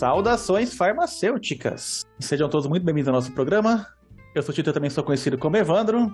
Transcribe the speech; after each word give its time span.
Saudações 0.00 0.72
farmacêuticas! 0.72 2.06
Sejam 2.18 2.48
todos 2.48 2.66
muito 2.66 2.82
bem-vindos 2.82 3.08
ao 3.08 3.14
nosso 3.16 3.30
programa. 3.32 3.86
Eu 4.34 4.42
sou 4.42 4.50
o 4.50 4.54
Tito, 4.54 4.70
eu 4.70 4.72
também 4.72 4.88
sou 4.88 5.04
conhecido 5.04 5.36
como 5.36 5.58
Evandro. 5.58 6.10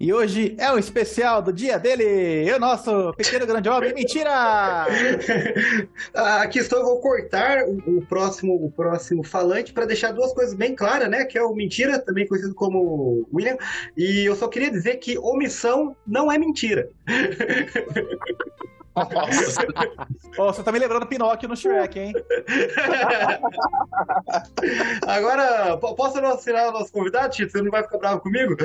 E 0.00 0.10
hoje 0.10 0.56
é 0.58 0.72
o 0.72 0.78
especial 0.78 1.42
do 1.42 1.52
dia 1.52 1.78
dele, 1.78 2.50
o 2.50 2.58
nosso 2.58 3.12
pequeno 3.12 3.46
grande 3.46 3.68
homem, 3.68 3.92
mentira! 3.92 4.86
Ah, 6.14 6.40
Aqui 6.40 6.60
eu 6.60 6.82
vou 6.82 6.98
cortar 6.98 7.64
o, 7.64 7.98
o 7.98 8.06
próximo, 8.06 8.54
o 8.54 8.70
próximo 8.70 9.22
falante 9.22 9.70
para 9.70 9.84
deixar 9.84 10.12
duas 10.12 10.32
coisas 10.32 10.54
bem 10.54 10.74
claras, 10.74 11.10
né? 11.10 11.26
Que 11.26 11.36
é 11.36 11.42
o 11.42 11.54
mentira, 11.54 11.98
também 11.98 12.26
conhecido 12.26 12.54
como 12.54 13.28
William. 13.30 13.58
E 13.94 14.24
eu 14.24 14.34
só 14.34 14.48
queria 14.48 14.70
dizer 14.70 14.96
que 14.96 15.18
omissão 15.18 15.94
não 16.06 16.32
é 16.32 16.38
mentira. 16.38 16.88
Ó, 20.38 20.52
você 20.52 20.62
tá 20.62 20.72
me 20.72 20.78
lembrando 20.78 21.06
Pinóquio 21.06 21.48
no 21.48 21.56
Shrek, 21.56 21.98
hein? 21.98 22.12
Agora, 25.06 25.76
po- 25.76 25.94
posso 25.94 26.18
anunciar 26.18 26.68
o 26.68 26.72
nosso 26.72 26.92
convidado, 26.92 27.34
Tito? 27.34 27.52
Você 27.52 27.62
não 27.62 27.70
vai 27.70 27.82
ficar 27.82 27.98
bravo 27.98 28.20
comigo? 28.20 28.56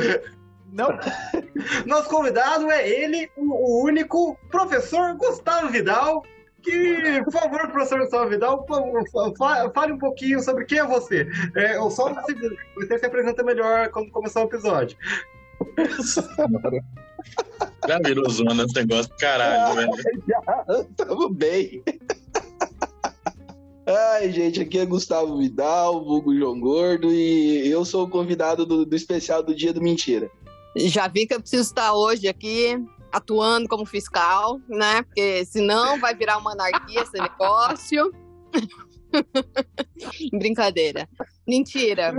Não, 0.71 0.97
Nosso 1.85 2.09
convidado 2.09 2.71
é 2.71 2.87
ele, 2.87 3.29
o, 3.35 3.83
único 3.83 4.37
professor 4.49 5.15
Gustavo 5.15 5.69
Vidal. 5.69 6.23
Que, 6.63 7.23
por 7.23 7.33
favor, 7.33 7.71
professor 7.71 7.99
Gustavo 7.99 8.29
Vidal, 8.29 8.65
fale 9.73 9.93
um 9.93 9.97
pouquinho 9.97 10.39
sobre 10.41 10.63
quem 10.65 10.77
é 10.77 10.85
você. 10.85 11.27
É, 11.55 11.79
ou 11.79 11.89
só 11.89 12.13
você, 12.13 12.35
você 12.75 12.99
se 12.99 13.05
apresenta 13.05 13.43
melhor 13.43 13.89
quando 13.89 14.11
começar 14.11 14.41
o 14.41 14.45
episódio. 14.45 14.95
Já 17.87 17.99
virou 17.99 18.29
zona 18.29 18.63
esse 18.63 18.75
negócio, 18.75 19.11
caralho, 19.19 19.75
velho. 19.91 19.91
Tamo 20.95 21.29
bem. 21.29 21.83
Ai, 23.85 24.31
gente, 24.31 24.61
aqui 24.61 24.79
é 24.79 24.85
Gustavo 24.85 25.37
Vidal, 25.37 26.05
vulgo 26.05 26.35
João 26.35 26.59
Gordo, 26.59 27.11
e 27.11 27.67
eu 27.67 27.83
sou 27.83 28.05
o 28.05 28.09
convidado 28.09 28.65
do, 28.65 28.85
do 28.85 28.95
especial 28.95 29.43
do 29.43 29.55
Dia 29.55 29.73
do 29.73 29.81
Mentira. 29.81 30.29
Já 30.75 31.07
vi 31.07 31.25
que 31.25 31.33
eu 31.33 31.41
preciso 31.41 31.63
estar 31.63 31.93
hoje 31.93 32.27
aqui 32.27 32.77
atuando 33.11 33.67
como 33.67 33.85
fiscal, 33.85 34.59
né? 34.69 35.01
Porque 35.03 35.43
senão 35.45 35.99
vai 35.99 36.15
virar 36.15 36.37
uma 36.37 36.53
anarquia 36.53 37.01
esse 37.01 37.19
negócio. 37.19 38.13
Brincadeira. 40.31 41.07
Mentira. 41.47 42.13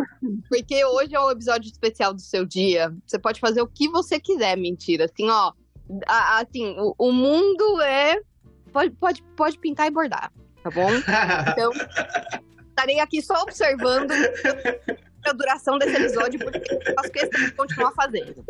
Porque 0.48 0.84
hoje 0.84 1.14
é 1.14 1.20
o 1.20 1.30
episódio 1.30 1.70
especial 1.70 2.12
do 2.14 2.20
seu 2.20 2.44
dia. 2.44 2.94
Você 3.06 3.18
pode 3.18 3.40
fazer 3.40 3.62
o 3.62 3.66
que 3.66 3.88
você 3.88 4.18
quiser, 4.20 4.56
mentira. 4.56 5.04
Assim, 5.06 5.28
ó. 5.30 5.52
a- 6.06 6.40
Assim, 6.40 6.74
o, 6.78 6.94
o 6.98 7.12
mundo 7.12 7.80
é. 7.82 8.20
Pode, 8.72 8.90
pode, 8.92 9.22
pode 9.36 9.58
pintar 9.58 9.86
e 9.86 9.90
bordar, 9.90 10.32
tá 10.62 10.70
bom? 10.70 10.88
Então, 11.52 11.70
estarei 12.70 13.00
aqui 13.00 13.20
só 13.20 13.42
observando 13.42 14.12
a 15.25 15.33
duração 15.33 15.78
desse 15.78 15.97
episódio, 15.97 16.41
porque 16.41 16.75
eu 16.75 16.95
faço 16.95 17.11
questão 17.11 17.41
de 17.41 17.53
continuar 17.53 17.92
fazendo. 17.92 18.45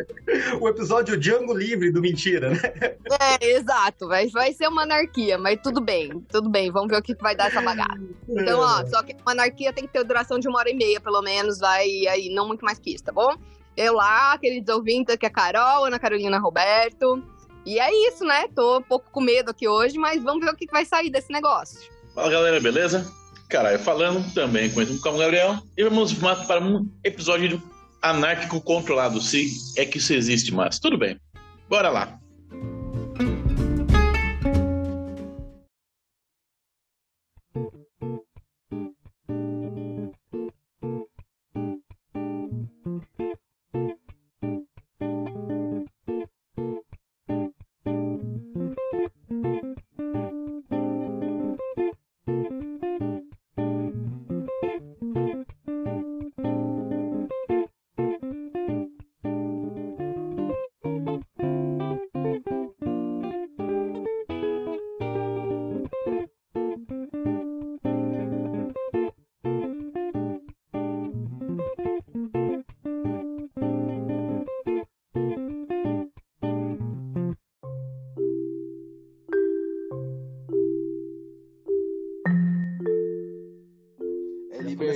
o 0.61 0.69
episódio 0.69 1.17
Django 1.17 1.55
Livre 1.55 1.91
do 1.91 2.01
Mentira, 2.01 2.51
né? 2.51 2.61
É, 3.41 3.51
exato. 3.51 4.09
Vai, 4.09 4.29
vai 4.29 4.53
ser 4.53 4.69
uma 4.69 4.83
anarquia, 4.83 5.39
mas 5.39 5.61
tudo 5.63 5.81
bem, 5.81 6.21
tudo 6.31 6.49
bem. 6.49 6.71
Vamos 6.71 6.89
ver 6.89 6.99
o 6.99 7.03
que 7.03 7.15
vai 7.15 7.37
dar 7.37 7.49
essa 7.49 7.61
bagaça. 7.61 8.01
Então, 8.29 8.61
ó, 8.61 8.85
só 8.87 9.03
que 9.03 9.15
uma 9.23 9.33
anarquia 9.33 9.73
tem 9.73 9.87
que 9.87 9.93
ter 9.93 10.05
duração 10.05 10.39
de 10.39 10.49
uma 10.49 10.59
hora 10.59 10.71
e 10.71 10.75
meia, 10.75 11.01
pelo 11.01 11.23
menos, 11.23 11.59
vai 11.59 12.07
aí, 12.07 12.29
não 12.35 12.47
muito 12.47 12.65
mais 12.65 12.79
que 12.79 12.95
isso, 12.95 13.05
tá 13.05 13.13
bom? 13.13 13.35
Eu 13.77 13.95
lá, 13.95 14.37
queridos 14.39 14.75
ouvintes, 14.75 15.17
que 15.17 15.27
é 15.27 15.29
a 15.29 15.33
Carol, 15.33 15.85
Ana 15.85 15.99
Carolina 15.99 16.39
Roberto. 16.39 17.23
E 17.65 17.79
é 17.79 18.09
isso, 18.09 18.25
né? 18.25 18.49
Tô 18.55 18.79
um 18.79 18.83
pouco 18.83 19.11
com 19.11 19.21
medo 19.21 19.51
aqui 19.51 19.69
hoje, 19.69 19.97
mas 19.99 20.23
vamos 20.23 20.45
ver 20.45 20.53
o 20.53 20.57
que 20.57 20.67
vai 20.67 20.85
sair 20.85 21.11
desse 21.11 21.33
negócio. 21.33 21.79
Fala 22.15 22.31
galera, 22.31 22.61
beleza? 22.61 23.11
Caralho, 23.53 23.79
falando 23.79 24.33
também 24.33 24.71
conhecido 24.71 24.99
como 25.03 25.19
Gabriel. 25.19 25.59
E 25.77 25.85
vamos 25.85 26.15
para 26.15 26.59
um 26.59 26.91
episódio 27.05 27.63
anárquico 28.01 28.59
controlado, 28.63 29.21
se 29.21 29.47
é 29.77 29.85
que 29.85 29.99
isso 29.99 30.15
existe, 30.15 30.55
mas 30.55 30.79
tudo 30.79 30.97
bem. 30.97 31.21
Bora 31.69 31.91
lá. 31.91 32.19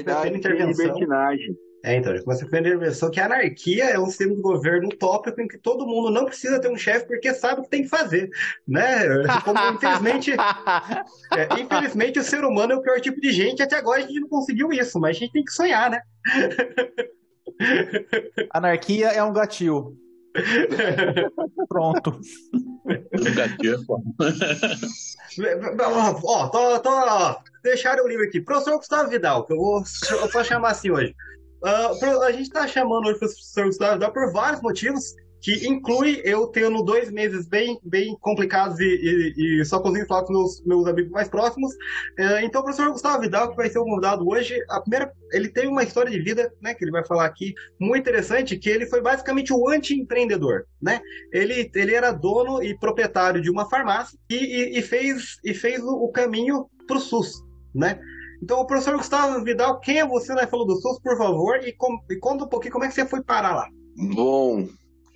É 0.07 0.29
e 0.29 0.37
intervenção. 0.37 0.85
libertinagem. 0.85 1.57
É, 1.85 1.95
então, 1.95 2.17
já 2.17 2.23
começa 2.23 2.45
a 2.45 2.59
intervenção 2.59 3.11
que 3.11 3.21
a 3.21 3.27
anarquia 3.27 3.85
é 3.85 3.99
um 3.99 4.07
sistema 4.07 4.35
de 4.35 4.43
governo 4.43 4.89
utópico 4.89 5.41
em 5.41 5.47
que 5.47 5.57
todo 5.57 5.87
mundo 5.87 6.11
não 6.11 6.25
precisa 6.25 6.61
ter 6.61 6.69
um 6.69 6.77
chefe 6.77 7.07
porque 7.07 7.33
sabe 7.33 7.61
o 7.61 7.65
que 7.65 7.71
tem 7.71 7.85
que 7.85 7.89
fazer, 7.89 8.29
né? 8.67 9.07
Como, 9.45 9.59
infelizmente, 9.73 10.33
é, 10.33 11.61
infelizmente, 11.61 12.19
o 12.19 12.25
ser 12.25 12.45
humano 12.45 12.73
é 12.73 12.77
o 12.77 12.83
pior 12.83 13.01
tipo 13.01 13.21
de 13.21 13.31
gente. 13.31 13.63
Até 13.63 13.77
agora 13.77 14.03
a 14.03 14.07
gente 14.07 14.19
não 14.19 14.29
conseguiu 14.29 14.73
isso, 14.73 14.99
mas 14.99 15.17
a 15.17 15.21
gente 15.21 15.33
tem 15.33 15.45
que 15.45 15.53
sonhar, 15.53 15.89
né? 15.89 16.01
anarquia 18.53 19.09
é 19.09 19.23
um 19.23 19.33
gatil. 19.33 19.97
Pronto. 21.69 22.21
Gatilho 23.35 23.75
é 23.75 23.85
foda. 23.85 24.03
Ó, 26.25 26.49
tô, 26.49 26.81
tô, 26.81 26.91
ó, 26.91 27.37
deixaram 27.67 28.05
o 28.05 28.09
livro 28.09 28.25
aqui. 28.25 28.41
Professor 28.41 28.77
Gustavo 28.77 29.11
Vidal, 29.11 29.45
que 29.45 29.53
eu 29.53 29.57
vou 29.59 29.83
só 29.85 30.43
chamar 30.43 30.71
assim 30.71 30.91
hoje. 30.91 31.15
Pro- 32.01 32.23
a 32.23 32.33
gente 32.33 32.51
tá 32.51 32.67
chamando 32.67 33.05
hoje 33.07 33.17
o 33.17 33.19
professor 33.19 33.65
Gustavo 33.67 33.93
Vidal 33.95 34.13
por 34.13 34.33
vários 34.33 34.63
motivos, 34.63 35.15
que 35.43 35.67
inclui 35.69 36.21
eu 36.25 36.47
tendo 36.49 36.83
dois 36.83 37.11
meses 37.11 37.47
bem, 37.47 37.79
bem 37.85 38.17
complicados 38.21 38.81
e, 38.81 38.85
e- 38.85 39.61
e 39.61 39.65
só 39.65 39.79
conseguindo 39.81 40.09
falar 40.09 40.25
com 40.25 40.33
meus, 40.33 40.63
meus 40.65 40.87
amigos 40.87 41.11
mais 41.11 41.29
próximos. 41.29 41.73
Ah, 42.19 42.43
então, 42.43 42.63
o 42.63 42.65
professor 42.65 42.91
Gustavo 42.91 43.21
Vidal, 43.21 43.51
que 43.51 43.57
vai 43.57 43.69
ser 43.69 43.79
o 43.79 43.85
convidado 43.85 44.27
hoje, 44.29 44.59
a 44.71 44.81
primeira, 44.81 45.13
ele 45.33 45.49
tem 45.49 45.69
uma 45.69 45.85
história 45.85 46.11
de 46.11 46.21
vida, 46.21 46.51
né, 46.61 46.75
que 46.75 46.83
ele 46.85 46.91
vai 46.91 47.05
falar 47.05 47.27
aqui, 47.27 47.53
muito 47.81 48.01
interessante, 48.09 48.57
que 48.59 48.69
ele 48.69 48.87
foi 48.87 49.01
basicamente 49.01 49.53
o 49.53 49.69
anti-empreendedor, 49.69 50.65
né? 50.83 51.01
Ele, 51.33 51.71
ele 51.75 51.95
era 51.95 52.11
dono 52.13 52.63
e 52.63 52.77
proprietário 52.79 53.41
de 53.41 53.51
uma 53.51 53.69
farmácia 53.69 54.19
e, 54.31 54.35
e- 54.37 54.79
e 54.79 54.83
fez, 54.83 55.37
e 55.45 55.53
fez 55.55 55.81
o 55.83 56.09
caminho 56.09 56.67
para 56.89 56.97
o 56.97 57.01
SUS, 57.01 57.43
né? 57.77 58.01
Então, 58.43 58.61
o 58.61 58.67
professor 58.67 58.97
Gustavo 58.97 59.43
Vidal, 59.45 59.81
quem 59.81 59.99
é 59.99 60.07
você 60.07 60.35
na 60.35 60.47
fala 60.47 60.67
do 60.67 60.77
SUS, 60.81 60.99
por 61.01 61.17
favor, 61.17 61.57
e, 61.67 61.73
com- 61.73 61.99
e 62.11 62.17
conta 62.17 62.45
um 62.45 62.49
pouquinho 62.49 62.73
como 62.73 62.85
é 62.85 62.89
que 62.89 62.95
você 62.95 63.07
foi 63.07 63.23
parar 63.23 63.55
lá. 63.55 63.69
Bom, 64.15 64.69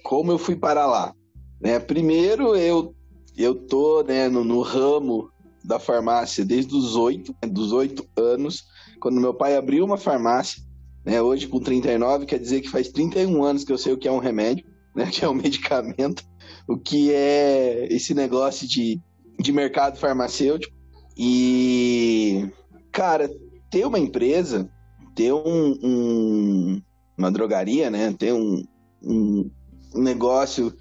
como 0.04 0.32
eu 0.32 0.38
fui 0.38 0.56
para 0.56 0.86
lá? 0.86 1.14
Né, 1.60 1.78
primeiro, 1.78 2.56
eu, 2.56 2.94
eu 3.36 3.54
tô 3.54 4.02
né, 4.02 4.28
no, 4.28 4.42
no 4.42 4.62
ramo 4.62 5.28
da 5.62 5.78
farmácia 5.78 6.44
desde 6.44 6.74
os 6.74 6.96
oito, 6.96 7.34
dos 7.46 7.72
oito 7.72 8.06
anos, 8.16 8.64
quando 9.00 9.20
meu 9.20 9.34
pai 9.34 9.56
abriu 9.56 9.84
uma 9.84 9.98
farmácia. 9.98 10.62
Né, 11.04 11.20
hoje, 11.20 11.46
com 11.46 11.60
39, 11.60 12.26
quer 12.26 12.38
dizer 12.38 12.60
que 12.60 12.68
faz 12.68 12.88
31 12.88 13.42
anos 13.42 13.64
que 13.64 13.72
eu 13.72 13.78
sei 13.78 13.92
o 13.92 13.98
que 13.98 14.08
é 14.08 14.12
um 14.12 14.18
remédio, 14.18 14.64
né, 14.94 15.06
que 15.12 15.24
é 15.24 15.28
um 15.28 15.34
medicamento, 15.34 16.22
o 16.66 16.78
que 16.78 17.12
é 17.12 17.86
esse 17.90 18.14
negócio 18.14 18.66
de, 18.66 18.98
de 19.38 19.52
mercado 19.52 19.98
farmacêutico. 19.98 20.74
E, 21.16 22.48
cara, 22.92 23.30
ter 23.70 23.86
uma 23.86 23.98
empresa, 23.98 24.68
ter 25.14 25.32
um, 25.32 25.78
um- 25.82 26.82
uma 27.16 27.30
drogaria, 27.30 27.90
né, 27.90 28.12
ter 28.18 28.32
um, 28.32 28.62
um 29.02 29.50
negócio 29.94 30.72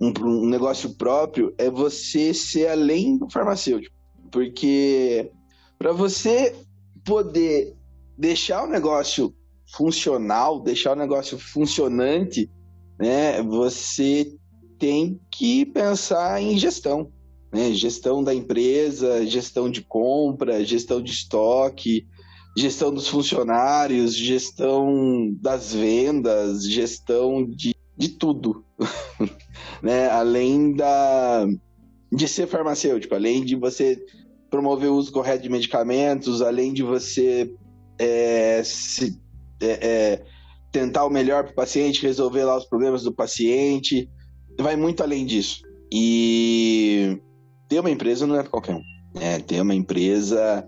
um, 0.00 0.12
um 0.26 0.46
negócio 0.48 0.94
próprio 0.96 1.54
é 1.56 1.70
você 1.70 2.34
ser 2.34 2.68
além 2.68 3.16
do 3.16 3.30
farmacêutico. 3.30 3.94
Porque 4.30 5.30
para 5.78 5.92
você 5.92 6.54
poder 7.04 7.76
deixar 8.18 8.64
o 8.64 8.68
negócio 8.68 9.32
funcional 9.72 10.60
deixar 10.60 10.92
o 10.92 10.98
negócio 11.00 11.38
funcionante 11.38 12.50
né? 12.98 13.42
Você 13.42 14.32
tem 14.78 15.20
que 15.30 15.66
pensar 15.66 16.40
em 16.40 16.58
gestão 16.58 17.10
né? 17.54 17.72
gestão 17.72 18.22
da 18.22 18.34
empresa 18.34 19.24
gestão 19.26 19.70
de 19.70 19.80
compra 19.80 20.64
gestão 20.64 21.00
de 21.00 21.12
estoque 21.12 22.06
gestão 22.56 22.92
dos 22.94 23.08
funcionários, 23.08 24.14
gestão 24.14 25.34
das 25.40 25.74
vendas, 25.74 26.64
gestão 26.64 27.44
de, 27.44 27.74
de 27.96 28.08
tudo, 28.10 28.64
né? 29.82 30.08
Além 30.08 30.74
da 30.74 31.46
de 32.12 32.28
ser 32.28 32.46
farmacêutico, 32.46 33.14
além 33.14 33.44
de 33.44 33.56
você 33.56 33.98
promover 34.48 34.88
o 34.88 34.94
uso 34.94 35.10
correto 35.10 35.42
de 35.42 35.48
medicamentos, 35.48 36.40
além 36.40 36.72
de 36.72 36.84
você 36.84 37.52
é, 37.98 38.62
se, 38.64 39.18
é, 39.60 39.66
é, 39.66 40.24
tentar 40.70 41.06
o 41.06 41.10
melhor 41.10 41.42
para 41.42 41.52
o 41.52 41.56
paciente, 41.56 42.02
resolver 42.02 42.44
lá 42.44 42.56
os 42.56 42.66
problemas 42.66 43.02
do 43.02 43.12
paciente, 43.12 44.08
vai 44.60 44.76
muito 44.76 45.02
além 45.02 45.26
disso. 45.26 45.62
E 45.92 47.20
ter 47.68 47.80
uma 47.80 47.90
empresa 47.90 48.26
não 48.26 48.36
é 48.36 48.42
para 48.42 48.50
qualquer 48.50 48.74
um. 48.74 48.82
Né? 49.14 49.38
Ter 49.40 49.60
uma 49.60 49.74
empresa, 49.74 50.66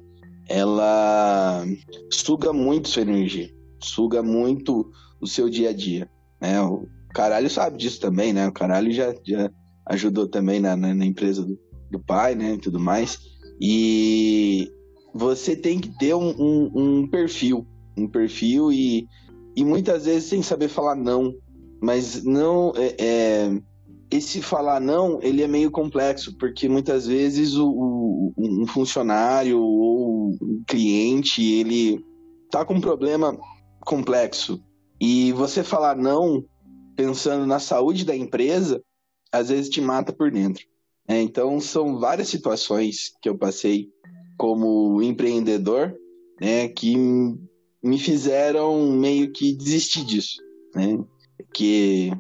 ela 0.49 1.65
suga 2.11 2.53
muito 2.53 2.89
sua 2.89 3.03
energia, 3.03 3.51
suga 3.81 4.23
muito 4.23 4.91
o 5.21 5.27
seu 5.27 5.49
dia 5.49 5.71
a 5.71 5.73
dia. 5.73 6.09
Né? 6.41 6.61
O 6.61 6.87
caralho 7.15 7.51
sabe 7.51 7.79
disso 7.79 8.01
também, 8.01 8.33
né? 8.33 8.47
O 8.47 8.53
caralho 8.53 8.93
já, 8.93 9.15
já 9.25 9.51
ajudou 9.87 10.29
também 10.29 10.61
na, 10.61 10.77
na, 10.77 10.95
na 10.95 11.05
empresa 11.05 11.43
do, 11.43 11.59
do, 11.91 11.99
pai, 11.99 12.35
né? 12.35 12.55
E 12.55 12.59
tudo 12.59 12.79
mais. 12.79 13.19
E 13.61 14.71
você 15.15 15.57
tem 15.57 15.79
que 15.79 15.89
ter 15.99 16.15
um, 16.15 16.35
um, 16.39 16.71
um 16.75 17.09
perfil, 17.09 17.67
um 17.97 18.07
perfil 18.07 18.71
e, 18.71 19.09
e 19.57 19.65
muitas 19.65 20.05
vezes 20.05 20.29
sem 20.29 20.43
saber 20.43 20.69
falar 20.69 20.95
não. 20.95 21.35
Mas 21.81 22.23
não 22.25 22.73
é, 22.77 22.95
é 22.99 23.61
esse 24.11 24.41
falar 24.41 24.81
não, 24.81 25.21
ele 25.23 25.43
é 25.43 25.49
meio 25.49 25.71
complexo, 25.71 26.37
porque 26.39 26.69
muitas 26.69 27.07
vezes 27.07 27.57
o, 27.57 27.69
o, 27.69 28.35
um 28.39 28.67
funcionário 28.67 29.61
ou 29.61 30.31
um 30.41 30.63
cliente, 30.67 31.43
ele 31.43 32.05
tá 32.51 32.65
com 32.65 32.75
um 32.75 32.81
problema 32.81 33.37
complexo. 33.81 34.63
E 35.01 35.33
você 35.33 35.63
falar 35.63 35.97
não, 35.97 36.45
pensando 36.95 37.47
na 37.47 37.59
saúde 37.59 38.05
da 38.05 38.17
empresa, 38.17 38.83
às 39.33 39.49
vezes 39.49 39.69
te 39.69 39.81
mata 39.81 40.13
por 40.13 40.31
dentro. 40.31 40.65
É, 41.09 41.21
então, 41.21 41.61
são 41.61 41.99
várias 41.99 42.29
situações 42.29 43.13
que 43.21 43.29
eu 43.29 43.37
passei 43.37 43.89
como 44.39 45.03
empreendedor, 45.03 45.95
né, 46.41 46.69
que 46.69 46.97
me 47.83 47.99
fizeram 47.99 48.93
meio 48.93 49.33
que 49.33 49.53
desistir 49.53 50.05
disso, 50.05 50.43
né? 50.75 50.99
Que 51.55 52.13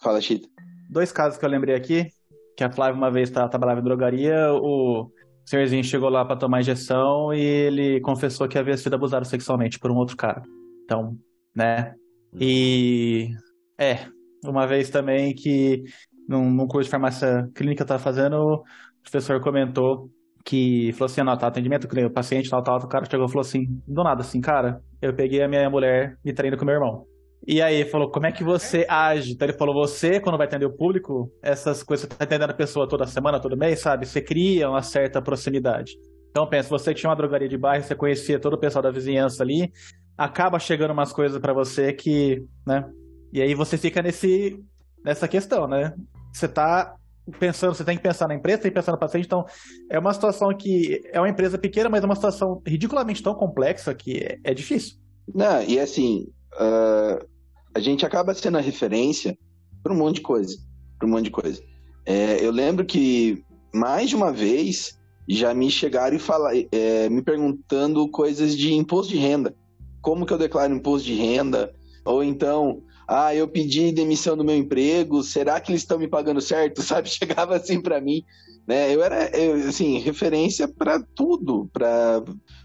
fala, 0.00 0.20
Chita 0.20 0.48
dois 0.88 1.12
casos 1.12 1.38
que 1.38 1.44
eu 1.44 1.48
lembrei 1.48 1.74
aqui, 1.74 2.08
que 2.56 2.64
a 2.64 2.70
Flávia 2.70 2.96
uma 2.96 3.10
vez 3.10 3.30
tá, 3.30 3.48
trabalhava 3.48 3.80
em 3.80 3.84
drogaria, 3.84 4.52
o 4.52 5.10
senhorzinho 5.44 5.84
chegou 5.84 6.08
lá 6.08 6.24
para 6.24 6.36
tomar 6.36 6.60
injeção 6.60 7.32
e 7.32 7.40
ele 7.40 8.00
confessou 8.00 8.48
que 8.48 8.58
havia 8.58 8.76
sido 8.76 8.94
abusado 8.94 9.26
sexualmente 9.26 9.78
por 9.78 9.90
um 9.90 9.96
outro 9.96 10.16
cara. 10.16 10.42
Então, 10.84 11.16
né? 11.54 11.94
E 12.38 13.30
é, 13.78 14.06
uma 14.44 14.66
vez 14.66 14.90
também 14.90 15.34
que 15.34 15.84
num, 16.28 16.50
num 16.50 16.66
curso 16.66 16.84
de 16.84 16.90
farmácia 16.90 17.48
clínica 17.54 17.82
eu 17.82 17.86
tava 17.86 18.02
fazendo, 18.02 18.36
o 18.36 18.64
professor 19.02 19.40
comentou 19.40 20.10
que 20.44 20.92
falou 20.94 21.06
assim, 21.06 21.22
não, 21.22 21.36
tá, 21.36 21.46
atendimento, 21.46 21.86
o 21.86 22.10
paciente, 22.10 22.48
tal, 22.48 22.62
tal, 22.62 22.78
o 22.78 22.88
cara 22.88 23.04
chegou 23.04 23.26
e 23.26 23.28
falou 23.28 23.42
assim, 23.42 23.66
do 23.86 24.02
nada, 24.02 24.22
assim, 24.22 24.40
cara, 24.40 24.82
eu 25.00 25.14
peguei 25.14 25.42
a 25.42 25.48
minha 25.48 25.68
mulher 25.68 26.16
e 26.24 26.32
treino 26.32 26.56
com 26.56 26.64
meu 26.64 26.74
irmão. 26.74 27.06
E 27.50 27.62
aí 27.62 27.82
falou, 27.86 28.10
como 28.10 28.26
é 28.26 28.30
que 28.30 28.44
você 28.44 28.84
age? 28.86 29.32
Então 29.32 29.48
ele 29.48 29.56
falou, 29.56 29.74
você, 29.74 30.20
quando 30.20 30.36
vai 30.36 30.46
atender 30.46 30.66
o 30.66 30.76
público, 30.76 31.32
essas 31.42 31.82
coisas, 31.82 32.02
você 32.02 32.14
tá 32.14 32.22
atendendo 32.22 32.52
a 32.52 32.54
pessoa 32.54 32.86
toda 32.86 33.06
semana, 33.06 33.40
todo 33.40 33.56
mês, 33.56 33.80
sabe? 33.80 34.04
Você 34.04 34.20
cria 34.20 34.68
uma 34.68 34.82
certa 34.82 35.22
proximidade. 35.22 35.92
Então 36.30 36.46
pensa, 36.46 36.68
você 36.68 36.92
que 36.92 37.00
tinha 37.00 37.08
uma 37.08 37.16
drogaria 37.16 37.48
de 37.48 37.56
bairro, 37.56 37.82
você 37.82 37.94
conhecia 37.94 38.38
todo 38.38 38.52
o 38.52 38.58
pessoal 38.58 38.82
da 38.82 38.90
vizinhança 38.90 39.42
ali, 39.42 39.72
acaba 40.14 40.58
chegando 40.58 40.90
umas 40.90 41.10
coisas 41.10 41.40
para 41.40 41.54
você 41.54 41.90
que, 41.90 42.44
né? 42.66 42.84
E 43.32 43.40
aí 43.40 43.54
você 43.54 43.78
fica 43.78 44.02
nesse, 44.02 44.62
nessa 45.02 45.26
questão, 45.26 45.66
né? 45.66 45.94
Você 46.30 46.46
tá 46.46 46.96
pensando, 47.40 47.74
você 47.74 47.82
tem 47.82 47.96
que 47.96 48.02
pensar 48.02 48.28
na 48.28 48.34
empresa, 48.34 48.60
tem 48.60 48.70
que 48.70 48.74
pensar 48.74 48.92
no 48.92 48.98
paciente, 48.98 49.24
então 49.24 49.46
é 49.90 49.98
uma 49.98 50.12
situação 50.12 50.54
que 50.54 51.00
é 51.14 51.18
uma 51.18 51.30
empresa 51.30 51.56
pequena, 51.56 51.88
mas 51.88 52.02
é 52.02 52.06
uma 52.06 52.14
situação 52.14 52.60
ridiculamente 52.66 53.22
tão 53.22 53.34
complexa 53.34 53.94
que 53.94 54.18
é, 54.18 54.36
é 54.44 54.52
difícil. 54.52 54.98
Não, 55.34 55.62
e 55.62 55.80
assim, 55.80 56.26
uh, 56.54 57.37
a 57.74 57.80
gente 57.80 58.04
acaba 58.04 58.34
sendo 58.34 58.58
a 58.58 58.62
referência 58.62 59.36
para 59.82 59.92
um 59.92 59.96
monte 59.96 60.16
de 60.16 60.22
coisa. 60.22 60.56
Para 60.98 61.06
um 61.06 61.10
monte 61.10 61.24
de 61.24 61.30
coisa. 61.30 61.62
É, 62.04 62.44
eu 62.44 62.50
lembro 62.50 62.84
que 62.84 63.42
mais 63.72 64.08
de 64.08 64.16
uma 64.16 64.32
vez 64.32 64.98
já 65.28 65.52
me 65.52 65.70
chegaram 65.70 66.16
e 66.16 66.18
falar, 66.18 66.52
é, 66.72 67.08
me 67.08 67.22
perguntando 67.22 68.08
coisas 68.08 68.56
de 68.56 68.72
imposto 68.72 69.12
de 69.12 69.18
renda. 69.18 69.54
Como 70.00 70.24
que 70.24 70.32
eu 70.32 70.38
declaro 70.38 70.74
imposto 70.74 71.06
de 71.06 71.14
renda? 71.14 71.72
Ou 72.04 72.24
então, 72.24 72.82
ah, 73.06 73.34
eu 73.34 73.46
pedi 73.46 73.92
demissão 73.92 74.36
do 74.36 74.44
meu 74.44 74.56
emprego, 74.56 75.22
será 75.22 75.60
que 75.60 75.70
eles 75.70 75.82
estão 75.82 75.98
me 75.98 76.08
pagando 76.08 76.40
certo? 76.40 76.80
Sabe? 76.82 77.08
Chegava 77.10 77.56
assim 77.56 77.80
para 77.80 78.00
mim, 78.00 78.22
né? 78.66 78.94
Eu 78.94 79.02
era, 79.02 79.28
eu, 79.36 79.68
assim, 79.68 79.98
referência 79.98 80.66
para 80.66 80.98
tudo, 81.14 81.68
para 81.72 82.22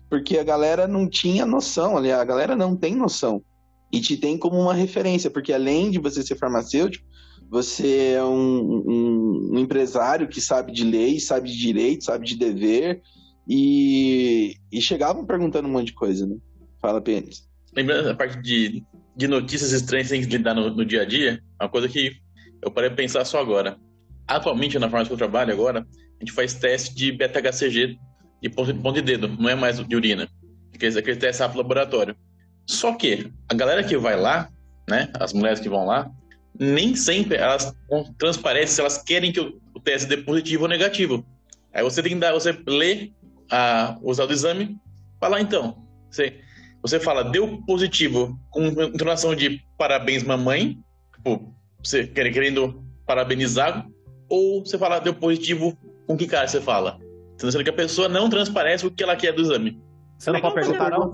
porque 0.10 0.38
a 0.38 0.44
galera 0.44 0.88
não 0.88 1.10
tinha 1.10 1.46
noção, 1.46 1.98
aliás, 1.98 2.22
a 2.22 2.26
galera 2.26 2.56
não 2.56 2.76
tem 2.76 2.96
noção 2.96 3.44
e 3.94 4.02
te 4.02 4.18
tem 4.18 4.40
como 4.40 4.60
uma 4.60 4.74
referência, 4.74 5.30
porque 5.30 5.54
além 5.54 5.92
de 5.92 6.00
você 6.00 6.24
ser 6.24 6.36
farmacêutico, 6.36 7.06
você 7.48 8.14
é 8.16 8.24
um, 8.24 8.84
um, 8.88 9.50
um 9.54 9.60
empresário 9.60 10.28
que 10.28 10.42
sabe 10.42 10.72
de 10.72 10.84
lei, 10.84 11.20
sabe 11.20 11.52
de 11.52 11.56
direito, 11.56 12.04
sabe 12.04 12.26
de 12.26 12.36
dever, 12.36 13.04
e, 13.48 14.56
e 14.72 14.82
chegavam 14.82 15.24
perguntando 15.24 15.68
um 15.68 15.72
monte 15.72 15.88
de 15.88 15.94
coisa, 15.94 16.26
né? 16.26 16.36
Fala, 16.82 17.00
Pênis. 17.00 17.48
Lembrando 17.76 18.10
a 18.10 18.16
parte 18.16 18.42
de, 18.42 18.84
de 19.16 19.28
notícias 19.28 19.72
estranhas 19.72 20.08
que 20.08 20.14
tem 20.14 20.28
que 20.28 20.38
lidar 20.38 20.56
no, 20.56 20.76
no 20.76 20.84
dia 20.84 21.04
a 21.04 21.06
dia, 21.06 21.40
uma 21.62 21.70
coisa 21.70 21.88
que 21.88 22.14
eu 22.64 22.72
parei 22.72 22.90
de 22.90 22.96
pensar 22.96 23.24
só 23.26 23.40
agora. 23.40 23.78
Atualmente, 24.28 24.80
na 24.80 24.90
farmácia 24.90 25.10
que 25.10 25.14
eu 25.14 25.18
trabalho 25.18 25.54
agora, 25.54 25.82
a 25.82 26.26
gente 26.26 26.32
faz 26.32 26.56
teste 26.56 26.96
de 26.96 27.12
beta-HCG 27.12 28.00
de 28.42 28.50
ponto, 28.50 28.92
de 28.94 29.02
dedo, 29.02 29.28
não 29.28 29.50
é 29.50 29.56
mais 29.56 29.78
de 29.86 29.96
urina. 29.96 30.28
Aquele, 30.74 30.98
aquele 30.98 31.18
teste 31.18 31.44
rápido 31.44 31.60
laboratório. 31.60 32.16
Só 32.66 32.94
que 32.94 33.32
a 33.50 33.54
galera 33.54 33.84
que 33.84 33.98
vai 33.98 34.20
lá, 34.20 34.50
né, 34.90 35.10
as 35.20 35.34
mulheres 35.34 35.60
que 35.60 35.70
vão 35.70 35.86
lá, 35.86 36.10
nem 36.58 36.96
sempre 36.96 37.38
elas 37.38 37.74
transparecem 38.18 38.76
se 38.76 38.82
elas 38.82 38.98
querem 38.98 39.32
que 39.32 39.40
o 39.40 39.80
teste 39.84 40.08
dê 40.08 40.18
positivo 40.18 40.64
ou 40.64 40.70
negativo. 40.70 41.26
Aí 41.74 41.84
você 41.84 42.02
tem 42.02 42.14
que 42.14 42.20
dar, 42.20 42.34
você 42.34 42.58
lê 42.68 43.12
a, 43.50 43.98
o 44.02 44.08
resultado 44.08 44.28
do 44.28 44.34
exame, 44.34 44.78
fala 45.20 45.42
então. 45.42 45.84
Você, 46.10 46.40
você 46.82 47.00
fala, 47.00 47.24
deu 47.24 47.62
positivo 47.66 48.40
com 48.52 48.68
entonação 48.68 49.36
de 49.36 49.62
parabéns, 49.78 50.24
mamãe, 50.24 50.78
tipo, 51.16 51.54
você 51.84 52.06
querendo 52.06 52.84
parabenizar, 53.06 53.88
ou 54.30 54.64
você 54.64 54.78
fala, 54.78 55.00
deu 55.00 55.14
positivo, 55.14 55.78
com 56.08 56.16
que 56.16 56.28
cara 56.28 56.48
você 56.48 56.62
fala? 56.62 57.00
Sendo 57.38 57.64
que 57.64 57.70
a 57.70 57.74
pessoa 57.74 58.08
não 58.08 58.30
transparece 58.30 58.86
o 58.86 58.92
que 58.92 59.04
ela 59.04 59.16
quer 59.16 59.34
do 59.34 59.42
exame. 59.42 59.82
Você 60.18 60.32
não 60.32 60.40
pode 60.40 60.56
perguntar, 60.56 60.92
não? 60.92 61.12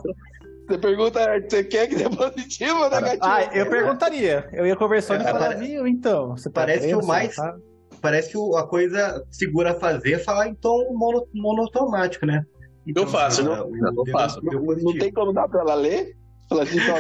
Você 0.69 0.77
pergunta, 0.77 1.19
você 1.49 1.63
quer 1.63 1.88
que 1.88 1.95
dê 1.95 2.07
positivo 2.07 2.83
ou 2.83 2.89
negativo? 2.91 3.23
Ah, 3.23 3.43
eu 3.55 3.67
perguntaria. 3.67 4.47
Eu 4.53 4.67
ia 4.67 4.75
conversando 4.75 5.23
é, 5.23 5.27
e 5.27 5.31
falar, 5.31 5.57
viu, 5.57 5.88
então. 5.88 6.38
Você 6.38 6.47
tá 6.47 6.61
parece 6.61 6.88
que 6.88 6.93
o 6.93 7.03
mais. 7.03 7.35
Tá? 7.35 7.55
Parece 7.99 8.31
que 8.31 8.38
a 8.55 8.63
coisa 8.63 9.25
segura 9.31 9.71
a 9.71 9.79
fazer 9.79 10.13
é 10.13 10.19
falar 10.19 10.47
em 10.47 10.53
tom 10.53 10.93
mono, 10.93 11.27
monotomático, 11.33 12.27
né? 12.27 12.45
Então, 12.85 13.03
eu 13.03 13.09
faço, 13.09 13.43
não, 13.43 13.55
eu, 13.55 13.93
eu 14.05 14.11
faço. 14.11 14.39
Não, 14.43 14.61
não 14.61 14.97
tem 14.97 15.11
como 15.11 15.33
dar 15.33 15.47
pra 15.47 15.61
ela 15.61 15.73
ler? 15.73 16.15
Fala 16.50 16.63
assim, 16.63 16.77
então, 16.77 16.96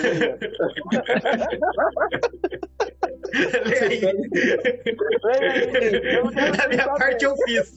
A 6.63 6.67
minha 6.67 6.87
parte 6.87 7.25
eu 7.25 7.35
fiz. 7.45 7.73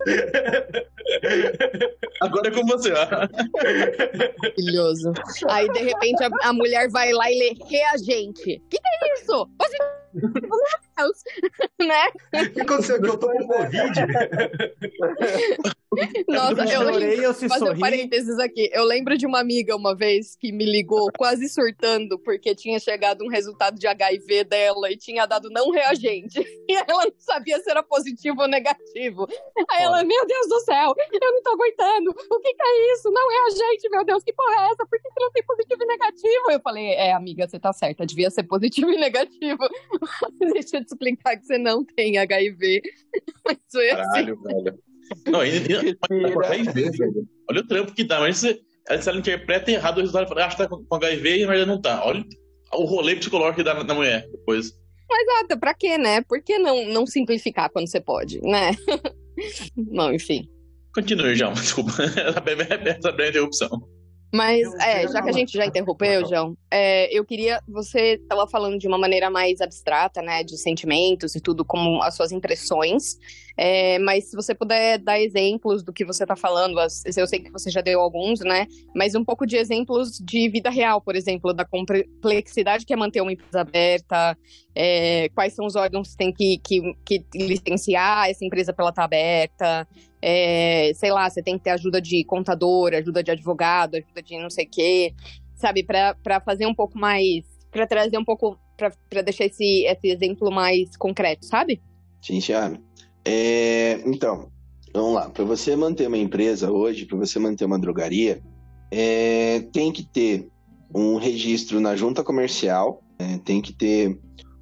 Agora 2.21 2.49
é 2.49 2.51
com 2.51 2.67
você, 2.67 2.93
ó. 2.93 3.07
Maravilhoso. 4.43 5.13
Aí, 5.49 5.69
de 5.71 5.81
repente, 5.81 6.23
a, 6.23 6.29
a, 6.43 6.53
mulher 6.53 6.91
vai 6.91 7.13
lá 7.13 7.31
e 7.31 7.39
lê 7.39 7.55
reagente. 7.69 8.63
O 8.65 8.69
que, 8.69 8.79
que 8.79 8.89
é 9.05 9.15
isso? 9.15 9.49
Você... 9.59 9.79
Deus, 10.95 11.25
né? 11.81 12.09
O 12.43 12.51
que 12.53 12.61
aconteceu 12.61 13.01
que 13.01 13.09
eu 13.09 13.17
tô 13.17 13.29
com 13.29 13.47
Covid? 13.47 13.93
Nossa, 16.29 16.63
eu, 16.63 16.93
chorei, 16.93 17.25
eu 17.25 17.35
se 17.35 17.49
fazer 17.49 17.67
sorri. 17.67 17.77
um 17.77 17.81
parênteses 17.81 18.39
aqui. 18.39 18.71
Eu 18.73 18.85
lembro 18.85 19.17
de 19.17 19.27
uma 19.27 19.41
amiga 19.41 19.77
uma 19.77 19.95
vez 19.95 20.37
que 20.37 20.53
me 20.53 20.65
ligou 20.65 21.11
quase 21.17 21.49
surtando 21.49 22.19
porque 22.19 22.55
tinha 22.55 22.79
chegado 22.79 23.25
um 23.25 23.29
resultado 23.29 23.79
de 23.79 23.87
HIV 23.87 24.45
dela 24.45 24.91
e 24.91 24.97
tinha 24.97 25.27
dado 25.27 25.51
não 25.51 25.71
reagente. 25.71 26.43
E 26.69 26.75
ela 26.75 27.05
não 27.05 27.13
sabia 27.19 27.59
se 27.59 27.71
era 27.71 27.83
positivo 27.83 28.41
ou 28.41 28.49
negativo. 28.49 29.27
Aí 29.71 29.83
ela, 29.83 30.03
meu 30.05 30.27
Deus 30.27 30.49
do 30.49 30.61
céu, 30.61 30.95
eu 30.97 31.33
não 31.33 31.43
tô 31.43 31.51
aguentando. 31.51 32.11
O 32.11 32.41
que, 32.41 32.55
que 32.55 32.63
é 32.63 32.95
isso? 32.95 33.11
Não 33.11 33.29
reagente, 33.29 33.91
meu 33.91 34.05
Deus, 34.05 34.23
que 34.23 34.33
porra 34.33 34.55
é 34.55 34.71
essa? 34.71 34.87
Por 34.87 34.99
que, 34.99 35.11
que 35.11 35.21
não 35.21 35.31
tem 35.33 35.43
positivo 35.45 35.83
e 35.83 35.87
negativo? 35.87 36.51
Eu 36.51 36.61
falei, 36.61 36.87
é, 36.93 37.13
amiga, 37.13 37.47
você 37.47 37.59
tá 37.59 37.73
certa, 37.73 38.07
devia 38.07 38.31
ser 38.31 38.45
positivo 38.45 38.91
e 38.91 38.97
negativo. 38.97 39.59
Deixa 40.39 40.77
eu 40.77 40.85
te 40.85 40.93
explicar 40.93 41.37
que 41.37 41.47
você 41.47 41.59
não 41.59 41.85
tem 41.85 42.17
HIV. 42.17 42.81
Mas 43.45 43.59
foi 43.71 43.91
assim. 43.91 44.03
Caralho, 44.03 44.41
velho. 44.43 44.92
Não, 45.27 45.41
ainda, 45.41 45.59
HIV, 45.59 46.91
velho. 46.91 47.29
Olha 47.51 47.61
o 47.61 47.67
trampo 47.67 47.95
que 47.95 48.05
dá, 48.05 48.21
mas 48.21 48.39
você, 48.39 48.61
ela, 48.89 49.01
ela 49.05 49.19
interpreta 49.19 49.71
errado 49.71 49.99
o 49.99 50.01
resultado, 50.01 50.29
fala, 50.29 50.47
acha 50.47 50.57
que 50.57 50.63
tá 50.63 50.69
com 50.69 50.97
HIV 50.97 51.37
e 51.37 51.41
na 51.43 51.49
verdade 51.49 51.71
não 51.71 51.81
tá. 51.81 52.05
Olha 52.05 52.25
o 52.75 52.85
rolê 52.85 53.17
psicológico 53.17 53.57
que 53.57 53.65
dá 53.65 53.75
na, 53.75 53.85
na 53.85 53.95
mulher 53.95 54.27
depois. 54.31 54.73
Exato, 55.11 55.61
pra 55.61 55.75
quê, 55.75 55.99
né? 55.99 56.23
Por 56.23 56.43
que 56.43 56.59
não, 56.59 56.87
não 56.87 57.07
simplificar 57.07 57.71
quando 57.71 57.89
você 57.89 58.01
pode, 58.01 58.41
né? 58.41 58.71
não, 59.77 60.13
enfim. 60.13 60.49
Continue, 60.95 61.35
João, 61.35 61.53
desculpa. 61.55 61.93
Essa 62.03 62.41
breve 62.41 63.29
interrupção. 63.29 63.71
Mas, 64.33 64.67
é, 64.81 65.07
já 65.09 65.21
que 65.21 65.29
a 65.29 65.33
gente 65.33 65.53
já 65.53 65.67
interrompeu, 65.67 66.27
João, 66.27 66.57
é, 66.71 67.15
eu 67.15 67.23
queria. 67.23 67.61
Você 67.69 68.15
estava 68.15 68.49
falando 68.49 68.79
de 68.79 68.89
uma 68.89 68.97
maneira 68.97 69.29
mais 69.29 69.61
abstrata, 69.61 70.23
né? 70.23 70.43
De 70.43 70.57
sentimentos 70.57 71.35
e 71.37 71.41
tudo, 71.41 71.67
como 71.67 72.03
as 72.03 72.17
suas 72.17 72.33
impressões. 72.33 73.19
É, 73.59 73.99
mas 73.99 74.31
se 74.31 74.35
você 74.35 74.55
puder 74.55 74.99
dar 74.99 75.21
exemplos 75.21 75.83
do 75.83 75.93
que 75.93 76.03
você 76.03 76.25
está 76.25 76.35
falando, 76.35 76.79
eu 76.81 77.27
sei 77.27 77.41
que 77.41 77.53
você 77.53 77.71
já 77.71 77.83
deu 77.83 78.01
alguns, 78.01 78.41
né? 78.41 78.67
Mas 78.95 79.15
um 79.15 79.23
pouco 79.23 79.47
de 79.47 79.57
exemplos 79.57 80.19
de 80.19 80.49
vida 80.49 80.71
real, 80.71 81.01
por 81.03 81.15
exemplo, 81.15 81.53
da 81.53 81.67
complexidade 81.67 82.87
que 82.87 82.95
é 82.95 82.97
manter 82.97 83.21
uma 83.21 83.33
empresa 83.33 83.61
aberta, 83.61 84.37
é, 84.75 85.29
quais 85.35 85.53
são 85.55 85.67
os 85.67 85.77
órgãos 85.77 86.13
que 86.13 86.17
tem 86.17 86.33
que, 86.33 86.59
que, 86.65 86.95
que 87.05 87.25
licenciar 87.35 88.31
essa 88.31 88.45
empresa 88.47 88.73
para 88.73 88.85
ela 88.85 88.91
estar 88.91 89.03
tá 89.03 89.05
aberta. 89.05 89.87
É, 90.23 90.93
sei 90.95 91.11
lá, 91.11 91.29
você 91.29 91.43
tem 91.43 91.59
que 91.59 91.65
ter 91.65 91.71
ajuda 91.71 92.01
de 92.01 92.25
contador, 92.25 92.95
ajuda 92.95 93.23
de 93.23 93.33
advogado, 93.33 93.97
ajuda 93.97 94.23
de 94.23 94.39
não 94.39 94.49
sei 94.49 94.65
o 94.65 94.71
quê, 94.71 95.15
sabe? 95.57 95.83
Para 95.83 96.41
fazer 96.45 96.67
um 96.67 96.75
pouco 96.75 96.97
mais. 96.97 97.45
para 97.71 97.87
trazer 97.87 98.17
um 98.17 98.25
pouco. 98.25 98.57
para 98.77 99.23
deixar 99.23 99.47
esse, 99.47 99.85
esse 99.85 100.09
exemplo 100.09 100.51
mais 100.51 100.97
concreto, 100.97 101.45
sabe? 101.45 101.83
Sim, 102.23 102.39
Thiago. 102.39 102.79
É, 103.25 104.01
então, 104.07 104.49
vamos 104.95 105.15
lá. 105.15 105.29
Para 105.29 105.45
você 105.45 105.75
manter 105.75 106.07
uma 106.07 106.19
empresa 106.19 106.71
hoje, 106.71 107.05
para 107.05 107.19
você 107.19 107.39
manter 107.39 107.65
uma 107.65 107.79
drogaria, 107.79 108.41
é, 108.91 109.61
tem 109.73 109.91
que 109.91 110.05
ter 110.05 110.49
um 110.95 111.17
registro 111.17 111.81
na 111.81 111.97
junta 111.97 112.23
comercial, 112.23 113.03
é, 113.19 113.39
tem 113.39 113.61
que 113.61 113.73
ter 113.73 114.19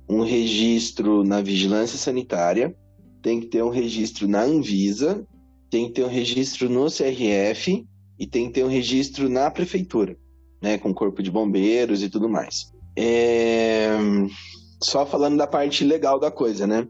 um 0.09 0.23
registro 0.23 1.25
na 1.25 1.41
vigilância 1.41 1.99
sanitária, 1.99 2.75
tem 3.23 3.41
que 3.41 3.47
ter 3.47 3.63
um 3.63 3.69
registro 3.69 4.27
na 4.27 4.43
Anvisa 4.43 5.27
tem 5.71 5.87
que 5.87 5.95
ter 5.95 6.05
um 6.05 6.09
registro 6.09 6.69
no 6.69 6.87
CRF 6.87 7.87
e 8.19 8.27
tem 8.27 8.49
que 8.49 8.55
ter 8.55 8.65
um 8.65 8.69
registro 8.69 9.29
na 9.29 9.51
prefeitura, 9.51 10.17
né, 10.61 10.77
com 10.77 10.93
corpo 10.93 11.23
de 11.23 11.31
bombeiros 11.31 12.03
e 12.03 12.11
tudo 12.11 12.29
mais. 12.29 12.73
É... 12.97 13.91
Só 14.83 15.07
falando 15.07 15.37
da 15.37 15.47
parte 15.47 15.85
legal 15.85 16.19
da 16.19 16.31
coisa, 16.31 16.67
né? 16.67 16.87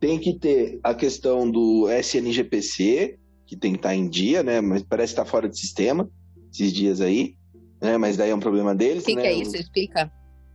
Tem 0.00 0.18
que 0.18 0.38
ter 0.38 0.80
a 0.82 0.94
questão 0.94 1.48
do 1.48 1.88
SNGPC, 1.88 3.18
que 3.46 3.56
tem 3.56 3.72
que 3.72 3.78
estar 3.78 3.94
em 3.94 4.08
dia, 4.08 4.42
né? 4.42 4.60
Mas 4.60 4.82
parece 4.82 5.12
estar 5.12 5.24
fora 5.24 5.48
de 5.48 5.58
sistema 5.58 6.08
esses 6.52 6.72
dias 6.72 7.00
aí, 7.00 7.34
né? 7.80 7.96
Mas 7.98 8.16
daí 8.16 8.30
é 8.30 8.34
um 8.34 8.40
problema 8.40 8.74
deles. 8.74 9.02
O 9.02 9.06
que, 9.06 9.16
né? 9.16 9.22
que 9.22 9.28
é 9.28 9.32
isso? 9.34 9.56
Explica. 9.56 10.10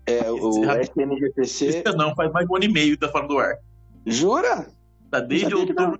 É, 0.06 0.32
o 0.32 0.64
SNGPC. 0.82 1.84
Não, 1.98 2.16
faz 2.16 2.32
mais 2.32 2.46
de 2.46 2.52
um 2.52 2.56
ano 2.56 2.66
e 2.66 2.72
meio 2.72 2.92
que 2.94 3.06
tá 3.06 3.10
fora 3.10 3.28
do 3.28 3.38
ar. 3.38 3.58
Jura? 4.06 4.68
Tá 5.12 5.20
desde 5.20 5.54
outubro 5.54 6.00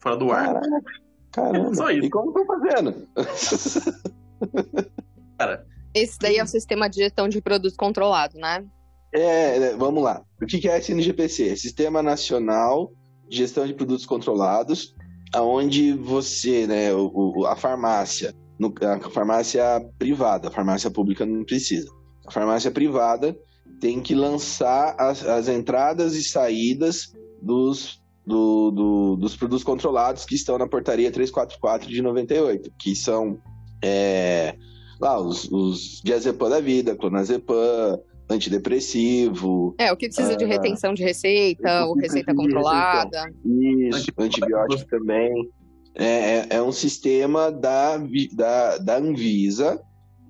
fora 0.00 0.16
do 0.16 0.32
ar. 0.32 0.54
Caraca, 0.54 0.92
caramba. 1.32 1.74
Só 1.74 1.90
isso. 1.90 2.06
E 2.06 2.10
como 2.10 2.28
estão 2.28 2.46
fazendo? 2.46 3.08
Cara. 5.38 5.66
Esse 5.94 6.18
daí 6.18 6.36
é 6.36 6.44
o 6.44 6.46
sistema 6.46 6.88
de 6.88 6.96
gestão 6.96 7.28
de 7.28 7.40
produtos 7.40 7.76
controlado, 7.76 8.38
né? 8.38 8.64
É, 9.12 9.56
é 9.56 9.76
vamos 9.76 10.02
lá. 10.02 10.22
O 10.40 10.46
que 10.46 10.68
é 10.68 10.78
SNGPC? 10.78 11.56
Sistema 11.56 12.02
Nacional 12.02 12.92
de 13.28 13.38
Gestão 13.38 13.66
de 13.66 13.74
Produtos 13.74 14.06
Controlados, 14.06 14.94
aonde 15.34 15.92
você, 15.92 16.66
né, 16.66 16.94
o, 16.94 17.44
a 17.46 17.54
farmácia, 17.54 18.34
no, 18.58 18.72
a 18.82 19.10
farmácia 19.10 19.62
privada, 19.98 20.48
a 20.48 20.50
farmácia 20.50 20.90
pública 20.90 21.26
não 21.26 21.44
precisa. 21.44 21.88
A 22.26 22.30
farmácia 22.30 22.70
privada 22.70 23.36
tem 23.80 24.00
que 24.00 24.14
lançar 24.14 24.94
as, 24.98 25.26
as 25.26 25.48
entradas 25.48 26.14
e 26.14 26.22
saídas 26.22 27.12
dos 27.42 28.02
do, 28.28 28.70
do, 28.70 29.16
dos 29.16 29.34
produtos 29.34 29.64
controlados 29.64 30.26
que 30.26 30.34
estão 30.34 30.58
na 30.58 30.68
portaria 30.68 31.10
344 31.10 31.88
de 31.88 32.02
98, 32.02 32.70
que 32.78 32.94
são 32.94 33.40
é, 33.82 34.54
lá 35.00 35.18
os, 35.18 35.50
os 35.50 36.02
diazepam 36.04 36.50
da 36.50 36.60
vida, 36.60 36.94
clonazepam, 36.94 37.98
antidepressivo. 38.28 39.74
É, 39.78 39.90
o 39.90 39.96
que 39.96 40.08
precisa 40.08 40.36
de 40.36 40.44
ah, 40.44 40.48
retenção 40.48 40.92
de 40.92 41.02
receita, 41.02 41.86
ou 41.86 41.94
receita 41.96 42.34
controlada. 42.34 43.32
Isso, 43.44 44.12
antibiótico 44.18 44.86
também. 44.90 45.48
É, 45.94 46.04
é, 46.04 46.46
é, 46.50 46.62
um 46.62 46.70
sistema 46.70 47.50
da, 47.50 47.96
da, 48.34 48.78
da 48.78 48.98
Anvisa, 48.98 49.80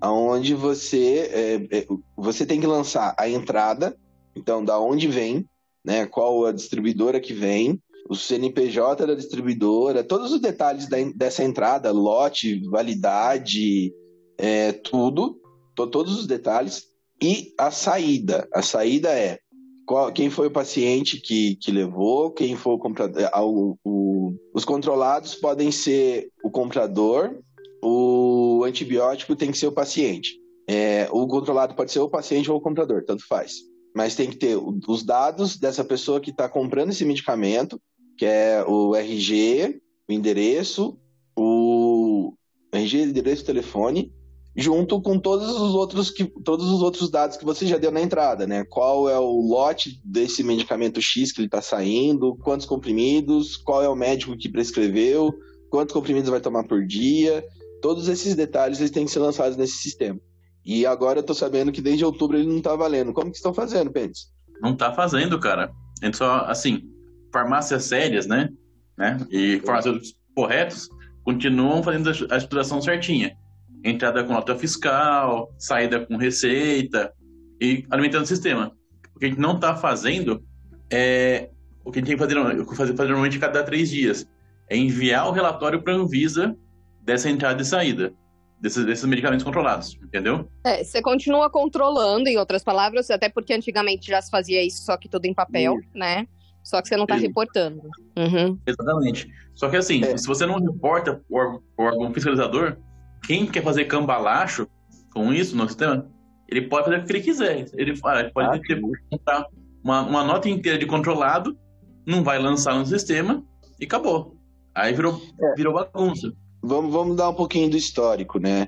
onde 0.01 0.55
você, 0.55 1.29
é, 1.31 1.77
é, 1.79 1.87
você 2.15 2.45
tem 2.45 2.61
que 2.61 2.65
lançar 2.65 3.13
a 3.19 3.29
entrada, 3.29 3.95
então 4.35 4.63
da 4.63 4.79
onde 4.79 5.07
vem, 5.07 5.45
né, 5.83 6.05
qual 6.05 6.45
a 6.45 6.51
distribuidora 6.53 7.19
que 7.19 7.33
vem, 7.33 7.79
o 8.07 8.15
CNPJ 8.15 9.07
da 9.07 9.15
distribuidora, 9.15 10.03
todos 10.03 10.31
os 10.31 10.39
detalhes 10.39 10.87
da, 10.87 10.97
dessa 11.15 11.43
entrada, 11.43 11.91
lote, 11.91 12.61
validade, 12.69 13.93
é, 14.37 14.71
tudo, 14.71 15.39
to, 15.75 15.87
todos 15.87 16.19
os 16.19 16.27
detalhes, 16.27 16.87
e 17.21 17.53
a 17.57 17.71
saída. 17.71 18.47
A 18.53 18.61
saída 18.61 19.09
é 19.09 19.39
qual, 19.85 20.11
quem 20.11 20.29
foi 20.29 20.47
o 20.47 20.51
paciente 20.51 21.19
que, 21.19 21.55
que 21.55 21.71
levou, 21.71 22.31
quem 22.31 22.55
foi 22.55 22.73
o 22.73 22.79
comprador. 22.79 23.21
É, 23.21 23.29
o, 23.39 23.77
o, 23.83 24.33
os 24.53 24.63
controlados 24.63 25.35
podem 25.35 25.71
ser 25.71 26.29
o 26.43 26.49
comprador, 26.49 27.39
o 27.83 28.63
antibiótico 28.65 29.35
tem 29.35 29.51
que 29.51 29.57
ser 29.57 29.67
o 29.67 29.71
paciente. 29.71 30.37
É, 30.67 31.07
o 31.11 31.27
controlado 31.27 31.73
pode 31.73 31.91
ser 31.91 31.99
o 31.99 32.09
paciente 32.09 32.51
ou 32.51 32.57
o 32.57 32.61
comprador, 32.61 33.03
tanto 33.03 33.25
faz. 33.27 33.53
Mas 33.95 34.15
tem 34.15 34.29
que 34.29 34.37
ter 34.37 34.55
os 34.55 35.03
dados 35.03 35.57
dessa 35.57 35.83
pessoa 35.83 36.21
que 36.21 36.29
está 36.29 36.47
comprando 36.47 36.91
esse 36.91 37.03
medicamento, 37.03 37.81
que 38.19 38.25
é 38.25 38.61
o 38.67 38.93
RG, 38.97 39.79
o 40.09 40.11
endereço, 40.11 40.99
o 41.37 42.33
RG, 42.69 43.03
endereço, 43.03 43.45
telefone, 43.45 44.11
junto 44.53 45.01
com 45.01 45.17
todos 45.17 45.49
os 45.49 45.73
outros 45.73 46.11
que 46.11 46.25
todos 46.43 46.69
os 46.69 46.81
outros 46.81 47.09
dados 47.09 47.37
que 47.37 47.45
você 47.45 47.65
já 47.65 47.77
deu 47.77 47.91
na 47.93 48.01
entrada, 48.01 48.45
né? 48.45 48.65
Qual 48.65 49.09
é 49.09 49.17
o 49.17 49.39
lote 49.39 50.01
desse 50.03 50.43
medicamento 50.43 51.01
X 51.01 51.31
que 51.31 51.39
ele 51.39 51.47
está 51.47 51.61
saindo, 51.61 52.35
quantos 52.43 52.65
comprimidos, 52.65 53.55
qual 53.55 53.81
é 53.81 53.87
o 53.87 53.95
médico 53.95 54.37
que 54.37 54.49
prescreveu, 54.49 55.33
quantos 55.69 55.93
comprimidos 55.93 56.29
vai 56.29 56.41
tomar 56.41 56.65
por 56.65 56.85
dia, 56.85 57.41
todos 57.81 58.09
esses 58.09 58.35
detalhes 58.35 58.79
eles 58.79 58.91
têm 58.91 59.05
que 59.05 59.11
ser 59.11 59.19
lançados 59.19 59.55
nesse 59.55 59.77
sistema. 59.77 60.19
E 60.65 60.85
agora 60.85 61.19
eu 61.19 61.23
tô 61.23 61.33
sabendo 61.33 61.71
que 61.71 61.81
desde 61.81 62.03
outubro 62.03 62.37
ele 62.37 62.51
não 62.51 62.61
tá 62.61 62.75
valendo. 62.75 63.13
Como 63.13 63.31
que 63.31 63.37
estão 63.37 63.53
fazendo, 63.53 63.93
Pentes? 63.93 64.27
Não 64.61 64.75
tá 64.75 64.91
fazendo, 64.91 65.39
cara. 65.39 65.71
Só 66.13 66.41
assim, 66.47 66.88
farmácias 67.31 67.85
sérias, 67.85 68.27
né? 68.27 68.49
né? 68.97 69.17
E 69.29 69.61
farmacêuticos 69.65 70.15
corretos 70.35 70.89
continuam 71.23 71.83
fazendo 71.83 72.09
a 72.09 72.37
estruturação 72.37 72.81
certinha. 72.81 73.35
Entrada 73.83 74.23
com 74.23 74.33
nota 74.33 74.55
fiscal, 74.55 75.53
saída 75.57 76.05
com 76.05 76.17
receita 76.17 77.13
e 77.61 77.85
alimentando 77.89 78.23
o 78.23 78.27
sistema. 78.27 78.71
O 79.15 79.19
que 79.19 79.25
a 79.25 79.29
gente 79.29 79.39
não 79.39 79.55
está 79.55 79.75
fazendo 79.75 80.43
é 80.91 81.49
o 81.83 81.91
que 81.91 81.99
a 81.99 82.01
gente 82.01 82.07
tem 82.07 82.17
que 82.17 82.23
fazer, 82.23 82.65
fazer, 82.75 82.95
fazer 82.95 83.09
normalmente 83.09 83.39
cada 83.39 83.63
três 83.63 83.89
dias. 83.89 84.27
É 84.69 84.77
enviar 84.77 85.27
o 85.27 85.31
relatório 85.31 85.81
para 85.81 85.93
a 85.93 85.95
Anvisa 85.95 86.55
dessa 87.01 87.29
entrada 87.29 87.61
e 87.61 87.65
saída. 87.65 88.13
Desses, 88.61 88.85
desses, 88.85 89.05
medicamentos 89.05 89.45
controlados, 89.45 89.97
entendeu? 90.03 90.51
É, 90.65 90.83
você 90.83 91.01
continua 91.01 91.49
controlando, 91.49 92.27
em 92.27 92.37
outras 92.37 92.61
palavras, 92.61 93.09
até 93.09 93.29
porque 93.29 93.53
antigamente 93.53 94.07
já 94.07 94.21
se 94.21 94.29
fazia 94.29 94.61
isso, 94.61 94.83
só 94.83 94.97
que 94.97 95.07
tudo 95.07 95.25
em 95.25 95.33
papel, 95.33 95.77
né? 95.95 96.27
Só 96.63 96.81
que 96.81 96.87
você 96.87 96.97
não 96.97 97.03
está 97.03 97.15
reportando. 97.15 97.81
Uhum. 98.17 98.59
Exatamente. 98.65 99.27
Só 99.55 99.69
que 99.69 99.77
assim, 99.77 100.03
é. 100.03 100.17
se 100.17 100.27
você 100.27 100.45
não 100.45 100.59
reporta 100.59 101.21
o 101.29 101.59
órgão 101.77 102.13
fiscalizador, 102.13 102.77
quem 103.25 103.45
quer 103.45 103.63
fazer 103.63 103.85
cambalacho 103.85 104.67
com 105.13 105.33
isso 105.33 105.55
no 105.55 105.67
sistema, 105.67 106.07
ele 106.47 106.63
pode 106.63 106.85
fazer 106.85 106.99
o 106.99 107.05
que 107.05 107.11
ele 107.11 107.21
quiser. 107.21 107.59
Ele, 107.59 107.69
ele 107.73 108.01
pode 108.01 108.57
ah, 108.57 108.59
ter, 108.59 108.79
montar 108.79 109.45
uma, 109.83 110.01
uma 110.01 110.23
nota 110.23 110.49
inteira 110.49 110.77
de 110.77 110.85
controlado, 110.85 111.57
não 112.05 112.23
vai 112.23 112.39
lançar 112.39 112.75
no 112.75 112.85
sistema 112.85 113.43
e 113.79 113.85
acabou. 113.85 114.35
Aí 114.73 114.93
virou, 114.93 115.21
é. 115.41 115.55
virou 115.55 115.73
bagunça. 115.73 116.31
Vamos, 116.61 116.91
vamos 116.91 117.15
dar 117.15 117.29
um 117.29 117.33
pouquinho 117.33 117.69
do 117.69 117.77
histórico, 117.77 118.39
né? 118.39 118.67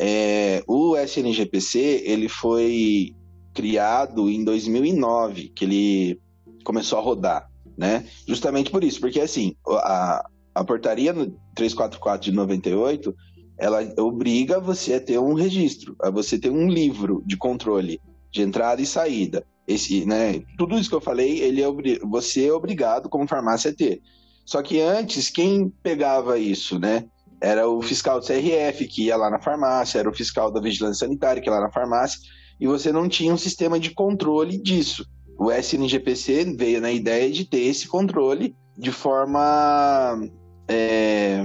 É, 0.00 0.62
o 0.66 0.96
SNGPC 0.96 2.02
ele 2.04 2.28
foi 2.28 3.14
criado 3.54 4.28
em 4.28 4.44
2009, 4.44 5.48
que 5.48 5.64
ele 5.64 6.20
começou 6.68 6.98
a 6.98 7.02
rodar, 7.02 7.48
né? 7.78 8.04
Justamente 8.26 8.70
por 8.70 8.84
isso, 8.84 9.00
porque 9.00 9.20
assim, 9.20 9.56
a, 9.66 10.22
a 10.54 10.62
portaria 10.62 11.14
344 11.54 12.30
de 12.30 12.36
98, 12.36 13.14
ela 13.58 13.80
obriga 13.98 14.60
você 14.60 14.94
a 14.94 15.00
ter 15.00 15.18
um 15.18 15.32
registro, 15.32 15.96
a 16.02 16.10
você 16.10 16.38
ter 16.38 16.50
um 16.50 16.68
livro 16.68 17.22
de 17.24 17.38
controle 17.38 18.02
de 18.30 18.42
entrada 18.42 18.82
e 18.82 18.86
saída. 18.86 19.46
Esse, 19.66 20.04
né, 20.04 20.42
tudo 20.58 20.78
isso 20.78 20.90
que 20.90 20.94
eu 20.94 21.00
falei, 21.00 21.38
ele 21.38 21.62
é 21.62 21.98
você 22.06 22.48
é 22.48 22.52
obrigado 22.52 23.08
como 23.08 23.26
farmácia 23.26 23.70
a 23.70 23.74
ter. 23.74 24.02
Só 24.44 24.62
que 24.62 24.78
antes, 24.78 25.30
quem 25.30 25.72
pegava 25.82 26.38
isso, 26.38 26.78
né? 26.78 27.06
Era 27.40 27.66
o 27.66 27.80
fiscal 27.80 28.20
do 28.20 28.26
CRF 28.26 28.86
que 28.88 29.06
ia 29.06 29.16
lá 29.16 29.30
na 29.30 29.40
farmácia, 29.40 30.00
era 30.00 30.08
o 30.10 30.14
fiscal 30.14 30.50
da 30.50 30.60
vigilância 30.60 31.06
sanitária 31.06 31.40
que 31.40 31.48
ia 31.48 31.54
lá 31.54 31.62
na 31.62 31.72
farmácia, 31.72 32.20
e 32.60 32.66
você 32.66 32.92
não 32.92 33.08
tinha 33.08 33.32
um 33.32 33.38
sistema 33.38 33.80
de 33.80 33.90
controle 33.90 34.60
disso. 34.60 35.06
O 35.38 35.52
SNGPC 35.52 36.56
veio 36.56 36.80
na 36.80 36.90
ideia 36.90 37.30
de 37.30 37.44
ter 37.44 37.60
esse 37.60 37.86
controle 37.86 38.56
de 38.76 38.90
forma 38.90 40.20
é, 40.68 41.44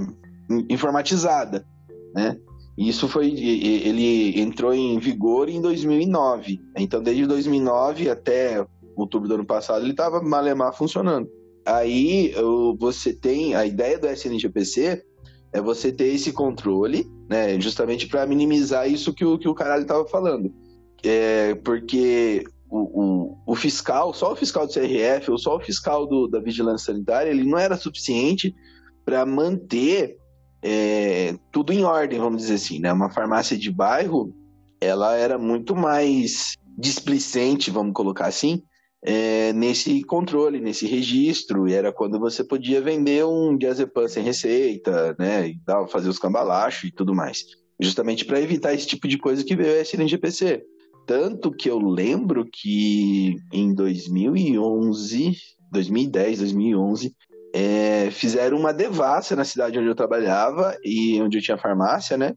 informatizada, 0.69 1.65
né? 2.15 2.37
Isso 2.75 3.07
foi, 3.07 3.27
ele 3.27 4.39
entrou 4.41 4.73
em 4.73 4.97
vigor 4.97 5.47
em 5.47 5.61
2009. 5.61 6.59
Então, 6.75 7.03
desde 7.03 7.27
2009 7.27 8.09
até 8.09 8.65
outubro 8.95 9.27
do 9.27 9.35
ano 9.35 9.45
passado, 9.45 9.83
ele 9.83 9.91
estava 9.91 10.21
malemar 10.21 10.75
funcionando. 10.75 11.29
Aí 11.65 12.33
você 12.79 13.13
tem 13.13 13.53
a 13.53 13.65
ideia 13.65 13.99
do 13.99 14.07
SNGPC 14.07 15.03
é 15.53 15.61
você 15.61 15.91
ter 15.91 16.07
esse 16.07 16.33
controle, 16.33 17.07
né? 17.29 17.59
Justamente 17.61 18.07
para 18.07 18.25
minimizar 18.25 18.89
isso 18.89 19.13
que 19.13 19.23
o, 19.23 19.37
que 19.37 19.47
o 19.47 19.53
caralho 19.53 19.83
estava 19.83 20.05
falando. 20.07 20.51
É, 21.03 21.53
porque 21.63 22.43
o, 22.73 23.03
o, 23.03 23.37
o, 23.45 23.55
fiscal, 23.55 24.11
só 24.15 24.33
o 24.33 24.35
fiscal 24.35 24.65
do 24.65 24.73
CRF 24.73 25.29
ou 25.29 25.37
só 25.37 25.57
o 25.57 25.59
fiscal 25.59 26.07
do, 26.07 26.27
da 26.27 26.39
vigilância 26.39 26.91
sanitária, 26.91 27.29
ele 27.29 27.43
não 27.43 27.59
era 27.59 27.77
suficiente 27.77 28.55
para 29.05 29.23
manter 29.27 30.17
é, 30.59 31.35
tudo 31.51 31.71
em 31.71 31.83
ordem, 31.83 32.19
vamos 32.19 32.41
dizer 32.41 32.55
assim, 32.55 32.79
né? 32.79 32.91
Uma 32.91 33.11
farmácia 33.11 33.55
de 33.55 33.71
bairro, 33.71 34.33
ela 34.81 35.15
era 35.15 35.37
muito 35.37 35.75
mais 35.75 36.55
displicente, 36.75 37.69
vamos 37.69 37.93
colocar 37.93 38.25
assim, 38.25 38.63
é, 39.03 39.53
nesse 39.53 40.01
controle, 40.03 40.59
nesse 40.59 40.87
registro, 40.87 41.67
e 41.67 41.73
era 41.73 41.93
quando 41.93 42.19
você 42.19 42.43
podia 42.43 42.81
vender 42.81 43.23
um 43.23 43.55
diazepam 43.55 44.07
sem 44.07 44.23
receita, 44.23 45.15
né, 45.19 45.49
e 45.49 45.59
dar, 45.63 45.85
fazer 45.87 46.09
os 46.09 46.17
cambalachos 46.17 46.85
e 46.85 46.91
tudo 46.91 47.13
mais. 47.13 47.43
Justamente 47.79 48.25
para 48.25 48.41
evitar 48.41 48.73
esse 48.73 48.87
tipo 48.87 49.07
de 49.07 49.19
coisa 49.19 49.43
que 49.43 49.55
veio 49.55 49.77
a 49.77 49.81
SNGPC. 49.81 50.63
Tanto 51.05 51.51
que 51.51 51.69
eu 51.69 51.79
lembro 51.79 52.45
que 52.45 53.35
em 53.51 53.73
2011, 53.73 55.35
2010, 55.71 56.39
2011, 56.39 57.15
é, 57.53 58.09
fizeram 58.11 58.57
uma 58.57 58.73
devassa 58.73 59.35
na 59.35 59.43
cidade 59.43 59.77
onde 59.77 59.87
eu 59.87 59.95
trabalhava 59.95 60.75
e 60.83 61.21
onde 61.21 61.37
eu 61.37 61.41
tinha 61.41 61.57
farmácia, 61.57 62.17
né? 62.17 62.33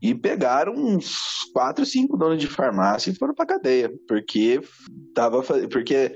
E 0.00 0.14
pegaram 0.14 0.74
uns 0.74 1.48
quatro, 1.52 1.84
cinco 1.86 2.16
donos 2.16 2.38
de 2.38 2.46
farmácia 2.46 3.10
e 3.10 3.14
foram 3.14 3.34
pra 3.34 3.46
cadeia, 3.46 3.90
porque 4.06 4.60
tava 5.14 5.42
porque 5.42 6.14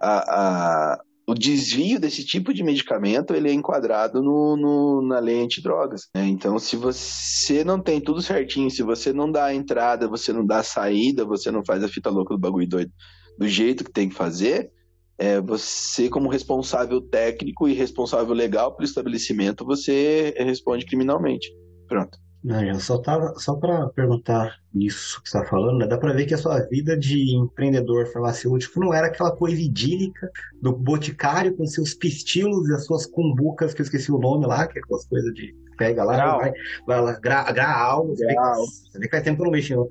a, 0.00 0.92
a, 0.92 1.00
o 1.26 1.34
desvio 1.34 1.98
desse 1.98 2.24
tipo 2.24 2.52
de 2.52 2.62
medicamento 2.62 3.34
ele 3.34 3.48
é 3.48 3.52
enquadrado 3.52 4.22
no, 4.22 4.56
no, 4.56 5.02
na 5.02 5.18
lei 5.18 5.42
antidrogas. 5.42 6.08
Né? 6.14 6.26
Então, 6.26 6.58
se 6.58 6.76
você 6.76 7.64
não 7.64 7.80
tem 7.80 8.00
tudo 8.00 8.20
certinho, 8.20 8.70
se 8.70 8.82
você 8.82 9.12
não 9.12 9.30
dá 9.30 9.46
a 9.46 9.54
entrada, 9.54 10.06
você 10.06 10.32
não 10.32 10.44
dá 10.44 10.58
a 10.58 10.64
saída, 10.64 11.24
você 11.24 11.50
não 11.50 11.64
faz 11.64 11.82
a 11.82 11.88
fita 11.88 12.10
louca 12.10 12.34
do 12.34 12.40
bagulho 12.40 12.68
doido 12.68 12.92
do 13.38 13.48
jeito 13.48 13.84
que 13.84 13.92
tem 13.92 14.08
que 14.08 14.14
fazer, 14.14 14.70
é, 15.18 15.40
você, 15.40 16.08
como 16.08 16.28
responsável 16.28 17.00
técnico 17.00 17.68
e 17.68 17.72
responsável 17.72 18.34
legal 18.34 18.74
pelo 18.74 18.86
estabelecimento, 18.86 19.64
você 19.64 20.34
responde 20.38 20.86
criminalmente. 20.86 21.48
Pronto. 21.88 22.18
Não, 22.44 22.78
só 22.78 22.98
tava 22.98 23.32
só 23.38 23.56
para 23.56 23.88
perguntar 23.88 24.58
isso 24.74 25.22
que 25.22 25.30
você 25.30 25.38
está 25.38 25.48
falando, 25.48 25.78
né? 25.78 25.86
Dá 25.86 25.96
para 25.96 26.12
ver 26.12 26.26
que 26.26 26.34
a 26.34 26.38
sua 26.38 26.60
vida 26.60 26.94
de 26.94 27.34
empreendedor 27.34 28.06
farmacêutico 28.08 28.80
não 28.80 28.92
era 28.92 29.06
aquela 29.06 29.34
coisa 29.34 29.58
idílica 29.58 30.30
do 30.60 30.70
boticário 30.76 31.56
com 31.56 31.66
seus 31.66 31.94
pistilos 31.94 32.68
e 32.68 32.74
as 32.74 32.84
suas 32.84 33.06
cumbucas, 33.06 33.72
que 33.72 33.80
eu 33.80 33.84
esqueci 33.84 34.12
o 34.12 34.18
nome 34.18 34.44
lá, 34.44 34.66
que 34.66 34.78
é 34.78 34.82
aquelas 34.82 35.06
coisas 35.06 35.32
de 35.32 35.54
pega 35.78 36.04
lá, 36.04 36.16
Grau. 36.16 36.38
vai, 36.38 36.52
vai 36.86 37.00
lá, 37.00 37.12
gra, 37.18 37.52
graal, 37.52 38.06
você 38.08 38.98
vê 38.98 39.06
que 39.06 39.10
faz 39.10 39.24
tempo 39.24 39.36
que 39.36 39.42
eu 39.42 39.46
não 39.46 39.52
mexi, 39.52 39.74
não. 39.74 39.88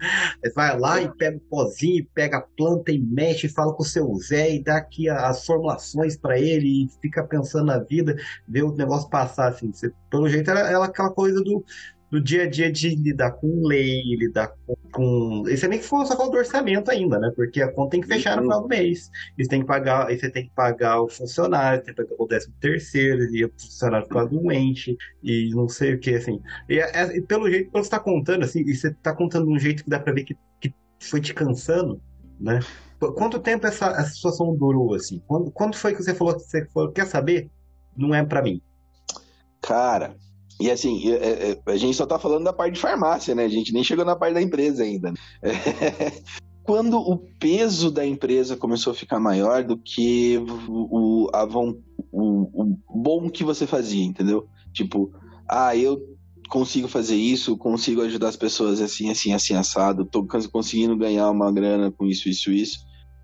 Vai 0.55 0.79
lá 0.79 1.01
e 1.01 1.11
pega 1.15 1.37
o 1.37 1.41
pozinho, 1.41 2.07
pega 2.13 2.37
a 2.37 2.41
planta 2.41 2.91
e 2.91 2.99
mexe, 2.99 3.49
fala 3.49 3.73
com 3.73 3.83
o 3.83 3.85
seu 3.85 4.13
Zé 4.15 4.55
e 4.55 4.63
dá 4.63 4.77
aqui 4.77 5.09
as 5.09 5.45
formulações 5.45 6.15
para 6.15 6.39
ele 6.39 6.85
e 6.85 6.89
fica 7.01 7.23
pensando 7.23 7.65
na 7.65 7.79
vida, 7.79 8.15
vê 8.47 8.61
o 8.61 8.71
negócio 8.71 9.09
passar 9.09 9.49
assim. 9.49 9.71
Você, 9.71 9.91
pelo 10.09 10.29
jeito 10.29 10.49
era, 10.51 10.61
era 10.61 10.85
aquela 10.85 11.09
coisa 11.09 11.41
do 11.43 11.65
do 12.13 12.21
dia 12.21 12.43
a 12.43 12.47
dia 12.47 12.71
de 12.71 12.89
lidar 12.89 13.31
com 13.31 13.65
lei, 13.65 14.03
lidar 14.15 14.53
com. 14.67 14.75
com... 14.91 15.49
Isso 15.49 15.65
é 15.65 15.67
nem 15.67 15.79
que 15.79 15.85
for 15.85 16.05
só 16.05 16.13
do 16.13 16.37
orçamento 16.37 16.91
ainda, 16.91 17.17
né? 17.17 17.31
Porque 17.35 17.59
a 17.59 17.71
conta 17.71 17.89
tem 17.89 18.01
que 18.01 18.07
fechar 18.07 18.35
no 18.35 18.43
final 18.43 18.61
do 18.61 18.67
mês. 18.67 19.09
Você 19.35 19.47
tem 19.47 19.61
que 19.61 19.65
pagar, 19.65 20.15
você 20.15 20.29
tem 20.29 20.43
que 20.43 20.51
pagar 20.51 21.01
o 21.01 21.09
funcionário, 21.09 21.83
tem 21.83 21.91
que 21.91 22.03
pagar 22.03 22.15
o 22.19 22.27
décimo 22.27 22.53
terceiro, 22.59 23.35
e 23.35 23.43
o 23.43 23.51
funcionário 23.59 24.05
ficar 24.05 24.25
doente, 24.25 24.95
e 25.23 25.49
não 25.55 25.67
sei 25.67 25.95
o 25.95 25.99
que, 25.99 26.13
assim. 26.13 26.39
E, 26.69 26.77
é, 26.77 26.91
é, 26.93 27.21
pelo 27.21 27.49
jeito 27.49 27.65
que 27.65 27.71
você 27.71 27.79
está 27.79 27.99
contando, 27.99 28.43
assim, 28.43 28.59
e 28.59 28.75
você 28.75 28.89
está 28.89 29.15
contando 29.15 29.47
de 29.47 29.51
um 29.51 29.57
jeito 29.57 29.83
que 29.83 29.89
dá 29.89 29.99
para 29.99 30.13
ver 30.13 30.23
que, 30.23 30.37
que 30.61 30.71
foi 30.99 31.19
te 31.19 31.33
cansando, 31.33 31.99
né? 32.39 32.59
Quanto 32.99 33.39
tempo 33.39 33.65
essa, 33.65 33.87
essa 33.87 34.11
situação 34.11 34.55
durou, 34.55 34.93
assim? 34.93 35.19
Quando, 35.25 35.49
quando 35.49 35.75
foi 35.75 35.95
que 35.95 36.03
você 36.03 36.13
falou 36.13 36.35
que 36.35 36.43
você 36.43 36.63
falou, 36.67 36.91
quer 36.91 37.07
saber? 37.07 37.49
Não 37.97 38.13
é 38.13 38.23
para 38.23 38.43
mim. 38.43 38.61
Cara, 39.59 40.15
e 40.59 40.69
assim, 40.69 41.11
é, 41.11 41.51
é, 41.51 41.61
a 41.65 41.77
gente 41.77 41.95
só 41.95 42.05
tá 42.05 42.19
falando 42.19 42.43
da 42.43 42.53
parte 42.53 42.75
de 42.75 42.79
farmácia, 42.79 43.33
né? 43.35 43.45
A 43.45 43.49
gente 43.49 43.73
nem 43.73 43.83
chegou 43.83 44.05
na 44.05 44.15
parte 44.15 44.35
da 44.35 44.41
empresa 44.41 44.83
ainda. 44.83 45.13
Quando 46.63 46.97
o 46.97 47.17
peso 47.17 47.91
da 47.91 48.05
empresa 48.05 48.55
começou 48.55 48.91
a 48.91 48.95
ficar 48.95 49.19
maior 49.19 49.63
do 49.63 49.77
que 49.77 50.37
o, 50.69 51.29
a, 51.33 51.43
o, 51.43 51.77
o 52.11 52.77
bom 52.95 53.29
que 53.29 53.43
você 53.43 53.67
fazia, 53.67 54.03
entendeu? 54.03 54.47
Tipo, 54.71 55.11
ah, 55.49 55.75
eu 55.75 56.01
consigo 56.47 56.87
fazer 56.87 57.15
isso, 57.15 57.57
consigo 57.57 58.01
ajudar 58.01 58.29
as 58.29 58.37
pessoas 58.37 58.79
assim, 58.79 59.09
assim, 59.09 59.33
assim, 59.33 59.55
assado, 59.55 60.05
tô 60.05 60.25
conseguindo 60.51 60.95
ganhar 60.95 61.29
uma 61.29 61.51
grana 61.51 61.91
com 61.91 62.05
isso, 62.05 62.29
isso, 62.29 62.51
isso. 62.51 62.79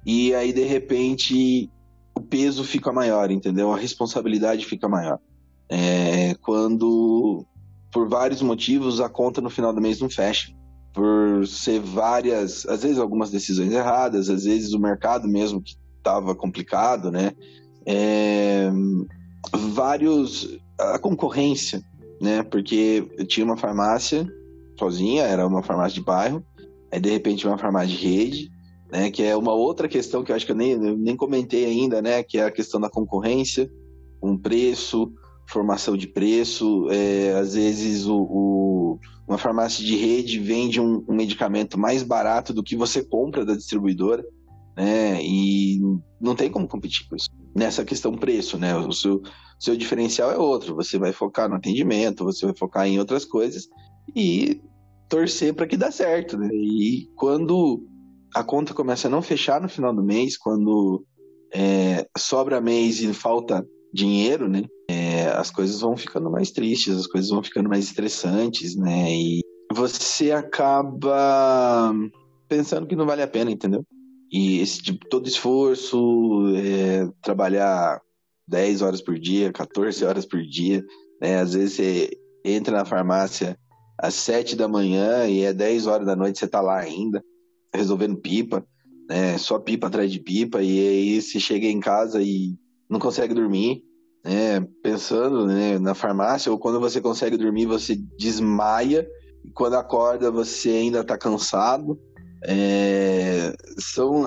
E 0.06 0.34
aí, 0.34 0.52
de 0.52 0.64
repente, 0.64 1.70
o 2.16 2.22
peso 2.22 2.64
fica 2.64 2.92
maior, 2.92 3.32
entendeu? 3.32 3.72
A 3.72 3.78
responsabilidade 3.78 4.66
fica 4.66 4.90
maior. 4.90 5.20
É, 5.70 6.34
quando, 6.42 7.46
por 7.92 8.10
vários 8.10 8.42
motivos, 8.42 9.00
a 9.00 9.08
conta 9.08 9.40
no 9.40 9.50
final 9.50 9.74
do 9.74 9.82
mês 9.82 10.00
não 10.00 10.10
fecha. 10.10 10.52
Por 10.94 11.46
ser 11.48 11.80
várias, 11.80 12.66
às 12.66 12.82
vezes 12.82 12.98
algumas 12.98 13.30
decisões 13.30 13.72
erradas, 13.72 14.30
às 14.30 14.44
vezes 14.46 14.74
o 14.74 14.80
mercado 14.80 15.28
mesmo 15.28 15.62
que 15.62 15.76
estava 15.98 16.34
complicado, 16.34 17.12
né? 17.12 17.32
É, 17.86 18.70
vários. 19.54 20.58
a 20.80 20.98
concorrência, 20.98 21.84
né? 22.20 22.42
Porque 22.44 23.08
eu 23.18 23.26
tinha 23.26 23.46
uma 23.46 23.58
farmácia 23.58 24.28
sozinha, 24.78 25.24
era 25.24 25.46
uma 25.46 25.62
farmácia 25.62 25.96
de 25.96 26.06
bairro, 26.06 26.44
aí 26.92 27.00
de 27.00 27.10
repente 27.10 27.46
uma 27.46 27.58
farmácia 27.58 27.96
de 27.96 28.04
rede, 28.04 28.50
né? 28.92 29.12
Que 29.12 29.24
é 29.24 29.36
uma 29.36 29.54
outra 29.54 29.88
questão 29.88 30.24
que 30.24 30.32
eu 30.32 30.36
acho 30.36 30.46
que 30.46 30.52
eu 30.52 30.56
nem, 30.56 30.78
nem 30.78 31.16
comentei 31.16 31.66
ainda, 31.66 32.02
né? 32.02 32.24
Que 32.24 32.40
é 32.40 32.46
a 32.46 32.52
questão 32.52 32.82
da 32.82 32.90
concorrência, 32.90 33.70
um 34.22 34.38
preço, 34.38 35.12
formação 35.50 35.98
de 35.98 36.08
preço. 36.08 36.88
É, 36.90 37.34
às 37.34 37.56
vezes 37.56 38.06
o, 38.06 38.22
o, 38.22 39.00
uma 39.28 39.38
farmácia 39.38 39.84
de 39.84 39.96
rede 39.96 40.40
vende 40.40 40.80
um, 40.80 41.04
um, 41.08 41.16
medicamento 41.16 41.78
mais 41.78 42.04
barato 42.04 42.54
do 42.54 42.64
que 42.64 42.76
você 42.76 43.04
compra 43.04 43.44
da 43.44 43.56
distribuidora, 43.56 44.24
né? 44.78 45.22
E 45.24 45.80
não 46.22 46.36
tem 46.36 46.50
como 46.50 46.68
competir 46.68 47.08
com 47.08 47.16
isso. 47.16 47.30
Nessa 47.56 47.84
questão 47.84 48.16
preço, 48.16 48.58
né? 48.58 48.76
O 48.78 48.92
seu, 48.92 49.22
seu 49.60 49.76
diferencial 49.76 50.32
é 50.32 50.38
outro. 50.38 50.76
Você 50.76 50.98
vai 50.98 51.12
focar 51.12 51.50
no 51.50 51.56
atendimento, 51.56 52.24
você 52.24 52.46
vai 52.46 52.56
focar 52.56 52.88
em 52.88 53.00
outras 53.00 53.26
coisas 53.26 53.68
e 54.16 54.62
torcer 55.10 55.54
para 55.54 55.68
que 55.68 55.76
dê 55.76 55.92
certo, 55.92 56.38
né? 56.38 56.48
E 56.54 57.10
quando 57.16 57.84
a 58.36 58.44
conta 58.44 58.74
começa 58.74 59.08
a 59.08 59.12
não 59.12 59.22
fechar 59.22 59.60
no 59.60 59.68
final 59.68 59.94
do 59.94 60.04
mês, 60.04 60.38
quando 60.38 61.04
é, 61.52 62.08
sobra 62.16 62.62
mês 62.62 63.02
e 63.02 63.12
falta 63.14 63.66
dinheiro, 63.92 64.48
né? 64.48 64.64
É, 64.90 65.28
as 65.28 65.52
coisas 65.52 65.82
vão 65.82 65.96
ficando 65.96 66.32
mais 66.32 66.50
tristes, 66.50 66.98
as 66.98 67.06
coisas 67.06 67.30
vão 67.30 67.44
ficando 67.44 67.70
mais 67.70 67.86
estressantes, 67.86 68.76
né? 68.76 69.14
E 69.14 69.42
você 69.72 70.32
acaba 70.32 71.94
pensando 72.48 72.88
que 72.88 72.96
não 72.96 73.06
vale 73.06 73.22
a 73.22 73.28
pena, 73.28 73.52
entendeu? 73.52 73.86
E 74.32 74.58
esse 74.58 74.82
tipo, 74.82 75.08
todo 75.08 75.28
esforço, 75.28 76.56
é, 76.56 77.08
trabalhar 77.22 78.02
10 78.48 78.82
horas 78.82 79.00
por 79.00 79.20
dia, 79.20 79.54
14 79.54 80.04
horas 80.04 80.26
por 80.26 80.42
dia, 80.42 80.84
né? 81.22 81.40
Às 81.40 81.54
vezes 81.54 81.74
você 81.74 82.10
entra 82.44 82.76
na 82.76 82.86
farmácia 82.86 83.56
às 83.96 84.16
7 84.16 84.56
da 84.56 84.68
manhã 84.68 85.28
e 85.28 85.42
é 85.44 85.54
10 85.54 85.86
horas 85.86 86.08
da 86.08 86.16
noite 86.16 86.40
você 86.40 86.48
tá 86.48 86.62
lá 86.62 86.80
ainda, 86.80 87.24
resolvendo 87.72 88.18
pipa, 88.18 88.66
né? 89.08 89.38
Só 89.38 89.60
pipa 89.60 89.86
atrás 89.86 90.12
de 90.12 90.20
pipa, 90.20 90.64
e 90.64 90.80
aí 90.80 91.22
você 91.22 91.40
chega 91.40 91.68
em 91.68 91.80
casa 91.80 92.24
e 92.24 92.58
não 92.90 92.98
consegue 92.98 93.36
dormir, 93.36 93.84
né? 94.24 94.66
pensando 94.84 95.46
né, 95.46 95.80
na 95.80 95.94
farmácia, 95.94 96.52
ou 96.52 96.58
quando 96.58 96.80
você 96.80 97.00
consegue 97.02 97.38
dormir, 97.38 97.66
você 97.66 97.96
desmaia, 98.18 99.08
e 99.44 99.52
quando 99.52 99.76
acorda, 99.76 100.32
você 100.32 100.70
ainda 100.70 101.00
está 101.00 101.18
cansado. 101.18 102.00
É, 102.46 103.54
são 103.78 104.26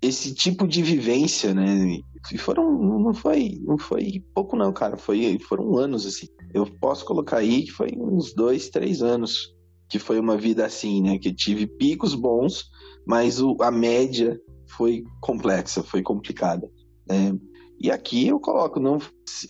esse 0.00 0.34
tipo 0.34 0.66
de 0.66 0.82
vivência, 0.82 1.54
né? 1.54 2.00
E 2.32 2.38
foram, 2.38 2.70
não 2.78 3.14
foi, 3.14 3.58
não 3.62 3.78
foi 3.78 4.22
pouco 4.34 4.56
não, 4.56 4.72
cara. 4.72 4.96
Foi, 4.96 5.38
foram 5.48 5.76
anos 5.76 6.06
assim. 6.06 6.26
Eu 6.52 6.66
posso 6.66 7.04
colocar 7.04 7.38
aí 7.38 7.64
que 7.64 7.70
foi 7.70 7.92
uns 7.96 8.34
dois, 8.34 8.68
três 8.68 9.02
anos 9.02 9.54
que 9.88 9.98
foi 9.98 10.18
uma 10.20 10.36
vida 10.36 10.64
assim, 10.64 11.02
né? 11.02 11.18
Que 11.18 11.32
tive 11.32 11.66
picos 11.66 12.14
bons, 12.14 12.64
mas 13.06 13.40
o, 13.40 13.56
a 13.60 13.70
média 13.70 14.40
foi 14.76 15.02
complexa, 15.20 15.82
foi 15.82 16.02
complicada. 16.02 16.70
Né? 17.08 17.36
E 17.80 17.90
aqui 17.90 18.28
eu 18.28 18.38
coloco, 18.38 18.78
não 18.78 18.98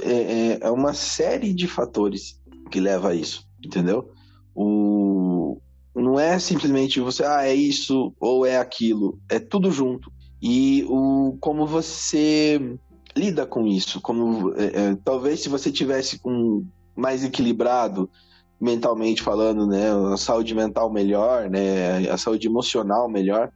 é, 0.01 0.13
é, 0.13 0.59
é 0.63 0.71
uma 0.71 0.95
série 0.95 1.53
de 1.53 1.67
fatores 1.67 2.41
que 2.71 2.79
leva 2.79 3.11
a 3.11 3.15
isso, 3.15 3.45
entendeu? 3.65 4.09
O, 4.55 5.61
não 5.95 6.19
é 6.19 6.39
simplesmente 6.39 7.01
você, 7.01 7.25
ah, 7.25 7.45
é 7.45 7.55
isso 7.55 8.15
ou 8.21 8.47
é 8.47 8.57
aquilo, 8.57 9.19
é 9.29 9.41
tudo 9.41 9.73
junto. 9.73 10.13
E 10.41 10.85
o 10.89 11.37
como 11.41 11.67
você 11.67 12.79
lida 13.17 13.45
com 13.45 13.67
isso, 13.67 14.01
como 14.01 14.55
é, 14.55 14.65
é, 14.65 14.97
talvez 15.05 15.41
se 15.41 15.49
você 15.49 15.73
tivesse 15.73 16.19
com 16.19 16.65
mais 16.95 17.25
equilibrado 17.25 18.09
mentalmente 18.61 19.23
falando, 19.23 19.67
né, 19.67 19.91
a 20.13 20.17
saúde 20.17 20.55
mental 20.55 20.93
melhor, 20.93 21.49
né, 21.49 22.09
a 22.11 22.17
saúde 22.17 22.47
emocional 22.47 23.09
melhor, 23.09 23.51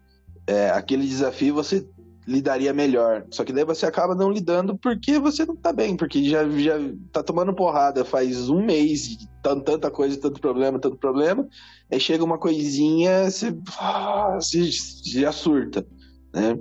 é, 0.46 0.70
aquele 0.70 1.06
desafio 1.06 1.54
você 1.54 1.86
lidaria 2.26 2.72
melhor. 2.72 3.26
Só 3.30 3.44
que 3.44 3.52
daí 3.52 3.64
você 3.64 3.86
acaba 3.86 4.14
não 4.14 4.30
lidando 4.30 4.76
porque 4.78 5.18
você 5.18 5.44
não 5.44 5.56
tá 5.56 5.72
bem, 5.72 5.96
porque 5.96 6.24
já, 6.24 6.48
já 6.48 6.74
tá 7.12 7.22
tomando 7.22 7.54
porrada 7.54 8.04
faz 8.04 8.48
um 8.48 8.64
mês, 8.64 9.16
tanta 9.42 9.90
coisa, 9.90 10.18
tanto 10.20 10.40
problema, 10.40 10.78
tanto 10.78 10.96
problema, 10.96 11.46
aí 11.90 12.00
chega 12.00 12.24
uma 12.24 12.38
coisinha, 12.38 13.30
você, 13.30 13.54
ah, 13.78 14.38
você 14.40 14.70
já 15.04 15.32
surta, 15.32 15.86
né? 16.32 16.58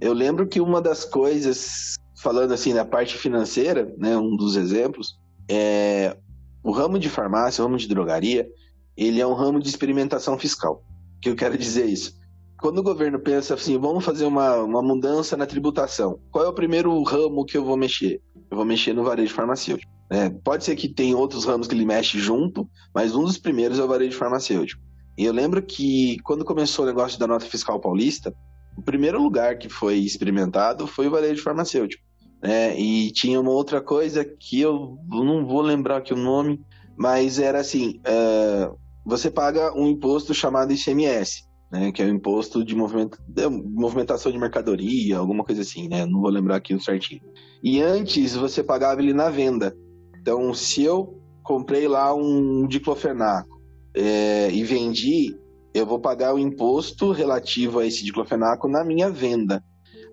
Eu 0.00 0.12
lembro 0.12 0.46
que 0.46 0.60
uma 0.60 0.80
das 0.80 1.04
coisas, 1.04 1.94
falando 2.20 2.52
assim 2.52 2.72
na 2.72 2.84
parte 2.84 3.16
financeira, 3.16 3.94
né, 3.96 4.16
um 4.16 4.36
dos 4.36 4.56
exemplos, 4.56 5.16
é 5.48 6.16
o 6.62 6.72
ramo 6.72 6.98
de 6.98 7.08
farmácia, 7.08 7.62
o 7.62 7.66
ramo 7.66 7.78
de 7.78 7.86
drogaria, 7.86 8.48
ele 8.96 9.20
é 9.20 9.26
um 9.26 9.34
ramo 9.34 9.60
de 9.60 9.68
experimentação 9.68 10.38
fiscal. 10.38 10.82
O 11.16 11.20
que 11.20 11.28
eu 11.28 11.36
quero 11.36 11.56
dizer 11.56 11.86
isso? 11.86 12.18
Quando 12.64 12.78
o 12.78 12.82
governo 12.82 13.18
pensa 13.18 13.52
assim, 13.52 13.76
vamos 13.76 14.02
fazer 14.02 14.24
uma, 14.24 14.56
uma 14.62 14.80
mudança 14.80 15.36
na 15.36 15.44
tributação, 15.44 16.18
qual 16.30 16.46
é 16.46 16.48
o 16.48 16.52
primeiro 16.54 17.02
ramo 17.02 17.44
que 17.44 17.58
eu 17.58 17.62
vou 17.62 17.76
mexer? 17.76 18.22
Eu 18.50 18.56
vou 18.56 18.64
mexer 18.64 18.94
no 18.94 19.04
varejo 19.04 19.34
farmacêutico. 19.34 19.92
Né? 20.10 20.30
Pode 20.42 20.64
ser 20.64 20.74
que 20.74 20.88
tem 20.88 21.14
outros 21.14 21.44
ramos 21.44 21.68
que 21.68 21.74
ele 21.74 21.84
mexe 21.84 22.18
junto, 22.18 22.66
mas 22.94 23.14
um 23.14 23.22
dos 23.22 23.36
primeiros 23.36 23.78
é 23.78 23.84
o 23.84 23.86
varejo 23.86 24.16
farmacêutico. 24.16 24.82
E 25.18 25.26
eu 25.26 25.32
lembro 25.34 25.60
que 25.60 26.16
quando 26.24 26.42
começou 26.42 26.86
o 26.86 26.88
negócio 26.88 27.18
da 27.18 27.26
nota 27.26 27.44
fiscal 27.44 27.78
paulista, 27.78 28.34
o 28.78 28.80
primeiro 28.80 29.22
lugar 29.22 29.58
que 29.58 29.68
foi 29.68 29.96
experimentado 29.96 30.86
foi 30.86 31.08
o 31.08 31.10
varejo 31.10 31.42
farmacêutico. 31.42 32.02
Né? 32.42 32.80
E 32.80 33.10
tinha 33.10 33.38
uma 33.38 33.50
outra 33.50 33.82
coisa 33.82 34.24
que 34.24 34.58
eu 34.58 34.96
não 35.06 35.44
vou 35.44 35.60
lembrar 35.60 35.98
aqui 35.98 36.14
o 36.14 36.16
nome, 36.16 36.58
mas 36.96 37.38
era 37.38 37.60
assim: 37.60 38.00
uh, 38.08 38.74
você 39.04 39.30
paga 39.30 39.78
um 39.78 39.86
imposto 39.86 40.32
chamado 40.32 40.72
ICMS 40.72 41.44
né, 41.74 41.90
que 41.90 42.00
é 42.00 42.06
o 42.06 42.08
imposto 42.08 42.64
de, 42.64 42.72
movimento, 42.76 43.18
movimentação 43.50 44.30
de 44.30 44.38
mercadoria, 44.38 45.18
alguma 45.18 45.42
coisa 45.42 45.62
assim, 45.62 45.88
né? 45.88 46.06
Não 46.06 46.20
vou 46.20 46.30
lembrar 46.30 46.54
aqui 46.54 46.80
certinho. 46.80 47.20
E 47.64 47.82
antes 47.82 48.36
você 48.36 48.62
pagava 48.62 49.02
ele 49.02 49.12
na 49.12 49.28
venda. 49.28 49.76
Então, 50.20 50.54
se 50.54 50.84
eu 50.84 51.20
comprei 51.42 51.88
lá 51.88 52.14
um 52.14 52.64
diclofenaco 52.68 53.60
é, 53.92 54.52
e 54.52 54.62
vendi, 54.62 55.36
eu 55.74 55.84
vou 55.84 55.98
pagar 55.98 56.32
o 56.32 56.38
imposto 56.38 57.10
relativo 57.10 57.80
a 57.80 57.86
esse 57.86 58.04
diclofenaco 58.04 58.68
na 58.68 58.84
minha 58.84 59.10
venda. 59.10 59.60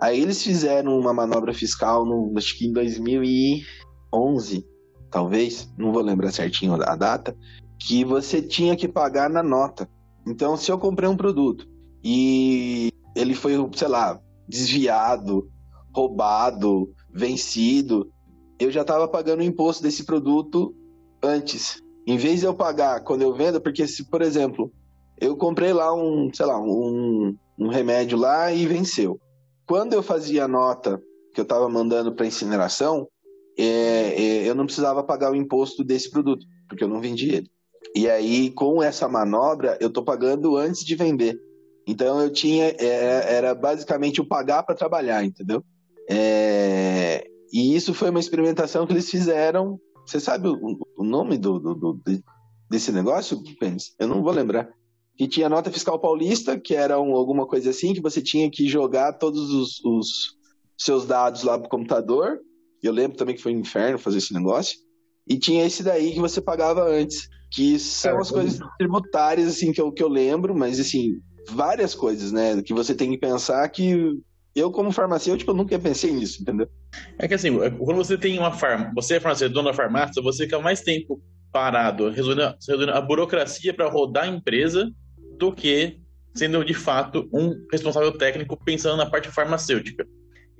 Aí 0.02 0.19
eles 0.19 0.41
fizeram 0.41 0.97
uma 0.97 1.13
manobra 1.13 1.54
fiscal, 1.54 2.04
no, 2.08 2.34
acho 2.38 2.58
que 2.58 2.65
em 2.65 2.74
2011, 2.74 4.65
talvez, 5.12 5.71
não 5.78 5.93
vou 5.93 6.02
lembrar 6.02 6.32
certinho 6.32 6.74
a 6.74 6.95
data, 6.95 7.38
que 7.80 8.04
você 8.04 8.41
tinha 8.41 8.76
que 8.76 8.88
pagar 8.88 9.30
na 9.30 9.43
nota. 9.43 9.88
Então, 10.28 10.56
se 10.56 10.72
eu 10.72 10.78
comprei 10.78 11.10
um 11.10 11.18
produto 11.18 11.68
e 12.04 12.92
ele 13.16 13.34
foi, 13.34 13.54
sei 13.76 13.88
lá, 13.88 14.20
desviado, 14.48 15.50
roubado, 15.94 16.92
vencido, 17.14 18.12
eu 18.60 18.72
já 18.72 18.82
estava 18.82 19.08
pagando 19.08 19.40
o 19.40 19.44
imposto 19.44 19.82
desse 19.82 20.06
produto 20.06 20.76
antes. 21.24 21.82
Em 22.06 22.18
vez 22.18 22.40
de 22.40 22.46
eu 22.46 22.54
pagar 22.54 23.04
quando 23.04 23.22
eu 23.22 23.34
vendo, 23.34 23.62
porque 23.62 23.88
se, 23.88 24.10
por 24.10 24.22
exemplo, 24.22 24.72
eu 25.20 25.36
comprei 25.36 25.74
lá 25.74 25.94
um, 25.94 26.32
sei 26.34 26.46
lá, 26.46 26.60
um, 26.60 27.36
um 27.58 27.68
remédio 27.68 28.18
lá 28.18 28.52
e 28.52 28.66
venceu. 28.66 29.20
Quando 29.68 29.94
eu 29.94 30.04
fazia 30.04 30.46
a 30.46 30.48
nota 30.48 31.02
que 31.34 31.40
eu 31.40 31.44
estava 31.44 31.70
mandando 31.70 32.14
para 32.14 32.26
incineração, 32.26 33.08
é, 33.58 33.64
é, 33.64 34.50
eu 34.50 34.56
não 34.56 34.66
precisava 34.66 35.04
pagar 35.04 35.32
o 35.32 35.36
imposto 35.36 35.84
desse 35.84 36.10
produto, 36.10 36.46
porque 36.68 36.84
eu 36.84 36.88
não 36.88 37.00
vendi 37.00 37.30
ele. 37.30 37.52
E 37.96 38.10
aí, 38.10 38.50
com 38.52 38.82
essa 38.82 39.08
manobra, 39.08 39.78
eu 39.82 39.88
estou 39.88 40.04
pagando 40.04 40.56
antes 40.56 40.84
de 40.84 40.96
vender. 40.96 41.39
Então, 41.86 42.22
eu 42.22 42.32
tinha. 42.32 42.76
Era, 42.80 43.30
é, 43.30 43.34
era 43.36 43.56
basicamente 43.56 44.22
o 44.22 44.28
pagar 44.28 44.63
para 44.63 44.76
trabalhar, 44.76 45.24
entendeu? 45.24 45.63
É, 46.10 47.24
e 47.52 47.76
isso 47.76 47.94
foi 47.94 48.10
uma 48.10 48.20
experimentação 48.20 48.88
que 48.88 48.94
eles 48.94 49.10
fizeram. 49.10 49.80
Você 50.06 50.20
sabe 50.20 50.48
o, 50.48 50.78
o 50.98 51.04
nome 51.04 51.38
do, 51.38 51.60
do, 51.60 51.76
do, 51.76 52.02
desse 52.70 52.91
negócio, 52.91 53.41
Pênis? 53.60 53.94
Eu 54.00 54.08
não 54.08 54.24
vou 54.24 54.32
lembrar. 54.32 54.70
Que 55.17 55.28
tinha 55.28 55.50
nota 55.50 55.72
fiscal 55.72 56.00
paulista, 56.00 56.60
que 56.60 56.74
era 56.74 57.00
um, 57.00 57.13
alguma 57.13 57.46
coisa 57.46 57.70
assim, 57.70 57.94
que 57.94 58.02
você 58.02 58.22
tinha 58.22 58.50
que 58.50 58.67
jogar 58.67 59.13
todos 59.13 59.52
os, 59.52 59.84
os 59.84 60.38
seus 60.78 61.06
dados 61.06 61.44
lá 61.44 61.60
pro 61.60 61.70
computador. 61.70 62.39
Eu 62.82 62.91
lembro 62.91 63.17
também 63.17 63.36
que 63.36 63.41
foi 63.41 63.54
um 63.56 63.60
inferno 63.60 64.00
fazer 64.00 64.17
esse 64.17 64.34
negócio. 64.34 64.80
E 65.28 65.38
tinha 65.38 65.66
esse 65.66 65.84
daí 65.84 66.14
que 66.14 66.20
você 66.20 66.42
pagava 66.42 66.84
antes. 66.84 67.30
Que 67.54 67.78
são 67.78 68.18
as 68.18 68.32
coisas 68.32 68.60
tributárias, 68.78 69.48
assim, 69.50 69.74
que 69.74 69.82
eu, 69.82 69.92
que 69.92 70.02
eu 70.02 70.08
lembro, 70.08 70.56
mas, 70.56 70.80
assim, 70.80 71.20
várias 71.50 71.94
coisas, 71.94 72.32
né? 72.32 72.62
Que 72.62 72.74
você 72.74 72.96
tem 72.96 73.12
que 73.12 73.18
pensar 73.18 73.68
que 73.70 74.18
eu, 74.56 74.72
como 74.72 74.92
farmacêutico, 74.92 75.54
nunca 75.54 75.78
pensei 75.80 76.12
nisso, 76.12 76.42
entendeu? 76.42 76.70
É 77.18 77.28
que 77.28 77.34
assim, 77.34 77.58
quando 77.58 77.98
você 77.98 78.18
tem 78.18 78.38
uma 78.38 78.52
farmácia, 78.52 78.94
você 78.94 79.16
é 79.16 79.20
farmacêutico, 79.20 79.56
dono 79.56 79.70
da 79.70 79.74
farmácia, 79.74 80.22
você 80.22 80.44
fica 80.44 80.60
mais 80.60 80.82
tempo 80.82 81.22
parado, 81.52 82.10
resolvendo, 82.10 82.56
resolvendo 82.68 82.92
a 82.92 83.02
burocracia 83.02 83.74
para 83.74 83.90
rodar 83.90 84.26
a 84.26 84.28
empresa 84.28 84.90
do 85.38 85.52
que 85.52 86.00
sendo 86.34 86.64
de 86.64 86.74
fato 86.74 87.30
um 87.34 87.54
responsável 87.72 88.18
técnico 88.18 88.58
pensando 88.64 88.98
na 88.98 89.10
parte 89.10 89.30
farmacêutica. 89.30 90.06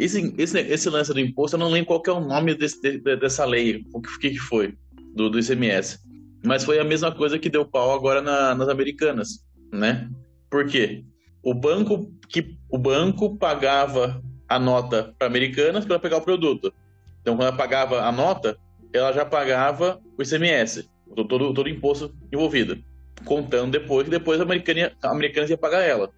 Esse, 0.01 0.33
esse, 0.35 0.59
esse 0.59 0.89
lance 0.89 1.13
do 1.13 1.19
imposto, 1.19 1.55
eu 1.55 1.59
não 1.59 1.69
lembro 1.69 1.85
qual 1.85 2.01
é 2.07 2.19
o 2.19 2.27
nome 2.27 2.55
desse, 2.55 2.81
de, 2.81 3.15
dessa 3.17 3.45
lei, 3.45 3.85
o 3.93 4.01
que, 4.01 4.31
que 4.31 4.39
foi, 4.39 4.73
do, 5.13 5.29
do 5.29 5.39
ICMS. 5.39 5.99
Mas 6.43 6.63
foi 6.63 6.79
a 6.79 6.83
mesma 6.83 7.11
coisa 7.11 7.37
que 7.37 7.51
deu 7.51 7.63
pau 7.63 7.93
agora 7.93 8.19
na, 8.19 8.55
nas 8.55 8.67
americanas, 8.67 9.45
né? 9.71 10.09
Por 10.49 10.65
quê? 10.65 11.05
O 11.43 11.53
banco, 11.53 12.11
que, 12.27 12.57
o 12.71 12.79
banco 12.79 13.37
pagava 13.37 14.19
a 14.49 14.57
nota 14.57 15.13
para 15.19 15.27
americanas 15.27 15.85
para 15.85 15.99
pegar 15.99 16.17
o 16.17 16.21
produto. 16.21 16.73
Então, 17.21 17.35
quando 17.35 17.49
ela 17.49 17.55
pagava 17.55 18.01
a 18.01 18.11
nota, 18.11 18.57
ela 18.91 19.13
já 19.13 19.23
pagava 19.23 20.01
o 20.17 20.23
ICMS, 20.23 20.89
todo, 21.15 21.53
todo 21.53 21.67
o 21.67 21.69
imposto 21.69 22.11
envolvido. 22.33 22.75
Contando 23.23 23.71
depois 23.71 24.05
que 24.05 24.09
depois 24.09 24.39
a 24.39 24.43
americana, 24.43 24.93
a 25.03 25.11
americana 25.11 25.47
ia 25.47 25.57
pagar 25.57 25.83
ela. 25.83 26.09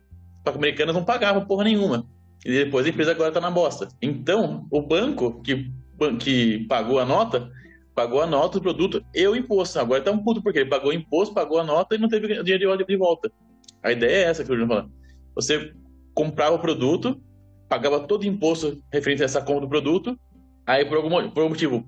Só 0.46 0.52
que 0.52 0.58
a 0.58 0.62
americana 0.62 0.93
não 0.93 1.04
pagava 1.04 1.41
porra 1.41 1.65
nenhuma. 1.65 2.08
E 2.46 2.52
depois 2.52 2.86
a 2.86 2.90
empresa 2.90 3.12
agora 3.12 3.30
está 3.30 3.40
na 3.40 3.52
bosta. 3.52 3.88
Então, 4.02 4.68
o 4.70 4.82
banco 4.82 5.42
que, 5.42 5.72
que 6.20 6.66
pagou 6.68 7.00
a 7.00 7.06
nota 7.06 7.50
pagou 7.96 8.22
a 8.22 8.28
nota 8.28 8.60
do 8.60 8.62
produto 8.62 9.06
e 9.14 9.26
o 9.28 9.36
imposto. 9.36 9.80
Agora 9.80 10.02
tá 10.02 10.12
um 10.12 10.18
puto, 10.18 10.42
porque 10.42 10.60
ele 10.60 10.70
pagou 10.70 10.90
o 10.90 10.94
imposto, 10.94 11.34
pagou 11.34 11.60
a 11.60 11.64
nota 11.64 11.96
e 11.96 11.98
não 11.98 12.10
teve 12.10 12.28
dinheiro 12.44 12.86
de 12.86 12.98
volta. 12.98 13.32
A 13.82 13.92
ideia 13.92 14.12
é 14.12 14.24
essa 14.24 14.44
que 14.44 14.52
eu 14.52 14.56
estou 14.56 14.68
falando. 14.68 14.92
Você 15.36 15.74
comprava 16.14 16.56
o 16.56 16.60
produto, 16.60 17.22
pagava 17.70 18.00
todo 18.02 18.24
o 18.24 18.26
imposto 18.26 18.82
referente 18.92 19.22
a 19.22 19.26
essa 19.26 19.42
compra 19.42 19.62
do 19.62 19.70
produto, 19.70 20.18
aí 20.66 20.86
por 20.86 20.98
algum, 20.98 21.10
por 21.30 21.42
algum 21.42 21.50
motivo, 21.50 21.86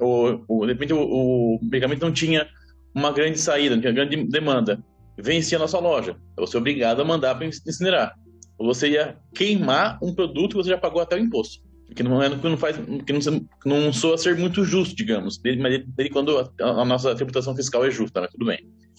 o, 0.00 0.40
o, 0.48 0.66
de 0.66 0.72
repente 0.72 0.92
o, 0.92 1.00
o 1.00 1.58
medicamento 1.62 2.02
não 2.02 2.12
tinha 2.12 2.46
uma 2.94 3.12
grande 3.12 3.38
saída, 3.38 3.74
não 3.74 3.80
tinha 3.80 3.92
grande 3.92 4.16
demanda, 4.24 4.82
vencia 5.16 5.56
a 5.58 5.60
nossa 5.60 5.78
loja. 5.78 6.16
Você 6.36 6.56
é 6.56 6.60
obrigado 6.60 7.00
a 7.00 7.04
mandar 7.04 7.34
para 7.34 7.46
incinerar. 7.46 8.14
Você 8.60 8.90
ia 8.90 9.16
queimar 9.34 9.98
um 10.02 10.14
produto 10.14 10.50
que 10.50 10.56
você 10.56 10.70
já 10.70 10.78
pagou 10.78 11.00
até 11.00 11.16
o 11.16 11.18
imposto 11.18 11.60
que 11.94 12.02
não, 12.02 12.22
é, 12.22 12.30
que 12.30 12.48
não 12.48 12.56
faz, 12.56 12.76
que 12.76 13.12
não, 13.12 13.46
não 13.64 13.92
soa 13.92 14.16
ser 14.16 14.36
muito 14.36 14.64
justo, 14.64 14.94
digamos, 14.94 15.38
desde, 15.38 15.60
mas 15.60 15.82
desde 15.86 16.12
quando 16.12 16.38
a, 16.38 16.50
a, 16.60 16.84
nossa 16.84 17.14
tributação 17.14 17.54
fiscal 17.54 17.84
é 17.84 17.90
justa, 17.90 18.20
mas 18.20 18.30
tudo 18.30 18.46
bem. 18.46 18.58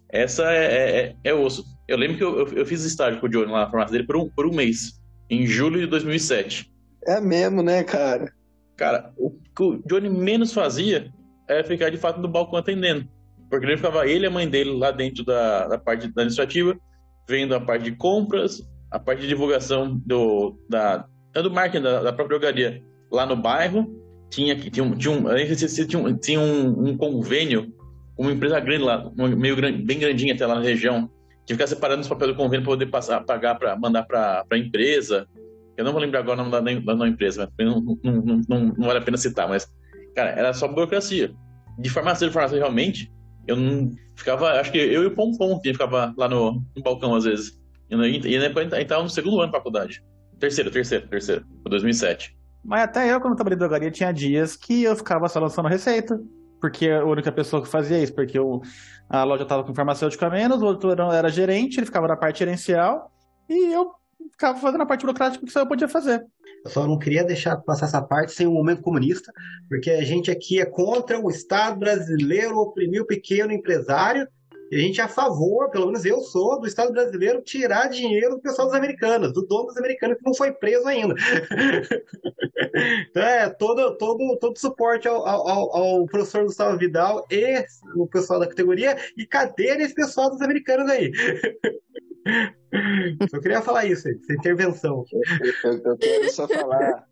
Essa 0.10 0.52
é, 0.52 0.66
é, 0.66 1.00
é, 1.00 1.16
é 1.24 1.34
osso. 1.34 1.64
Eu 1.88 1.98
lembro 1.98 2.18
que 2.18 2.24
eu, 2.24 2.40
eu, 2.40 2.48
eu, 2.54 2.66
fiz 2.66 2.84
estágio 2.84 3.20
com 3.20 3.28
o 3.28 3.30
Johnny 3.30 3.52
lá 3.52 3.62
na 3.62 3.70
farmácia 3.70 3.94
dele 3.94 4.06
por 4.06 4.18
um, 4.18 4.30
por 4.30 4.46
um 4.46 4.54
mês, 4.54 5.00
em 5.30 5.46
julho 5.46 5.80
de 5.80 5.88
2007. 5.88 6.70
É 7.08 7.22
mesmo, 7.22 7.64
né, 7.64 7.84
cara? 7.84 8.32
Cara, 8.76 9.14
o 9.18 9.32
que 9.32 9.64
o 9.64 9.82
Johnny 9.88 10.10
menos 10.10 10.54
fazia 10.54 11.12
era 11.48 11.64
ficar 11.64 11.90
de 11.90 11.98
fato 11.98 12.20
no 12.20 12.28
balcão 12.28 12.60
atendendo. 12.60 13.08
Porque 13.50 13.66
ele 13.66 13.78
ficava 13.78 14.06
ele 14.06 14.26
e 14.26 14.28
a 14.28 14.32
mãe 14.32 14.50
dele 14.50 14.72
lá 14.72 14.92
dentro 14.92 15.24
da, 15.24 15.68
da 15.68 15.78
parte 15.78 16.08
administrativa, 16.08 16.78
vendo 17.28 17.56
a 17.56 17.62
parte 17.62 17.84
de 17.84 17.96
compras, 17.96 18.62
a 18.92 19.00
parte 19.00 19.22
de 19.22 19.28
divulgação 19.28 20.00
do, 20.06 20.60
da, 20.70 21.06
do 21.34 21.50
marketing 21.50 21.84
da, 21.84 22.04
da 22.04 22.14
própria 22.14 22.38
drogaria. 22.38 22.84
lá 23.10 23.26
no 23.26 23.36
bairro, 23.36 23.88
tinha, 24.30 24.56
tinha, 24.56 24.84
um, 24.84 24.96
tinha, 24.96 25.14
um, 25.14 25.24
tinha, 25.88 26.00
um, 26.00 26.18
tinha 26.18 26.40
um, 26.40 26.90
um 26.90 26.98
convênio 26.98 27.74
com 28.16 28.24
uma 28.24 28.32
empresa 28.32 28.60
grande 28.60 28.84
lá, 28.84 29.12
meio 29.16 29.56
grande, 29.56 29.82
bem 29.82 29.98
grandinha 29.98 30.34
até 30.34 30.46
lá 30.46 30.56
na 30.56 30.62
região, 30.62 31.10
que 31.46 31.54
ficar 31.54 31.68
separando 31.68 32.02
os 32.02 32.08
papéis 32.08 32.32
do 32.32 32.38
convênio 32.38 32.64
para 32.64 32.74
poder 32.74 32.86
passar, 32.88 33.22
pagar, 33.22 33.56
para 33.56 33.76
mandar 33.76 34.04
para 34.04 34.46
a 34.50 34.58
empresa. 34.58 35.28
Eu 35.78 35.86
não 35.86 35.92
vou 35.92 36.02
lembrar 36.02 36.20
agora 36.20 36.42
o 36.42 36.46
nome 36.46 36.52
da, 36.52 36.94
da, 36.94 37.08
empresa, 37.08 37.52
não, 37.60 37.82
não, 37.82 37.98
não, 38.04 38.42
não, 38.48 38.60
não 38.78 38.88
vale 38.88 39.00
a 39.00 39.02
pena 39.02 39.18
citar, 39.18 39.48
mas, 39.48 39.68
cara, 40.16 40.32
era 40.32 40.54
só 40.54 40.68
burocracia. 40.68 41.34
De 41.80 41.90
farmácia 41.90 42.28
de 42.28 42.34
farmácia, 42.34 42.58
realmente, 42.58 43.12
eu 43.48 43.56
não 43.56 43.92
ficava, 44.16 44.52
acho 44.60 44.72
que 44.72 44.78
eu 44.78 45.04
e 45.04 45.08
o 45.08 45.16
Pompom 45.16 45.60
que 45.60 45.72
ficava 45.72 46.14
lá 46.18 46.28
no, 46.28 46.62
no 46.76 46.84
balcão 46.84 47.16
às 47.16 47.24
vezes. 47.24 47.60
E, 47.92 47.96
e, 47.96 48.36
e 48.36 48.86
tava 48.86 49.04
no 49.04 49.10
segundo 49.10 49.40
ano 49.40 49.52
de 49.52 49.58
faculdade. 49.58 50.04
Terceiro, 50.40 50.72
terceiro, 50.72 51.08
terceiro. 51.08 51.46
Foi 51.62 51.70
2007. 51.70 52.36
Mas 52.64 52.84
até 52.84 53.12
eu, 53.12 53.20
quando 53.20 53.36
trabalhei 53.36 53.56
em 53.56 53.60
drogaria, 53.60 53.92
tinha 53.92 54.12
dias 54.12 54.56
que 54.56 54.84
eu 54.84 54.96
ficava 54.96 55.28
só 55.28 55.40
lançando 55.40 55.68
receita. 55.68 56.20
Porque 56.60 56.90
a 56.90 57.04
única 57.04 57.32
pessoa 57.32 57.62
que 57.62 57.68
fazia 57.68 58.02
isso, 58.02 58.14
porque 58.14 58.38
eu, 58.38 58.62
a 59.10 59.24
loja 59.24 59.44
estava 59.44 59.64
com 59.64 59.74
farmacêutico 59.74 60.24
a 60.24 60.30
menos, 60.30 60.62
o 60.62 60.66
outro 60.66 60.92
era 60.92 61.28
gerente, 61.30 61.80
ele 61.80 61.88
ficava 61.88 62.08
na 62.08 62.16
parte 62.16 62.40
gerencial, 62.40 63.12
e 63.50 63.74
eu 63.74 63.92
ficava 64.32 64.60
fazendo 64.60 64.82
a 64.82 64.86
parte 64.86 65.02
burocrática 65.02 65.44
que 65.44 65.52
só 65.52 65.62
eu 65.62 65.68
podia 65.68 65.88
fazer. 65.88 66.24
Eu 66.64 66.70
só 66.70 66.88
não 66.88 67.00
queria 67.00 67.24
deixar 67.24 67.58
passar 67.58 67.88
essa 67.88 68.02
parte 68.02 68.32
sem 68.32 68.46
o 68.46 68.52
um 68.52 68.54
momento 68.54 68.84
comunista, 68.84 69.34
porque 69.68 69.90
a 69.90 70.04
gente 70.04 70.30
aqui 70.30 70.62
é 70.62 70.66
contra 70.66 71.20
o 71.20 71.32
Estado 71.32 71.80
brasileiro 71.80 72.58
oprimir 72.58 73.02
o 73.02 73.08
pequeno 73.08 73.52
empresário 73.52 74.28
a 74.76 74.78
gente 74.78 75.02
é 75.02 75.04
a 75.04 75.08
favor, 75.08 75.70
pelo 75.70 75.88
menos 75.88 76.06
eu 76.06 76.22
sou, 76.22 76.60
do 76.60 76.68
Estado 76.68 76.94
brasileiro 76.94 77.42
tirar 77.42 77.90
dinheiro 77.90 78.36
do 78.36 78.42
pessoal 78.42 78.68
dos 78.68 78.76
americanos, 78.76 79.34
do 79.34 79.46
dono 79.46 79.68
dos 79.68 79.78
americanos 79.78 80.18
que 80.18 80.26
não 80.26 80.34
foi 80.34 80.54
preso 80.54 80.88
ainda. 80.88 81.14
então 83.10 83.24
é 83.24 83.50
todo, 83.50 83.98
todo, 83.98 84.38
todo 84.38 84.58
suporte 84.58 85.08
ao, 85.08 85.28
ao, 85.28 85.76
ao, 85.76 86.06
professor 86.06 86.44
Gustavo 86.44 86.78
Vidal 86.78 87.26
e 87.30 87.66
o 87.96 88.08
pessoal 88.08 88.40
da 88.40 88.48
categoria. 88.48 88.98
E 89.18 89.26
cadê 89.26 89.76
esse 89.82 89.94
pessoal 89.94 90.30
dos 90.30 90.42
americanos 90.42 90.90
aí? 90.90 91.12
Eu 93.34 93.42
queria 93.42 93.62
falar 93.62 93.86
isso, 93.86 94.08
essa 94.08 94.34
intervenção. 94.34 95.04
Eu, 95.64 95.82
eu 95.84 95.98
quero 95.98 96.32
só 96.32 96.48
falar 96.48 97.04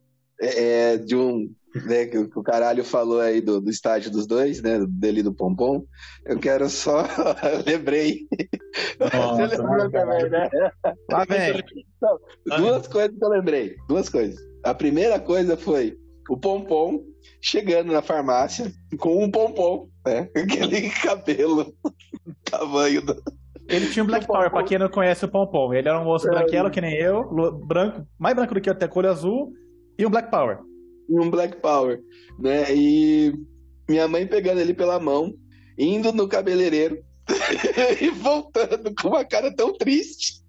é, 0.41 0.93
é 0.93 0.97
de 0.97 1.15
um 1.15 1.49
né, 1.85 2.05
que, 2.05 2.17
o 2.17 2.43
caralho 2.43 2.83
falou 2.83 3.19
aí 3.19 3.41
do, 3.41 3.61
do 3.61 3.69
estádio 3.69 4.11
dos 4.11 4.25
dois, 4.25 4.61
né? 4.61 4.79
Dele 4.87 5.21
do 5.21 5.33
Pompom. 5.33 5.83
Eu 6.25 6.39
quero 6.39 6.67
só. 6.69 7.03
lembrei. 7.65 8.27
Nossa, 8.99 9.47
Você 9.47 9.57
lembrou 9.57 9.91
também, 9.91 10.29
né? 10.29 10.49
Duas 12.57 12.87
coisas 12.87 13.17
que 13.17 13.23
eu 13.23 13.29
lembrei. 13.29 13.75
Duas 13.87 14.09
coisas. 14.09 14.39
A 14.63 14.73
primeira 14.73 15.19
coisa 15.19 15.55
foi 15.55 15.95
o 16.29 16.37
Pompom 16.37 17.03
chegando 17.41 17.91
na 17.91 18.01
farmácia 18.01 18.71
com 18.99 19.23
um 19.23 19.31
pompom, 19.31 19.87
né? 20.05 20.29
Aquele 20.35 20.89
cabelo, 20.89 21.73
tamanho 22.43 23.01
do. 23.01 23.21
Ele 23.67 23.87
tinha 23.89 24.03
um 24.03 24.07
Black 24.07 24.25
Power, 24.25 24.49
pra 24.49 24.63
quem 24.63 24.79
não 24.79 24.89
conhece 24.89 25.23
o 25.25 25.27
Pompom. 25.27 25.73
Ele 25.73 25.87
era 25.87 25.99
um 25.99 26.03
moço 26.03 26.27
é, 26.27 26.31
branquelo, 26.31 26.71
que 26.71 26.81
nem 26.81 26.95
eu, 26.95 27.23
branco, 27.65 28.05
mais 28.17 28.35
branco 28.35 28.55
do 28.55 28.61
que 28.61 28.69
até 28.69 28.87
cor 28.87 29.05
azul, 29.05 29.53
e 29.99 30.05
um 30.05 30.09
Black 30.09 30.31
Power 30.31 30.59
e 31.09 31.19
um 31.19 31.29
Black 31.29 31.57
Power, 31.57 31.99
né? 32.39 32.73
E 32.73 33.33
minha 33.89 34.07
mãe 34.07 34.25
pegando 34.25 34.61
ele 34.61 34.73
pela 34.73 34.99
mão, 34.99 35.33
indo 35.77 36.13
no 36.13 36.27
cabeleireiro 36.27 37.03
e 37.99 38.09
voltando 38.11 38.93
com 38.95 39.09
uma 39.09 39.25
cara 39.25 39.53
tão 39.53 39.73
triste. 39.73 40.39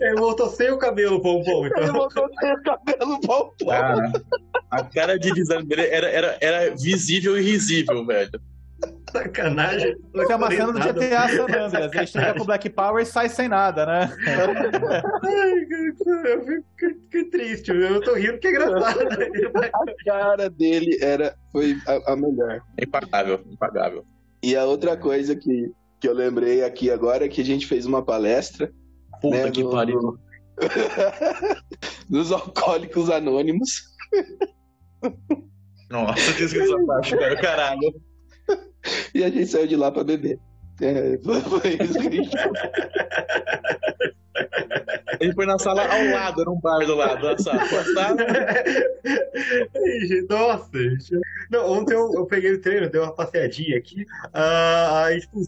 Ele 0.00 0.20
voltou 0.20 0.48
sem 0.48 0.70
o 0.70 0.78
cabelo 0.78 1.20
pompom, 1.20 1.66
então. 1.66 1.82
Ele 1.82 1.90
voltou 1.90 2.28
sem 2.38 2.52
o 2.52 2.62
cabelo 2.62 3.20
pompom. 3.20 3.66
Cara, 3.66 4.12
a 4.70 4.84
cara 4.84 5.18
de 5.18 5.32
desânimo 5.32 5.68
dele 5.68 5.86
era, 5.88 6.08
era, 6.08 6.38
era 6.40 6.76
visível 6.76 7.36
e 7.36 7.42
risível, 7.42 8.06
velho. 8.06 8.40
Sacanagem. 9.10 9.96
Isso 10.14 10.32
é 10.32 10.36
uma 10.36 10.50
cena 10.50 10.72
do 10.72 10.78
GTA 10.78 11.28
San 11.28 11.44
Andreas. 11.44 11.92
Ele 11.94 12.06
chega 12.06 12.34
com 12.34 12.44
Black 12.44 12.70
Power 12.70 13.02
e 13.02 13.06
sai 13.06 13.28
sem 13.28 13.48
nada, 13.48 13.86
né? 13.86 14.16
Ai, 15.24 15.66
eu 16.26 16.44
fico, 16.44 17.30
triste. 17.30 17.70
Eu 17.70 18.00
tô 18.00 18.14
rindo 18.14 18.38
que 18.38 18.48
é 18.48 18.50
engraçado. 18.50 19.00
A 19.02 20.04
cara 20.04 20.50
dele 20.50 20.98
era, 21.00 21.34
foi 21.52 21.76
a, 21.86 22.12
a 22.12 22.16
melhor. 22.16 22.60
Impagável, 22.80 23.40
impagável. 23.50 24.04
E 24.42 24.56
a 24.56 24.64
outra 24.64 24.96
coisa 24.96 25.34
que, 25.34 25.72
que 26.00 26.08
eu 26.08 26.14
lembrei 26.14 26.62
aqui 26.62 26.90
agora 26.90 27.24
é 27.24 27.28
que 27.28 27.40
a 27.40 27.44
gente 27.44 27.66
fez 27.66 27.86
uma 27.86 28.02
palestra. 28.02 28.72
Puta 29.20 29.36
né, 29.36 29.50
que 29.50 29.62
no, 29.62 29.70
pariu. 29.70 30.00
No... 30.00 30.18
dos 32.08 32.32
alcoólicos 32.32 33.10
anônimos. 33.10 33.82
Nossa, 35.90 36.32
que 36.34 36.44
essa 36.44 36.84
parte, 36.86 37.16
cara. 37.16 37.36
Caralho. 37.40 38.07
e 39.14 39.24
a 39.24 39.30
gente 39.30 39.46
saiu 39.46 39.66
de 39.66 39.76
lá 39.76 39.90
pra 39.90 40.04
beber. 40.04 40.38
É, 40.80 41.18
foi 41.22 41.70
isso 41.82 41.98
que 41.98 42.06
a 42.06 42.10
gente 42.10 42.30
Ele 45.20 45.32
foi 45.32 45.46
na 45.46 45.58
sala 45.58 45.82
ao 45.82 46.04
lado, 46.12 46.40
era 46.40 46.50
um 46.50 46.60
bar 46.60 46.86
do 46.86 46.94
lado 46.94 47.20
da 47.20 47.36
sala. 47.36 47.58
Nossa, 50.28 50.70
não, 51.50 51.72
ontem 51.72 51.94
eu, 51.94 52.14
eu, 52.14 52.26
peguei 52.26 52.52
o 52.52 52.60
treino, 52.60 52.88
dei 52.88 53.00
uma 53.00 53.12
passeadinha 53.12 53.76
aqui. 53.76 54.02
Uh, 54.02 54.94
aí, 55.04 55.20
tipo, 55.20 55.42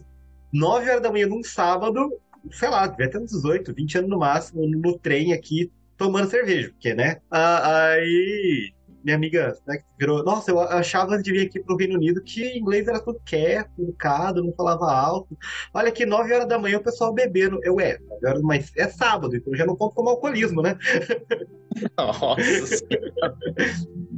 9 0.51 0.89
horas 0.89 1.01
da 1.01 1.11
manhã 1.11 1.27
num 1.27 1.43
sábado, 1.43 2.11
sei 2.51 2.69
lá, 2.69 2.87
devia 2.87 3.09
ter 3.09 3.19
uns 3.19 3.31
18, 3.31 3.73
20 3.73 3.97
anos 3.99 4.09
no 4.09 4.19
máximo, 4.19 4.67
no 4.67 4.97
trem 4.97 5.31
aqui, 5.31 5.71
tomando 5.97 6.29
cerveja, 6.29 6.69
porque, 6.69 6.93
né? 6.93 7.21
Uh, 7.31 7.63
aí 7.63 8.73
minha 9.03 9.15
amiga 9.15 9.53
né, 9.67 9.79
virou. 9.99 10.23
Nossa, 10.23 10.51
eu 10.51 10.59
achava 10.59 11.13
antes 11.13 11.23
de 11.23 11.31
vir 11.31 11.47
aqui 11.47 11.59
pro 11.59 11.75
Reino 11.75 11.95
Unido 11.95 12.21
que 12.21 12.57
inglês 12.57 12.87
era 12.87 12.99
tudo 12.99 13.21
quieto, 13.25 13.71
educado, 13.79 14.43
não 14.43 14.53
falava 14.53 14.91
alto. 14.91 15.37
Olha 15.73 15.91
que 15.91 16.05
9 16.05 16.33
horas 16.33 16.47
da 16.47 16.59
manhã 16.59 16.77
o 16.77 16.83
pessoal 16.83 17.13
bebendo. 17.13 17.59
Eu, 17.63 17.79
é, 17.79 17.97
mas 18.43 18.71
é 18.77 18.87
sábado, 18.87 19.35
então 19.35 19.55
já 19.55 19.65
não 19.65 19.75
conto 19.75 19.95
como 19.95 20.09
alcoolismo, 20.09 20.61
né? 20.61 20.77
Nossa 21.97 22.85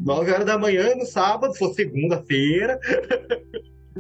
9 0.04 0.32
horas 0.32 0.46
da 0.46 0.58
manhã 0.58 0.96
no 0.96 1.06
sábado, 1.06 1.54
se 1.54 1.60
for 1.60 1.74
segunda-feira. 1.74 2.80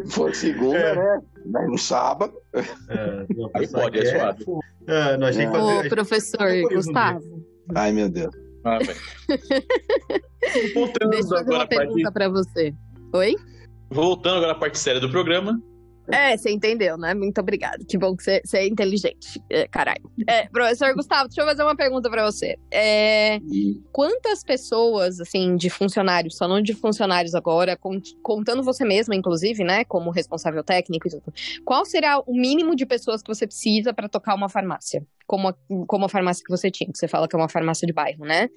For 0.10 0.34
segunda, 0.34 0.78
é. 0.78 0.96
né? 0.96 1.22
Mas 1.46 1.68
no 1.70 1.78
sábado. 1.78 2.34
É, 2.54 3.26
Aí 3.54 3.68
pode, 3.68 4.00
é 4.00 4.06
suave. 4.06 4.46
É, 4.88 5.18
nós 5.18 5.38
é. 5.38 5.50
Ô, 5.50 5.88
professor 5.88 6.70
Gustavo. 6.74 7.44
Ai, 7.76 7.92
meu 7.92 8.10
Deus. 8.10 8.43
Ah, 8.66 8.80
Voltando 10.74 11.10
Deixa 11.10 11.28
eu 11.28 11.38
fazer 11.38 11.54
uma 11.54 11.68
pergunta 11.68 12.02
parte... 12.02 12.14
para 12.14 12.30
você. 12.30 12.74
Oi? 13.14 13.36
Voltando 13.90 14.38
agora 14.38 14.54
à 14.54 14.56
parte 14.56 14.80
séria 14.80 15.02
do 15.02 15.10
programa. 15.10 15.62
É, 16.12 16.36
você 16.36 16.52
entendeu, 16.52 16.98
né? 16.98 17.14
Muito 17.14 17.40
obrigado. 17.40 17.86
Que 17.86 17.98
bom 17.98 18.16
que 18.16 18.24
você, 18.24 18.42
é 18.54 18.68
inteligente. 18.68 19.42
É, 19.50 19.68
caralho. 19.68 20.04
É, 20.28 20.48
professor 20.50 20.94
Gustavo, 20.94 21.28
deixa 21.30 21.42
eu 21.42 21.46
fazer 21.46 21.64
uma 21.64 21.76
pergunta 21.76 22.10
para 22.10 22.30
você. 22.30 22.58
É, 22.72 23.40
quantas 23.92 24.44
pessoas, 24.44 25.20
assim, 25.20 25.56
de 25.56 25.70
funcionários, 25.70 26.38
não 26.42 26.62
de 26.62 26.74
funcionários 26.74 27.34
agora, 27.36 27.78
contando 28.22 28.64
você 28.64 28.84
mesma, 28.84 29.16
inclusive, 29.16 29.64
né, 29.64 29.84
como 29.86 30.12
responsável 30.12 30.64
técnico 30.64 31.08
e 31.08 31.12
tudo, 31.12 31.34
qual 31.64 31.86
será 31.86 32.20
o 32.20 32.34
mínimo 32.34 32.76
de 32.76 32.86
pessoas 32.86 33.22
que 33.22 33.34
você 33.34 33.48
precisa 33.48 33.94
para 33.94 34.10
tocar 34.10 34.36
uma 34.36 34.50
farmácia? 34.50 35.06
Como 35.26 35.48
a, 35.48 35.56
como 35.88 36.06
a 36.06 36.10
farmácia 36.10 36.44
que 36.46 36.52
você 36.52 36.70
tinha, 36.70 36.92
que 36.92 36.98
você 36.98 37.08
fala 37.08 37.30
que 37.30 37.36
é 37.36 37.40
uma 37.40 37.48
farmácia 37.48 37.88
de 37.88 37.94
bairro, 37.94 38.26
né? 38.26 38.50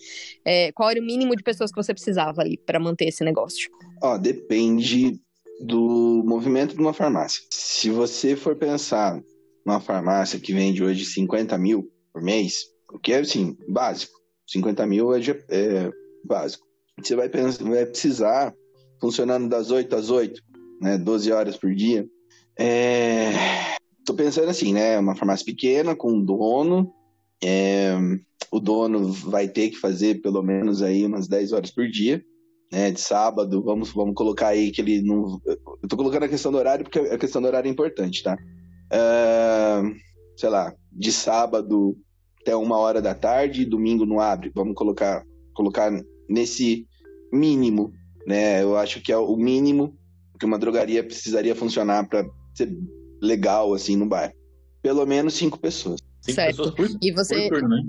É, 0.45 0.73
qual 0.73 0.91
era 0.91 1.01
o 1.01 1.05
mínimo 1.05 1.37
de 1.37 1.43
pessoas 1.43 1.71
que 1.71 1.77
você 1.77 1.95
precisava 1.95 2.43
ali 2.43 2.59
para 2.59 2.81
manter 2.81 3.07
esse 3.07 3.23
negócio? 3.23 3.71
Ó, 4.03 4.19
depende 4.19 5.21
do 5.61 6.23
movimento 6.25 6.75
de 6.75 6.81
uma 6.81 6.93
farmácia. 6.93 7.43
Se 7.51 7.91
você 7.91 8.37
for 8.37 8.57
pensar 8.57 9.21
numa 9.65 9.81
farmácia 9.81 10.39
que 10.39 10.53
vende 10.53 10.83
hoje 10.83 11.05
50 11.05 11.57
mil 11.59 11.91
por 12.13 12.23
mês, 12.23 12.65
o 12.93 12.99
que 12.99 13.13
é 13.13 13.19
assim, 13.19 13.57
básico. 13.69 14.13
50 14.47 14.87
mil 14.87 15.15
é, 15.15 15.21
é 15.51 15.91
básico. 16.25 16.67
Você 17.03 17.17
vai, 17.17 17.29
pensar, 17.29 17.65
vai 17.65 17.85
precisar, 17.85 18.55
funcionando 19.01 19.49
das 19.49 19.71
8 19.71 19.95
às 19.97 20.11
8, 20.11 20.41
né, 20.81 20.97
12 20.97 21.33
horas 21.33 21.57
por 21.57 21.75
dia. 21.75 22.07
É... 22.59 23.33
Tô 24.05 24.15
pensando 24.15 24.49
assim, 24.49 24.73
né? 24.73 24.99
Uma 24.99 25.17
farmácia 25.17 25.45
pequena, 25.45 25.97
com 25.97 26.13
um 26.13 26.25
dono. 26.25 26.93
É... 27.43 27.95
O 28.51 28.61
dono 28.61 29.13
vai 29.13 29.49
ter 29.49 29.71
que 29.71 29.77
fazer 29.77 30.23
pelo 30.23 30.43
menos 30.43 30.81
aí 30.81 31.05
umas 31.05 31.27
10 31.29 31.53
horas 31.53 31.71
por 31.71 31.89
dia 31.89 32.25
né, 32.73 32.91
de 32.91 33.01
sábado, 33.01 33.63
vamos, 33.63 33.93
vamos 33.93 34.15
colocar 34.15 34.49
aí 34.49 34.71
que 34.71 34.81
ele 34.81 35.03
não. 35.03 35.41
Eu 35.47 35.89
tô 35.89 35.97
colocando 35.97 36.25
a 36.25 36.29
questão 36.29 36.51
do 36.51 36.59
horário 36.59 36.85
porque 36.85 36.99
a 36.99 37.19
questão 37.19 37.41
do 37.41 37.49
horário 37.49 37.69
é 37.69 37.71
importante, 37.71 38.23
tá? 38.23 38.37
Uh, 38.93 39.95
sei 40.37 40.49
lá, 40.49 40.75
de 40.93 41.13
sábado 41.13 41.97
até 42.41 42.55
uma 42.55 42.79
hora 42.79 43.03
da 43.03 43.15
tarde, 43.15 43.65
domingo 43.65 44.07
não 44.07 44.21
abre. 44.21 44.53
Vamos 44.55 44.75
colocar, 44.75 45.25
colocar 45.53 45.91
nesse 46.29 46.87
mínimo, 47.33 47.93
né? 48.27 48.63
Eu 48.63 48.77
acho 48.77 49.01
que 49.03 49.13
é 49.13 49.17
o 49.17 49.37
mínimo 49.37 49.97
que 50.39 50.47
uma 50.47 50.59
drogaria 50.59 51.03
precisaria 51.03 51.55
funcionar 51.55 52.09
para 52.09 52.25
ser 52.55 52.77
legal 53.21 53.75
assim 53.75 53.97
no 53.97 54.07
bar. 54.07 54.33
Pelo 54.83 55.05
menos 55.07 55.35
cinco 55.35 55.59
pessoas. 55.59 56.01
Cinco 56.21 56.37
certo. 56.37 56.57
Pessoas 56.57 56.75
por, 56.75 56.99
e 57.03 57.13
você. 57.13 57.49
Por 57.49 57.61
turno, 57.61 57.77
né? 57.77 57.83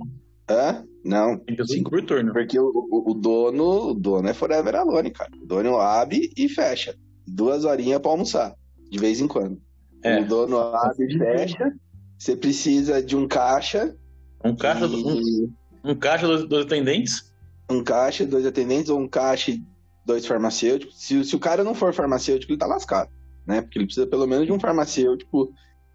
Hã? 0.49 0.85
Não. 1.03 1.41
Cinco 1.65 1.89
por 1.89 2.03
turno. 2.03 2.33
Porque 2.33 2.59
o, 2.59 2.71
o, 2.73 3.11
o 3.11 3.13
dono, 3.13 3.89
o 3.91 3.93
dono 3.93 4.27
é 4.27 4.33
forever 4.33 4.75
alone, 4.75 5.11
cara. 5.11 5.31
O 5.41 5.45
dono 5.45 5.77
abre 5.77 6.31
e 6.35 6.47
fecha. 6.49 6.95
Duas 7.25 7.65
horinhas 7.65 7.99
pra 8.01 8.11
almoçar, 8.11 8.53
de 8.89 8.97
vez 8.99 9.19
em 9.19 9.27
quando. 9.27 9.59
É. 10.03 10.21
O 10.21 10.27
dono 10.27 10.57
abre 10.57 11.05
e 11.13 11.17
fecha. 11.17 11.73
Você 12.17 12.35
precisa 12.35 13.01
de 13.01 13.15
um 13.15 13.27
caixa. 13.27 13.95
Um 14.43 14.55
caixa, 14.55 14.87
um, 14.87 15.21
e- 15.21 15.49
um 15.83 15.95
caixa 15.95 16.27
dos, 16.27 16.47
dos 16.47 16.65
atendentes. 16.65 17.31
um 17.69 17.83
caixa, 17.83 18.25
dois 18.25 18.45
atendentes, 18.45 18.89
ou 18.89 18.99
um 18.99 19.07
caixa 19.07 19.51
e 19.51 19.63
dois 20.05 20.25
farmacêuticos. 20.25 20.95
Se, 21.01 21.23
se 21.25 21.35
o 21.35 21.39
cara 21.39 21.63
não 21.63 21.75
for 21.75 21.93
farmacêutico, 21.93 22.51
ele 22.51 22.59
tá 22.59 22.65
lascado, 22.65 23.09
né? 23.45 23.61
Porque 23.61 23.77
ele 23.77 23.85
precisa 23.85 24.07
pelo 24.07 24.25
menos 24.25 24.45
de 24.45 24.53
um 24.53 24.59
farmacêutico 24.59 25.51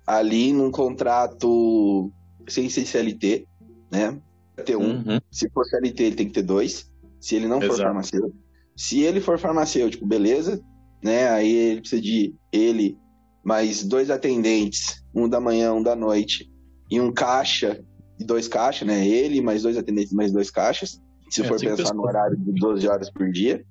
ali 0.07 0.53
num 0.53 0.71
contrato 0.71 2.13
sem 2.47 2.69
CLT, 2.69 3.47
né? 3.91 4.21
Ter 4.65 4.77
um. 4.77 4.97
Uhum. 4.97 5.21
Se 5.31 5.49
for 5.51 5.65
CLT, 5.65 6.03
ele 6.03 6.17
tem 6.17 6.27
que 6.27 6.33
ter 6.35 6.43
dois. 6.43 6.91
Se 7.21 7.35
ele 7.37 7.47
não 7.49 7.59
for 7.61 7.67
Exato. 7.67 7.83
farmacêutico. 7.83 8.37
Se 8.77 9.01
ele 9.01 9.21
for 9.21 9.39
farmacêutico, 9.39 10.07
beleza, 10.07 10.61
né? 11.03 11.29
Aí 11.31 11.53
ele 11.55 11.81
precisa 11.81 12.03
de 12.03 12.35
ele 12.53 12.99
mais 13.45 13.83
dois 13.85 14.11
atendentes, 14.11 15.03
um 15.15 15.29
da 15.29 15.41
manhã, 15.41 15.73
um 15.73 15.83
da 15.83 15.97
noite, 15.97 16.51
e 16.91 17.01
um 17.01 17.13
caixa, 17.13 17.83
e 18.19 18.25
dois 18.25 18.47
caixas, 18.49 18.87
né? 18.87 19.07
Ele 19.07 19.41
mais 19.41 19.63
dois 19.63 19.77
atendentes, 19.77 20.13
mais 20.13 20.33
dois 20.33 20.51
caixas. 20.51 21.01
Se 21.31 21.43
É, 21.43 21.45
for 21.45 21.59
pensar 21.59 21.71
no 21.71 21.77
pessoas. 21.77 21.99
horário 22.05 22.37
de 22.37 22.53
12 22.53 22.89
horas 22.89 23.11
por 23.11 23.31
dia. 23.31 23.65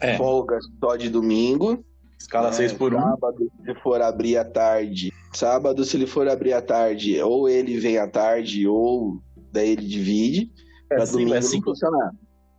É. 0.00 0.16
Folga 0.16 0.58
só 0.80 0.96
de 0.96 1.08
domingo. 1.08 1.84
Escala 2.18 2.48
É, 2.48 2.52
6 2.52 2.72
por 2.72 2.92
1. 2.94 2.98
Sábado, 3.00 3.52
se 3.64 3.74
for 3.82 4.02
abrir 4.02 4.36
à 4.36 4.44
tarde. 4.44 5.12
Sábado, 5.32 5.84
se 5.84 5.96
ele 5.96 6.06
for 6.06 6.28
abrir 6.28 6.52
à 6.54 6.60
tarde, 6.62 7.20
ou 7.22 7.48
ele 7.48 7.78
vem 7.78 7.98
à 7.98 8.08
tarde, 8.08 8.66
ou 8.66 9.20
daí 9.56 9.70
ele 9.70 9.86
divide. 9.86 10.50
É, 10.90 10.94
Pra 10.96 11.06
cinco, 11.06 11.18
domingo 11.18 11.34
é, 11.34 11.40
cinco, 11.42 11.64
funcionar. 11.70 12.10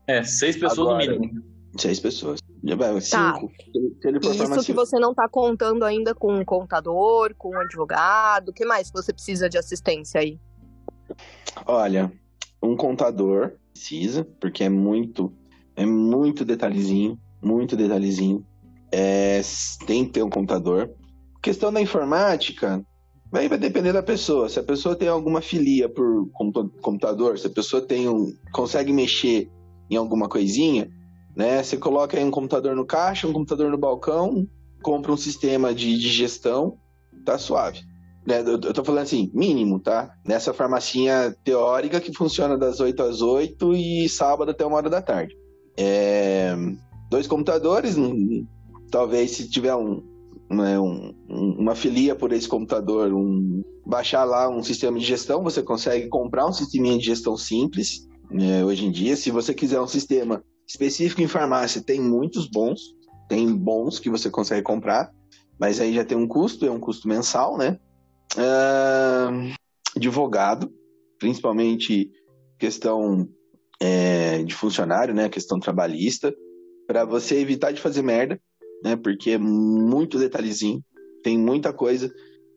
é, 0.08 0.24
seis 0.24 0.58
pessoas 0.58 0.80
Agora, 0.90 1.06
no 1.16 1.20
mínimo. 1.22 1.44
Seis 1.78 2.00
pessoas. 2.00 2.40
Já 2.64 2.76
vai, 2.76 2.94
Tá. 2.94 3.00
Cinco. 3.02 3.52
Se- 3.64 3.98
Se 4.02 4.08
ele 4.08 4.22
for 4.22 4.34
Isso 4.36 4.66
que 4.66 4.74
você 4.74 5.00
não 5.00 5.14
tá 5.14 5.30
contando 5.30 5.84
ainda 5.86 6.14
com 6.14 6.34
um 6.34 6.44
contador, 6.44 7.34
com 7.38 7.56
um 7.56 7.60
advogado, 7.60 8.50
o 8.50 8.54
que 8.54 8.66
mais 8.66 8.90
que 8.90 8.94
você 8.98 9.14
precisa 9.14 9.48
de 9.48 9.58
assistência 9.58 10.20
aí? 10.20 10.40
Olha, 11.66 12.12
um 12.62 12.76
contador 12.76 13.54
precisa, 13.74 14.26
porque 14.40 14.64
é 14.64 14.70
muito, 14.70 15.32
é 15.76 15.86
muito 15.86 16.44
detalhezinho, 16.44 17.20
muito 17.42 17.76
detalhezinho. 17.78 18.46
É, 18.92 19.42
tem 19.86 20.06
que 20.06 20.12
ter 20.14 20.24
um 20.24 20.30
contador. 20.30 20.90
Questão 21.42 21.72
da 21.72 21.82
informática, 21.82 22.84
vai, 23.32 23.48
vai 23.48 23.58
depender 23.58 23.94
da 23.94 24.04
pessoa. 24.04 24.50
Se 24.50 24.60
a 24.60 24.64
pessoa 24.64 24.96
tem 24.96 25.08
alguma 25.08 25.42
filia 25.42 25.90
por 25.90 26.30
compu- 26.34 26.72
computador, 26.82 27.38
se 27.38 27.48
a 27.48 27.52
pessoa 27.52 27.82
tem 27.82 28.08
um, 28.08 28.34
consegue 28.52 28.92
mexer 28.94 29.50
em 29.90 29.96
alguma 29.96 30.28
coisinha, 30.28 30.90
né? 31.36 31.62
Você 31.62 31.78
coloca 31.78 32.18
aí 32.18 32.24
um 32.24 32.32
computador 32.32 32.76
no 32.76 32.86
caixa, 32.86 33.28
um 33.28 33.34
computador 33.34 33.72
no 33.72 33.78
balcão, 33.78 34.48
compra 34.82 35.12
um 35.12 35.18
sistema 35.18 35.74
de, 35.74 35.98
de 35.98 36.10
gestão, 36.10 36.78
tá 37.26 37.38
suave. 37.38 37.82
Né, 38.26 38.42
Eu 38.42 38.60
eu 38.60 38.74
tô 38.74 38.84
falando 38.84 39.04
assim, 39.04 39.32
mínimo, 39.34 39.80
tá? 39.80 40.12
Nessa 40.26 40.54
farmacinha 40.54 41.34
teórica 41.44 42.02
que 42.02 42.14
funciona 42.14 42.58
das 42.58 42.80
8 42.80 43.02
às 43.04 43.22
8 43.22 43.74
e 43.74 44.10
sábado 44.10 44.52
até 44.52 44.66
uma 44.66 44.78
hora 44.78 44.90
da 44.90 45.02
tarde. 45.02 45.34
É, 45.78 46.56
Dois 47.10 47.26
computadores, 47.26 47.96
talvez 48.92 49.32
se 49.32 49.50
tiver 49.50 49.74
um, 49.76 50.04
né, 50.50 50.80
um- 50.80 51.14
um- 51.30 51.56
uma 51.60 51.76
filia 51.76 52.16
por 52.16 52.32
esse 52.32 52.48
computador, 52.48 53.14
um, 53.14 53.62
baixar 53.86 54.24
lá 54.24 54.50
um 54.50 54.64
sistema 54.64 54.98
de 55.00 55.06
gestão, 55.06 55.44
você 55.44 55.62
consegue 55.62 56.08
comprar 56.08 56.48
um 56.48 56.54
sisteminha 56.54 56.98
de 56.98 57.06
gestão 57.06 57.38
simples 57.38 58.08
né, 58.30 58.64
hoje 58.64 58.86
em 58.86 58.92
dia. 58.92 59.16
Se 59.16 59.32
você 59.32 59.54
quiser 59.54 59.80
um 59.80 59.88
sistema 59.88 60.44
específico 60.68 61.22
em 61.22 61.28
farmácia, 61.28 61.82
tem 61.82 62.00
muitos 62.00 62.50
bons, 62.50 62.82
tem 63.30 63.54
bons 63.56 64.00
que 64.00 64.10
você 64.10 64.30
consegue 64.30 64.64
comprar, 64.64 65.10
mas 65.60 65.80
aí 65.80 65.94
já 65.94 66.04
tem 66.04 66.18
um 66.18 66.28
custo, 66.28 66.66
é 66.66 66.72
um 66.72 66.80
custo 66.80 67.08
mensal, 67.08 67.58
né? 67.58 67.78
Ah, 68.38 69.30
advogado, 69.96 70.72
principalmente 71.20 72.12
questão 72.60 73.28
é, 73.80 74.44
de 74.44 74.54
funcionário, 74.54 75.14
né? 75.14 75.30
Questão 75.30 75.60
trabalhista, 75.60 76.34
para 76.86 77.06
você 77.06 77.40
evitar 77.40 77.72
de 77.72 77.82
fazer 77.82 78.02
merda, 78.02 78.40
né? 78.84 78.96
Porque 78.96 79.32
é 79.32 79.38
muito 79.38 80.18
detalhezinho, 80.20 80.84
tem 81.24 81.38
muita 81.38 81.74
coisa. 81.74 82.12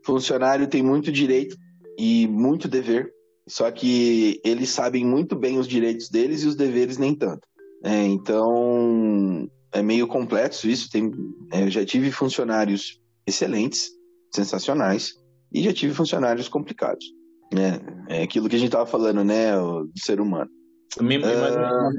Funcionário 0.04 0.66
tem 0.68 0.82
muito 0.82 1.10
direito 1.12 1.56
e 1.98 2.26
muito 2.28 2.66
dever, 2.68 3.12
só 3.48 3.70
que 3.70 4.40
eles 4.44 4.70
sabem 4.70 5.04
muito 5.04 5.36
bem 5.36 5.58
os 5.58 5.66
direitos 5.68 6.08
deles 6.08 6.42
e 6.42 6.46
os 6.46 6.54
deveres 6.56 6.96
nem 6.98 7.14
tanto. 7.14 7.46
né? 7.82 8.06
então 8.06 9.48
é 9.72 9.82
meio 9.82 10.06
complexo 10.06 10.68
isso. 10.68 10.90
Tem, 10.90 11.10
é, 11.52 11.64
eu 11.64 11.70
já 11.70 11.84
tive 11.84 12.10
funcionários 12.10 13.00
excelentes, 13.26 13.90
sensacionais, 14.34 15.12
e 15.52 15.62
já 15.62 15.72
tive 15.72 15.92
funcionários 15.94 16.48
complicados. 16.48 17.04
Né? 17.52 17.80
É 18.08 18.22
aquilo 18.22 18.48
que 18.48 18.56
a 18.56 18.58
gente 18.58 18.70
tava 18.70 18.86
falando, 18.86 19.24
né? 19.24 19.56
Do 19.56 19.90
ser 19.96 20.20
humano. 20.20 20.48
Também, 20.96 21.20
Ah. 21.22 21.40
mas 21.40 21.56
uma, 21.56 21.90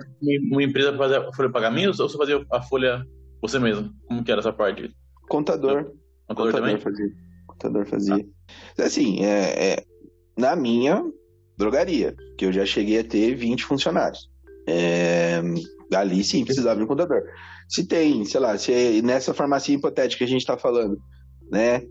uma 0.52 0.64
empresa 0.64 0.98
fazer 0.98 1.18
a 1.18 1.34
folha 1.34 1.48
de 1.50 1.54
pagamentos 1.54 2.00
ou 2.00 2.10
você 2.10 2.18
fazia 2.18 2.46
a 2.52 2.62
folha 2.62 3.06
você 3.42 3.60
mesmo? 3.60 3.92
Como 4.08 4.24
que 4.24 4.32
era 4.32 4.40
essa 4.42 4.54
parte? 4.54 4.94
Contador. 5.30 5.92
Contador 6.28 6.52
também? 6.54 6.78
fazia. 6.78 7.08
Contador 7.48 7.86
fazia. 7.86 8.26
Assim, 8.78 9.24
é, 9.24 9.74
é, 9.74 9.84
na 10.38 10.56
minha 10.56 11.04
drogaria, 11.58 12.16
que 12.38 12.46
eu 12.46 12.52
já 12.52 12.66
cheguei 12.66 13.00
a 13.00 13.04
ter 13.04 13.36
20 13.36 13.64
funcionários. 13.66 14.30
É, 14.68 15.42
ali 15.94 16.24
sim 16.24 16.46
precisava 16.46 16.78
de 16.78 16.84
um 16.84 16.88
contador. 16.88 17.22
Se 17.68 17.86
tem, 17.86 18.24
sei 18.26 18.40
lá, 18.40 18.58
se 18.58 18.74
é 18.74 19.02
nessa 19.02 19.34
farmácia 19.34 19.74
hipotética 19.74 20.20
que 20.20 20.24
a 20.24 20.28
gente 20.34 20.46
tá 20.46 20.58
falando, 20.58 20.98
né? 21.52 21.84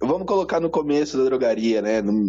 Vamos 0.00 0.26
colocar 0.26 0.60
no 0.60 0.70
começo 0.70 1.16
da 1.16 1.24
drogaria, 1.24 1.82
né? 1.82 2.00
no- 2.02 2.26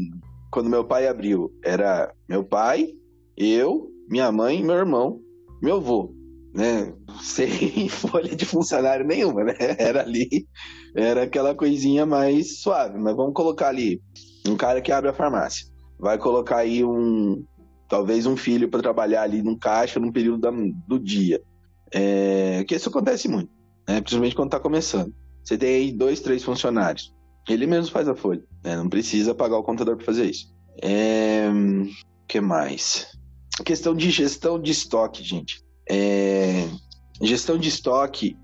quando 0.52 0.70
meu 0.70 0.84
pai 0.84 1.08
abriu, 1.08 1.52
era 1.64 2.12
meu 2.28 2.44
pai, 2.44 2.90
eu, 3.38 3.88
minha 4.10 4.32
mãe, 4.32 4.64
meu 4.64 4.76
irmão, 4.76 5.20
meu 5.62 5.76
avô, 5.78 6.12
né? 6.54 6.94
Sem 7.22 7.88
folha 7.90 8.36
de 8.36 8.46
funcionário 8.46 9.06
nenhuma, 9.06 9.44
né? 9.44 9.54
Era 9.78 10.02
ali, 10.02 10.48
era 10.96 11.24
aquela 11.24 11.56
coisinha 11.56 12.06
mais 12.06 12.62
suave. 12.62 12.98
Mas 12.98 13.16
vamos 13.16 13.34
colocar 13.34 13.70
ali 13.70 14.02
um 14.48 14.56
cara 14.56 14.82
que 14.82 14.92
abre 14.92 15.10
a 15.10 15.14
farmácia. 15.14 15.68
Vai 16.00 16.18
colocar 16.18 16.58
aí 16.58 16.84
um, 16.84 17.44
talvez 17.88 18.26
um 18.26 18.38
filho 18.38 18.70
para 18.70 18.82
trabalhar 18.82 19.24
ali 19.24 19.42
num 19.42 19.58
caixa 19.58 20.00
num 20.00 20.12
período 20.12 20.40
da- 20.42 20.52
do 20.88 21.00
dia. 21.00 21.42
É, 21.92 22.64
que 22.66 22.76
isso 22.76 22.90
acontece 22.90 23.28
muito, 23.28 23.50
né? 23.88 24.00
Principalmente 24.02 24.36
quando 24.36 24.52
tá 24.52 24.60
começando. 24.60 25.14
Você 25.44 25.58
tem 25.58 25.76
aí 25.76 25.92
dois, 25.92 26.20
três 26.20 26.44
funcionários. 26.44 27.14
Ele 27.48 27.66
mesmo 27.66 27.92
faz 27.92 28.08
a 28.08 28.16
folha, 28.16 28.44
né? 28.64 28.76
Não 28.76 28.88
precisa 28.88 29.34
pagar 29.34 29.58
o 29.58 29.64
contador 29.64 29.96
para 29.96 30.06
fazer 30.06 30.30
isso. 30.30 30.54
É, 30.82 31.50
que 32.28 32.40
mais? 32.40 33.08
Questão 33.66 33.94
de 33.96 34.10
gestão 34.12 34.60
de 34.62 34.72
estoque, 34.72 35.24
gente. 35.24 35.62
É, 35.90 36.68
gestão 37.22 37.58
de 37.58 37.70
estoque 37.70 38.38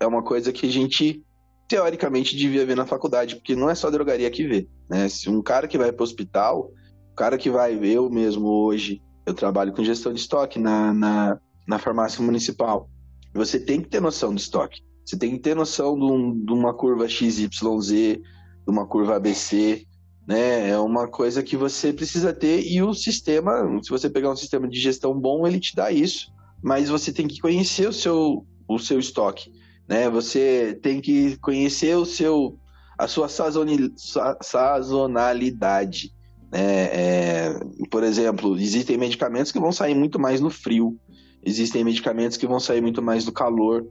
é 0.00 0.06
uma 0.06 0.22
coisa 0.22 0.52
que 0.52 0.66
a 0.66 0.70
gente 0.70 1.22
teoricamente 1.68 2.36
devia 2.36 2.66
ver 2.66 2.76
na 2.76 2.86
faculdade, 2.86 3.36
porque 3.36 3.56
não 3.56 3.70
é 3.70 3.74
só 3.74 3.90
drogaria 3.90 4.30
que 4.30 4.46
vê, 4.46 4.68
né? 4.90 5.08
Se 5.08 5.28
um 5.30 5.42
cara 5.42 5.66
que 5.66 5.78
vai 5.78 5.90
para 5.92 6.02
o 6.02 6.04
hospital, 6.04 6.70
o 7.12 7.14
cara 7.14 7.38
que 7.38 7.50
vai, 7.50 7.78
eu 7.82 8.10
mesmo 8.10 8.46
hoje, 8.46 9.02
eu 9.26 9.34
trabalho 9.34 9.72
com 9.72 9.82
gestão 9.84 10.12
de 10.12 10.20
estoque 10.20 10.58
na, 10.58 10.92
na, 10.92 11.38
na 11.66 11.78
farmácia 11.78 12.22
municipal. 12.22 12.88
Você 13.34 13.58
tem 13.58 13.80
que 13.80 13.88
ter 13.88 14.00
noção 14.00 14.34
de 14.34 14.40
estoque. 14.42 14.80
Você 15.04 15.16
tem 15.16 15.32
que 15.32 15.38
ter 15.38 15.56
noção 15.56 15.98
de, 15.98 16.04
um- 16.04 16.44
de 16.44 16.52
uma 16.52 16.74
curva 16.74 17.08
XYZ, 17.08 17.88
de 17.88 18.22
uma 18.68 18.86
curva 18.86 19.16
ABC, 19.16 19.84
né? 20.26 20.68
É 20.70 20.78
uma 20.78 21.08
coisa 21.08 21.42
que 21.42 21.56
você 21.56 21.92
precisa 21.92 22.32
ter 22.32 22.62
e 22.66 22.82
o 22.82 22.92
sistema, 22.94 23.52
se 23.82 23.90
você 23.90 24.10
pegar 24.10 24.30
um 24.30 24.36
sistema 24.36 24.68
de 24.68 24.78
gestão 24.78 25.18
bom, 25.18 25.46
ele 25.46 25.58
te 25.58 25.74
dá 25.74 25.90
isso. 25.90 26.31
Mas 26.62 26.88
você 26.88 27.12
tem 27.12 27.26
que 27.26 27.40
conhecer 27.40 27.88
o 27.88 27.92
seu, 27.92 28.46
o 28.68 28.78
seu 28.78 28.98
estoque, 28.98 29.50
né? 29.88 30.10
Você 30.10 30.78
tem 30.82 31.00
que 31.00 31.36
conhecer 31.38 31.96
o 31.96 32.04
seu, 32.04 32.58
a 32.98 33.08
sua 33.08 33.28
sazonalidade, 33.28 36.12
né? 36.52 36.84
É, 36.84 37.60
por 37.90 38.04
exemplo, 38.04 38.56
existem 38.58 38.96
medicamentos 38.96 39.50
que 39.50 39.58
vão 39.58 39.72
sair 39.72 39.94
muito 39.94 40.20
mais 40.20 40.40
no 40.40 40.50
frio, 40.50 40.96
existem 41.44 41.82
medicamentos 41.82 42.36
que 42.36 42.46
vão 42.46 42.60
sair 42.60 42.80
muito 42.80 43.02
mais 43.02 43.26
no 43.26 43.32
calor, 43.32 43.84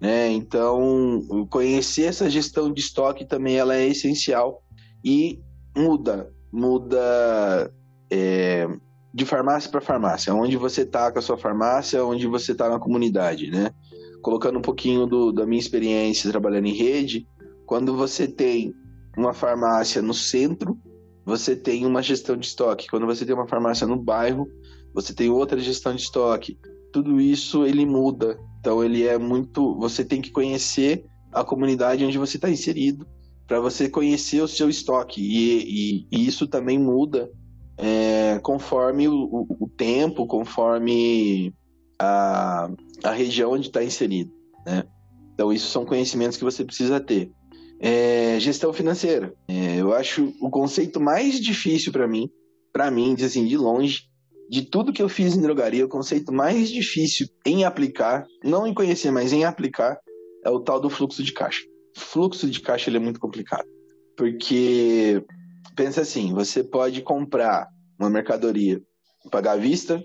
né? 0.00 0.30
Então, 0.30 1.22
conhecer 1.48 2.04
essa 2.04 2.28
gestão 2.28 2.72
de 2.72 2.80
estoque 2.80 3.24
também 3.24 3.56
ela 3.56 3.74
é 3.74 3.86
essencial 3.86 4.62
e 5.04 5.40
muda, 5.76 6.30
muda 6.52 7.72
é, 8.10 8.66
de 9.12 9.24
farmácia 9.24 9.70
para 9.70 9.80
farmácia, 9.80 10.34
onde 10.34 10.56
você 10.56 10.82
está 10.82 11.10
com 11.10 11.18
a 11.18 11.22
sua 11.22 11.38
farmácia, 11.38 12.04
onde 12.04 12.26
você 12.26 12.52
está 12.52 12.68
na 12.68 12.78
comunidade, 12.78 13.50
né? 13.50 13.70
Colocando 14.22 14.58
um 14.58 14.62
pouquinho 14.62 15.06
do, 15.06 15.32
da 15.32 15.46
minha 15.46 15.60
experiência 15.60 16.30
trabalhando 16.30 16.66
em 16.66 16.74
rede, 16.74 17.26
quando 17.64 17.96
você 17.96 18.26
tem 18.26 18.74
uma 19.16 19.32
farmácia 19.32 20.02
no 20.02 20.14
centro, 20.14 20.78
você 21.24 21.54
tem 21.54 21.84
uma 21.84 22.02
gestão 22.02 22.36
de 22.36 22.46
estoque. 22.46 22.86
Quando 22.88 23.06
você 23.06 23.24
tem 23.26 23.34
uma 23.34 23.46
farmácia 23.46 23.86
no 23.86 23.96
bairro, 23.96 24.48
você 24.94 25.12
tem 25.12 25.28
outra 25.28 25.58
gestão 25.60 25.94
de 25.94 26.02
estoque. 26.02 26.58
Tudo 26.92 27.20
isso 27.20 27.66
ele 27.66 27.84
muda. 27.84 28.38
Então 28.60 28.82
ele 28.82 29.06
é 29.06 29.18
muito. 29.18 29.76
Você 29.78 30.04
tem 30.04 30.22
que 30.22 30.30
conhecer 30.30 31.04
a 31.32 31.44
comunidade 31.44 32.04
onde 32.04 32.16
você 32.16 32.38
está 32.38 32.48
inserido 32.48 33.06
para 33.46 33.60
você 33.60 33.88
conhecer 33.88 34.40
o 34.40 34.48
seu 34.48 34.68
estoque. 34.70 35.20
E, 35.20 36.00
e, 36.00 36.08
e 36.10 36.26
isso 36.26 36.46
também 36.46 36.78
muda 36.78 37.30
é, 37.78 38.40
conforme 38.42 39.08
o, 39.08 39.46
o, 39.60 39.70
tempo, 39.76 40.26
conforme 40.26 41.54
a, 41.98 42.68
a 43.04 43.12
região 43.12 43.52
onde 43.52 43.68
está 43.68 43.82
inserido. 43.82 44.32
Né? 44.66 44.84
Então, 45.32 45.52
isso 45.52 45.68
são 45.68 45.86
conhecimentos 45.86 46.36
que 46.36 46.44
você 46.44 46.64
precisa 46.64 46.98
ter. 46.98 47.30
É, 47.80 48.40
gestão 48.40 48.72
financeira. 48.72 49.32
É, 49.46 49.76
eu 49.76 49.94
acho 49.94 50.34
o 50.40 50.50
conceito 50.50 51.00
mais 51.00 51.40
difícil 51.40 51.92
para 51.92 52.08
mim, 52.08 52.28
para 52.72 52.90
mim, 52.90 53.14
assim, 53.22 53.46
de 53.46 53.56
longe, 53.56 54.02
de 54.50 54.62
tudo 54.62 54.92
que 54.92 55.02
eu 55.02 55.08
fiz 55.08 55.36
em 55.36 55.40
drogaria, 55.40 55.84
o 55.84 55.88
conceito 55.88 56.32
mais 56.32 56.68
difícil 56.70 57.28
em 57.46 57.64
aplicar, 57.64 58.26
não 58.42 58.66
em 58.66 58.74
conhecer, 58.74 59.12
mas 59.12 59.32
em 59.32 59.44
aplicar, 59.44 59.96
é 60.44 60.50
o 60.50 60.58
tal 60.58 60.80
do 60.80 60.90
fluxo 60.90 61.22
de 61.22 61.32
caixa. 61.32 61.62
Fluxo 61.96 62.50
de 62.50 62.60
caixa 62.60 62.90
ele 62.90 62.96
é 62.96 63.00
muito 63.00 63.20
complicado, 63.20 63.66
porque 64.16 65.22
pensa 65.74 66.02
assim, 66.02 66.32
você 66.32 66.62
pode 66.62 67.02
comprar 67.02 67.68
uma 67.98 68.10
mercadoria, 68.10 68.80
pagar 69.30 69.52
à 69.52 69.56
vista, 69.56 70.02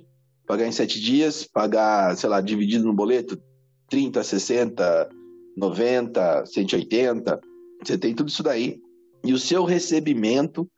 pagar 0.48 0.68
em 0.68 0.72
sete 0.72 1.00
dias, 1.00 1.46
pagar, 1.46 2.16
sei 2.18 2.30
lá, 2.30 2.42
dividido 2.42 2.86
no 2.86 2.94
boleto, 2.94 3.42
30, 3.90 4.24
60, 4.24 5.10
90, 5.58 6.46
180, 6.46 7.40
você 7.84 7.98
tem 7.98 8.14
tudo 8.14 8.30
isso 8.30 8.44
daí. 8.44 8.80
E 9.24 9.34
o 9.34 9.40
seu 9.40 9.64
recebimento, 9.64 10.70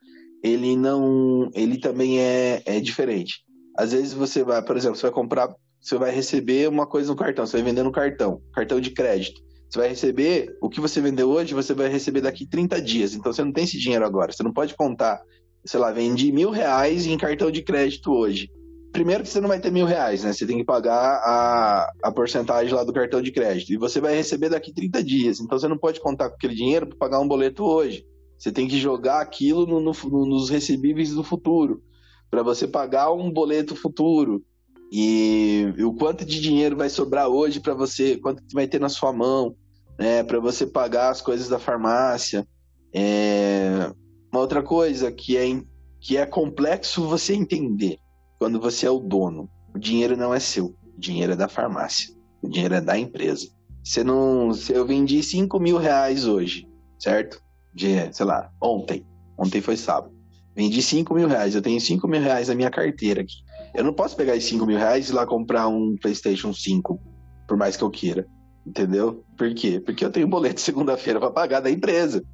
ele 0.42 0.76
não, 0.76 1.50
ele 1.54 1.78
também 1.78 2.20
é, 2.20 2.62
é 2.64 2.80
diferente. 2.80 3.44
Às 3.76 3.92
vezes 3.92 4.12
você 4.12 4.44
vai, 4.44 4.62
por 4.62 4.76
exemplo, 4.76 4.96
você 4.96 5.02
vai 5.02 5.12
comprar, 5.12 5.54
você 5.80 5.98
vai 5.98 6.10
receber 6.10 6.68
uma 6.68 6.86
coisa 6.86 7.10
no 7.10 7.16
cartão, 7.16 7.46
você 7.46 7.56
vai 7.56 7.66
vender 7.66 7.82
no 7.82 7.92
cartão, 7.92 8.40
cartão 8.52 8.80
de 8.80 8.90
crédito. 8.90 9.40
Você 9.68 9.78
vai 9.78 9.88
receber 9.88 10.56
o 10.60 10.68
que 10.68 10.80
você 10.80 11.00
vendeu 11.00 11.28
hoje, 11.28 11.54
você 11.54 11.74
vai 11.74 11.88
receber 11.88 12.20
daqui 12.20 12.46
30 12.46 12.80
dias. 12.80 13.14
Então 13.14 13.32
você 13.32 13.42
não 13.42 13.52
tem 13.52 13.64
esse 13.64 13.78
dinheiro 13.78 14.04
agora. 14.04 14.32
Você 14.32 14.42
não 14.42 14.52
pode 14.52 14.74
contar, 14.74 15.20
sei 15.64 15.80
lá, 15.80 15.90
vendi 15.90 16.30
mil 16.32 16.50
reais 16.50 17.06
em 17.06 17.18
cartão 17.18 17.50
de 17.50 17.62
crédito 17.62 18.12
hoje. 18.12 18.48
Primeiro 18.92 19.24
que 19.24 19.28
você 19.28 19.40
não 19.40 19.48
vai 19.48 19.60
ter 19.60 19.70
mil 19.70 19.84
reais, 19.84 20.24
né? 20.24 20.32
Você 20.32 20.46
tem 20.46 20.56
que 20.56 20.64
pagar 20.64 21.20
a, 21.22 21.90
a 22.02 22.12
porcentagem 22.12 22.72
lá 22.72 22.82
do 22.82 22.92
cartão 22.92 23.20
de 23.20 23.30
crédito. 23.30 23.72
E 23.72 23.76
você 23.76 24.00
vai 24.00 24.14
receber 24.14 24.48
daqui 24.48 24.72
30 24.72 25.02
dias. 25.02 25.40
Então 25.40 25.58
você 25.58 25.68
não 25.68 25.76
pode 25.76 26.00
contar 26.00 26.30
com 26.30 26.36
aquele 26.36 26.54
dinheiro 26.54 26.86
para 26.86 26.96
pagar 26.96 27.20
um 27.20 27.28
boleto 27.28 27.64
hoje. 27.64 28.06
Você 28.38 28.52
tem 28.52 28.68
que 28.68 28.78
jogar 28.78 29.20
aquilo 29.20 29.66
no, 29.66 29.80
no, 29.80 30.26
nos 30.26 30.48
recebíveis 30.48 31.10
do 31.10 31.22
futuro 31.22 31.82
para 32.30 32.42
você 32.42 32.66
pagar 32.66 33.12
um 33.12 33.30
boleto 33.30 33.74
futuro. 33.74 34.42
E, 34.90 35.72
e, 35.76 35.84
o 35.84 35.92
quanto 35.92 36.24
de 36.24 36.40
dinheiro 36.40 36.76
vai 36.76 36.88
sobrar 36.88 37.28
hoje 37.28 37.60
para 37.60 37.74
você, 37.74 38.16
quanto 38.16 38.42
vai 38.52 38.66
ter 38.66 38.80
na 38.80 38.88
sua 38.88 39.12
mão, 39.12 39.54
né, 39.98 40.22
para 40.22 40.38
você 40.38 40.66
pagar 40.66 41.10
as 41.10 41.20
coisas 41.20 41.48
da 41.48 41.58
farmácia. 41.58 42.46
É... 42.94 43.92
Uma 44.32 44.40
outra 44.40 44.62
coisa 44.62 45.10
que 45.10 45.36
é, 45.36 45.62
que 46.00 46.16
é 46.16 46.26
complexo 46.26 47.08
você 47.08 47.34
entender 47.34 47.98
quando 48.38 48.60
você 48.60 48.86
é 48.86 48.90
o 48.90 48.98
dono. 48.98 49.48
O 49.74 49.78
dinheiro 49.78 50.16
não 50.16 50.32
é 50.32 50.40
seu, 50.40 50.66
o 50.66 51.00
dinheiro 51.00 51.32
é 51.32 51.36
da 51.36 51.48
farmácia, 51.48 52.14
o 52.42 52.48
dinheiro 52.48 52.74
é 52.74 52.80
da 52.80 52.98
empresa. 52.98 53.48
Você 53.86 54.02
não. 54.02 54.50
Eu 54.68 54.84
vendi 54.84 55.22
5 55.22 55.60
mil 55.60 55.76
reais 55.76 56.26
hoje, 56.26 56.68
certo? 56.98 57.40
De, 57.72 58.12
sei 58.12 58.26
lá, 58.26 58.50
ontem. 58.60 59.06
Ontem 59.38 59.60
foi 59.60 59.76
sábado. 59.76 60.12
Vendi 60.56 60.82
5 60.82 61.14
mil 61.14 61.28
reais. 61.28 61.54
Eu 61.54 61.62
tenho 61.62 61.80
5 61.80 62.08
mil 62.08 62.20
reais 62.20 62.48
na 62.48 62.54
minha 62.56 62.70
carteira 62.70 63.20
aqui. 63.20 63.36
Eu 63.76 63.84
não 63.84 63.92
posso 63.92 64.16
pegar 64.16 64.34
esses 64.34 64.48
5 64.48 64.64
mil 64.64 64.78
reais 64.78 65.08
e 65.08 65.12
ir 65.12 65.14
lá 65.14 65.26
comprar 65.26 65.68
um 65.68 65.96
PlayStation 65.96 66.52
5, 66.52 66.98
por 67.46 67.58
mais 67.58 67.76
que 67.76 67.84
eu 67.84 67.90
queira. 67.90 68.26
Entendeu? 68.66 69.22
Por 69.36 69.54
quê? 69.54 69.78
Porque 69.78 70.04
eu 70.04 70.10
tenho 70.10 70.26
boleto 70.26 70.60
segunda-feira 70.62 71.20
para 71.20 71.30
pagar 71.30 71.60
da 71.60 71.70
empresa. 71.70 72.24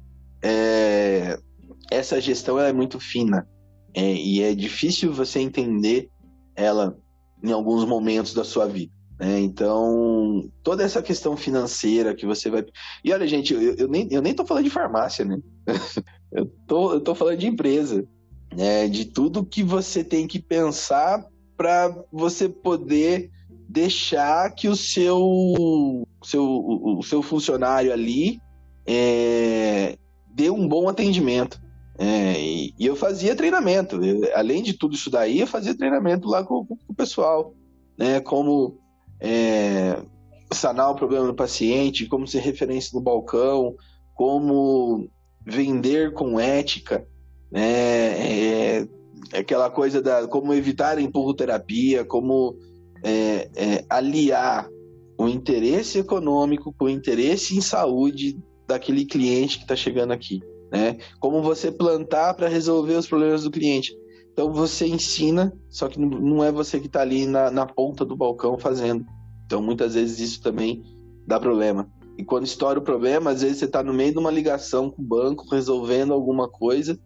É... 0.41 1.37
Essa 1.91 2.21
gestão 2.21 2.57
é 2.57 2.71
muito 2.71 2.97
fina. 2.97 3.45
É... 3.93 4.13
E 4.13 4.41
é 4.41 4.55
difícil 4.55 5.11
você 5.11 5.39
entender 5.39 6.09
ela 6.55 6.97
em 7.43 7.51
alguns 7.51 7.83
momentos 7.83 8.33
da 8.33 8.45
sua 8.45 8.65
vida. 8.65 8.91
Né? 9.19 9.41
Então, 9.41 10.49
toda 10.63 10.81
essa 10.81 11.01
questão 11.01 11.35
financeira 11.35 12.15
que 12.15 12.25
você 12.25 12.49
vai. 12.49 12.63
E 13.03 13.11
olha, 13.11 13.27
gente, 13.27 13.53
eu, 13.53 13.75
eu, 13.75 13.87
nem, 13.89 14.07
eu 14.09 14.21
nem 14.21 14.33
tô 14.33 14.45
falando 14.45 14.63
de 14.63 14.69
farmácia, 14.69 15.25
né? 15.25 15.37
eu, 16.31 16.45
tô, 16.65 16.93
eu 16.93 17.01
tô 17.01 17.13
falando 17.13 17.37
de 17.37 17.47
empresa 17.47 18.07
né, 18.55 18.87
de 18.87 19.05
tudo 19.05 19.45
que 19.45 19.63
você 19.63 20.03
tem 20.03 20.27
que 20.27 20.39
pensar 20.39 21.23
para 21.55 21.95
você 22.11 22.47
poder 22.49 23.31
deixar 23.69 24.53
que 24.53 24.67
o 24.67 24.75
seu, 24.75 26.07
seu, 26.23 26.43
o, 26.43 27.01
seu 27.03 27.21
funcionário 27.21 27.91
ali 27.91 28.39
é, 28.85 29.97
dê 30.27 30.49
um 30.49 30.67
bom 30.67 30.89
atendimento. 30.89 31.61
É, 31.97 32.39
e, 32.39 32.73
e, 32.77 32.85
eu 32.85 32.95
fazia 32.95 33.35
treinamento. 33.35 34.03
Eu, 34.03 34.35
além 34.35 34.63
de 34.63 34.73
tudo 34.73 34.95
isso 34.95 35.09
daí, 35.09 35.39
eu 35.39 35.47
fazia 35.47 35.77
treinamento 35.77 36.27
lá 36.27 36.43
com, 36.43 36.65
com 36.65 36.77
o 36.87 36.95
pessoal. 36.95 37.53
Né, 37.97 38.19
como 38.19 38.79
é, 39.19 40.01
sanar 40.51 40.89
o 40.89 40.95
problema 40.95 41.27
do 41.27 41.35
paciente, 41.35 42.07
como 42.07 42.27
ser 42.27 42.39
referência 42.39 42.91
no 42.95 43.03
balcão, 43.03 43.75
como 44.15 45.07
vender 45.45 46.13
com 46.13 46.39
ética 46.39 47.05
né? 47.53 48.79
É 48.79 48.87
aquela 49.31 49.69
coisa 49.69 50.01
da 50.01 50.27
como 50.27 50.53
evitar 50.53 50.97
a 50.97 51.01
empurroterapia, 51.01 52.03
como 52.03 52.57
é, 53.03 53.49
é, 53.55 53.85
aliar 53.89 54.67
o 55.17 55.27
interesse 55.27 55.99
econômico 55.99 56.73
com 56.77 56.85
o 56.85 56.89
interesse 56.89 57.55
em 57.55 57.61
saúde 57.61 58.37
daquele 58.67 59.05
cliente 59.05 59.57
que 59.57 59.63
está 59.63 59.75
chegando 59.75 60.11
aqui, 60.11 60.41
né? 60.71 60.97
Como 61.19 61.41
você 61.41 61.71
plantar 61.71 62.33
para 62.33 62.47
resolver 62.47 62.95
os 62.95 63.07
problemas 63.07 63.43
do 63.43 63.51
cliente. 63.51 63.95
Então 64.31 64.51
você 64.51 64.87
ensina, 64.87 65.53
só 65.69 65.87
que 65.87 65.99
não 65.99 66.43
é 66.43 66.51
você 66.51 66.79
que 66.79 66.87
está 66.87 67.01
ali 67.01 67.27
na, 67.27 67.51
na 67.51 67.67
ponta 67.67 68.03
do 68.03 68.15
balcão 68.15 68.57
fazendo. 68.57 69.05
Então 69.45 69.61
muitas 69.61 69.93
vezes 69.93 70.19
isso 70.19 70.41
também 70.41 70.81
dá 71.27 71.39
problema. 71.39 71.87
E 72.17 72.23
quando 72.23 72.45
estoura 72.45 72.79
o 72.79 72.83
problema, 72.83 73.31
às 73.31 73.41
vezes 73.41 73.57
você 73.57 73.65
está 73.65 73.83
no 73.83 73.93
meio 73.93 74.11
de 74.11 74.17
uma 74.17 74.31
ligação 74.31 74.89
com 74.89 75.01
o 75.01 75.05
banco, 75.05 75.47
resolvendo 75.51 76.13
alguma 76.13 76.47
coisa, 76.47 76.99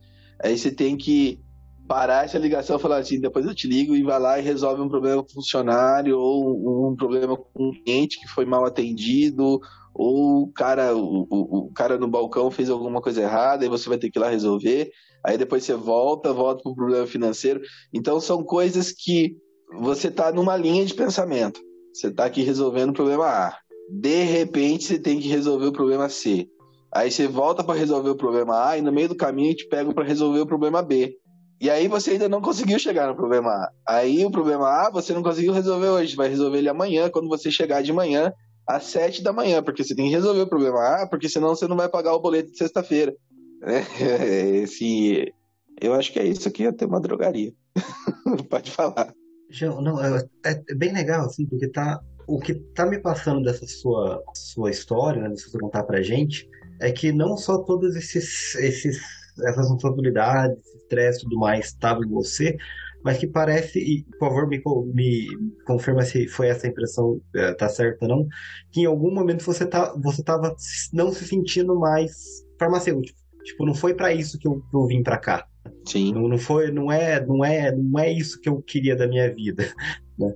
Aí 0.43 0.57
você 0.57 0.71
tem 0.71 0.95
que 0.95 1.39
parar 1.87 2.25
essa 2.25 2.37
ligação 2.37 2.77
e 2.77 2.81
falar 2.81 2.97
assim, 2.97 3.19
depois 3.19 3.45
eu 3.45 3.55
te 3.55 3.67
ligo 3.67 3.95
e 3.95 4.03
vai 4.03 4.19
lá 4.19 4.37
e 4.37 4.43
resolve 4.43 4.81
um 4.81 4.89
problema 4.89 5.23
com 5.23 5.29
o 5.29 5.33
funcionário 5.33 6.19
ou 6.19 6.89
um 6.91 6.95
problema 6.95 7.37
com 7.37 7.69
um 7.69 7.71
cliente 7.71 8.19
que 8.19 8.27
foi 8.27 8.45
mal 8.45 8.65
atendido 8.65 9.59
ou 9.93 10.43
o 10.43 10.51
cara, 10.51 10.95
o, 10.95 11.27
o, 11.29 11.57
o 11.59 11.71
cara 11.73 11.97
no 11.97 12.07
balcão 12.07 12.51
fez 12.51 12.69
alguma 12.69 13.01
coisa 13.01 13.21
errada 13.21 13.65
e 13.65 13.69
você 13.69 13.89
vai 13.89 13.97
ter 13.97 14.11
que 14.11 14.19
ir 14.19 14.21
lá 14.21 14.29
resolver. 14.29 14.91
Aí 15.25 15.37
depois 15.37 15.63
você 15.63 15.73
volta, 15.73 16.31
volta 16.31 16.61
para 16.61 16.71
o 16.71 16.75
problema 16.75 17.07
financeiro. 17.07 17.61
Então 17.91 18.19
são 18.19 18.43
coisas 18.43 18.91
que 18.91 19.35
você 19.79 20.09
está 20.09 20.31
numa 20.31 20.55
linha 20.55 20.85
de 20.85 20.93
pensamento. 20.93 21.59
Você 21.93 22.07
está 22.07 22.25
aqui 22.25 22.43
resolvendo 22.43 22.91
o 22.91 22.93
problema 22.93 23.25
A. 23.25 23.57
De 23.89 24.23
repente 24.23 24.83
você 24.83 24.99
tem 24.99 25.19
que 25.19 25.27
resolver 25.27 25.65
o 25.65 25.73
problema 25.73 26.09
C. 26.09 26.47
Aí 26.93 27.09
você 27.09 27.27
volta 27.27 27.63
para 27.63 27.77
resolver 27.77 28.09
o 28.11 28.15
problema 28.15 28.69
A 28.69 28.77
e 28.77 28.81
no 28.81 28.91
meio 28.91 29.09
do 29.09 29.15
caminho 29.15 29.55
te 29.55 29.67
pega 29.67 29.91
para 29.93 30.05
resolver 30.05 30.41
o 30.41 30.47
problema 30.47 30.83
B. 30.83 31.17
E 31.59 31.69
aí 31.69 31.87
você 31.87 32.11
ainda 32.11 32.29
não 32.29 32.41
conseguiu 32.41 32.77
chegar 32.77 33.07
no 33.07 33.15
problema 33.15 33.49
A. 33.49 33.71
Aí 33.87 34.23
o 34.23 34.31
problema 34.31 34.67
A 34.67 34.91
você 34.91 35.13
não 35.13 35.23
conseguiu 35.23 35.53
resolver 35.53 35.89
hoje, 35.89 36.15
vai 36.15 36.29
resolver 36.29 36.59
ele 36.59 36.69
amanhã, 36.69 37.09
quando 37.09 37.27
você 37.27 37.49
chegar 37.49 37.81
de 37.81 37.91
manhã, 37.91 38.31
às 38.67 38.83
sete 38.83 39.23
da 39.23 39.33
manhã, 39.33 39.63
porque 39.63 39.83
você 39.83 39.95
tem 39.95 40.05
que 40.05 40.11
resolver 40.11 40.41
o 40.41 40.49
problema 40.49 41.01
A, 41.01 41.07
porque 41.07 41.29
senão 41.29 41.49
você 41.49 41.67
não 41.67 41.77
vai 41.77 41.89
pagar 41.89 42.13
o 42.13 42.19
boleto 42.19 42.51
de 42.51 42.57
sexta-feira. 42.57 43.15
É, 43.63 43.81
esse, 44.61 45.33
eu 45.81 45.93
acho 45.93 46.11
que 46.11 46.19
é 46.19 46.25
isso 46.25 46.47
aqui, 46.47 46.67
até 46.67 46.85
uma 46.85 47.01
drogaria. 47.01 47.53
Pode 48.49 48.71
falar. 48.71 49.13
João, 49.49 49.81
não, 49.81 50.03
é, 50.03 50.23
é, 50.45 50.75
bem 50.75 50.93
legal, 50.93 51.25
assim, 51.25 51.45
porque 51.45 51.69
tá, 51.69 51.99
o 52.27 52.39
que 52.39 52.53
tá 52.53 52.85
me 52.85 52.99
passando 52.99 53.41
dessa 53.41 53.65
sua, 53.65 54.21
sua 54.35 54.69
história, 54.69 55.21
né, 55.21 55.29
de 55.29 55.41
você 55.41 55.57
contar 55.57 55.83
pra 55.83 56.01
gente, 56.01 56.47
é 56.81 56.91
que 56.91 57.11
não 57.11 57.37
só 57.37 57.59
todos 57.59 57.95
esses, 57.95 58.53
esses 58.55 58.99
essas 59.39 59.69
responsabilidades, 59.69 60.63
estresse 60.75 61.21
tudo 61.21 61.37
mais 61.37 61.67
estavam 61.67 62.03
em 62.03 62.09
você, 62.09 62.57
mas 63.03 63.17
que 63.17 63.27
parece, 63.27 63.79
e 63.79 64.03
por 64.19 64.29
favor 64.29 64.47
me, 64.47 64.61
me 64.93 65.27
confirma 65.65 66.01
se 66.03 66.27
foi 66.27 66.47
essa 66.47 66.67
impressão, 66.67 67.21
é, 67.35 67.53
tá 67.53 67.69
certa 67.69 68.05
ou 68.05 68.09
não, 68.09 68.27
que 68.71 68.81
em 68.81 68.85
algum 68.85 69.13
momento 69.13 69.43
você 69.43 69.65
tá, 69.65 69.93
você 69.97 70.23
tava 70.23 70.55
não 70.91 71.11
se 71.11 71.25
sentindo 71.25 71.79
mais 71.79 72.45
farmacêutico. 72.59 73.17
Tipo, 73.43 73.65
não 73.65 73.73
foi 73.73 73.93
para 73.93 74.13
isso 74.13 74.37
que 74.37 74.47
eu, 74.47 74.61
que 74.69 74.75
eu 74.75 74.85
vim 74.87 75.01
para 75.01 75.17
cá. 75.17 75.47
Sim. 75.85 76.13
Não, 76.13 76.27
não 76.27 76.37
foi, 76.37 76.69
não 76.69 76.91
é, 76.91 77.25
não 77.25 77.45
é, 77.45 77.73
não 77.73 77.97
é 77.97 78.11
isso 78.11 78.41
que 78.41 78.49
eu 78.49 78.61
queria 78.61 78.95
da 78.95 79.07
minha 79.07 79.33
vida. 79.33 79.65
Né? 80.17 80.33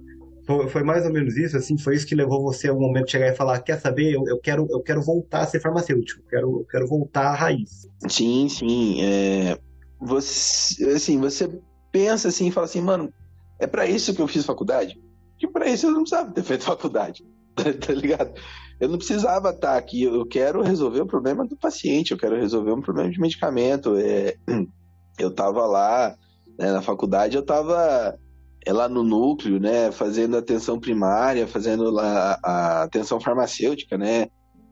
Foi, 0.70 0.84
mais 0.84 1.06
ou 1.06 1.12
menos 1.12 1.38
isso, 1.38 1.58
assim, 1.58 1.78
foi 1.78 1.96
isso 1.96 2.06
que 2.06 2.16
levou 2.16 2.42
você 2.42 2.68
a 2.68 2.74
um 2.74 2.80
momento 2.80 3.06
de 3.06 3.12
chegar 3.12 3.28
e 3.28 3.36
falar, 3.36 3.60
quer 3.60 3.80
saber, 3.80 4.14
eu, 4.14 4.24
eu 4.28 4.40
quero, 4.40 4.68
eu 4.70 4.82
quero 4.82 5.02
voltar 5.02 5.42
a 5.42 5.48
ser 5.48 5.60
farmacêutico, 5.60 6.22
eu 6.22 6.28
quero, 6.28 6.60
eu 6.60 6.66
quero 6.66 6.88
voltar 6.88 7.28
à 7.28 7.36
raiz. 7.36 7.88
Sim, 8.08 8.48
sim. 8.50 9.04
É... 9.04 9.58
Você, 10.00 10.86
assim, 10.90 11.20
você 11.20 11.50
pensa 11.92 12.30
assim 12.30 12.48
e 12.48 12.52
fala 12.52 12.66
assim, 12.66 12.82
mano, 12.82 13.14
É 13.60 13.68
para 13.68 13.86
isso 13.86 14.14
que 14.16 14.22
eu 14.22 14.28
fiz 14.28 14.44
faculdade? 14.44 15.00
Que 15.38 15.48
para 15.48 15.70
isso 15.70 15.86
eu 15.86 15.92
não 15.92 16.02
precisava 16.02 16.32
ter 16.32 16.44
feito 16.44 16.64
faculdade, 16.66 17.24
tá 17.56 17.94
ligado? 17.94 18.34
Eu 18.80 18.90
não 18.90 18.98
precisava 18.98 19.52
estar 19.52 19.78
aqui. 19.78 20.04
Eu 20.04 20.26
quero 20.26 20.64
resolver 20.64 21.02
o 21.02 21.06
problema 21.06 21.46
do 21.46 21.56
paciente, 21.56 22.12
eu 22.12 22.18
quero 22.18 22.36
resolver 22.36 22.72
um 22.72 22.82
problema 22.82 23.12
de 23.12 23.20
medicamento. 23.20 23.96
É, 23.98 24.36
eu 25.20 25.30
estava 25.30 25.68
lá 25.68 26.16
né, 26.58 26.72
na 26.72 26.82
faculdade, 26.82 27.36
eu 27.36 27.42
estava 27.42 28.18
é 28.66 28.72
lá 28.72 28.88
no 28.88 29.04
núcleo, 29.04 29.60
né, 29.60 29.92
fazendo 29.92 30.38
atenção 30.38 30.80
primária, 30.80 31.48
fazendo 31.48 31.90
lá 31.90 32.40
a 32.44 32.84
atenção 32.84 33.20
farmacêutica, 33.20 33.98
né, 33.98 34.28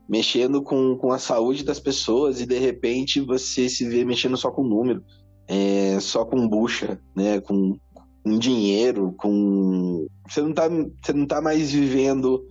mexendo 0.08 0.62
com, 0.62 0.96
com 0.96 1.12
a 1.12 1.18
saúde 1.18 1.64
das 1.64 1.80
pessoas 1.80 2.40
e 2.40 2.46
de 2.46 2.58
repente 2.58 3.20
você 3.20 3.68
se 3.68 3.88
vê 3.88 4.04
mexendo 4.04 4.36
só 4.36 4.50
com 4.50 4.62
número, 4.62 5.02
é, 5.48 5.98
só 6.00 6.24
com 6.24 6.48
bucha, 6.48 7.00
né, 7.14 7.40
com, 7.40 7.76
com 8.24 8.38
dinheiro, 8.38 9.12
com 9.16 10.06
você 10.28 10.40
não 10.40 10.52
tá 10.52 10.68
você 10.68 11.12
não 11.12 11.26
tá 11.26 11.40
mais 11.40 11.72
vivendo 11.72 12.44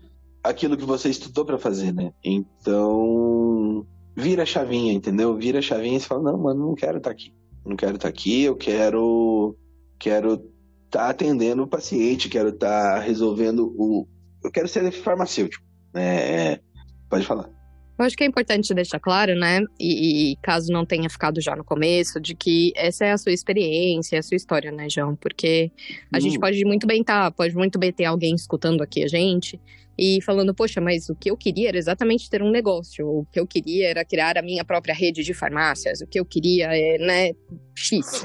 aquilo 0.44 0.76
que 0.76 0.86
você 0.86 1.10
estudou 1.10 1.46
para 1.46 1.58
fazer, 1.58 1.94
né? 1.94 2.12
Então 2.24 3.86
vira 4.16 4.44
a 4.44 4.46
chavinha, 4.46 4.94
entendeu? 4.94 5.36
Vira 5.38 5.60
a 5.60 5.62
chavinha 5.62 5.98
e 5.98 6.00
você 6.00 6.08
fala 6.08 6.32
não, 6.32 6.38
mano, 6.38 6.68
não 6.68 6.76
quero 6.76 6.98
estar 6.98 7.10
tá 7.10 7.14
aqui, 7.14 7.34
não 7.66 7.76
quero 7.76 7.96
estar 7.96 8.08
tá 8.08 8.10
aqui, 8.10 8.44
eu 8.44 8.56
quero 8.56 9.56
quero 9.98 10.42
tá 10.90 11.10
atendendo 11.10 11.64
o 11.64 11.68
paciente, 11.68 12.30
quero 12.30 12.50
estar 12.50 12.96
tá 12.96 13.00
resolvendo 13.00 13.74
o. 13.78 14.08
Eu 14.44 14.52
quero 14.52 14.68
ser 14.68 14.92
farmacêutico. 14.92 15.66
Né? 15.94 16.54
É... 16.54 16.60
Pode 17.10 17.26
falar. 17.26 17.50
Eu 18.00 18.06
acho 18.06 18.16
que 18.16 18.24
é 18.24 18.28
importante 18.28 18.74
deixar 18.74 18.98
claro, 18.98 19.36
né? 19.36 19.60
E, 19.78 20.32
e, 20.32 20.36
caso 20.38 20.72
não 20.72 20.86
tenha 20.86 21.10
ficado 21.10 21.42
já 21.42 21.54
no 21.54 21.66
começo, 21.66 22.18
de 22.18 22.34
que 22.34 22.72
essa 22.74 23.04
é 23.04 23.12
a 23.12 23.18
sua 23.18 23.34
experiência, 23.34 24.18
a 24.18 24.24
sua 24.24 24.38
história, 24.38 24.72
né, 24.72 24.90
João? 24.90 25.18
Porque 25.18 25.70
a 26.10 26.18
hum. 26.18 26.22
gente 26.22 26.40
pode 26.40 26.64
muito 26.64 26.88
bem 26.88 27.04
tá, 27.04 27.30
pode 27.30 27.54
muito 27.56 27.78
bem 27.78 27.92
ter 27.92 28.06
alguém 28.06 28.34
escutando 28.34 28.82
aqui 28.82 29.04
a 29.04 29.08
gente 29.08 29.60
e 29.98 30.22
falando, 30.22 30.56
poxa, 30.56 30.80
mas 30.80 31.10
o 31.10 31.16
que 31.16 31.30
eu 31.30 31.36
queria 31.36 31.68
era 31.68 31.78
exatamente 31.78 32.30
ter 32.30 32.42
um 32.42 32.50
negócio, 32.50 33.06
o 33.06 33.26
que 33.30 33.38
eu 33.38 33.46
queria 33.46 33.90
era 33.90 34.06
criar 34.06 34.38
a 34.38 34.42
minha 34.42 34.64
própria 34.64 34.94
rede 34.94 35.22
de 35.22 35.34
farmácias, 35.34 36.00
o 36.00 36.08
que 36.08 36.18
eu 36.18 36.24
queria 36.24 36.70
é, 36.74 36.98
né, 37.00 37.32
X. 37.76 38.24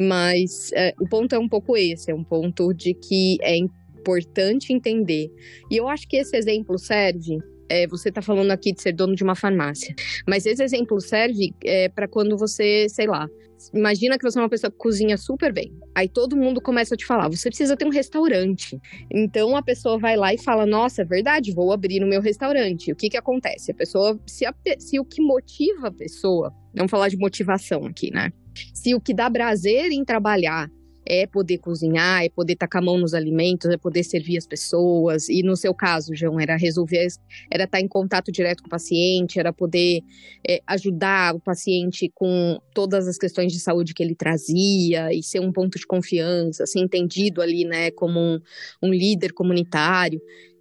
Mas 0.00 0.72
é, 0.72 0.92
o 1.00 1.08
ponto 1.08 1.32
é 1.32 1.38
um 1.38 1.48
pouco 1.48 1.76
esse, 1.76 2.10
é 2.10 2.14
um 2.14 2.24
ponto 2.24 2.74
de 2.74 2.92
que 2.92 3.38
é 3.40 3.56
importante 3.56 4.72
entender. 4.72 5.30
E 5.70 5.76
eu 5.76 5.86
acho 5.86 6.08
que 6.08 6.16
esse 6.16 6.36
exemplo 6.36 6.76
serve 6.76 7.38
é, 7.68 7.86
você 7.86 8.08
está 8.08 8.22
falando 8.22 8.50
aqui 8.50 8.72
de 8.72 8.82
ser 8.82 8.92
dono 8.92 9.14
de 9.14 9.22
uma 9.22 9.34
farmácia, 9.34 9.94
mas 10.26 10.46
esse 10.46 10.62
exemplo 10.62 11.00
serve 11.00 11.54
é, 11.64 11.88
para 11.88 12.08
quando 12.08 12.36
você, 12.36 12.86
sei 12.88 13.06
lá, 13.06 13.28
imagina 13.72 14.18
que 14.18 14.24
você 14.24 14.38
é 14.38 14.42
uma 14.42 14.48
pessoa 14.48 14.70
que 14.70 14.76
cozinha 14.76 15.16
super 15.16 15.52
bem. 15.52 15.72
Aí 15.94 16.08
todo 16.08 16.36
mundo 16.36 16.60
começa 16.60 16.94
a 16.94 16.98
te 16.98 17.04
falar, 17.04 17.28
você 17.28 17.48
precisa 17.48 17.76
ter 17.76 17.86
um 17.86 17.90
restaurante. 17.90 18.78
Então 19.10 19.56
a 19.56 19.62
pessoa 19.62 19.98
vai 19.98 20.16
lá 20.16 20.32
e 20.34 20.38
fala, 20.38 20.66
nossa, 20.66 21.02
é 21.02 21.04
verdade, 21.04 21.52
vou 21.52 21.72
abrir 21.72 22.00
no 22.00 22.06
meu 22.06 22.20
restaurante. 22.20 22.92
O 22.92 22.96
que 22.96 23.08
que 23.08 23.16
acontece? 23.16 23.70
A 23.70 23.74
pessoa, 23.74 24.18
se, 24.26 24.44
a, 24.46 24.54
se 24.78 24.98
o 24.98 25.04
que 25.04 25.22
motiva 25.22 25.88
a 25.88 25.92
pessoa, 25.92 26.52
vamos 26.74 26.90
falar 26.90 27.08
de 27.08 27.16
motivação 27.16 27.86
aqui, 27.86 28.10
né? 28.12 28.30
Se 28.74 28.94
o 28.94 29.00
que 29.00 29.14
dá 29.14 29.30
prazer 29.30 29.90
em 29.92 30.04
trabalhar 30.04 30.68
é 31.04 31.26
poder 31.26 31.58
cozinhar, 31.58 32.24
é 32.24 32.28
poder 32.28 32.56
tacar 32.56 32.82
a 32.82 32.84
mão 32.84 32.98
nos 32.98 33.14
alimentos, 33.14 33.70
é 33.70 33.76
poder 33.76 34.04
servir 34.04 34.38
as 34.38 34.46
pessoas. 34.46 35.28
E 35.28 35.42
no 35.42 35.56
seu 35.56 35.74
caso, 35.74 36.14
João, 36.14 36.38
era 36.38 36.56
resolver, 36.56 37.06
era 37.50 37.64
estar 37.64 37.80
em 37.80 37.88
contato 37.88 38.30
direto 38.30 38.62
com 38.62 38.68
o 38.68 38.70
paciente, 38.70 39.38
era 39.38 39.52
poder 39.52 40.00
é, 40.48 40.60
ajudar 40.66 41.34
o 41.34 41.40
paciente 41.40 42.10
com 42.14 42.58
todas 42.74 43.08
as 43.08 43.18
questões 43.18 43.52
de 43.52 43.60
saúde 43.60 43.94
que 43.94 44.02
ele 44.02 44.14
trazia 44.14 45.12
e 45.12 45.22
ser 45.22 45.40
um 45.40 45.52
ponto 45.52 45.78
de 45.78 45.86
confiança, 45.86 46.66
ser 46.66 46.80
entendido 46.80 47.42
ali, 47.42 47.64
né, 47.64 47.90
como 47.90 48.18
um, 48.18 48.40
um 48.82 48.90
líder 48.90 49.32
comunitário. 49.32 50.20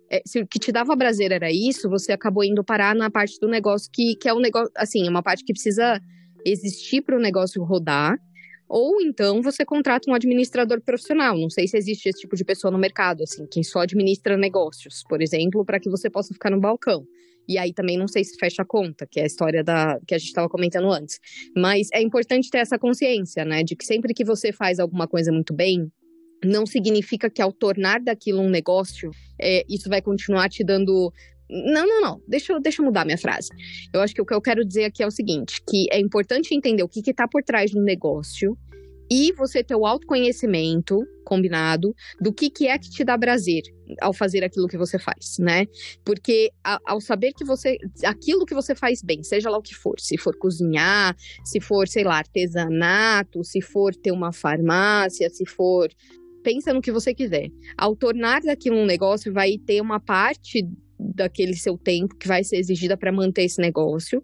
É, 0.09 0.21
se 0.25 0.41
o 0.41 0.47
que 0.47 0.59
te 0.59 0.71
dava 0.71 0.97
prazer 0.97 1.31
era 1.31 1.51
isso, 1.51 1.89
você 1.89 2.11
acabou 2.11 2.43
indo 2.43 2.63
parar 2.63 2.93
na 2.95 3.09
parte 3.09 3.39
do 3.39 3.47
negócio 3.47 3.89
que, 3.91 4.15
que 4.15 4.27
é 4.27 4.33
um 4.33 4.39
negócio, 4.39 4.69
assim, 4.75 5.07
é 5.07 5.09
uma 5.09 5.23
parte 5.23 5.43
que 5.45 5.53
precisa 5.53 6.01
existir 6.43 7.01
para 7.01 7.15
o 7.15 7.21
negócio 7.21 7.63
rodar 7.63 8.17
ou 8.73 9.01
então 9.01 9.41
você 9.41 9.65
contrata 9.65 10.09
um 10.09 10.13
administrador 10.13 10.79
profissional. 10.81 11.37
Não 11.37 11.49
sei 11.49 11.67
se 11.67 11.77
existe 11.77 12.07
esse 12.07 12.21
tipo 12.21 12.37
de 12.37 12.45
pessoa 12.45 12.71
no 12.71 12.77
mercado, 12.77 13.21
assim, 13.21 13.45
quem 13.51 13.61
só 13.63 13.79
administra 13.79 14.37
negócios, 14.37 15.03
por 15.09 15.21
exemplo, 15.21 15.65
para 15.65 15.77
que 15.77 15.89
você 15.89 16.09
possa 16.09 16.33
ficar 16.33 16.49
no 16.49 16.59
balcão. 16.59 17.05
E 17.49 17.57
aí 17.57 17.73
também 17.73 17.97
não 17.97 18.07
sei 18.07 18.23
se 18.23 18.37
fecha 18.37 18.61
a 18.61 18.65
conta, 18.65 19.05
que 19.05 19.19
é 19.19 19.23
a 19.23 19.25
história 19.25 19.61
da 19.61 19.99
que 20.07 20.15
a 20.15 20.17
gente 20.17 20.29
estava 20.29 20.47
comentando 20.47 20.89
antes. 20.89 21.19
Mas 21.53 21.89
é 21.91 22.01
importante 22.01 22.49
ter 22.49 22.59
essa 22.59 22.79
consciência, 22.79 23.43
né, 23.43 23.61
de 23.61 23.75
que 23.75 23.83
sempre 23.85 24.13
que 24.13 24.23
você 24.23 24.53
faz 24.53 24.79
alguma 24.79 25.05
coisa 25.05 25.33
muito 25.33 25.53
bem, 25.53 25.91
não 26.41 26.65
significa 26.65 27.29
que 27.29 27.41
ao 27.41 27.51
tornar 27.51 27.99
daquilo 27.99 28.39
um 28.39 28.49
negócio, 28.49 29.11
é, 29.37 29.65
isso 29.67 29.89
vai 29.89 30.01
continuar 30.01 30.47
te 30.47 30.63
dando 30.63 31.11
não, 31.51 31.85
não, 31.85 32.01
não. 32.01 32.21
Deixa, 32.27 32.53
eu, 32.53 32.61
deixa 32.61 32.81
eu 32.81 32.85
mudar 32.85 33.03
minha 33.03 33.17
frase. 33.17 33.49
Eu 33.93 34.01
acho 34.01 34.15
que 34.15 34.21
o 34.21 34.25
que 34.25 34.33
eu 34.33 34.41
quero 34.41 34.65
dizer 34.65 34.85
aqui 34.85 35.03
é 35.03 35.07
o 35.07 35.11
seguinte: 35.11 35.61
que 35.67 35.87
é 35.91 35.99
importante 35.99 36.55
entender 36.55 36.81
o 36.81 36.87
que 36.87 37.01
está 37.05 37.27
por 37.27 37.43
trás 37.43 37.71
do 37.71 37.83
negócio 37.83 38.57
e 39.11 39.33
você 39.33 39.61
ter 39.61 39.75
o 39.75 39.85
autoconhecimento 39.85 40.97
combinado 41.25 41.93
do 42.21 42.31
que, 42.31 42.49
que 42.49 42.67
é 42.67 42.79
que 42.79 42.89
te 42.89 43.03
dá 43.03 43.17
prazer 43.17 43.61
ao 43.99 44.13
fazer 44.13 44.41
aquilo 44.41 44.69
que 44.69 44.77
você 44.77 44.97
faz, 44.97 45.35
né? 45.37 45.65
Porque 46.05 46.49
a, 46.63 46.79
ao 46.85 47.01
saber 47.01 47.33
que 47.33 47.43
você 47.43 47.77
aquilo 48.05 48.45
que 48.45 48.55
você 48.55 48.73
faz 48.73 49.01
bem, 49.01 49.21
seja 49.21 49.49
lá 49.49 49.57
o 49.57 49.61
que 49.61 49.75
for, 49.75 49.99
se 49.99 50.17
for 50.17 50.37
cozinhar, 50.37 51.13
se 51.43 51.59
for, 51.59 51.89
sei 51.89 52.05
lá, 52.05 52.19
artesanato, 52.19 53.43
se 53.43 53.59
for 53.59 53.93
ter 53.93 54.13
uma 54.13 54.31
farmácia, 54.31 55.29
se 55.29 55.45
for 55.45 55.89
pensa 56.41 56.73
no 56.73 56.81
que 56.81 56.91
você 56.91 57.13
quiser. 57.13 57.49
Ao 57.77 57.95
tornar 57.95 58.41
daquilo 58.41 58.77
um 58.77 58.85
negócio, 58.85 59.31
vai 59.33 59.57
ter 59.57 59.81
uma 59.81 59.99
parte 59.99 60.67
daquele 61.15 61.55
seu 61.55 61.77
tempo 61.77 62.15
que 62.15 62.27
vai 62.27 62.43
ser 62.43 62.57
exigida 62.57 62.95
para 62.95 63.11
manter 63.11 63.43
esse 63.43 63.59
negócio. 63.59 64.23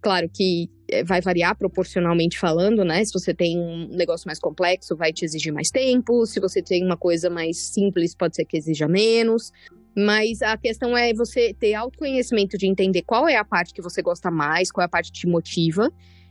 Claro 0.00 0.28
que 0.32 0.68
eh, 0.88 1.02
vai 1.02 1.20
variar 1.20 1.56
proporcionalmente 1.56 2.38
falando, 2.38 2.84
né? 2.84 3.04
Se 3.04 3.12
você 3.12 3.34
tem 3.34 3.58
um 3.58 3.88
negócio 3.88 4.26
mais 4.26 4.38
complexo, 4.38 4.96
vai 4.96 5.12
te 5.12 5.24
exigir 5.24 5.52
mais 5.52 5.70
tempo. 5.70 6.24
Se 6.26 6.38
você 6.38 6.62
tem 6.62 6.84
uma 6.84 6.96
coisa 6.96 7.28
mais 7.28 7.72
simples, 7.72 8.14
pode 8.14 8.36
ser 8.36 8.44
que 8.44 8.56
exija 8.56 8.86
menos. 8.86 9.50
Mas 9.96 10.40
a 10.42 10.56
questão 10.56 10.96
é 10.96 11.12
você 11.12 11.52
ter 11.52 11.74
autoconhecimento 11.74 12.56
de 12.56 12.66
entender 12.66 13.02
qual 13.02 13.28
é 13.28 13.36
a 13.36 13.44
parte 13.44 13.74
que 13.74 13.82
você 13.82 14.00
gosta 14.00 14.30
mais, 14.30 14.70
qual 14.70 14.82
é 14.82 14.86
a 14.86 14.88
parte 14.88 15.10
que 15.10 15.18
te 15.18 15.26
motiva 15.26 15.90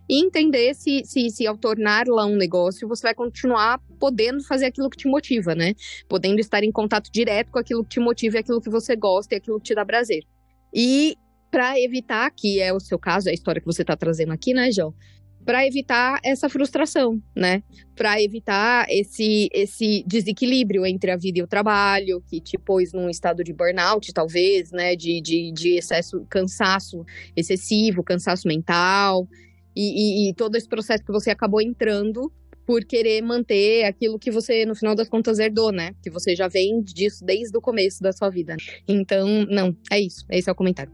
e 0.10 0.24
entender 0.24 0.74
se, 0.74 1.03
se, 1.03 1.30
se 1.30 1.45
ao 1.45 1.58
tornar 1.58 2.08
lá 2.08 2.26
um 2.26 2.36
negócio, 2.36 2.88
você 2.88 3.03
vai 3.03 3.14
continuar 3.14 3.80
podendo 3.99 4.43
fazer 4.43 4.66
aquilo 4.66 4.89
que 4.89 4.97
te 4.97 5.08
motiva, 5.08 5.53
né? 5.53 5.74
Podendo 6.08 6.39
estar 6.39 6.64
em 6.64 6.72
contato 6.72 7.12
direto 7.12 7.51
com 7.51 7.60
aquilo 7.60 7.84
que 7.84 7.89
te 7.89 7.99
motiva 7.99 8.39
aquilo 8.39 8.62
que 8.62 8.70
você 8.70 8.95
gosta 8.95 9.36
e 9.36 9.38
aquilo 9.38 9.58
que 9.58 9.66
te 9.66 9.76
dá 9.76 9.86
prazer. 9.86 10.24
E 10.74 11.18
para 11.51 11.80
evitar, 11.80 12.30
que 12.32 12.60
é 12.60 12.74
o 12.74 12.80
seu 12.80 12.97
caso, 12.97 13.28
é 13.28 13.32
a 13.32 13.34
história 13.34 13.60
que 13.60 13.68
você 13.68 13.82
está 13.82 13.95
trazendo 13.95 14.32
aqui, 14.32 14.53
né, 14.53 14.72
João? 14.72 14.93
Para 15.45 15.66
evitar 15.66 16.20
essa 16.24 16.49
frustração, 16.49 17.22
né? 17.36 17.64
Para 17.95 18.22
evitar 18.22 18.86
esse, 18.89 19.49
esse 19.53 20.03
desequilíbrio 20.05 20.86
entre 20.86 21.10
a 21.10 21.18
vida 21.18 21.39
e 21.39 21.41
o 21.41 21.47
trabalho, 21.47 22.22
que 22.30 22.41
te 22.41 22.58
pôs 22.58 22.91
num 22.91 23.10
estado 23.10 23.43
de 23.43 23.53
burnout, 23.53 24.14
talvez, 24.14 24.72
né? 24.72 24.95
De, 24.95 25.22
de, 25.22 25.51
de 25.53 25.78
excesso, 25.78 26.26
cansaço 26.30 27.05
excessivo, 27.36 28.03
cansaço 28.03 28.47
mental 28.47 29.28
e, 29.78 30.28
e, 30.28 30.30
e 30.30 30.34
todo 30.34 30.56
esse 30.56 30.68
processo 30.68 31.04
que 31.04 31.12
você 31.12 31.30
acabou 31.30 31.62
entrando 31.62 32.32
por 32.66 32.84
querer 32.84 33.22
manter 33.22 33.86
aquilo 33.86 34.20
que 34.20 34.30
você, 34.30 34.66
no 34.66 34.76
final 34.76 34.94
das 34.94 35.08
contas, 35.08 35.40
herdou, 35.40 35.72
né? 35.72 35.92
Que 36.04 36.10
você 36.10 36.36
já 36.36 36.50
vem 36.50 36.82
disso 36.82 37.24
desde 37.24 37.58
o 37.58 37.62
começo 37.62 38.04
da 38.04 38.12
sua 38.12 38.30
vida. 38.30 38.58
Então, 38.86 39.46
não, 39.46 39.74
é 39.90 40.02
isso. 40.02 40.26
Esse 40.30 40.50
é 40.50 40.52
o 40.52 40.56
comentário. 40.56 40.92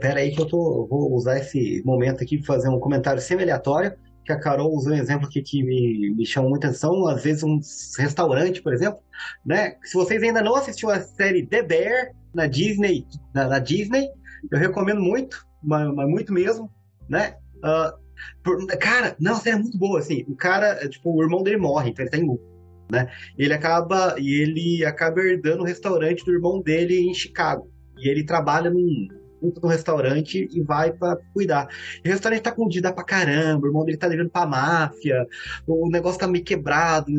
Pera 0.00 0.20
aí 0.20 0.30
que 0.30 0.40
eu 0.40 0.46
tô, 0.46 0.86
vou 0.88 1.12
usar 1.12 1.38
esse 1.38 1.82
momento 1.84 2.22
aqui 2.22 2.38
para 2.38 2.46
fazer 2.46 2.68
um 2.70 2.80
comentário 2.80 3.20
semi-aleatório, 3.20 3.92
que 4.24 4.32
a 4.32 4.40
Carol 4.40 4.72
usou 4.72 4.92
um 4.92 4.96
exemplo 4.96 5.26
aqui 5.26 5.42
que 5.42 5.62
me, 5.62 6.14
me 6.16 6.24
chamou 6.24 6.48
muita 6.48 6.68
atenção, 6.68 7.06
às 7.06 7.22
vezes 7.22 7.42
um 7.42 7.60
restaurante, 7.98 8.62
por 8.62 8.72
exemplo, 8.72 8.98
né? 9.44 9.76
Se 9.84 9.94
vocês 9.94 10.22
ainda 10.22 10.40
não 10.40 10.56
assistiram 10.56 10.94
a 10.94 11.00
série 11.00 11.46
The 11.46 11.62
Bear 11.62 12.12
na 12.34 12.46
Disney, 12.46 13.06
na, 13.34 13.46
na 13.46 13.58
Disney, 13.58 14.08
eu 14.50 14.58
recomendo 14.58 15.02
muito, 15.02 15.46
mas, 15.62 15.94
mas 15.94 16.08
muito 16.08 16.32
mesmo, 16.32 16.70
né? 17.08 17.36
Uh, 17.58 18.03
por, 18.42 18.66
cara, 18.78 19.16
não, 19.18 19.40
é 19.44 19.56
muito 19.56 19.78
boa, 19.78 19.98
assim. 19.98 20.24
O 20.28 20.36
cara, 20.36 20.88
tipo, 20.88 21.10
o 21.14 21.22
irmão 21.22 21.42
dele 21.42 21.56
morre, 21.56 21.90
então 21.90 22.04
ele 22.04 22.10
tá 22.10 22.18
em 22.18 22.26
luto, 22.26 22.44
né? 22.90 23.10
Ele 23.38 23.52
acaba, 23.52 24.16
e 24.18 24.40
ele 24.40 24.84
acaba 24.84 25.20
herdando 25.20 25.62
o 25.62 25.66
restaurante 25.66 26.24
do 26.24 26.32
irmão 26.32 26.60
dele 26.60 26.98
em 27.00 27.14
Chicago. 27.14 27.70
E 27.96 28.08
ele 28.08 28.24
trabalha 28.24 28.70
num, 28.70 29.08
puta 29.44 29.60
no 29.60 29.68
restaurante 29.68 30.48
e 30.50 30.62
vai 30.62 30.90
pra 30.90 31.16
cuidar. 31.34 31.68
E 32.02 32.08
o 32.08 32.12
restaurante 32.12 32.42
tá 32.42 32.52
com 32.52 32.66
dívida 32.66 32.92
pra 32.92 33.04
caramba, 33.04 33.66
o 33.66 33.68
irmão 33.68 33.84
dele 33.84 33.98
tá 33.98 34.08
devendo 34.08 34.30
pra 34.30 34.46
máfia, 34.46 35.26
o 35.66 35.88
negócio 35.90 36.18
tá 36.18 36.26
meio 36.26 36.44
quebrado, 36.44 37.12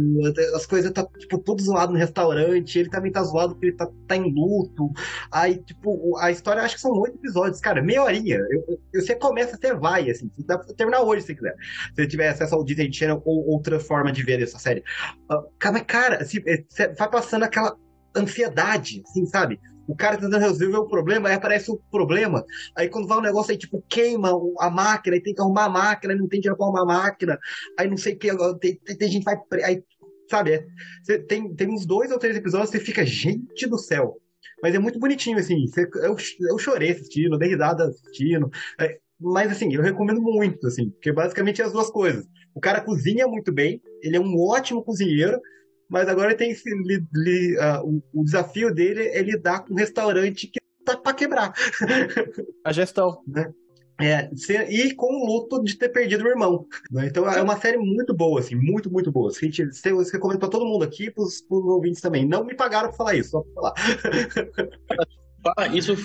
as 0.55 0.65
coisas 0.65 0.91
tá, 0.91 1.05
tipo, 1.19 1.37
tudo 1.37 1.61
zoado 1.61 1.93
no 1.93 1.99
restaurante, 1.99 2.79
ele 2.79 2.89
também 2.89 3.11
tá 3.11 3.23
zoado 3.23 3.53
porque 3.53 3.67
ele 3.67 3.75
tá, 3.75 3.87
tá 4.07 4.15
em 4.15 4.33
luto. 4.33 4.91
Aí, 5.31 5.57
tipo, 5.57 6.17
a 6.17 6.31
história, 6.31 6.63
acho 6.63 6.75
que 6.75 6.81
são 6.81 6.91
oito 6.91 7.17
episódios, 7.17 7.59
cara, 7.59 7.81
meia 7.81 8.03
horinha. 8.03 8.37
Eu, 8.49 8.79
eu, 8.93 9.01
você 9.01 9.15
começa, 9.15 9.57
você 9.57 9.73
vai, 9.73 10.09
assim, 10.09 10.31
dá 10.39 10.57
pra 10.57 10.73
terminar 10.73 11.01
hoje 11.01 11.25
se 11.25 11.35
quiser. 11.35 11.55
Se 11.89 12.01
você 12.01 12.07
tiver 12.07 12.29
acesso 12.29 12.55
ao 12.55 12.63
Disney 12.63 12.91
Channel 12.91 13.21
ou 13.23 13.47
outra 13.47 13.79
forma 13.79 14.11
de 14.11 14.23
ver 14.23 14.41
essa 14.41 14.57
série. 14.57 14.83
Uh, 15.29 15.85
cara, 15.85 16.17
assim, 16.21 16.39
você 16.69 16.87
vai 16.89 17.09
passando 17.09 17.43
aquela 17.43 17.75
ansiedade, 18.15 19.03
assim, 19.05 19.25
sabe? 19.25 19.59
O 19.87 19.95
cara 19.95 20.17
tentando 20.17 20.37
resolver 20.37 20.77
o 20.77 20.87
problema, 20.87 21.29
aí 21.29 21.35
aparece 21.35 21.71
o 21.71 21.77
problema. 21.91 22.45
Aí 22.75 22.89
quando 22.89 23.07
vai 23.07 23.17
um 23.17 23.21
negócio 23.21 23.51
aí, 23.51 23.57
tipo, 23.57 23.83
queima 23.87 24.31
a 24.59 24.69
máquina, 24.69 25.15
aí 25.15 25.21
tem 25.21 25.33
que 25.33 25.41
arrumar 25.41 25.65
a 25.65 25.69
máquina, 25.69 26.15
não 26.15 26.27
tem 26.27 26.39
dinheiro 26.39 26.57
pra 26.57 26.65
arrumar 26.65 26.81
a 26.81 26.85
máquina, 26.85 27.39
aí 27.77 27.89
não 27.89 27.97
sei 27.97 28.13
o 28.13 28.17
que, 28.17 28.29
tem, 28.59 28.75
tem, 28.75 28.97
tem 28.97 29.11
gente 29.11 29.23
vai. 29.23 29.37
Aí, 29.63 29.83
sabe, 30.29 30.53
é, 31.09 31.17
tem, 31.19 31.53
tem 31.53 31.69
uns 31.69 31.85
dois 31.85 32.11
ou 32.11 32.19
três 32.19 32.35
episódios 32.35 32.69
você 32.69 32.79
fica, 32.79 33.05
gente 33.05 33.67
do 33.67 33.77
céu. 33.77 34.17
Mas 34.61 34.73
é 34.73 34.79
muito 34.79 34.99
bonitinho, 34.99 35.37
assim. 35.37 35.65
Eu, 35.97 36.15
eu 36.49 36.57
chorei 36.57 36.91
assistindo, 36.91 37.37
dei 37.37 37.49
risada 37.49 37.85
assistindo. 37.85 38.49
É, 38.79 38.97
mas 39.19 39.51
assim, 39.51 39.73
eu 39.73 39.81
recomendo 39.81 40.21
muito, 40.21 40.67
assim, 40.67 40.89
porque 40.89 41.11
basicamente 41.11 41.61
é 41.61 41.65
as 41.65 41.71
duas 41.71 41.89
coisas. 41.89 42.25
O 42.53 42.59
cara 42.59 42.81
cozinha 42.81 43.27
muito 43.27 43.51
bem, 43.51 43.81
ele 44.01 44.17
é 44.17 44.19
um 44.19 44.39
ótimo 44.39 44.83
cozinheiro, 44.83 45.39
mas 45.89 46.07
agora 46.07 46.29
ele 46.29 46.37
tem 46.37 46.51
esse, 46.51 46.69
li, 46.69 47.05
li, 47.13 47.57
uh, 47.57 47.83
o, 47.83 48.21
o, 48.21 48.23
desafio 48.23 48.73
dele 48.73 49.07
é 49.07 49.21
lidar 49.21 49.65
com 49.65 49.73
um 49.73 49.77
restaurante 49.77 50.47
que 50.47 50.59
tá 50.83 50.97
para 50.97 51.13
quebrar. 51.13 51.53
A 52.63 52.71
gestão. 52.71 53.21
Né? 53.27 53.51
É, 54.01 54.29
e 54.69 54.93
com 54.93 55.07
o 55.07 55.25
luto 55.25 55.63
de 55.63 55.77
ter 55.77 55.89
perdido 55.89 56.25
o 56.25 56.27
irmão. 56.27 56.65
Né? 56.91 57.07
Então 57.07 57.29
é 57.29 57.41
uma 57.41 57.57
série 57.57 57.77
muito 57.77 58.13
boa, 58.13 58.39
assim, 58.39 58.55
muito, 58.55 58.91
muito 58.91 59.11
boa. 59.11 59.31
A 59.31 59.45
gente, 59.45 59.61
eu 59.85 59.97
recomendo 59.99 60.39
pra 60.39 60.49
todo 60.49 60.65
mundo 60.65 60.83
aqui, 60.83 61.09
pros, 61.09 61.41
pros 61.41 61.63
ouvintes 61.63 62.01
também. 62.01 62.27
Não 62.27 62.43
me 62.43 62.55
pagaram 62.55 62.89
pra 62.89 62.97
falar 62.97 63.15
isso, 63.15 63.29
só 63.29 63.41
pra 63.41 63.53
falar. 63.53 63.73
Ah, 65.57 65.67
isso 65.67 65.95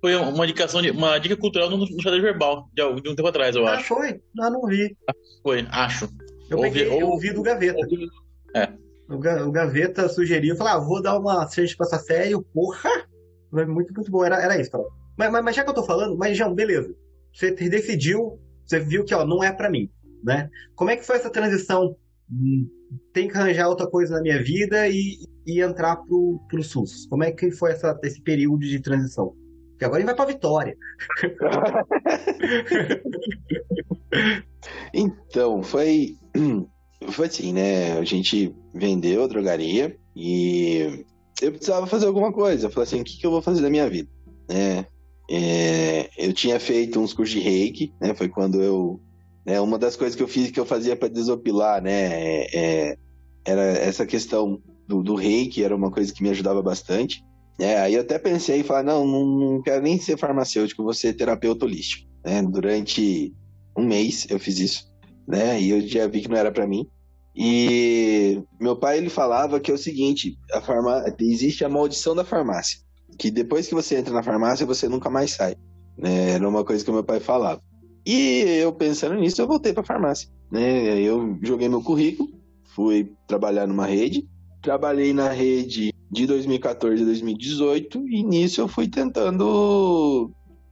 foi 0.00 0.14
uma 0.14 0.44
indicação, 0.44 0.80
de, 0.80 0.90
uma 0.90 1.18
dica 1.18 1.36
cultural 1.36 1.68
no, 1.68 1.78
no 1.78 2.02
xadrez 2.02 2.22
verbal, 2.22 2.68
de, 2.72 3.00
de, 3.00 3.08
um 3.10 3.14
tempo 3.14 3.28
atrás, 3.28 3.56
eu 3.56 3.66
ah, 3.66 3.72
acho. 3.72 3.94
Ah, 3.94 3.96
foi? 3.96 4.22
Não, 4.34 4.50
não 4.50 4.66
vi. 4.66 4.96
Foi, 5.42 5.66
acho. 5.70 6.08
Eu, 6.48 6.58
ouvi, 6.58 6.70
peguei, 6.70 6.92
eu 6.92 7.08
ouvi 7.08 7.32
do 7.32 7.42
Gaveta. 7.42 7.78
Ouvi, 7.78 8.06
é. 8.54 8.72
O, 9.08 9.18
Gaveta 9.50 10.08
sugeriu, 10.08 10.56
falou, 10.56 10.72
ah, 10.72 10.78
vou 10.78 11.02
dar 11.02 11.18
uma 11.18 11.46
search 11.46 11.76
pra 11.76 11.86
essa 11.86 11.98
série, 11.98 12.34
porra! 12.52 12.88
Muito, 13.52 13.92
muito 13.94 14.10
bom, 14.10 14.24
era, 14.24 14.42
era 14.42 14.60
isso, 14.60 14.70
Mas, 15.16 15.30
mas, 15.30 15.44
mas, 15.44 15.54
já 15.54 15.62
que 15.62 15.70
eu 15.70 15.74
tô 15.74 15.84
falando, 15.84 16.16
mas 16.16 16.36
João, 16.36 16.52
beleza. 16.54 16.92
Você 17.32 17.52
decidiu, 17.52 18.40
você 18.64 18.80
viu 18.80 19.04
que, 19.04 19.14
ó, 19.14 19.24
não 19.24 19.44
é 19.44 19.52
para 19.52 19.70
mim, 19.70 19.88
né? 20.22 20.50
Como 20.74 20.90
é 20.90 20.96
que 20.96 21.04
foi 21.04 21.16
essa 21.16 21.30
transição? 21.30 21.96
Tem 23.12 23.28
que 23.28 23.36
arranjar 23.36 23.68
outra 23.68 23.86
coisa 23.86 24.14
na 24.14 24.22
minha 24.22 24.42
vida 24.42 24.88
e, 24.88 25.18
e 25.46 25.60
entrar 25.60 25.96
pro, 25.96 26.40
pro 26.48 26.62
SUS. 26.62 27.06
Como 27.08 27.22
é 27.22 27.30
que 27.30 27.50
foi 27.50 27.72
essa, 27.72 27.98
esse 28.02 28.22
período 28.22 28.60
de 28.60 28.80
transição? 28.80 29.34
Porque 29.70 29.84
agora 29.84 30.00
ele 30.00 30.06
vai 30.06 30.14
pra 30.14 30.24
Vitória. 30.24 30.74
então, 34.94 35.62
foi 35.62 36.16
foi 37.10 37.26
assim, 37.26 37.52
né? 37.52 37.98
A 37.98 38.04
gente 38.04 38.54
vendeu 38.74 39.24
a 39.24 39.26
drogaria 39.28 39.96
e 40.14 41.04
eu 41.40 41.52
precisava 41.52 41.86
fazer 41.86 42.06
alguma 42.06 42.32
coisa. 42.32 42.66
Eu 42.66 42.70
falei 42.70 42.86
assim, 42.86 43.00
o 43.00 43.04
que, 43.04 43.18
que 43.18 43.26
eu 43.26 43.30
vou 43.30 43.42
fazer 43.42 43.62
da 43.62 43.70
minha 43.70 43.88
vida? 43.88 44.08
É, 44.48 44.84
é, 45.30 46.10
eu 46.18 46.32
tinha 46.32 46.58
feito 46.58 47.00
uns 47.00 47.12
cursos 47.12 47.34
de 47.34 47.40
reiki, 47.40 47.94
né? 48.00 48.14
Foi 48.14 48.28
quando 48.28 48.62
eu... 48.62 49.00
Né, 49.46 49.60
uma 49.60 49.78
das 49.78 49.94
coisas 49.94 50.16
que 50.16 50.22
eu 50.22 50.28
fiz, 50.28 50.50
que 50.50 50.58
eu 50.58 50.64
fazia 50.64 50.96
para 50.96 51.08
desopilar, 51.08 51.82
né? 51.82 52.46
É, 52.52 52.96
era 53.44 53.62
essa 53.62 54.06
questão 54.06 54.60
do, 54.88 55.02
do 55.02 55.14
reiki, 55.14 55.62
era 55.62 55.76
uma 55.76 55.90
coisa 55.90 56.12
que 56.12 56.22
me 56.22 56.30
ajudava 56.30 56.62
bastante. 56.62 57.22
É, 57.58 57.78
aí 57.78 57.94
eu 57.94 58.00
até 58.00 58.18
pensei 58.18 58.60
em 58.60 58.64
falar, 58.64 58.82
não, 58.82 59.06
não, 59.06 59.26
não 59.26 59.62
quero 59.62 59.82
nem 59.82 59.98
ser 59.98 60.18
farmacêutico, 60.18 60.82
vou 60.82 60.94
ser 60.94 61.12
terapeuta 61.12 61.64
holístico. 61.64 62.08
Né? 62.24 62.42
Durante 62.42 63.32
um 63.76 63.84
mês 63.84 64.26
eu 64.30 64.38
fiz 64.38 64.58
isso, 64.58 64.84
né? 65.28 65.60
E 65.60 65.70
eu 65.70 65.80
já 65.86 66.06
vi 66.06 66.22
que 66.22 66.28
não 66.28 66.36
era 66.36 66.50
para 66.50 66.66
mim. 66.66 66.86
E 67.34 68.42
meu 68.60 68.76
pai 68.76 68.98
ele 68.98 69.10
falava 69.10 69.58
que 69.58 69.70
é 69.70 69.74
o 69.74 69.78
seguinte, 69.78 70.38
a 70.52 70.60
farmá... 70.60 71.04
existe 71.18 71.64
a 71.64 71.68
maldição 71.68 72.14
da 72.14 72.24
farmácia, 72.24 72.78
que 73.18 73.30
depois 73.30 73.66
que 73.66 73.74
você 73.74 73.96
entra 73.96 74.14
na 74.14 74.22
farmácia 74.22 74.66
você 74.66 74.88
nunca 74.88 75.10
mais 75.10 75.32
sai. 75.32 75.56
Né? 75.98 76.30
Era 76.30 76.48
uma 76.48 76.64
coisa 76.64 76.84
que 76.84 76.92
meu 76.92 77.02
pai 77.02 77.18
falava. 77.18 77.60
E 78.06 78.42
eu 78.60 78.72
pensando 78.72 79.14
nisso, 79.14 79.40
eu 79.40 79.48
voltei 79.48 79.72
para 79.72 79.82
farmácia. 79.82 80.28
Né? 80.50 81.00
Eu 81.00 81.36
joguei 81.42 81.68
meu 81.68 81.82
currículo, 81.82 82.28
fui 82.74 83.12
trabalhar 83.26 83.66
numa 83.66 83.86
rede, 83.86 84.28
trabalhei 84.62 85.12
na 85.12 85.30
rede 85.30 85.92
de 86.10 86.26
2014 86.26 87.02
a 87.02 87.06
2018 87.06 88.08
e 88.08 88.22
nisso 88.22 88.60
eu 88.60 88.68
fui 88.68 88.86
tentando 88.86 90.30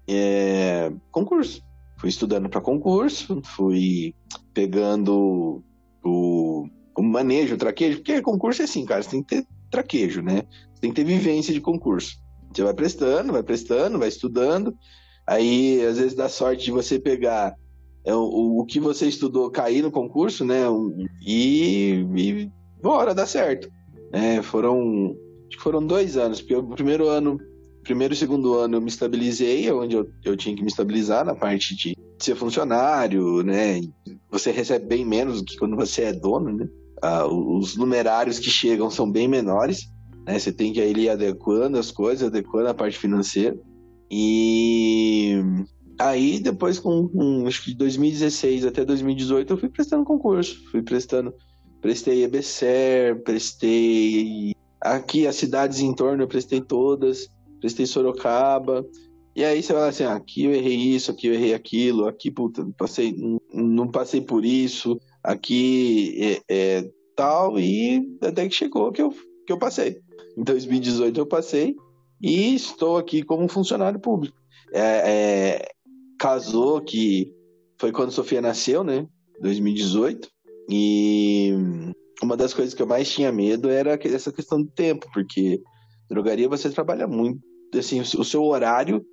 é, 0.08 0.92
concurso. 1.10 1.62
Fui 1.98 2.08
estudando 2.08 2.48
para 2.48 2.60
concurso, 2.60 3.40
fui 3.44 4.14
pegando 4.52 5.62
o, 6.04 6.66
o 6.96 7.02
manejo, 7.02 7.54
o 7.54 7.58
traquejo, 7.58 7.98
porque 7.98 8.20
concurso 8.22 8.62
é 8.62 8.64
assim, 8.64 8.84
cara, 8.84 9.02
você 9.02 9.10
tem 9.10 9.22
que 9.22 9.36
ter 9.36 9.46
traquejo, 9.70 10.22
né? 10.22 10.42
Você 10.74 10.80
tem 10.80 10.90
que 10.90 10.96
ter 10.96 11.04
vivência 11.04 11.52
de 11.52 11.60
concurso. 11.60 12.16
Você 12.52 12.62
vai 12.62 12.74
prestando, 12.74 13.32
vai 13.32 13.42
prestando, 13.42 13.98
vai 13.98 14.08
estudando, 14.08 14.74
aí 15.26 15.84
às 15.84 15.98
vezes 15.98 16.14
dá 16.14 16.28
sorte 16.28 16.64
de 16.64 16.70
você 16.70 16.98
pegar 16.98 17.54
é, 18.04 18.14
o, 18.14 18.58
o 18.58 18.66
que 18.66 18.80
você 18.80 19.06
estudou 19.06 19.50
cair 19.50 19.82
no 19.82 19.90
concurso, 19.90 20.44
né? 20.44 20.62
E, 21.24 22.04
e 22.16 22.50
bora, 22.82 23.14
dá 23.14 23.26
certo. 23.26 23.68
É, 24.12 24.42
foram, 24.42 25.16
acho 25.48 25.56
que 25.56 25.62
foram 25.62 25.86
dois 25.86 26.16
anos, 26.16 26.40
porque 26.40 26.54
o 26.54 26.62
primeiro 26.62 27.08
ano, 27.08 27.38
primeiro 27.82 28.12
e 28.12 28.16
segundo 28.16 28.54
ano 28.54 28.76
eu 28.76 28.80
me 28.80 28.88
estabilizei, 28.88 29.70
onde 29.72 29.96
eu, 29.96 30.06
eu 30.24 30.36
tinha 30.36 30.54
que 30.54 30.62
me 30.62 30.68
estabilizar 30.68 31.24
na 31.24 31.34
parte 31.34 31.74
de 31.74 31.96
ser 32.24 32.36
funcionário, 32.36 33.42
né? 33.42 33.80
Você 34.30 34.50
recebe 34.50 34.86
bem 34.86 35.04
menos 35.04 35.40
do 35.40 35.44
que 35.46 35.56
quando 35.56 35.76
você 35.76 36.02
é 36.02 36.12
dono, 36.12 36.56
né? 36.56 36.68
Ah, 37.02 37.26
os 37.26 37.76
numerários 37.76 38.38
que 38.38 38.50
chegam 38.50 38.90
são 38.90 39.10
bem 39.10 39.26
menores, 39.26 39.90
né? 40.26 40.38
Você 40.38 40.52
tem 40.52 40.72
que 40.72 40.84
ir 40.84 41.08
adequando 41.08 41.78
as 41.78 41.90
coisas, 41.90 42.28
adequando 42.28 42.68
a 42.68 42.74
parte 42.74 42.98
financeira. 42.98 43.58
E 44.10 45.42
aí, 45.98 46.38
depois, 46.38 46.78
com, 46.78 47.08
com 47.08 47.46
acho 47.46 47.64
que 47.64 47.70
de 47.70 47.76
2016 47.78 48.66
até 48.66 48.84
2018, 48.84 49.52
eu 49.52 49.56
fui 49.56 49.68
prestando 49.68 50.04
concurso. 50.04 50.62
Fui 50.70 50.82
prestando. 50.82 51.34
Prestei 51.80 52.22
EBSER, 52.24 53.22
prestei. 53.22 54.54
Aqui, 54.80 55.26
as 55.26 55.36
cidades 55.36 55.80
em 55.80 55.94
torno, 55.94 56.22
eu 56.22 56.28
prestei 56.28 56.60
todas. 56.60 57.28
Prestei 57.60 57.86
Sorocaba. 57.86 58.84
E 59.34 59.44
aí 59.44 59.62
você 59.62 59.72
fala 59.72 59.88
assim, 59.88 60.04
ah, 60.04 60.14
aqui 60.14 60.44
eu 60.44 60.52
errei 60.52 60.76
isso, 60.76 61.10
aqui 61.10 61.26
eu 61.26 61.34
errei 61.34 61.54
aquilo, 61.54 62.06
aqui 62.06 62.30
puta, 62.30 62.66
passei, 62.76 63.16
não 63.52 63.88
passei 63.90 64.20
por 64.20 64.44
isso, 64.44 65.00
aqui 65.22 66.40
é, 66.48 66.78
é, 66.78 66.90
tal, 67.16 67.58
e 67.58 68.18
até 68.20 68.46
que 68.46 68.54
chegou 68.54 68.92
que 68.92 69.00
eu, 69.00 69.10
que 69.46 69.52
eu 69.52 69.58
passei. 69.58 69.98
Em 70.36 70.42
2018 70.42 71.18
eu 71.18 71.26
passei 71.26 71.74
e 72.20 72.54
estou 72.54 72.98
aqui 72.98 73.22
como 73.22 73.48
funcionário 73.48 73.98
público. 73.98 74.36
É, 74.72 74.80
é, 74.80 75.68
casou 76.18 76.80
que 76.80 77.32
foi 77.78 77.90
quando 77.90 78.12
Sofia 78.12 78.40
nasceu, 78.40 78.84
né? 78.84 79.06
2018. 79.40 80.28
E 80.68 81.52
uma 82.22 82.36
das 82.36 82.54
coisas 82.54 82.74
que 82.74 82.82
eu 82.82 82.86
mais 82.86 83.10
tinha 83.10 83.32
medo 83.32 83.68
era 83.68 83.98
essa 84.04 84.32
questão 84.32 84.62
do 84.62 84.70
tempo, 84.70 85.06
porque 85.12 85.60
drogaria 86.08 86.48
você 86.48 86.70
trabalha 86.70 87.06
muito, 87.06 87.40
assim, 87.76 88.00
o 88.00 88.24
seu 88.24 88.44
horário 88.44 89.04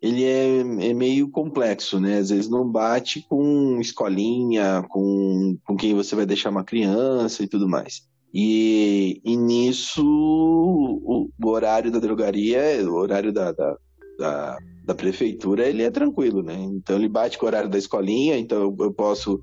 ele 0.00 0.24
é, 0.24 0.58
é, 0.60 0.94
meio 0.94 1.28
complexo, 1.28 1.98
né? 1.98 2.18
Às 2.18 2.30
vezes 2.30 2.48
não 2.48 2.68
bate 2.68 3.24
com 3.28 3.80
escolinha, 3.80 4.84
com, 4.88 5.58
com 5.64 5.76
quem 5.76 5.94
você 5.94 6.14
vai 6.14 6.24
deixar 6.24 6.50
uma 6.50 6.64
criança 6.64 7.42
e 7.42 7.48
tudo 7.48 7.68
mais. 7.68 8.02
E, 8.32 9.20
e 9.24 9.36
nisso, 9.36 10.04
o, 10.04 11.28
o 11.42 11.48
horário 11.48 11.90
da 11.90 11.98
drogaria, 11.98 12.60
o 12.88 12.94
horário 12.94 13.32
da, 13.32 13.52
da, 13.52 13.76
da, 14.18 14.58
da, 14.84 14.94
prefeitura, 14.94 15.66
ele 15.66 15.82
é 15.82 15.90
tranquilo, 15.90 16.42
né? 16.42 16.54
Então 16.54 16.96
ele 16.96 17.08
bate 17.08 17.38
com 17.38 17.46
o 17.46 17.48
horário 17.48 17.70
da 17.70 17.78
escolinha, 17.78 18.38
então 18.38 18.76
eu, 18.78 18.92
posso 18.92 19.40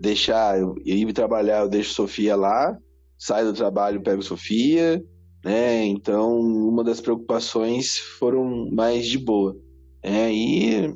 deixar, 0.00 0.58
eu 0.58 0.74
ir 0.86 1.12
trabalhar, 1.12 1.60
eu 1.60 1.68
deixo 1.68 1.92
Sofia 1.92 2.36
lá, 2.36 2.74
saio 3.18 3.48
do 3.48 3.52
trabalho, 3.52 4.02
pego 4.02 4.22
Sofia, 4.22 5.02
né? 5.44 5.84
Então, 5.84 6.38
uma 6.40 6.82
das 6.84 7.00
preocupações 7.00 7.98
foram 8.18 8.70
mais 8.70 9.06
de 9.06 9.18
boa. 9.18 9.56
É, 10.02 10.32
e 10.32 10.94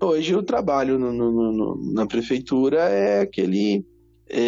hoje 0.00 0.34
o 0.34 0.42
trabalho 0.42 0.98
no, 0.98 1.12
no, 1.12 1.52
no, 1.52 1.92
na 1.92 2.06
prefeitura 2.06 2.80
é 2.88 3.20
aquele 3.20 3.84
é, 4.28 4.40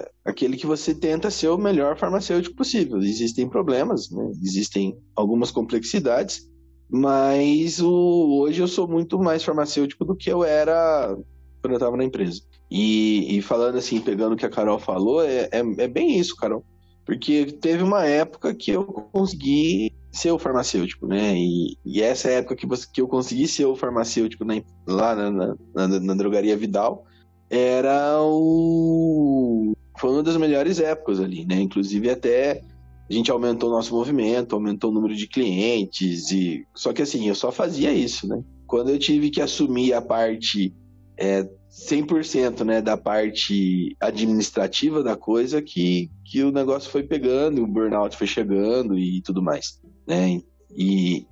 é, 0.00 0.10
aquele 0.24 0.56
que 0.56 0.66
você 0.66 0.94
tenta 0.94 1.30
ser 1.30 1.48
o 1.48 1.58
melhor 1.58 1.96
farmacêutico 1.96 2.56
possível. 2.56 2.98
Existem 2.98 3.48
problemas, 3.48 4.10
né? 4.10 4.30
existem 4.42 4.96
algumas 5.14 5.50
complexidades, 5.50 6.48
Mas 6.90 7.80
o, 7.80 8.40
hoje 8.40 8.60
eu 8.60 8.68
sou 8.68 8.88
muito 8.88 9.18
mais 9.18 9.44
farmacêutico 9.44 10.04
do 10.04 10.16
que 10.16 10.30
eu 10.30 10.44
era 10.44 11.16
quando 11.60 11.72
eu 11.72 11.78
estava 11.78 11.96
na 11.96 12.04
empresa. 12.04 12.42
E, 12.70 13.38
e, 13.38 13.42
falando 13.42 13.78
assim, 13.78 14.00
pegando 14.00 14.34
o 14.34 14.36
que 14.36 14.44
a 14.44 14.50
Carol 14.50 14.78
falou, 14.78 15.22
é, 15.22 15.48
é, 15.50 15.60
é, 15.78 15.88
bem 15.88 16.18
isso, 16.18 16.36
Carol. 16.36 16.64
Porque 17.04 17.46
teve 17.60 17.82
uma 17.82 18.06
época 18.06 18.54
que 18.54 18.70
eu 18.70 18.84
consegui 18.84 19.92
ser 20.10 20.30
o 20.30 20.38
farmacêutico, 20.38 21.06
né? 21.06 21.36
E, 21.36 21.76
e 21.84 22.00
essa 22.00 22.28
época 22.30 22.56
que, 22.56 22.66
você, 22.66 22.86
que 22.90 23.00
eu 23.00 23.08
consegui 23.08 23.46
ser 23.48 23.66
o 23.66 23.76
farmacêutico 23.76 24.44
lá 24.86 25.14
na, 25.14 25.30
na, 25.30 25.56
na, 25.74 26.00
na 26.00 26.14
drogaria 26.14 26.56
Vidal 26.56 27.04
era 27.50 28.18
o. 28.22 29.74
Foi 29.98 30.10
uma 30.10 30.22
das 30.22 30.36
melhores 30.36 30.80
épocas 30.80 31.20
ali, 31.20 31.44
né? 31.44 31.60
Inclusive 31.60 32.10
até 32.10 32.62
a 33.08 33.12
gente 33.12 33.30
aumentou 33.30 33.68
o 33.68 33.72
nosso 33.72 33.94
movimento, 33.94 34.54
aumentou 34.54 34.90
o 34.90 34.94
número 34.94 35.14
de 35.14 35.26
clientes 35.26 36.30
e 36.30 36.66
só 36.74 36.92
que 36.92 37.02
assim, 37.02 37.28
eu 37.28 37.34
só 37.34 37.52
fazia 37.52 37.92
isso, 37.92 38.26
né? 38.26 38.42
Quando 38.66 38.90
eu 38.90 38.98
tive 38.98 39.30
que 39.30 39.42
assumir 39.42 39.92
a 39.92 40.00
parte 40.00 40.74
é, 41.18 41.46
100% 41.74 42.64
né, 42.64 42.80
da 42.80 42.96
parte 42.96 43.96
administrativa 44.00 45.02
da 45.02 45.16
coisa 45.16 45.60
que, 45.60 46.08
que 46.24 46.44
o 46.44 46.52
negócio 46.52 46.88
foi 46.88 47.02
pegando, 47.02 47.62
o 47.62 47.66
burnout 47.66 48.16
foi 48.16 48.28
chegando 48.28 48.96
e 48.96 49.20
tudo 49.22 49.42
mais, 49.42 49.80
né? 50.06 50.40
E 50.70 51.26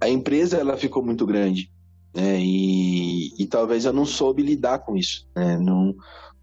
a 0.00 0.08
empresa 0.08 0.58
ela 0.58 0.76
ficou 0.76 1.04
muito 1.04 1.26
grande, 1.26 1.72
né? 2.14 2.38
E, 2.40 3.34
e 3.36 3.46
talvez 3.46 3.84
eu 3.84 3.92
não 3.92 4.06
soube 4.06 4.44
lidar 4.44 4.78
com 4.78 4.96
isso, 4.96 5.28
né? 5.34 5.58
Num, 5.58 5.92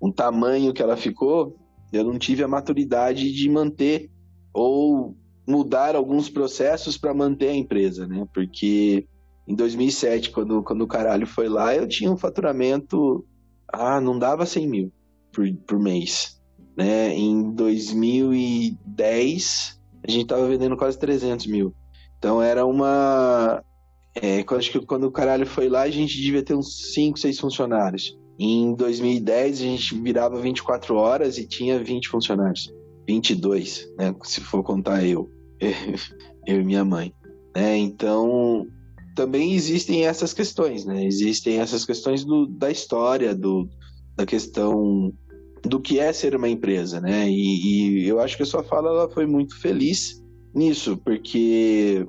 um 0.02 0.12
tamanho 0.12 0.74
que 0.74 0.82
ela 0.82 0.98
ficou, 0.98 1.56
eu 1.94 2.04
não 2.04 2.20
tive 2.20 2.44
a 2.44 2.50
maturidade 2.50 3.32
de 3.32 3.50
manter 3.50 4.12
ou 4.54 5.16
mudar 5.48 5.96
alguns 5.96 6.30
processos 6.30 6.98
para 6.98 7.14
manter 7.14 7.48
a 7.48 7.56
empresa, 7.56 8.06
né? 8.06 8.28
Porque 8.34 9.08
em 9.50 9.56
2007, 9.56 10.30
quando, 10.30 10.62
quando 10.62 10.84
o 10.84 10.88
caralho 10.88 11.26
foi 11.26 11.50
lá, 11.50 11.76
eu 11.76 11.88
tinha 11.88 12.12
um 12.12 12.18
faturamento, 12.18 13.26
ah, 13.68 14.00
não 14.00 14.20
dava 14.20 14.46
100 14.46 14.68
mil 14.68 14.94
por, 15.34 15.52
por 15.68 15.80
mês, 15.80 16.40
né? 16.78 17.16
Em 17.16 17.52
2010, 17.56 19.82
a 20.08 20.12
gente 20.12 20.28
tava 20.28 20.48
vendendo 20.48 20.78
quase 20.78 21.00
300 21.00 21.48
mil. 21.48 21.74
Então 22.20 22.40
era 22.40 22.64
uma... 22.64 23.64
É, 24.22 24.46
acho 24.48 24.72
que 24.72 24.86
quando 24.86 25.06
o 25.06 25.12
caralho 25.12 25.48
foi 25.48 25.68
lá, 25.68 25.82
a 25.82 25.90
gente 25.90 26.22
devia 26.22 26.44
ter 26.44 26.54
uns 26.54 26.94
5, 26.94 27.18
6 27.18 27.40
funcionários. 27.40 28.16
Em 28.38 28.76
2010, 28.76 29.62
a 29.62 29.64
gente 29.64 29.96
virava 29.96 30.40
24 30.40 30.96
horas 30.96 31.40
e 31.40 31.48
tinha 31.48 31.84
20 31.84 32.08
funcionários. 32.08 32.72
22, 33.08 33.92
né? 33.98 34.14
Se 34.24 34.42
for 34.42 34.62
contar 34.62 35.04
eu, 35.04 35.28
eu 36.46 36.62
e 36.62 36.64
minha 36.64 36.86
mãe. 36.86 37.12
Né? 37.56 37.78
Então, 37.78 38.68
também 39.20 39.54
existem 39.54 40.06
essas 40.06 40.32
questões, 40.32 40.86
né? 40.86 41.06
Existem 41.06 41.60
essas 41.60 41.84
questões 41.84 42.24
do, 42.24 42.48
da 42.48 42.72
história, 42.72 43.36
do, 43.36 43.68
da 44.16 44.26
questão 44.26 45.14
do 45.62 45.78
que 45.78 46.00
é 46.00 46.14
ser 46.14 46.38
uma 46.38 46.48
empresa, 46.48 47.02
né? 47.02 47.30
E, 47.30 47.98
e 47.98 48.08
eu 48.08 48.22
acho 48.22 48.38
que 48.38 48.44
a 48.44 48.46
sua 48.46 48.64
fala 48.64 48.88
ela 48.88 49.10
foi 49.10 49.26
muito 49.26 49.60
feliz 49.60 50.24
nisso, 50.56 50.96
porque 51.04 52.08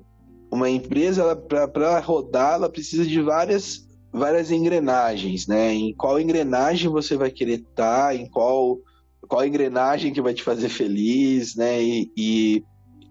uma 0.52 0.70
empresa, 0.70 1.34
para 1.34 1.98
rodar, 1.98 2.54
ela 2.54 2.70
precisa 2.70 3.04
de 3.04 3.20
várias, 3.20 3.88
várias 4.12 4.52
engrenagens, 4.52 5.48
né? 5.48 5.74
Em 5.74 5.92
qual 5.92 6.20
engrenagem 6.20 6.88
você 6.88 7.16
vai 7.16 7.32
querer 7.32 7.58
estar, 7.58 8.06
tá, 8.06 8.14
em 8.14 8.30
qual 8.30 8.78
qual 9.26 9.44
engrenagem 9.44 10.12
que 10.12 10.22
vai 10.22 10.32
te 10.32 10.44
fazer 10.44 10.68
feliz, 10.68 11.56
né? 11.56 11.82
E, 11.82 12.08
e, 12.16 12.64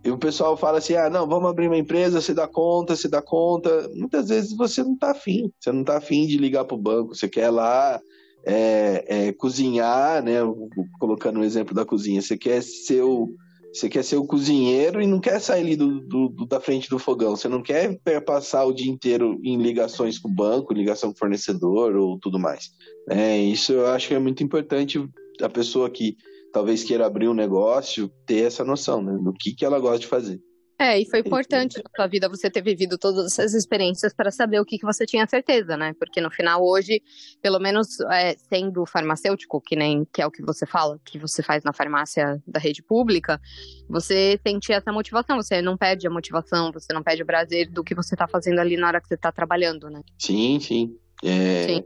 e, 0.04 0.12
o 0.12 0.18
pessoal 0.18 0.56
fala 0.56 0.78
assim: 0.78 0.96
ah, 0.96 1.10
não, 1.10 1.28
vamos 1.28 1.50
abrir 1.50 1.68
uma 1.68 1.78
empresa, 1.78 2.22
você 2.22 2.34
dá 2.34 2.48
conta, 2.48 2.96
você 2.96 3.08
dá 3.08 3.22
conta. 3.22 3.90
Muitas 3.94 4.30
vezes 4.30 4.56
você 4.56 4.84
não 4.84 4.96
tá 4.96 5.12
afim, 5.12 5.52
você 5.60 5.72
não 5.72 5.84
tá 5.84 5.98
afim 5.98 6.26
de 6.26 6.38
ligar 6.38 6.66
para 6.66 6.76
o 6.76 6.82
banco, 6.82 7.16
você 7.16 7.28
quer 7.28 7.50
lá 7.50 8.00
é, 8.46 9.06
é, 9.08 9.34
cozinhar, 9.34 10.24
né? 10.24 10.40
Colocando 11.00 11.40
o 11.40 11.44
exemplo 11.44 11.76
da 11.76 11.86
cozinha, 11.86 12.22
você 12.22 12.38
quer 12.38 12.62
ser 12.64 13.02
o. 13.04 13.34
Você 13.72 13.88
quer 13.88 14.04
ser 14.04 14.16
o 14.16 14.26
cozinheiro 14.26 15.00
e 15.00 15.06
não 15.06 15.20
quer 15.20 15.40
sair 15.40 15.62
ali 15.62 15.76
do, 15.76 16.00
do, 16.00 16.30
do, 16.30 16.46
da 16.48 16.60
frente 16.60 16.90
do 16.90 16.98
fogão. 16.98 17.36
Você 17.36 17.48
não 17.48 17.62
quer 17.62 18.00
passar 18.26 18.66
o 18.66 18.74
dia 18.74 18.92
inteiro 18.92 19.40
em 19.44 19.62
ligações 19.62 20.18
com 20.18 20.28
o 20.28 20.34
banco, 20.34 20.74
ligação 20.74 21.12
com 21.12 21.16
o 21.16 21.20
fornecedor 21.20 21.96
ou 21.96 22.18
tudo 22.18 22.40
mais. 22.40 22.72
É, 23.08 23.38
isso 23.38 23.74
eu 23.74 23.86
acho 23.86 24.08
que 24.08 24.16
é 24.16 24.20
muito 24.20 24.44
importante 24.44 25.08
a 25.40 25.50
pessoa 25.50 25.88
que 25.88 26.18
talvez 26.52 26.84
queira 26.84 27.06
abrir 27.06 27.28
um 27.28 27.34
negócio 27.34 28.10
ter 28.26 28.46
essa 28.46 28.64
noção, 28.64 29.02
né? 29.02 29.18
Do 29.22 29.34
que, 29.34 29.54
que 29.54 29.66
ela 29.66 29.80
gosta 29.80 30.00
de 30.00 30.08
fazer. 30.08 30.42
É, 30.82 30.98
e 30.98 31.06
foi 31.06 31.20
importante 31.20 31.78
na 31.78 31.90
sua 31.94 32.08
vida 32.08 32.30
você 32.30 32.50
ter 32.50 32.62
vivido 32.62 32.98
todas 32.98 33.26
essas 33.34 33.54
experiências 33.54 34.14
para 34.14 34.32
saber 34.32 34.62
o 34.62 34.66
que, 34.66 34.78
que 34.78 34.86
você 34.86 35.06
tinha 35.06 35.28
certeza, 35.28 35.76
né? 35.76 35.94
Porque 36.00 36.22
no 36.22 36.32
final, 36.32 36.66
hoje, 36.66 37.02
pelo 37.42 37.60
menos 37.60 38.00
é, 38.10 38.38
sendo 38.50 38.86
farmacêutico, 38.86 39.60
que 39.60 39.76
nem 39.76 40.08
que 40.14 40.22
é 40.22 40.26
o 40.26 40.32
que 40.32 40.42
você 40.42 40.66
fala, 40.66 40.98
que 41.04 41.20
você 41.20 41.44
faz 41.44 41.66
na 41.66 41.74
farmácia 41.74 42.42
da 42.48 42.62
rede 42.62 42.82
pública, 42.82 43.42
você 43.90 44.40
sente 44.42 44.72
essa 44.72 44.90
motivação, 44.94 45.36
você 45.36 45.62
não 45.62 45.76
perde 45.76 46.08
a 46.08 46.10
motivação, 46.10 46.72
você 46.72 46.94
não 46.94 47.04
perde 47.04 47.24
o 47.24 47.26
prazer 47.26 47.70
do 47.70 47.84
que 47.84 47.94
você 47.94 48.16
está 48.16 48.26
fazendo 48.26 48.60
ali 48.60 48.78
na 48.78 48.88
hora 48.88 49.02
que 49.02 49.08
você 49.10 49.16
está 49.16 49.34
trabalhando, 49.34 49.90
né? 49.90 50.02
Sim, 50.18 50.62
sim. 50.62 50.96
É... 51.22 51.66
sim. 51.68 51.84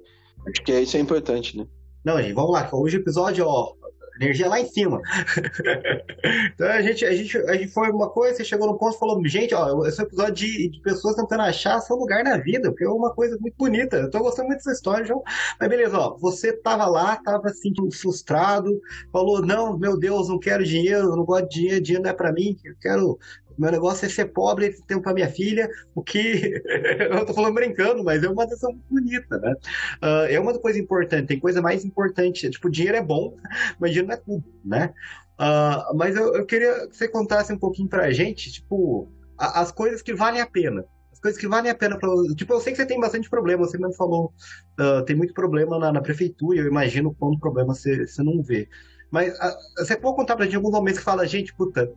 Acho 0.48 0.64
que 0.64 0.80
isso 0.80 0.98
é 0.98 1.00
importante, 1.00 1.58
né? 1.58 1.66
Não, 2.06 2.22
gente, 2.22 2.34
vamos 2.34 2.52
lá. 2.52 2.70
Hoje 2.72 2.98
o 2.98 3.00
episódio, 3.00 3.48
ó, 3.48 3.74
energia 4.16 4.48
lá 4.48 4.60
em 4.60 4.66
cima. 4.66 5.02
então 6.54 6.68
a 6.68 6.82
gente, 6.82 7.06
a, 7.06 7.14
gente, 7.14 7.38
a 7.38 7.54
gente 7.54 7.68
foi 7.68 7.90
uma 7.90 8.10
coisa, 8.10 8.38
você 8.38 8.46
chegou 8.46 8.68
no 8.68 8.78
ponto 8.78 8.96
e 8.96 9.00
falou, 9.00 9.28
gente, 9.28 9.54
ó, 9.54 9.86
esse 9.86 10.00
é 10.00 10.04
um 10.04 10.08
episódio 10.08 10.34
de, 10.34 10.70
de 10.70 10.82
pessoas 10.82 11.16
tentando 11.16 11.42
achar 11.42 11.80
seu 11.82 11.96
lugar 11.96 12.24
na 12.24 12.38
vida, 12.38 12.70
porque 12.70 12.86
é 12.86 12.90
uma 12.90 13.14
coisa 13.14 13.38
muito 13.40 13.56
bonita. 13.58 13.98
Eu 13.98 14.10
tô 14.10 14.20
gostando 14.20 14.48
muito 14.48 14.60
dessa 14.60 14.72
história, 14.72 15.06
João. 15.06 15.24
Mas 15.60 15.70
beleza, 15.70 15.98
ó, 15.98 16.18
você 16.18 16.54
tava 16.54 16.86
lá, 16.86 17.16
tava 17.18 17.50
se 17.50 17.62
sentindo 17.62 17.92
frustrado, 17.92 18.82
falou, 19.12 19.42
não, 19.42 19.78
meu 19.78 19.98
Deus, 19.98 20.30
não 20.30 20.40
quero 20.40 20.64
dinheiro, 20.64 21.16
não 21.16 21.26
gosto 21.26 21.50
de 21.50 21.60
dinheiro, 21.60 21.82
dinheiro 21.82 22.04
não 22.04 22.12
é 22.12 22.14
pra 22.14 22.32
mim, 22.32 22.58
eu 22.64 22.76
quero 22.82 23.20
meu 23.58 23.72
negócio 23.72 24.06
é 24.06 24.10
ser 24.10 24.26
pobre 24.26 24.68
e 24.68 24.74
ter 24.74 24.84
tempo 24.84 25.02
para 25.02 25.14
minha 25.14 25.30
filha, 25.30 25.70
o 25.96 26.04
que 26.04 26.62
eu 27.12 27.26
tô 27.26 27.34
falando 27.34 27.54
brincando, 27.54 28.04
mas 28.04 28.24
é 28.24 28.30
uma 28.30 28.46
decisão 28.46 28.72
muito 28.72 28.86
bonita, 28.90 29.38
né? 29.38 29.54
Uh, 30.02 30.26
é 30.30 30.40
uma 30.40 30.58
coisa 30.60 30.80
importante, 30.80 31.28
tem 31.28 31.40
coisa 31.40 31.62
mais 31.62 31.84
importante, 31.86 32.50
tipo, 32.50 32.70
dinheiro 32.70 32.98
é 32.98 33.04
bom, 33.04 33.36
mas 33.80 33.92
dinheiro 33.92 34.08
não 34.08 34.16
é 34.16 34.18
tudo, 34.18 34.44
né? 34.64 34.94
Uh, 35.34 35.96
mas 35.96 36.16
eu, 36.16 36.36
eu, 36.36 36.46
queria 36.46 36.88
que 36.88 36.96
você 36.96 37.08
contasse 37.08 37.52
um 37.52 37.58
pouquinho 37.58 37.90
pra 37.90 38.12
gente, 38.12 38.52
tipo, 38.52 39.12
a, 39.38 39.62
as 39.62 39.72
coisas 39.72 40.02
que 40.02 40.14
valem 40.14 40.42
a 40.42 40.48
pena. 40.48 40.86
As 41.12 41.20
coisas 41.20 41.40
que 41.40 41.48
valem 41.48 41.72
a 41.72 41.76
pena 41.76 41.98
pra. 41.98 42.10
Tipo, 42.36 42.54
eu 42.54 42.60
sei 42.60 42.74
que 42.74 42.78
você 42.78 42.86
tem 42.86 43.00
bastante 43.00 43.30
problema, 43.30 43.66
você 43.66 43.78
mesmo 43.78 43.96
falou, 43.96 44.32
uh, 44.80 45.04
tem 45.06 45.16
muito 45.16 45.34
problema 45.34 45.80
na, 45.80 45.92
na 45.92 46.02
prefeitura, 46.02 46.60
eu 46.60 46.68
imagino 46.68 47.16
quanto 47.16 47.40
problema 47.40 47.74
você, 47.74 48.06
você 48.06 48.22
não 48.22 48.44
vê. 48.44 48.70
Mas 49.14 49.32
você 49.78 49.96
pode 49.96 50.16
contar 50.16 50.36
pra 50.36 50.46
gente 50.46 50.56
alguns 50.56 50.72
momentos 50.72 50.98
que 50.98 51.06
fala, 51.06 51.28
gente, 51.28 51.54
puta, 51.54 51.92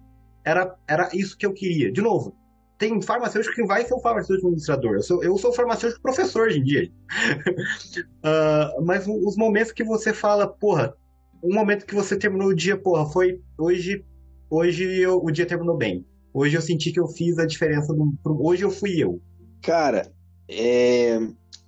era, 0.47 0.77
era 0.87 1.11
isso 1.13 1.37
que 1.37 1.45
eu 1.45 1.53
queria. 1.53 1.91
De 1.91 2.01
novo, 2.01 2.33
tem 2.79 3.03
farmacêutico 3.03 3.57
que 3.57 3.67
vai 3.67 3.85
ser 3.85 3.95
um 3.95 4.01
farmacêutico 4.01 4.47
administrador. 4.47 4.95
Eu 4.95 5.03
sou, 5.03 5.25
eu 5.25 5.37
sou 5.37 5.53
farmacêutico 5.53 6.01
professor 6.01 6.47
hoje 6.47 6.61
em 6.61 6.63
dia. 6.63 6.93
uh, 8.25 8.81
mas 8.87 9.07
os 9.09 9.37
momentos 9.37 9.73
que 9.73 9.83
você 9.83 10.13
fala, 10.13 10.47
porra, 10.47 10.95
um 11.43 11.53
momento 11.53 11.85
que 11.85 11.95
você 11.95 12.17
terminou 12.17 12.49
o 12.49 12.55
dia, 12.55 12.77
porra, 12.77 13.05
foi 13.07 13.41
hoje, 13.59 14.05
hoje 14.49 14.85
eu, 15.01 15.19
o 15.23 15.33
dia 15.33 15.47
terminou 15.47 15.77
bem. 15.77 16.07
Hoje 16.33 16.57
eu 16.57 16.63
senti 16.63 16.93
que 16.93 17.01
eu 17.01 17.09
fiz 17.09 17.39
a 17.39 17.47
diferença. 17.47 17.93
Do, 17.93 18.15
hoje 18.25 18.63
eu 18.63 18.71
fui 18.71 19.03
eu. 19.03 19.21
Cara, 19.63 20.13
é, 20.49 21.19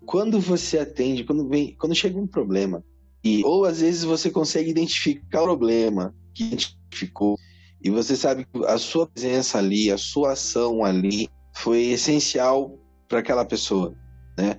quando 0.07 0.39
você 0.39 0.79
atende, 0.79 1.25
quando 1.25 1.49
vem, 1.49 1.75
quando 1.75 1.97
chega 1.97 2.17
um 2.17 2.27
problema 2.29 2.85
e 3.25 3.43
ou 3.45 3.65
às 3.65 3.81
vezes 3.81 4.05
você 4.05 4.31
consegue 4.31 4.71
identificar 4.71 5.41
o 5.43 5.47
problema 5.47 6.15
que 6.33 6.45
identificou 6.45 7.37
e 7.83 7.91
você 7.91 8.17
sabe 8.17 8.45
que 8.45 8.65
a 8.67 8.79
sua 8.79 9.07
presença 9.07 9.59
ali, 9.59 9.91
a 9.91 9.99
sua 9.99 10.33
ação 10.33 10.85
ali 10.85 11.29
foi 11.55 11.87
essencial 11.87 12.77
para 13.09 13.21
aquela 13.21 13.45
pessoa, 13.45 13.95
né? 14.37 14.59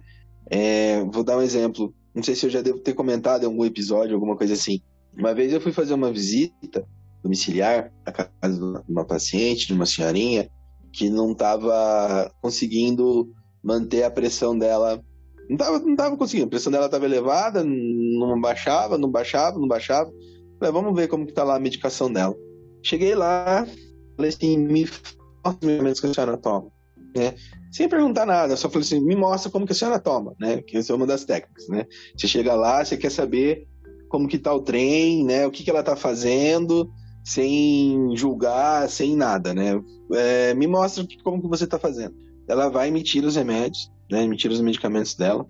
É, 0.49 1.03
vou 1.05 1.23
dar 1.23 1.37
um 1.37 1.41
exemplo. 1.41 1.93
Não 2.15 2.23
sei 2.23 2.35
se 2.35 2.45
eu 2.45 2.49
já 2.49 2.61
devo 2.61 2.79
ter 2.79 2.93
comentado 2.93 3.43
em 3.43 3.45
algum 3.45 3.63
episódio, 3.65 4.15
alguma 4.15 4.35
coisa 4.35 4.53
assim. 4.53 4.81
Uma 5.15 5.33
vez 5.33 5.53
eu 5.53 5.61
fui 5.61 5.71
fazer 5.71 5.93
uma 5.93 6.11
visita 6.11 6.85
domiciliar 7.21 7.91
na 8.05 8.11
casa 8.11 8.31
de 8.41 8.91
uma 8.91 9.05
paciente, 9.05 9.67
de 9.67 9.73
uma 9.73 9.85
senhorinha, 9.85 10.49
que 10.91 11.09
não 11.09 11.33
estava 11.33 12.31
conseguindo 12.41 13.29
manter 13.61 14.03
a 14.03 14.11
pressão 14.11 14.57
dela. 14.57 15.03
Não 15.47 15.55
estava 15.55 15.79
não 15.79 15.95
tava 15.95 16.17
conseguindo, 16.17 16.47
a 16.47 16.49
pressão 16.49 16.71
dela 16.71 16.85
estava 16.85 17.05
elevada, 17.05 17.63
não 17.63 18.39
baixava, 18.39 18.97
não 18.97 19.09
baixava, 19.09 19.59
não 19.59 19.67
baixava. 19.67 20.09
Falei, 20.57 20.73
vamos 20.73 20.95
ver 20.95 21.07
como 21.07 21.25
que 21.25 21.33
tá 21.33 21.43
lá 21.43 21.55
a 21.55 21.59
medicação 21.59 22.11
dela. 22.11 22.35
Cheguei 22.83 23.15
lá, 23.15 23.67
falei 24.15 24.29
assim, 24.29 24.57
me 24.57 24.85
mostra 24.85 25.59
os 25.61 25.67
medicamentos 25.67 25.99
que 25.99 26.07
a 26.07 26.13
senhora 26.13 26.37
toma, 26.37 26.67
né? 27.15 27.35
Sem 27.71 27.87
perguntar 27.87 28.25
nada, 28.25 28.55
só 28.55 28.69
falei 28.69 28.85
assim, 28.85 28.99
me 28.99 29.15
mostra 29.15 29.51
como 29.51 29.65
que 29.65 29.71
a 29.73 29.75
senhora 29.75 29.99
toma, 29.99 30.33
né? 30.39 30.61
Que 30.61 30.77
essa 30.77 30.93
é 30.93 30.95
uma 30.95 31.07
das 31.07 31.25
técnicas, 31.25 31.67
né? 31.67 31.85
Você 32.15 32.27
chega 32.27 32.53
lá, 32.55 32.83
você 32.83 32.97
quer 32.97 33.11
saber 33.11 33.67
como 34.09 34.27
que 34.27 34.39
tá 34.39 34.53
o 34.53 34.61
trem, 34.61 35.23
né? 35.23 35.45
O 35.45 35.51
que 35.51 35.63
que 35.63 35.69
ela 35.69 35.83
tá 35.83 35.95
fazendo, 35.95 36.91
sem 37.23 38.15
julgar, 38.15 38.89
sem 38.89 39.15
nada, 39.15 39.53
né? 39.53 39.79
É, 40.13 40.53
me 40.55 40.67
mostra 40.67 41.05
como 41.23 41.41
que 41.41 41.47
você 41.47 41.67
tá 41.67 41.77
fazendo. 41.77 42.15
ela 42.47 42.69
vai 42.69 42.87
e 42.87 42.91
me 42.91 43.03
tira 43.03 43.27
os 43.27 43.35
remédios, 43.35 43.91
né? 44.09 44.25
Me 44.25 44.35
tira 44.35 44.53
os 44.53 44.61
medicamentos 44.61 45.15
dela. 45.15 45.47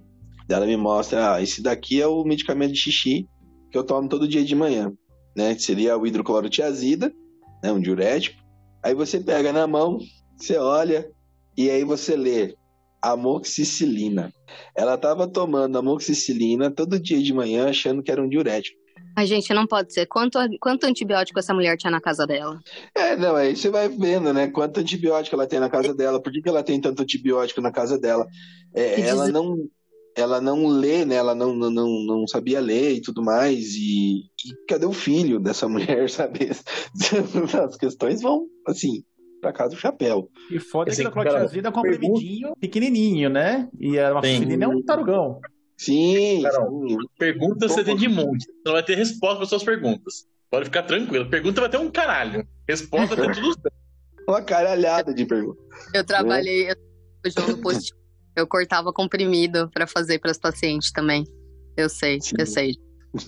Ela 0.50 0.66
me 0.66 0.76
mostra, 0.76 1.36
ah, 1.36 1.42
esse 1.42 1.62
daqui 1.62 2.02
é 2.02 2.08
o 2.08 2.24
medicamento 2.24 2.74
de 2.74 2.80
xixi 2.80 3.30
que 3.72 3.78
eu 3.78 3.84
tomo 3.84 4.10
todo 4.10 4.28
dia 4.28 4.44
de 4.44 4.56
manhã, 4.56 4.92
né? 5.36 5.56
Que 5.56 5.62
seria 5.62 5.98
o 5.98 6.06
hidroclorotiazida, 6.06 7.14
né? 7.62 7.72
Um 7.72 7.80
diurético. 7.80 8.42
Aí 8.84 8.94
você 8.94 9.20
pega 9.20 9.52
na 9.52 9.68
mão, 9.68 9.98
você 10.38 10.58
olha 10.58 11.10
e 11.58 11.70
aí 11.70 11.84
você 11.84 12.16
lê 12.16 12.56
amoxicilina. 13.02 14.34
Ela 14.76 14.96
estava 14.96 15.28
tomando 15.28 15.78
amoxicilina 15.78 16.72
todo 16.72 17.00
dia 17.00 17.22
de 17.22 17.34
manhã 17.34 17.70
achando 17.70 18.04
que 18.04 18.12
era 18.12 18.22
um 18.22 18.30
diurético. 18.30 18.78
A 19.16 19.26
gente 19.26 19.54
não 19.54 19.68
pode 19.68 19.94
ser. 19.94 20.06
Quanto, 20.06 20.40
quanto 20.62 20.86
antibiótico 20.86 21.40
essa 21.40 21.54
mulher 21.54 21.78
tinha 21.78 21.92
na 21.92 22.00
casa 22.00 22.26
dela? 22.26 22.60
É, 22.96 23.18
não, 23.18 23.36
aí 23.36 23.56
você 23.56 23.70
vai 23.70 23.90
vendo, 23.90 24.34
né? 24.34 24.48
Quanto 24.48 24.80
antibiótico 24.80 25.36
ela 25.36 25.48
tem 25.48 25.60
na 25.60 25.70
casa 25.70 25.94
dela, 25.94 26.22
por 26.22 26.32
que, 26.32 26.42
que 26.42 26.48
ela 26.48 26.64
tem 26.64 26.80
tanto 26.80 27.02
antibiótico 27.02 27.60
na 27.60 27.72
casa 27.72 28.00
dela? 28.00 28.26
É, 28.74 29.02
ela 29.02 29.26
diz... 29.26 29.34
não 29.34 29.68
ela 30.20 30.42
não 30.42 30.68
lê, 30.68 31.06
né? 31.06 31.16
Ela 31.16 31.34
não, 31.34 31.56
não, 31.56 31.72
não 32.06 32.28
sabia 32.28 32.60
ler 32.60 32.96
e 32.96 33.02
tudo 33.02 33.24
mais. 33.24 33.76
E, 33.76 34.20
e 34.20 34.66
cadê 34.68 34.86
o 34.86 34.94
filho 34.94 35.40
dessa 35.40 35.68
mulher, 35.70 36.10
sabe? 36.10 36.50
As 37.66 37.78
questões 37.78 38.22
vão, 38.22 38.46
assim, 38.68 39.04
pra 39.42 39.54
casa 39.54 39.72
do 39.72 39.80
chapéu. 39.80 40.30
E 40.52 40.60
foda 40.60 40.92
assim, 40.92 41.04
que 41.04 41.08
a 41.08 41.12
clorotiazida 41.12 41.68
é 41.68 41.72
um 41.72 41.74
comprimidinho 41.74 42.54
pequenininho, 42.60 43.30
né? 43.30 43.70
E 43.80 43.98
a 43.98 44.10
amoxicilina 44.10 44.66
é 44.66 44.68
um 44.68 44.84
tarugão. 44.84 45.40
Sim, 45.78 46.42
Carol, 46.44 46.90
sim. 46.90 46.98
Pergunta 47.18 47.68
você 47.70 47.84
tem 47.84 47.96
de 47.96 48.10
monte. 48.10 48.46
Você 48.46 48.52
não 48.66 48.74
vai 48.74 48.84
ter 48.84 48.96
resposta 48.96 49.38
para 49.38 49.46
suas 49.46 49.64
perguntas. 49.64 50.26
Pode 50.52 50.66
ficar 50.66 50.84
tranquilo. 50.84 51.30
Pergunta 51.30 51.62
vai 51.62 51.70
ter 51.70 51.78
um 51.78 51.90
caralho. 51.90 52.46
Resposta 52.68 53.16
vai 53.16 53.28
ter 53.28 53.42
tudo 53.42 53.56
Uma 54.28 54.44
caralhada 54.44 55.12
de 55.14 55.26
perguntas. 55.26 55.64
Eu 55.94 56.06
trabalhei 56.06 56.70
eu, 56.70 56.76
no 57.48 57.58
post. 57.62 57.94
Eu 58.36 58.48
cortava 58.48 58.94
comprimido 58.94 59.70
para 59.70 59.86
fazer 59.86 60.20
para 60.20 60.32
os 60.32 60.38
pacientes 60.38 60.92
também. 60.92 61.24
Eu 61.76 61.90
sei, 61.90 62.20
sim. 62.22 62.36
eu 62.38 62.46
sei. 62.46 62.76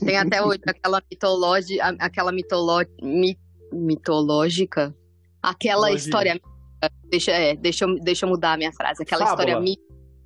Tem 0.05 0.17
até 0.17 0.43
hoje 0.43 0.61
aquela 0.67 1.01
mitologia, 1.09 1.83
aquela 1.99 2.31
mitolo, 2.31 2.85
mit, 3.01 3.39
mitológica, 3.73 4.95
aquela 5.41 5.87
Mitologia. 5.87 6.05
história. 6.05 6.41
Deixa, 7.09 7.31
é, 7.31 7.55
deixa, 7.55 7.85
deixa 8.01 8.25
eu 8.25 8.29
mudar 8.29 8.53
a 8.53 8.57
minha 8.57 8.71
frase. 8.71 9.03
Aquela 9.03 9.25
Fábula. 9.25 9.49
história 9.49 9.75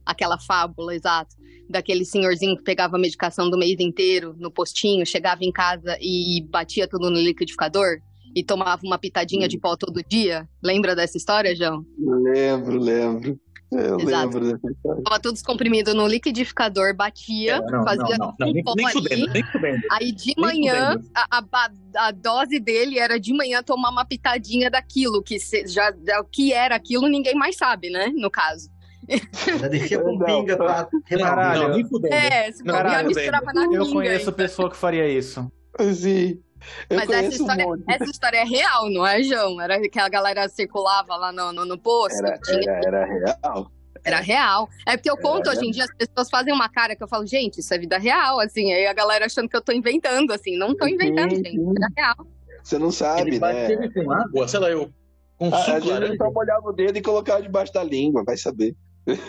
aquela 0.05 0.37
fábula, 0.37 0.93
exato, 0.93 1.35
daquele 1.69 2.05
senhorzinho 2.05 2.55
que 2.55 2.63
pegava 2.63 2.95
a 2.95 2.99
medicação 2.99 3.49
do 3.49 3.57
mês 3.57 3.79
inteiro 3.79 4.35
no 4.37 4.51
postinho, 4.51 5.05
chegava 5.05 5.43
em 5.43 5.51
casa 5.51 5.97
e 5.99 6.45
batia 6.49 6.87
tudo 6.87 7.09
no 7.09 7.17
liquidificador 7.17 7.97
e 8.35 8.43
tomava 8.43 8.81
uma 8.83 8.97
pitadinha 8.97 9.47
de 9.47 9.57
pó 9.57 9.77
todo 9.77 10.03
dia. 10.03 10.47
Lembra 10.61 10.93
dessa 10.95 11.17
história, 11.17 11.55
João? 11.55 11.85
Lembro, 11.97 12.77
lembro. 12.77 13.39
Eu 13.71 13.99
Exato. 13.99 14.37
lembro 14.37 14.51
dessa 14.51 14.71
história. 14.71 15.03
Tava 15.03 15.19
tudo 15.19 15.43
comprimido 15.43 15.93
no 15.93 16.05
liquidificador, 16.05 16.95
batia, 16.95 17.55
é, 17.55 17.61
não, 17.61 17.83
fazia 17.83 18.17
não, 18.17 18.33
não, 18.39 18.49
um 18.49 18.63
pó 18.63 18.73
nem, 18.75 18.85
ali. 18.85 19.27
nem 19.27 19.43
fudendo. 19.43 19.81
Aí 19.91 20.11
de 20.11 20.33
nem 20.37 20.45
manhã, 20.45 21.01
a, 21.15 21.39
a, 21.39 21.69
a, 22.07 22.11
dose 22.11 22.59
dele 22.59 22.99
era 22.99 23.19
de 23.19 23.33
manhã 23.33 23.63
tomar 23.63 23.89
uma 23.89 24.05
pitadinha 24.05 24.69
daquilo, 24.69 25.23
que 25.23 25.39
se, 25.39 25.65
já 25.67 25.93
o 26.19 26.25
que 26.25 26.53
era 26.53 26.75
aquilo 26.75 27.07
ninguém 27.07 27.35
mais 27.35 27.57
sabe, 27.57 27.89
né? 27.89 28.11
No 28.15 28.29
caso. 28.29 28.69
Já 29.59 29.67
deixei 29.67 29.99
com 29.99 30.17
pinga 30.17 30.57
pra 30.57 30.89
Caralho, 31.07 31.75
nem 31.75 31.87
fudendo. 31.87 32.15
É, 32.15 32.51
se 32.51 32.63
Caralho, 32.63 33.07
misturava 33.07 33.53
na 33.53 33.65
Eu 33.65 33.87
conheço 33.91 34.31
pessoa 34.33 34.69
que 34.69 34.75
faria 34.75 35.07
isso. 35.07 35.47
Sim. 35.93 36.39
Eu 36.89 36.97
Mas 36.97 37.09
essa 37.09 37.35
história, 37.35 37.67
um 37.67 37.83
essa 37.87 38.05
história 38.05 38.37
é 38.37 38.43
real, 38.43 38.89
não 38.89 39.05
é, 39.05 39.21
João? 39.23 39.59
Era 39.59 39.79
que 39.81 39.99
a 39.99 40.09
galera 40.09 40.47
circulava 40.49 41.15
lá 41.15 41.31
no, 41.31 41.53
no, 41.53 41.65
no 41.65 41.77
posto. 41.77 42.25
Era, 42.25 42.39
tinha... 42.39 42.71
era, 42.71 42.97
era 42.97 43.05
real. 43.05 43.71
Era 44.03 44.19
real. 44.19 44.69
É 44.85 44.95
porque 44.95 45.09
eu 45.09 45.17
conto, 45.17 45.49
hoje 45.49 45.65
em 45.65 45.71
dia 45.71 45.83
as 45.83 45.93
pessoas 45.95 46.29
fazem 46.29 46.53
uma 46.53 46.69
cara 46.69 46.95
que 46.95 47.03
eu 47.03 47.07
falo, 47.07 47.25
gente, 47.25 47.59
isso 47.59 47.73
é 47.73 47.77
vida 47.77 47.97
real, 47.97 48.39
assim. 48.39 48.71
Aí 48.71 48.85
a 48.85 48.93
galera 48.93 49.25
achando 49.25 49.49
que 49.49 49.57
eu 49.57 49.61
tô 49.61 49.71
inventando, 49.71 50.31
assim. 50.31 50.55
Não 50.57 50.75
tô 50.75 50.87
inventando, 50.87 51.31
sim, 51.31 51.43
gente. 51.43 51.59
É 51.59 51.73
vida 51.73 51.87
real. 51.97 52.27
Você 52.63 52.77
não 52.77 52.91
sabe, 52.91 53.21
Ele 53.21 53.39
né? 53.39 53.89
com 53.93 54.11
água, 54.11 54.47
sei 54.47 54.59
lá, 54.59 54.69
eu... 54.69 54.91
Com 55.37 55.53
a, 55.53 55.57
suco, 55.57 55.91
a 55.91 56.05
gente 56.05 56.17
só 56.17 56.31
molhava 56.31 56.69
o 56.69 56.71
dedo 56.71 56.97
e 56.97 57.01
colocava 57.01 57.41
debaixo 57.41 57.73
da 57.73 57.83
língua, 57.83 58.23
vai 58.23 58.37
saber. 58.37 58.73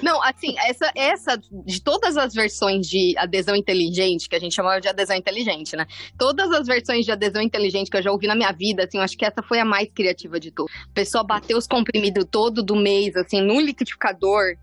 Não, 0.02 0.22
assim, 0.22 0.54
essa, 0.58 0.90
essa, 0.94 1.36
de 1.36 1.82
todas 1.82 2.16
as 2.16 2.32
versões 2.32 2.86
de 2.86 3.14
adesão 3.18 3.54
inteligente, 3.54 4.28
que 4.28 4.36
a 4.36 4.38
gente 4.38 4.54
chamava 4.54 4.80
de 4.80 4.88
adesão 4.88 5.16
inteligente, 5.16 5.76
né? 5.76 5.86
Todas 6.18 6.50
as 6.50 6.66
versões 6.66 7.04
de 7.04 7.12
adesão 7.12 7.42
inteligente 7.42 7.90
que 7.90 7.96
eu 7.96 8.02
já 8.02 8.10
ouvi 8.10 8.26
na 8.26 8.34
minha 8.34 8.52
vida, 8.52 8.84
assim, 8.84 8.98
eu 8.98 9.02
acho 9.02 9.16
que 9.16 9.24
essa 9.24 9.42
foi 9.42 9.60
a 9.60 9.64
mais 9.64 9.88
criativa 9.94 10.40
de 10.40 10.50
tudo. 10.50 10.68
A 10.90 10.94
pessoa 10.94 11.22
bateu 11.22 11.58
os 11.58 11.66
comprimidos 11.66 12.24
todo 12.30 12.62
do 12.62 12.74
mês, 12.74 13.14
assim, 13.16 13.40
no 13.42 13.60
liquidificador, 13.60 14.56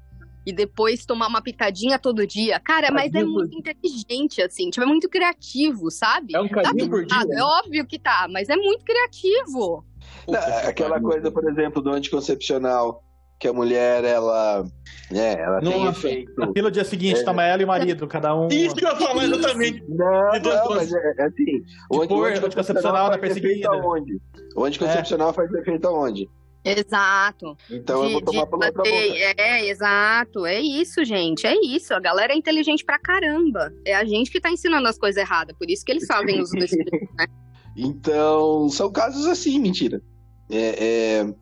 e 0.45 0.51
depois 0.51 1.05
tomar 1.05 1.27
uma 1.27 1.41
pitadinha 1.41 1.97
todo 1.97 2.27
dia. 2.27 2.59
Cara, 2.59 2.91
mas 2.91 3.13
é 3.13 3.23
muito 3.23 3.57
inteligente, 3.57 4.41
assim, 4.41 4.69
tipo, 4.69 4.83
é 4.83 4.87
muito 4.87 5.07
criativo, 5.09 5.89
sabe? 5.89 6.35
É 6.35 6.41
um 6.41 6.49
carinho 6.49 6.85
tá 6.85 6.89
por 6.89 7.05
dia. 7.05 7.37
É 7.37 7.43
óbvio 7.43 7.85
que 7.85 7.97
tá, 7.97 8.27
mas 8.29 8.49
é 8.49 8.55
muito 8.55 8.83
criativo. 8.83 9.85
Não, 10.27 10.39
aquela 10.67 10.99
coisa, 10.99 11.31
por 11.31 11.47
exemplo, 11.49 11.81
do 11.81 11.91
anticoncepcional 11.91 13.03
que 13.39 13.47
a 13.47 13.53
mulher, 13.53 14.03
ela, 14.03 14.63
né, 15.11 15.33
ela 15.39 15.61
Nossa. 15.61 15.77
tem 15.77 15.87
efeito... 15.87 16.71
Dia 16.71 16.83
seguinte, 16.83 17.19
é. 17.19 17.23
toma 17.23 17.43
ela 17.43 17.61
e 17.61 17.65
o 17.65 17.67
marido, 17.67 18.07
cada 18.07 18.35
um... 18.35 18.47
Isso 18.47 18.75
que 18.75 18.85
eu 18.85 18.89
ia 18.89 18.95
falar 18.95 19.23
exatamente. 19.25 19.83
Não, 19.89 20.31
não, 20.39 20.69
mas 20.75 20.93
é, 20.93 21.15
é 21.17 21.25
assim... 21.25 21.61
O 21.89 22.01
anticoncepcional 22.23 23.09
da 23.09 23.17
perseguida. 23.17 23.69
Aonde? 23.69 24.19
O 24.55 24.63
anticoncepcional 24.63 25.31
é. 25.31 25.33
faz 25.33 25.53
efeito 25.53 25.87
aonde? 25.87 26.29
Exato. 26.63 27.57
Então 27.69 28.01
de, 28.01 28.07
eu 28.07 28.11
vou 28.13 28.21
tomar 28.21 28.45
pela 28.47 28.65
outra 28.67 28.83
boca. 28.83 28.89
É, 28.89 29.67
exato. 29.67 30.45
É 30.45 30.61
isso, 30.61 31.03
gente. 31.03 31.45
É 31.45 31.53
isso. 31.61 31.93
A 31.93 31.99
galera 31.99 32.33
é 32.33 32.37
inteligente 32.37 32.85
pra 32.85 32.97
caramba. 32.97 33.71
É 33.85 33.93
a 33.93 34.05
gente 34.05 34.31
que 34.31 34.39
tá 34.39 34.49
ensinando 34.49 34.87
as 34.87 34.97
coisas 34.97 35.21
erradas. 35.21 35.55
Por 35.57 35.69
isso 35.69 35.83
que 35.83 35.91
eles 35.91 36.05
fazem 36.05 36.41
uso 36.41 36.53
desse 36.55 36.77
né? 36.77 37.27
Então, 37.75 38.69
são 38.69 38.91
casos 38.91 39.25
assim, 39.27 39.59
mentira. 39.59 40.01
É, 40.49 40.85
é, 40.85 41.33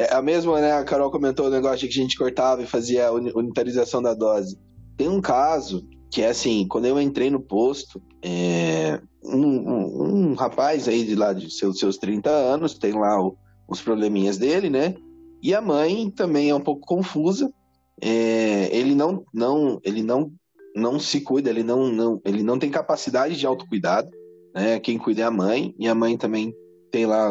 é, 0.00 0.14
a 0.14 0.22
mesma, 0.22 0.58
né? 0.62 0.72
A 0.72 0.82
Carol 0.82 1.10
comentou 1.10 1.46
o 1.46 1.50
negócio 1.50 1.80
de 1.80 1.88
que 1.88 2.00
a 2.00 2.02
gente 2.02 2.16
cortava 2.16 2.62
e 2.62 2.66
fazia 2.66 3.08
a 3.08 3.12
unitarização 3.12 4.00
da 4.00 4.14
dose. 4.14 4.58
Tem 4.96 5.06
um 5.06 5.20
caso 5.20 5.86
que 6.10 6.22
é 6.22 6.30
assim, 6.30 6.66
quando 6.66 6.86
eu 6.86 6.98
entrei 6.98 7.28
no 7.28 7.38
posto, 7.38 8.02
é, 8.22 8.98
um, 9.22 9.46
um, 9.46 10.30
um, 10.30 10.34
rapaz 10.34 10.88
aí 10.88 11.04
de 11.04 11.14
lá 11.14 11.34
de 11.34 11.50
seus, 11.50 11.78
seus 11.78 11.98
30 11.98 12.30
anos, 12.30 12.78
tem 12.78 12.92
lá 12.92 13.22
o, 13.22 13.36
os 13.68 13.82
probleminhas 13.82 14.38
dele, 14.38 14.70
né? 14.70 14.94
E 15.42 15.54
a 15.54 15.60
mãe 15.60 16.10
também 16.10 16.48
é 16.48 16.54
um 16.54 16.60
pouco 16.60 16.86
confusa. 16.86 17.52
É, 18.00 18.74
ele 18.74 18.94
não, 18.94 19.22
não, 19.34 19.78
ele 19.84 20.02
não, 20.02 20.32
não 20.74 20.98
se 20.98 21.20
cuida, 21.20 21.50
ele 21.50 21.62
não, 21.62 21.88
não, 21.92 22.20
ele 22.24 22.42
não 22.42 22.58
tem 22.58 22.70
capacidade 22.70 23.36
de 23.36 23.46
autocuidado, 23.46 24.10
né? 24.54 24.80
Quem 24.80 24.96
cuida 24.96 25.20
é 25.20 25.24
a 25.24 25.30
mãe 25.30 25.74
e 25.78 25.86
a 25.86 25.94
mãe 25.94 26.16
também 26.16 26.54
tem 26.90 27.04
lá 27.04 27.30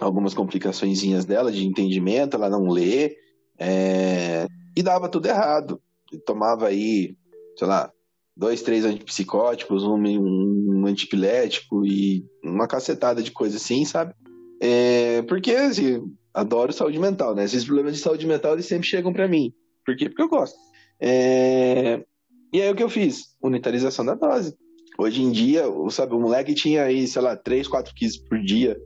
algumas 0.00 0.34
complicações 0.34 1.02
dela 1.24 1.50
de 1.50 1.66
entendimento, 1.66 2.36
ela 2.36 2.50
não 2.50 2.68
lê, 2.68 3.16
é, 3.58 4.46
e 4.76 4.82
dava 4.82 5.08
tudo 5.08 5.26
errado. 5.26 5.80
tomava 6.24 6.68
aí, 6.68 7.16
sei 7.56 7.66
lá, 7.66 7.90
dois, 8.36 8.62
três 8.62 8.84
antipsicóticos, 8.84 9.82
um, 9.82 9.96
um 9.96 10.86
antipilético 10.86 11.84
e 11.84 12.24
uma 12.44 12.68
cacetada 12.68 13.22
de 13.22 13.30
coisa 13.30 13.56
assim, 13.56 13.84
sabe? 13.84 14.14
É, 14.60 15.22
porque, 15.22 15.52
assim, 15.52 16.02
adoro 16.32 16.72
saúde 16.72 16.98
mental, 16.98 17.34
né? 17.34 17.44
Esses 17.44 17.64
problemas 17.64 17.94
de 17.94 18.00
saúde 18.00 18.26
mental, 18.26 18.52
eles 18.52 18.66
sempre 18.66 18.86
chegam 18.86 19.12
para 19.12 19.28
mim. 19.28 19.52
Por 19.84 19.96
quê? 19.96 20.08
Porque 20.08 20.22
eu 20.22 20.28
gosto. 20.28 20.56
É... 21.00 22.04
E 22.52 22.60
aí 22.60 22.70
o 22.70 22.74
que 22.74 22.82
eu 22.82 22.88
fiz? 22.88 23.36
Unitarização 23.42 24.04
da 24.04 24.14
dose. 24.14 24.54
Hoje 24.98 25.22
em 25.22 25.30
dia, 25.30 25.64
sabe, 25.90 26.14
o 26.14 26.20
moleque 26.20 26.54
tinha 26.54 26.84
aí, 26.84 27.06
sei 27.06 27.20
lá, 27.20 27.36
três, 27.36 27.68
quatro 27.68 27.94
crises 27.94 28.16
por 28.16 28.38
dia 28.40 28.78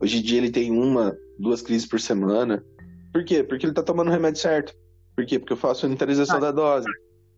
Hoje 0.00 0.18
em 0.18 0.22
dia 0.22 0.38
ele 0.38 0.50
tem 0.50 0.70
uma, 0.70 1.16
duas 1.38 1.62
crises 1.62 1.86
por 1.86 2.00
semana. 2.00 2.64
Por 3.12 3.24
quê? 3.24 3.42
Porque 3.42 3.66
ele 3.66 3.72
tá 3.72 3.82
tomando 3.82 4.08
o 4.08 4.12
remédio 4.12 4.40
certo. 4.40 4.74
Por 5.14 5.24
quê? 5.24 5.38
Porque 5.38 5.52
eu 5.52 5.56
faço 5.56 5.86
a 5.86 5.88
unitarização 5.88 6.36
ah, 6.36 6.40
da 6.40 6.52
dose. 6.52 6.86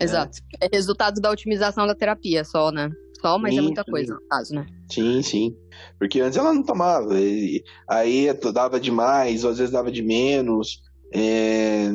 Exato. 0.01 0.39
É. 0.61 0.67
é 0.67 0.69
resultado 0.73 1.21
da 1.21 1.31
otimização 1.31 1.87
da 1.87 1.95
terapia 1.95 2.45
só, 2.45 2.71
né? 2.71 2.91
Só, 3.21 3.39
mas 3.39 3.53
é 3.53 3.55
sim, 3.55 3.59
é 3.59 3.63
muita 3.63 3.85
coisa 3.85 4.15
no 4.15 4.21
caso, 4.29 4.55
né? 4.55 4.67
Sim, 4.91 5.23
sim. 5.23 5.57
Porque 5.99 6.21
antes 6.21 6.39
ela 6.39 6.53
não 6.53 6.63
tomava. 6.63 7.09
Aí 7.89 8.29
dava 8.53 8.79
demais, 8.79 9.45
ou 9.45 9.51
às 9.51 9.59
vezes 9.59 9.73
dava 9.73 9.91
de 9.91 10.03
menos. 10.03 10.81
É... 11.13 11.89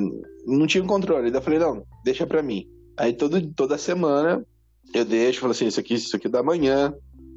Não 0.46 0.68
tinha 0.68 0.84
controle. 0.84 1.32
Daí 1.32 1.40
eu 1.40 1.44
falei, 1.44 1.60
não, 1.60 1.84
deixa 2.04 2.28
pra 2.28 2.44
mim. 2.44 2.68
Aí 2.98 3.14
todo, 3.14 3.42
toda 3.54 3.78
semana 3.78 4.46
eu 4.94 5.06
deixo, 5.06 5.40
falo 5.40 5.52
assim, 5.52 5.68
isso 5.68 5.80
aqui, 5.80 5.96
isso 5.96 6.16
aqui 6.16 6.28
é 6.28 6.30
da 6.30 6.44
manhã, 6.44 6.94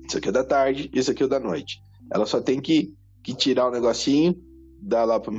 isso 0.06 0.18
aqui 0.18 0.28
é 0.28 0.32
da 0.32 0.44
tarde, 0.44 0.90
isso 0.92 1.10
aqui 1.10 1.22
é 1.22 1.28
da 1.28 1.40
noite. 1.40 1.78
Ela 2.12 2.26
só 2.26 2.40
tem 2.40 2.60
que 2.60 2.92
que 3.26 3.34
tirar 3.34 3.66
o 3.66 3.72
negocinho, 3.72 4.36
dar 4.80 5.04
lá 5.04 5.18
pro 5.18 5.34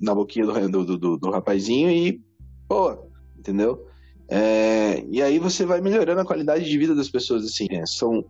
na 0.00 0.14
boquinha 0.14 0.46
do, 0.46 0.84
do, 0.84 0.96
do, 0.96 1.16
do 1.16 1.30
rapazinho 1.30 1.90
e, 1.90 2.20
pô, 2.68 2.96
entendeu? 3.36 3.84
É, 4.28 5.04
e 5.10 5.20
aí 5.20 5.40
você 5.40 5.66
vai 5.66 5.80
melhorando 5.80 6.20
a 6.20 6.24
qualidade 6.24 6.64
de 6.64 6.78
vida 6.78 6.94
das 6.94 7.08
pessoas, 7.08 7.44
assim. 7.44 7.66
É, 7.70 7.84
são 7.84 8.24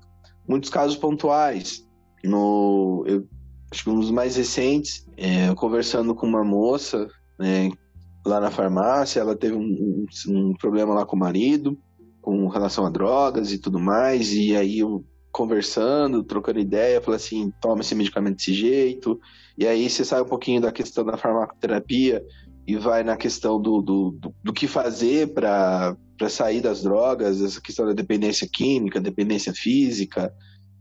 muitos 0.49 0.71
casos 0.71 0.97
pontuais. 0.97 1.87
No, 2.25 3.05
eu, 3.07 3.27
acho 3.71 3.85
que 3.85 3.91
um 3.91 4.01
dos 4.01 4.11
mais 4.11 4.37
recentes, 4.37 5.07
é, 5.17 5.55
conversando 5.55 6.15
com 6.15 6.27
uma 6.27 6.43
moça, 6.43 7.07
né, 7.39 7.71
lá 8.25 8.41
na 8.41 8.51
farmácia, 8.51 9.21
ela 9.21 9.37
teve 9.37 9.57
um, 9.57 10.07
um, 10.29 10.49
um 10.49 10.55
problema 10.55 10.95
lá 10.95 11.05
com 11.05 11.17
o 11.17 11.19
marido, 11.19 11.79
com 12.23 12.49
relação 12.49 12.87
a 12.87 12.91
drogas 12.91 13.53
e 13.53 13.59
tudo 13.59 13.79
mais, 13.79 14.33
e 14.33 14.57
aí 14.57 14.79
eu 14.79 15.05
conversando, 15.37 16.25
trocando 16.25 16.59
ideia, 16.59 16.99
falei 16.99 17.17
assim, 17.17 17.53
toma 17.61 17.83
esse 17.83 17.95
medicamento 17.95 18.37
desse 18.37 18.55
jeito, 18.55 19.21
e 19.59 19.67
aí 19.67 19.89
você 19.89 20.03
sai 20.03 20.23
um 20.23 20.27
pouquinho 20.27 20.63
da 20.63 20.73
questão 20.73 21.05
da 21.05 21.19
farmacoterapia 21.19 22.25
e 22.67 22.75
vai 22.75 23.05
na 23.05 23.19
questão 23.19 23.61
do, 23.61 23.83
do, 23.83 24.13
do, 24.13 24.35
do 24.43 24.53
que 24.55 24.67
fazer 24.67 25.35
para 25.35 25.95
sair 26.31 26.63
das 26.63 26.83
drogas, 26.83 27.43
essa 27.43 27.61
questão 27.61 27.85
da 27.85 27.93
dependência 27.93 28.49
química, 28.51 28.99
dependência 28.99 29.53
física, 29.53 30.33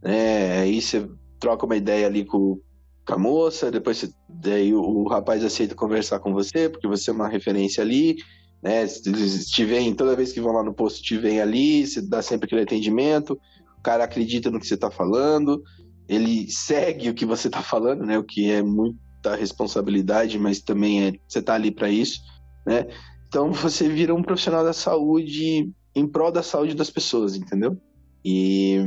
né? 0.02 0.60
Aí 0.60 0.82
você 0.82 1.06
troca 1.38 1.66
uma 1.66 1.76
ideia 1.76 2.08
ali 2.08 2.24
com, 2.24 2.58
com 3.06 3.14
a 3.14 3.18
moça, 3.18 3.70
depois 3.70 3.98
você, 3.98 4.10
daí 4.30 4.74
o, 4.74 4.80
o, 4.80 5.08
rapaz 5.10 5.44
aceita 5.44 5.76
conversar 5.76 6.20
com 6.20 6.32
você, 6.32 6.70
porque 6.70 6.88
você 6.88 7.10
é 7.10 7.14
uma 7.14 7.28
referência 7.28 7.84
ali, 7.84 8.16
né? 8.64 8.88
Te 8.88 9.94
toda 9.98 10.16
vez 10.16 10.32
que 10.32 10.40
vão 10.40 10.54
lá 10.54 10.64
no 10.64 10.74
posto, 10.74 11.04
te 11.04 11.18
vem 11.18 11.42
ali, 11.42 11.86
você 11.86 12.02
dá 12.02 12.22
sempre 12.22 12.46
aquele 12.46 12.62
atendimento, 12.62 13.38
cara 13.86 14.04
acredita 14.04 14.50
no 14.50 14.60
que 14.60 14.66
você 14.66 14.74
está 14.74 14.90
falando, 14.90 15.62
ele 16.10 16.50
segue 16.50 17.08
o 17.08 17.14
que 17.14 17.24
você 17.24 17.48
está 17.48 17.62
falando, 17.62 18.04
né? 18.04 18.18
O 18.18 18.24
que 18.24 18.50
é 18.50 18.64
muita 18.64 19.36
responsabilidade, 19.36 20.40
mas 20.40 20.60
também 20.60 21.08
é 21.08 21.14
você 21.28 21.38
está 21.38 21.54
ali 21.54 21.70
para 21.70 21.88
isso, 21.88 22.20
né? 22.66 22.88
Então 23.28 23.52
você 23.54 23.88
vira 23.88 24.16
um 24.16 24.24
profissional 24.24 24.64
da 24.64 24.74
saúde 24.74 25.72
em 25.96 26.08
prol 26.08 26.32
da 26.32 26.42
saúde 26.42 26.74
das 26.74 26.90
pessoas, 26.90 27.36
entendeu? 27.36 27.78
E 28.26 28.80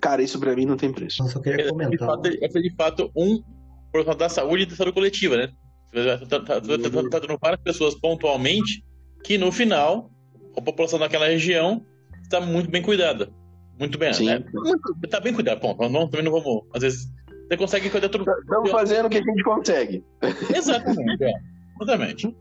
cara, 0.00 0.22
isso 0.22 0.38
para 0.38 0.54
mim 0.54 0.66
não 0.66 0.76
tem 0.76 0.92
preço. 0.92 1.22
Eu 1.22 1.28
só 1.28 1.40
queria 1.40 1.68
comentar. 1.68 2.08
É 2.24 2.48
de 2.48 2.74
fato 2.76 3.10
um 3.16 3.42
profissional 3.90 4.18
da 4.18 4.28
saúde 4.28 4.62
e 4.62 4.66
da 4.66 4.76
saúde 4.76 4.92
coletiva, 4.92 5.36
né? 5.36 5.48
Tá, 5.92 6.26
tá, 6.26 6.40
tá, 6.40 6.60
tá 6.60 7.18
dando 7.18 7.38
várias 7.40 7.60
pessoas 7.60 7.94
pontualmente 7.96 8.84
que 9.24 9.36
no 9.36 9.50
final 9.52 10.10
a 10.56 10.60
população 10.62 10.98
daquela 10.98 11.26
região 11.26 11.84
está 12.22 12.40
muito 12.40 12.70
bem 12.70 12.82
cuidada. 12.82 13.30
Muito 13.82 13.98
bem, 13.98 14.12
Sim. 14.12 14.26
né? 14.26 14.44
Tá 15.10 15.18
bem 15.18 15.34
cuidado, 15.34 15.60
ponto. 15.60 15.88
Não, 15.88 16.08
também 16.08 16.24
não 16.24 16.30
vamos. 16.30 16.62
Às 16.72 16.82
vezes. 16.82 17.12
Você 17.48 17.56
consegue 17.56 17.90
cuidar 17.90 18.08
tudo. 18.08 18.24
Estamos 18.30 18.70
fazendo 18.70 19.06
o 19.06 19.10
que 19.10 19.18
a 19.18 19.22
gente 19.22 19.42
consegue. 19.42 20.04
Exatamente, 20.54 21.24
é. 21.24 21.32
Exatamente. 21.80 22.36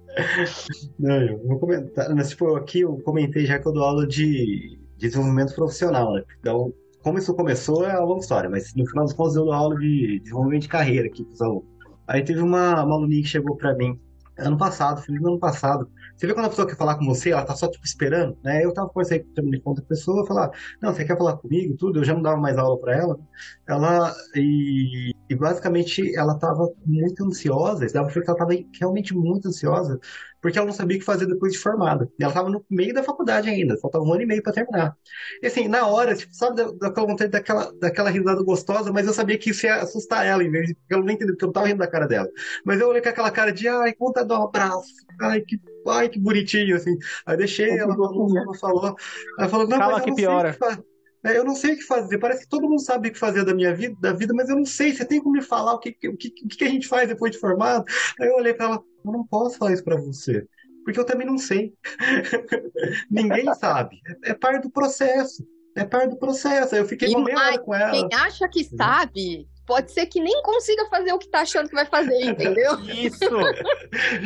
Não, 1.00 1.16
eu 1.16 1.48
vou 1.48 1.60
comentar. 1.60 2.14
Mas, 2.14 2.30
tipo, 2.30 2.56
aqui 2.56 2.82
eu 2.82 2.96
comentei 3.04 3.48
já 3.48 3.58
que 3.58 3.68
eu 3.68 3.74
dou 3.74 3.84
aula 3.84 4.06
de 4.06 4.78
desenvolvimento 4.98 5.56
profissional, 5.56 6.14
né? 6.14 6.24
Então, 6.40 6.72
como 7.02 7.18
isso 7.18 7.34
começou 7.34 7.84
é 7.86 7.98
uma 7.98 8.06
longa 8.06 8.22
história, 8.22 8.48
mas 8.48 8.72
no 8.76 8.86
final 8.86 9.06
dos 9.06 9.14
contos 9.14 9.36
eu 9.36 9.46
dou 9.46 9.54
aula 9.54 9.76
de 9.80 10.20
desenvolvimento 10.20 10.62
de 10.62 10.70
carreira 10.70 11.08
aqui 11.08 11.26
com 11.26 11.34
os 11.34 11.42
alunos. 11.42 11.66
Aí 12.08 12.24
teve 12.24 12.40
uma, 12.40 12.84
uma 12.84 12.96
aluninha 12.96 13.24
que 13.24 13.30
chegou 13.30 13.58
para 13.58 13.74
mim 13.74 14.00
ano 14.38 14.58
passado, 14.60 15.02
final 15.02 15.24
do 15.24 15.30
ano 15.30 15.40
passado, 15.40 15.90
você 16.22 16.28
vê 16.28 16.34
quando 16.36 16.46
a 16.46 16.50
pessoa 16.50 16.68
quer 16.68 16.78
falar 16.78 16.98
com 16.98 17.06
você, 17.06 17.32
ela 17.32 17.44
tá 17.44 17.56
só, 17.56 17.68
tipo, 17.68 17.84
esperando, 17.84 18.38
né? 18.44 18.64
Eu 18.64 18.72
tava 18.74 18.88
conversando 18.90 19.26
com 19.64 19.70
outra 19.72 19.84
pessoa, 19.84 20.26
falar, 20.28 20.52
não, 20.80 20.94
você 20.94 21.04
quer 21.04 21.18
falar 21.18 21.36
comigo, 21.38 21.76
tudo, 21.76 22.00
eu 22.00 22.04
já 22.04 22.14
não 22.14 22.22
dava 22.22 22.38
mais 22.40 22.58
aula 22.58 22.80
para 22.80 22.96
ela. 22.96 23.20
Ela, 23.68 24.14
e, 24.36 25.16
e, 25.30 25.36
basicamente, 25.36 26.16
ela 26.16 26.38
tava 26.38 26.70
muito 26.86 27.26
ansiosa, 27.26 27.88
dava 27.92 28.06
pra 28.08 28.14
ver 28.14 28.24
que 28.24 28.30
ela 28.30 28.38
tava 28.38 28.52
realmente 28.80 29.16
muito 29.16 29.48
ansiosa, 29.48 30.00
porque 30.42 30.58
ela 30.58 30.66
não 30.66 30.74
sabia 30.74 30.98
o 30.98 31.00
que 31.00 31.06
fazer 31.06 31.26
depois 31.26 31.54
de 31.54 31.60
formada. 31.60 32.10
E 32.20 32.24
ela 32.24 32.34
tava 32.34 32.50
no 32.50 32.66
meio 32.70 32.94
da 32.94 33.04
faculdade 33.04 33.50
ainda, 33.50 33.78
faltava 33.78 34.04
um 34.04 34.12
ano 34.12 34.24
e 34.24 34.26
meio 34.26 34.42
para 34.42 34.54
terminar. 34.54 34.96
E 35.42 35.48
assim, 35.48 35.68
na 35.68 35.86
hora, 35.88 36.16
tipo, 36.16 36.34
sabe, 36.34 36.64
daquela 36.80 37.08
vontade 37.08 37.30
daquela, 37.30 37.72
daquela 37.80 38.10
risada 38.10 38.42
gostosa, 38.44 38.92
mas 38.92 39.06
eu 39.06 39.14
sabia 39.14 39.38
que 39.38 39.52
isso 39.52 39.66
ia 39.66 39.76
assustar 39.76 40.26
ela, 40.26 40.44
em 40.44 40.50
vez 40.50 40.68
de, 40.68 40.78
ela 40.90 41.04
não 41.04 41.12
entendeu, 41.12 41.36
porque 41.36 41.46
eu 41.46 41.48
não 41.48 41.54
tava 41.54 41.68
rindo 41.68 41.80
da 41.80 41.88
cara 41.88 42.08
dela. 42.08 42.28
Mas 42.66 42.80
eu 42.80 42.88
olhei 42.90 43.02
com 43.02 43.10
aquela 43.10 43.32
cara 43.32 43.52
de, 43.52 43.68
ai, 43.68 43.94
de 43.94 44.26
dar 44.26 44.40
um 44.40 44.44
abraço, 44.44 44.92
ai, 45.22 45.42
que 45.42 45.60
ai, 45.88 46.10
que 46.10 46.20
bonitinho, 46.20 46.76
assim. 46.76 46.98
Aí 47.26 47.38
deixei, 47.38 47.78
ela 47.78 47.96
falou, 47.96 48.38
ela 48.38 48.54
falou, 48.56 48.96
ela 49.38 49.50
falou, 49.50 49.68
não, 49.68 49.78
Calma 49.78 49.94
mas 49.98 50.06
que 50.06 50.16
piora. 50.16 50.54
Que 50.54 50.66
é, 50.66 50.78
eu 51.24 51.44
não 51.44 51.56
sei 51.56 51.74
o 51.74 51.78
que 51.78 51.84
fazer. 51.84 52.18
Parece 52.18 52.42
que 52.42 52.50
todo 52.50 52.68
mundo 52.68 52.82
sabe 52.82 53.10
o 53.10 53.12
que 53.12 53.20
fazer 53.20 53.46
da 53.46 53.54
minha 53.54 53.74
vida, 53.74 53.96
da 54.00 54.14
vida, 54.14 54.34
mas 54.34 54.50
eu 54.50 54.56
não 54.56 54.66
sei. 54.66 54.94
Você 54.94 55.06
tem 55.06 55.22
como 55.22 55.36
me 55.36 55.42
falar 55.42 55.74
o 55.74 55.80
que, 55.80 55.90
o 56.08 56.18
que, 56.18 56.34
o 56.44 56.48
que 56.48 56.64
a 56.64 56.70
gente 56.70 56.88
faz 56.88 57.08
depois 57.08 57.32
de 57.32 57.40
formado? 57.40 57.86
Aí 58.20 58.28
eu 58.28 58.36
olhei 58.36 58.54
para 58.54 58.66
ela, 58.68 58.84
eu 59.06 59.12
não 59.12 59.26
posso 59.26 59.58
falar 59.58 59.74
isso 59.74 59.84
para 59.84 59.98
você, 59.98 60.48
porque 60.84 61.00
eu 61.00 61.06
também 61.06 61.28
não 61.28 61.38
sei. 61.38 61.74
Ninguém 63.10 63.54
sabe. 63.56 64.00
É, 64.24 64.34
parte 64.34 64.64
do 64.64 64.72
processo. 64.72 65.46
É 65.76 65.86
parte 65.86 66.10
do 66.10 66.18
processo. 66.18 66.76
Aí 66.76 66.82
eu 66.82 66.88
fiquei 66.88 67.16
hora 67.16 67.60
com 67.60 67.74
ela. 67.74 67.92
Quem 67.92 68.10
acha 68.20 68.48
que 68.50 68.64
sabe, 68.64 69.48
pode 69.72 69.90
ser 69.94 70.06
que 70.06 70.20
nem 70.20 70.42
consiga 70.42 70.86
fazer 70.88 71.14
o 71.14 71.18
que 71.18 71.30
tá 71.30 71.40
achando 71.44 71.70
que 71.70 71.76
vai 71.76 71.86
fazer, 71.86 72.26
entendeu? 72.26 72.78
Isso! 72.82 73.20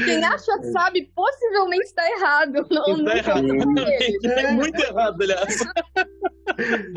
Quem 0.03 0.23
acha 0.23 0.57
que 0.57 0.71
sabe, 0.71 1.11
possivelmente 1.13 1.85
está 1.85 2.03
errado. 2.09 2.65
Não, 2.71 2.97
não 2.97 3.05
tá 3.05 3.17
errado. 3.17 3.45
É 4.23 4.51
muito 4.53 4.79
errado, 4.81 5.21
aliás. 5.21 5.59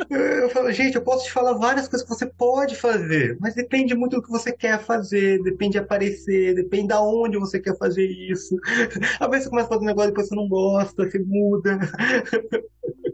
Eu 0.08 0.48
falo, 0.48 0.72
gente, 0.72 0.94
eu 0.94 1.02
posso 1.02 1.26
te 1.26 1.32
falar 1.32 1.58
várias 1.58 1.88
coisas 1.88 2.08
que 2.08 2.14
você 2.14 2.24
pode 2.24 2.74
fazer, 2.74 3.36
mas 3.38 3.54
depende 3.54 3.94
muito 3.94 4.16
do 4.16 4.22
que 4.22 4.30
você 4.30 4.50
quer 4.50 4.80
fazer, 4.80 5.42
depende 5.42 5.72
de 5.72 5.78
aparecer, 5.78 6.54
depende 6.54 6.88
de 6.88 6.94
onde 6.94 7.36
você 7.36 7.60
quer 7.60 7.76
fazer 7.76 8.06
isso. 8.06 8.56
Às 9.20 9.28
vezes 9.28 9.44
você 9.44 9.50
começa 9.50 9.66
a 9.66 9.70
fazer 9.70 9.82
um 9.82 9.88
negócio 9.88 10.08
e 10.08 10.12
depois 10.12 10.28
você 10.28 10.34
não 10.34 10.48
gosta, 10.48 11.04
você 11.04 11.18
muda. 11.18 11.78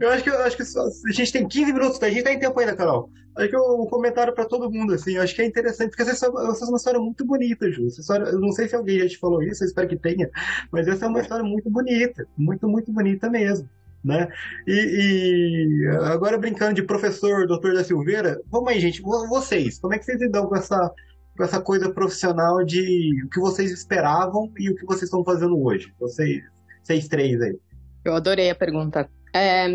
Eu 0.00 0.10
acho 0.10 0.24
que, 0.24 0.30
eu 0.30 0.42
acho 0.42 0.56
que 0.56 0.62
a 0.62 1.12
gente 1.12 1.32
tem 1.32 1.46
15 1.46 1.72
minutos, 1.72 1.98
tá? 1.98 2.06
a 2.06 2.10
gente 2.10 2.24
tá 2.24 2.32
em 2.32 2.38
tempo 2.38 2.58
ainda, 2.58 2.74
Carol. 2.74 3.10
Acho 3.36 3.50
que 3.50 3.56
um 3.56 3.86
comentário 3.86 4.34
para 4.34 4.46
todo 4.46 4.70
mundo, 4.70 4.94
assim, 4.94 5.16
eu 5.16 5.22
acho 5.22 5.34
que 5.34 5.42
é 5.42 5.46
interessante, 5.46 5.90
porque 5.90 6.02
essa, 6.02 6.26
essa 6.26 6.64
é 6.64 6.68
uma 6.68 6.76
história 6.76 6.98
muito 6.98 7.24
bonita, 7.24 7.70
Ju. 7.70 7.86
História, 7.86 8.24
eu 8.24 8.40
não 8.40 8.50
sei 8.50 8.66
se 8.66 8.74
alguém 8.74 8.98
já 9.00 9.08
te 9.08 9.18
falou 9.18 9.42
isso, 9.42 9.62
eu 9.62 9.68
espero 9.68 9.88
que 9.88 9.96
tenha, 9.96 10.30
mas 10.72 10.88
essa 10.88 11.04
é 11.04 11.08
uma 11.08 11.20
história 11.20 11.44
muito 11.44 11.70
bonita, 11.70 12.26
muito, 12.36 12.66
muito 12.66 12.90
bonita 12.92 13.28
mesmo. 13.28 13.68
Né? 14.02 14.28
E, 14.66 15.82
e 15.82 15.88
agora 16.04 16.38
brincando 16.38 16.74
de 16.74 16.82
professor, 16.82 17.46
doutor 17.46 17.74
da 17.74 17.82
Silveira, 17.82 18.40
vamos 18.50 18.70
aí, 18.70 18.80
gente, 18.80 19.02
vocês, 19.02 19.78
como 19.80 19.94
é 19.94 19.98
que 19.98 20.04
vocês 20.04 20.20
lidam 20.20 20.46
com 20.46 20.56
essa, 20.56 20.92
com 21.36 21.44
essa 21.44 21.60
coisa 21.60 21.92
profissional 21.92 22.64
de 22.64 23.22
o 23.24 23.28
que 23.28 23.40
vocês 23.40 23.70
esperavam 23.70 24.50
e 24.58 24.70
o 24.70 24.76
que 24.76 24.86
vocês 24.86 25.04
estão 25.04 25.24
fazendo 25.24 25.60
hoje? 25.60 25.92
Vocês, 25.98 26.40
vocês 26.82 27.08
três 27.08 27.40
aí. 27.42 27.58
Eu 28.06 28.14
adorei 28.14 28.50
a 28.50 28.54
pergunta. 28.54 29.08
É, 29.34 29.66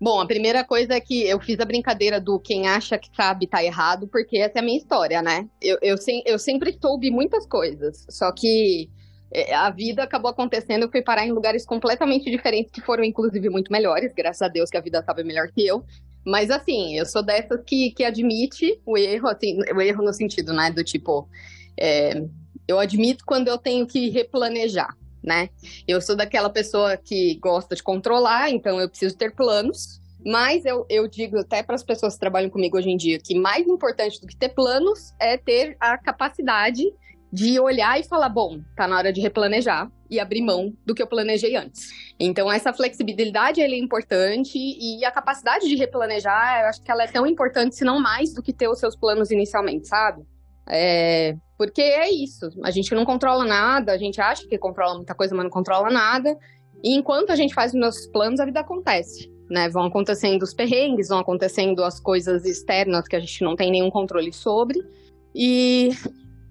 bom, 0.00 0.20
a 0.20 0.26
primeira 0.26 0.64
coisa 0.64 0.94
é 0.94 1.00
que 1.00 1.26
eu 1.26 1.40
fiz 1.40 1.58
a 1.58 1.64
brincadeira 1.64 2.20
do 2.20 2.38
quem 2.38 2.68
acha 2.68 2.96
que 2.96 3.08
sabe 3.14 3.46
tá 3.46 3.62
errado, 3.62 4.06
porque 4.08 4.38
essa 4.38 4.58
é 4.58 4.60
a 4.60 4.64
minha 4.64 4.78
história, 4.78 5.20
né? 5.20 5.48
Eu, 5.60 5.76
eu, 5.82 5.96
eu 6.24 6.38
sempre 6.38 6.78
soube 6.80 7.10
muitas 7.10 7.46
coisas, 7.46 8.06
só 8.08 8.30
que 8.32 8.88
é, 9.32 9.52
a 9.52 9.68
vida 9.70 10.02
acabou 10.02 10.30
acontecendo, 10.30 10.84
eu 10.84 10.90
fui 10.90 11.02
parar 11.02 11.26
em 11.26 11.32
lugares 11.32 11.66
completamente 11.66 12.30
diferentes, 12.30 12.70
que 12.70 12.80
foram 12.80 13.02
inclusive 13.02 13.48
muito 13.50 13.72
melhores, 13.72 14.12
graças 14.14 14.42
a 14.42 14.48
Deus 14.48 14.70
que 14.70 14.76
a 14.76 14.80
vida 14.80 15.00
estava 15.00 15.24
melhor 15.24 15.48
que 15.48 15.66
eu. 15.66 15.84
Mas 16.24 16.50
assim, 16.50 16.96
eu 16.96 17.06
sou 17.06 17.22
dessas 17.22 17.60
que, 17.64 17.90
que 17.90 18.04
admite 18.04 18.80
o 18.84 18.96
erro, 18.96 19.28
assim, 19.28 19.58
o 19.74 19.80
erro 19.80 20.04
no 20.04 20.12
sentido, 20.12 20.52
né, 20.52 20.70
do 20.70 20.82
tipo, 20.82 21.28
é, 21.78 22.24
eu 22.66 22.78
admito 22.78 23.24
quando 23.24 23.48
eu 23.48 23.58
tenho 23.58 23.86
que 23.86 24.08
replanejar 24.10 24.96
né? 25.26 25.50
Eu 25.86 26.00
sou 26.00 26.16
daquela 26.16 26.48
pessoa 26.48 26.96
que 26.96 27.34
gosta 27.42 27.74
de 27.74 27.82
controlar, 27.82 28.48
então 28.50 28.80
eu 28.80 28.88
preciso 28.88 29.16
ter 29.16 29.34
planos. 29.34 30.00
Mas 30.24 30.64
eu, 30.64 30.86
eu 30.88 31.06
digo 31.06 31.38
até 31.38 31.62
para 31.62 31.74
as 31.74 31.84
pessoas 31.84 32.14
que 32.14 32.20
trabalham 32.20 32.50
comigo 32.50 32.76
hoje 32.76 32.90
em 32.90 32.96
dia 32.96 33.18
que 33.18 33.38
mais 33.38 33.66
importante 33.66 34.20
do 34.20 34.26
que 34.26 34.36
ter 34.36 34.48
planos 34.48 35.14
é 35.20 35.36
ter 35.36 35.76
a 35.78 35.96
capacidade 35.98 36.82
de 37.32 37.60
olhar 37.60 38.00
e 38.00 38.04
falar: 38.04 38.28
bom, 38.28 38.60
tá 38.74 38.88
na 38.88 38.96
hora 38.96 39.12
de 39.12 39.20
replanejar 39.20 39.90
e 40.08 40.18
abrir 40.18 40.42
mão 40.42 40.72
do 40.84 40.94
que 40.94 41.02
eu 41.02 41.06
planejei 41.06 41.56
antes. 41.56 41.90
Então, 42.18 42.50
essa 42.50 42.72
flexibilidade 42.72 43.60
é 43.60 43.76
importante 43.76 44.56
e 44.56 45.04
a 45.04 45.10
capacidade 45.10 45.68
de 45.68 45.76
replanejar, 45.76 46.62
eu 46.62 46.66
acho 46.68 46.82
que 46.82 46.90
ela 46.90 47.04
é 47.04 47.08
tão 47.08 47.26
importante, 47.26 47.74
se 47.74 47.84
não 47.84 48.00
mais, 48.00 48.32
do 48.32 48.42
que 48.42 48.52
ter 48.52 48.68
os 48.68 48.78
seus 48.78 48.96
planos 48.96 49.30
inicialmente, 49.30 49.86
sabe? 49.86 50.24
É, 50.68 51.36
porque 51.56 51.80
é 51.80 52.10
isso, 52.10 52.50
a 52.64 52.70
gente 52.70 52.94
não 52.94 53.04
controla 53.04 53.44
nada, 53.44 53.92
a 53.92 53.98
gente 53.98 54.20
acha 54.20 54.46
que 54.46 54.58
controla 54.58 54.96
muita 54.96 55.14
coisa, 55.14 55.34
mas 55.34 55.44
não 55.44 55.50
controla 55.50 55.90
nada. 55.90 56.36
E 56.82 56.94
enquanto 56.94 57.30
a 57.30 57.36
gente 57.36 57.54
faz 57.54 57.72
os 57.72 57.80
nossos 57.80 58.06
planos, 58.08 58.40
a 58.40 58.44
vida 58.44 58.60
acontece. 58.60 59.32
Né? 59.48 59.68
Vão 59.68 59.84
acontecendo 59.84 60.42
os 60.42 60.52
perrengues, 60.52 61.08
vão 61.08 61.18
acontecendo 61.18 61.84
as 61.84 62.00
coisas 62.00 62.44
externas 62.44 63.06
que 63.06 63.16
a 63.16 63.20
gente 63.20 63.42
não 63.44 63.54
tem 63.54 63.70
nenhum 63.70 63.90
controle 63.90 64.32
sobre. 64.32 64.84
E 65.34 65.90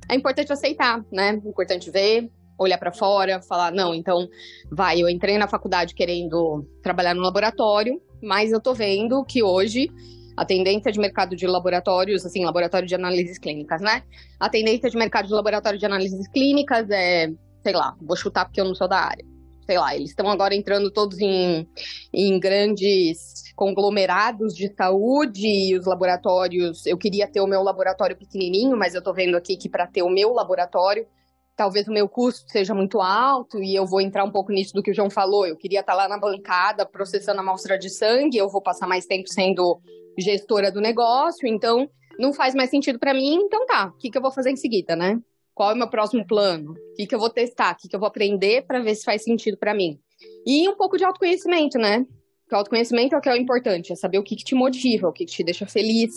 é 0.10 0.16
importante 0.16 0.52
aceitar, 0.52 1.04
né? 1.12 1.42
É 1.44 1.50
importante 1.50 1.92
ver, 1.92 2.32
olhar 2.58 2.78
para 2.78 2.94
fora, 2.94 3.42
falar: 3.42 3.72
não, 3.72 3.94
então 3.94 4.28
vai, 4.72 5.02
eu 5.02 5.10
entrei 5.10 5.38
na 5.38 5.48
faculdade 5.48 5.94
querendo 5.94 6.66
trabalhar 6.82 7.14
no 7.14 7.22
laboratório, 7.22 8.02
mas 8.22 8.52
eu 8.52 8.62
tô 8.62 8.74
vendo 8.74 9.24
que 9.26 9.44
hoje 9.44 9.90
a 10.36 10.46
tendência 10.46 10.92
de 10.92 11.00
mercado 11.00 11.36
de 11.36 11.48
laboratórios, 11.48 12.26
assim, 12.26 12.44
laboratório 12.44 12.88
de 12.88 12.96
análises 12.96 13.38
clínicas, 13.38 13.82
né? 13.82 14.04
A 14.40 14.50
tendência 14.50 14.90
de 14.90 14.98
mercado 14.98 15.28
de 15.28 15.34
laboratório 15.34 15.80
de 15.80 15.86
análises 15.86 16.28
clínicas 16.28 16.90
é, 16.90 17.30
sei 17.64 17.74
lá, 17.74 17.96
vou 18.02 18.16
chutar 18.16 18.46
porque 18.46 18.60
eu 18.60 18.66
não 18.66 18.76
sou 18.76 18.88
da 18.88 19.00
área. 19.00 19.26
Sei 19.66 19.80
lá, 19.80 19.96
eles 19.96 20.10
estão 20.10 20.30
agora 20.30 20.54
entrando 20.54 20.92
todos 20.92 21.20
em, 21.20 21.68
em 22.14 22.40
grandes 22.40 23.44
conglomerados 23.56 24.54
de 24.54 24.72
saúde 24.76 25.48
e 25.48 25.76
os 25.76 25.88
laboratórios. 25.88 26.86
Eu 26.86 26.98
queria 26.98 27.28
ter 27.28 27.42
o 27.42 27.48
meu 27.48 27.64
laboratório 27.64 28.16
pequenininho, 28.16 28.78
mas 28.78 28.94
eu 28.94 29.02
tô 29.02 29.12
vendo 29.12 29.36
aqui 29.36 29.58
que 29.58 29.68
para 29.68 29.88
ter 29.88 30.04
o 30.04 30.10
meu 30.10 30.34
laboratório 30.34 31.08
talvez 31.56 31.88
o 31.88 31.92
meu 31.92 32.08
custo 32.08 32.50
seja 32.52 32.74
muito 32.74 33.00
alto 33.00 33.62
e 33.64 33.74
eu 33.74 33.86
vou 33.86 34.02
entrar 34.02 34.24
um 34.24 34.32
pouco 34.32 34.52
nisso 34.52 34.74
do 34.74 34.84
que 34.84 34.92
o 34.92 34.94
João 34.94 35.10
falou. 35.10 35.46
Eu 35.46 35.56
queria 35.56 35.80
estar 35.80 35.94
lá 35.94 36.08
na 36.08 36.18
bancada 36.18 36.86
processando 36.86 37.40
a 37.40 37.44
amostra 37.44 37.78
de 37.78 37.90
sangue, 37.90 38.38
eu 38.38 38.50
vou 38.50 38.62
passar 38.62 38.88
mais 38.88 39.06
tempo 39.06 39.30
sendo 39.30 39.80
gestora 40.18 40.72
do 40.72 40.82
negócio, 40.82 41.48
então 41.48 41.90
não 42.20 42.34
faz 42.34 42.54
mais 42.54 42.70
sentido 42.70 43.00
para 43.00 43.14
mim. 43.14 43.36
Então 43.36 43.66
tá, 43.66 43.88
o 43.88 43.98
que, 43.98 44.10
que 44.10 44.18
eu 44.18 44.22
vou 44.22 44.32
fazer 44.32 44.52
em 44.52 44.56
seguida, 44.56 44.96
né? 44.96 45.20
Qual 45.54 45.72
é 45.72 45.74
o 45.74 45.78
meu 45.78 45.90
próximo 45.90 46.26
plano? 46.28 46.72
O 46.74 46.94
que, 46.96 47.08
que 47.08 47.16
eu 47.16 47.20
vou 47.20 47.30
testar? 47.30 47.74
O 47.74 47.78
que, 47.78 47.88
que 47.88 47.96
eu 47.96 48.00
vou 48.00 48.08
aprender 48.08 48.66
para 48.66 48.82
ver 48.82 48.96
se 48.96 49.06
faz 49.06 49.24
sentido 49.24 49.58
para 49.58 49.74
mim? 49.74 49.98
E 50.46 50.68
um 50.68 50.76
pouco 50.76 50.98
de 50.98 51.06
autoconhecimento, 51.06 51.78
né? 51.78 52.06
Porque 52.44 52.56
autoconhecimento 52.56 53.16
é 53.16 53.18
o 53.18 53.22
que 53.22 53.30
é 53.30 53.34
o 53.34 53.38
importante, 53.38 53.94
é 53.94 53.96
saber 53.96 54.20
o 54.20 54.24
que, 54.24 54.36
que 54.36 54.44
te 54.44 54.54
motiva, 54.54 55.08
o 55.08 55.14
que, 55.14 55.26
que 55.26 55.32
te 55.32 55.44
deixa 55.44 55.66
feliz, 55.66 56.14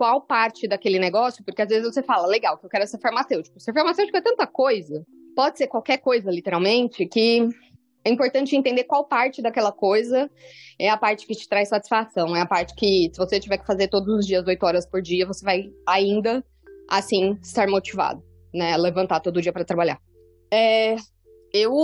qual 0.00 0.22
parte 0.22 0.66
daquele 0.66 0.98
negócio, 0.98 1.44
porque 1.44 1.60
às 1.60 1.68
vezes 1.68 1.84
você 1.84 2.02
fala, 2.02 2.26
legal, 2.26 2.56
que 2.56 2.64
eu 2.64 2.70
quero 2.70 2.86
ser 2.86 2.98
farmacêutico. 2.98 3.60
Ser 3.60 3.74
farmacêutico 3.74 4.16
é 4.16 4.22
tanta 4.22 4.46
coisa, 4.46 5.04
pode 5.36 5.58
ser 5.58 5.66
qualquer 5.66 5.98
coisa, 5.98 6.30
literalmente, 6.30 7.04
que 7.04 7.46
é 8.02 8.10
importante 8.10 8.56
entender 8.56 8.84
qual 8.84 9.04
parte 9.04 9.42
daquela 9.42 9.70
coisa 9.70 10.30
é 10.78 10.88
a 10.88 10.96
parte 10.96 11.26
que 11.26 11.34
te 11.34 11.46
traz 11.46 11.68
satisfação, 11.68 12.34
é 12.34 12.40
a 12.40 12.46
parte 12.46 12.74
que, 12.74 13.10
se 13.12 13.18
você 13.18 13.38
tiver 13.38 13.58
que 13.58 13.66
fazer 13.66 13.88
todos 13.88 14.08
os 14.20 14.26
dias, 14.26 14.46
oito 14.46 14.64
horas 14.64 14.86
por 14.86 15.02
dia, 15.02 15.26
você 15.26 15.44
vai 15.44 15.70
ainda, 15.86 16.42
assim, 16.88 17.36
estar 17.42 17.68
motivado, 17.68 18.24
né? 18.54 18.74
Levantar 18.78 19.20
todo 19.20 19.42
dia 19.42 19.52
para 19.52 19.66
trabalhar. 19.66 20.00
É, 20.50 20.96
eu, 21.52 21.74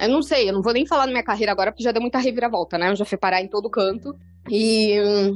eu 0.00 0.08
não 0.08 0.22
sei, 0.22 0.48
eu 0.48 0.54
não 0.54 0.62
vou 0.62 0.72
nem 0.72 0.86
falar 0.86 1.04
na 1.04 1.12
minha 1.12 1.22
carreira 1.22 1.52
agora, 1.52 1.70
porque 1.70 1.84
já 1.84 1.92
deu 1.92 2.00
muita 2.00 2.16
reviravolta, 2.16 2.78
né? 2.78 2.88
Eu 2.88 2.96
já 2.96 3.04
fui 3.04 3.18
parar 3.18 3.42
em 3.42 3.48
todo 3.48 3.68
canto. 3.68 4.16
E 4.50 4.92
é, 4.92 5.30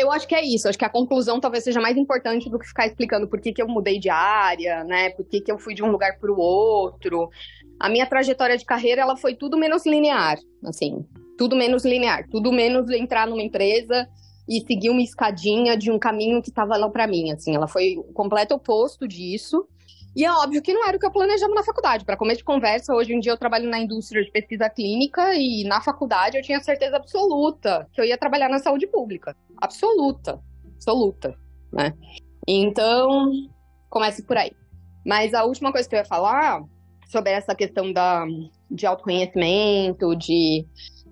eu 0.00 0.10
acho 0.10 0.26
que 0.26 0.34
é 0.34 0.44
isso. 0.44 0.68
Acho 0.68 0.78
que 0.78 0.84
a 0.84 0.90
conclusão 0.90 1.40
talvez 1.40 1.64
seja 1.64 1.80
mais 1.80 1.96
importante 1.96 2.48
do 2.48 2.58
que 2.58 2.66
ficar 2.66 2.86
explicando 2.86 3.28
por 3.28 3.40
que, 3.40 3.52
que 3.52 3.62
eu 3.62 3.68
mudei 3.68 3.98
de 3.98 4.08
área, 4.08 4.84
né? 4.84 5.10
Por 5.10 5.24
que, 5.26 5.40
que 5.40 5.50
eu 5.50 5.58
fui 5.58 5.74
de 5.74 5.82
um 5.82 5.90
lugar 5.90 6.18
para 6.18 6.32
o 6.32 6.38
outro. 6.38 7.28
A 7.78 7.88
minha 7.88 8.06
trajetória 8.06 8.56
de 8.56 8.64
carreira 8.64 9.02
ela 9.02 9.16
foi 9.16 9.34
tudo 9.34 9.58
menos 9.58 9.84
linear, 9.84 10.38
assim, 10.64 11.04
tudo 11.36 11.56
menos 11.56 11.84
linear, 11.84 12.26
tudo 12.30 12.52
menos 12.52 12.88
entrar 12.90 13.26
numa 13.26 13.42
empresa 13.42 14.08
e 14.48 14.60
seguir 14.60 14.90
uma 14.90 15.02
escadinha 15.02 15.76
de 15.76 15.90
um 15.90 15.98
caminho 15.98 16.40
que 16.40 16.50
estava 16.50 16.76
lá 16.76 16.88
para 16.88 17.06
mim, 17.06 17.32
assim. 17.32 17.54
Ela 17.54 17.66
foi 17.66 17.96
o 17.96 18.12
completo 18.12 18.54
oposto 18.54 19.08
disso. 19.08 19.66
E 20.16 20.24
é 20.24 20.32
óbvio 20.32 20.62
que 20.62 20.72
não 20.72 20.86
era 20.86 20.96
o 20.96 21.00
que 21.00 21.06
eu 21.06 21.10
planejava 21.10 21.52
na 21.52 21.62
faculdade. 21.64 22.04
Para 22.04 22.16
começo 22.16 22.38
de 22.38 22.44
conversa, 22.44 22.94
hoje 22.94 23.12
em 23.12 23.20
dia 23.20 23.32
eu 23.32 23.36
trabalho 23.36 23.68
na 23.68 23.80
indústria 23.80 24.24
de 24.24 24.30
pesquisa 24.30 24.70
clínica 24.70 25.34
e 25.34 25.64
na 25.64 25.80
faculdade 25.80 26.36
eu 26.36 26.42
tinha 26.42 26.60
certeza 26.60 26.96
absoluta 26.96 27.88
que 27.92 28.00
eu 28.00 28.04
ia 28.04 28.16
trabalhar 28.16 28.48
na 28.48 28.60
saúde 28.60 28.86
pública. 28.86 29.36
Absoluta. 29.56 30.40
Absoluta, 30.76 31.36
né? 31.72 31.92
Então, 32.46 33.30
comece 33.90 34.22
por 34.22 34.36
aí. 34.36 34.52
Mas 35.04 35.34
a 35.34 35.44
última 35.44 35.72
coisa 35.72 35.88
que 35.88 35.94
eu 35.94 35.98
ia 35.98 36.04
falar 36.04 36.62
sobre 37.08 37.32
essa 37.32 37.54
questão 37.54 37.92
da, 37.92 38.24
de 38.70 38.86
autoconhecimento, 38.86 40.14
de 40.14 40.66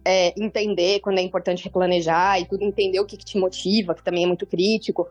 é, 0.04 0.34
entender 0.40 1.00
quando 1.00 1.18
é 1.18 1.22
importante 1.22 1.64
replanejar 1.64 2.40
e 2.40 2.46
tudo, 2.46 2.64
entender 2.64 3.00
o 3.00 3.06
que, 3.06 3.16
que 3.16 3.24
te 3.24 3.38
motiva, 3.38 3.94
que 3.94 4.04
também 4.04 4.24
é 4.24 4.26
muito 4.26 4.46
crítico. 4.46 5.08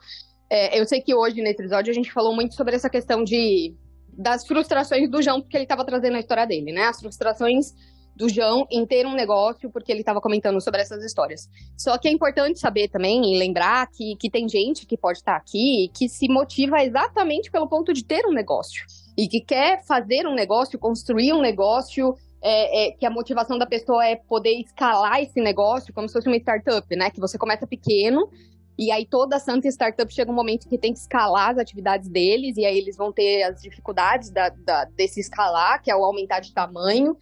É, 0.50 0.80
eu 0.80 0.86
sei 0.86 1.02
que 1.02 1.16
hoje, 1.16 1.42
nesse 1.42 1.62
episódio, 1.62 1.92
a 1.92 1.94
gente 1.94 2.12
falou 2.12 2.36
muito 2.36 2.56
sobre 2.56 2.76
essa 2.76 2.89
questão 2.89 3.24
de 3.24 3.74
das 4.14 4.45
frustrações 4.45 5.09
do 5.09 5.22
João, 5.22 5.41
porque 5.41 5.57
ele 5.57 5.64
estava 5.64 5.86
trazendo 5.86 6.18
a 6.18 6.20
história 6.20 6.45
dele, 6.45 6.72
né? 6.72 6.86
As 6.86 6.99
frustrações 6.99 7.74
do 8.16 8.30
João 8.30 8.68
em 8.70 8.86
ter 8.86 9.05
um 9.05 9.14
negócio, 9.14 9.70
porque 9.72 9.91
ele 9.91 10.01
estava 10.01 10.22
comentando 10.22 10.59
sobre 10.62 10.82
essas 10.82 11.03
histórias. 11.03 11.49
Só 11.78 11.97
que 11.97 12.07
é 12.07 12.12
importante 12.12 12.59
saber 12.59 12.89
também 12.89 13.34
e 13.34 13.39
lembrar 13.39 13.88
que, 13.88 14.16
que 14.18 14.30
tem 14.30 14.47
gente 14.47 14.86
que 14.86 14.97
pode 14.97 15.20
estar 15.20 15.36
aqui 15.36 15.89
que 15.93 16.09
se 16.09 16.28
motiva 16.28 16.84
exatamente 16.84 17.49
pelo 17.49 17.68
ponto 17.68 17.93
de 17.93 18.03
ter 18.03 18.26
um 18.26 18.34
negócio. 18.34 18.86
E 19.18 19.28
que 19.28 19.41
quer 19.41 19.84
fazer 19.86 20.28
um 20.28 20.36
negócio, 20.36 20.78
construir 20.78 21.34
um 21.34 21.41
negócio, 21.41 22.16
é, 22.41 22.88
é, 22.88 22.91
que 22.91 23.05
a 23.05 23.09
motivação 23.09 23.57
da 23.57 23.66
pessoa 23.66 24.05
é 24.05 24.16
poder 24.16 24.53
escalar 24.59 25.22
esse 25.22 25.39
negócio 25.41 25.93
como 25.93 26.07
se 26.07 26.14
fosse 26.14 26.28
uma 26.28 26.38
startup, 26.38 26.95
né? 26.95 27.09
Que 27.09 27.20
você 27.20 27.38
começa 27.38 27.66
pequeno 27.68 28.30
e 28.78 28.92
aí 28.92 29.06
toda 29.06 29.40
santa 29.40 29.68
startup 29.68 30.12
chega 30.14 30.32
um 30.32 30.36
momento 30.36 30.68
que 30.68 30.78
tem 30.78 30.94
que 30.94 31.00
escalar 31.00 31.52
as 31.52 31.58
atividades 31.58 32.10
deles, 32.10 32.58
e 32.58 32.66
aí 32.66 32.78
eles 32.78 32.98
vão 32.98 33.12
ter 33.12 33.44
as 33.44 33.62
dificuldades 33.62 34.30
da, 34.30 34.50
da, 34.50 34.86
desse 34.86 35.20
escalar, 35.20 35.82
que 35.82 35.92
é 35.92 35.96
o 35.96 36.04
aumentar 36.04 36.40
de 36.40 36.54
tamanho. 36.54 37.16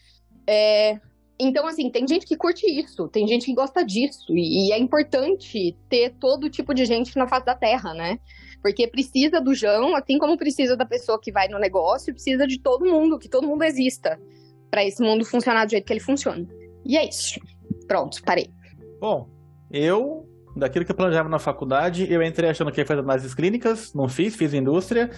É, 0.48 1.00
então, 1.40 1.66
assim, 1.68 1.90
tem 1.90 2.08
gente 2.08 2.26
que 2.26 2.36
curte 2.36 2.66
isso, 2.66 3.08
tem 3.08 3.28
gente 3.28 3.46
que 3.46 3.54
gosta 3.54 3.84
disso, 3.84 4.36
e, 4.36 4.68
e, 4.68 4.74
é 4.74 4.78
importante 4.78 5.76
ter 5.90 6.14
todo 6.20 6.50
tipo 6.50 6.74
de 6.74 6.86
gente 6.86 7.18
na 7.18 7.28
face 7.28 7.46
da 7.46 7.56
terra, 7.56 7.94
né? 7.94 8.20
Porque 8.62 8.88
precisa 8.88 9.40
do 9.40 9.54
João, 9.54 9.96
assim 9.96 10.18
como 10.18 10.38
precisa 10.38 10.76
da 10.76 10.86
pessoa 10.86 11.20
que 11.20 11.32
vai 11.32 11.48
no 11.48 11.58
negócio, 11.58 12.14
precisa 12.14 12.46
de 12.46 12.60
todo 12.60 12.86
mundo, 12.86 13.18
que 13.18 13.30
todo 13.30 13.48
mundo 13.48 13.64
exista, 13.64 14.20
para 14.70 14.84
esse 14.84 15.02
mundo 15.02 15.26
funcionar 15.26 15.66
do 15.66 15.72
jeito 15.72 15.86
que 15.86 15.94
ele 15.94 16.02
funciona. 16.02 16.46
E 16.86 16.98
é 16.98 17.08
isso. 17.08 17.40
Pronto, 17.88 18.22
parei. 18.24 18.50
Bom, 19.00 19.30
eu 19.72 20.29
daquilo 20.60 20.86
que 20.86 20.92
eu 20.92 20.96
planejava 20.96 21.30
na 21.30 21.40
faculdade, 21.40 22.12
eu 22.12 22.22
entrei 22.22 22.50
achando 22.50 22.72
que 22.72 22.82
ia 22.82 22.86
fazer 22.86 23.02
análises 23.02 23.34
clínicas, 23.34 23.94
não 23.94 24.08
fiz, 24.08 24.36
fiz 24.36 24.54
indústria. 24.54 25.10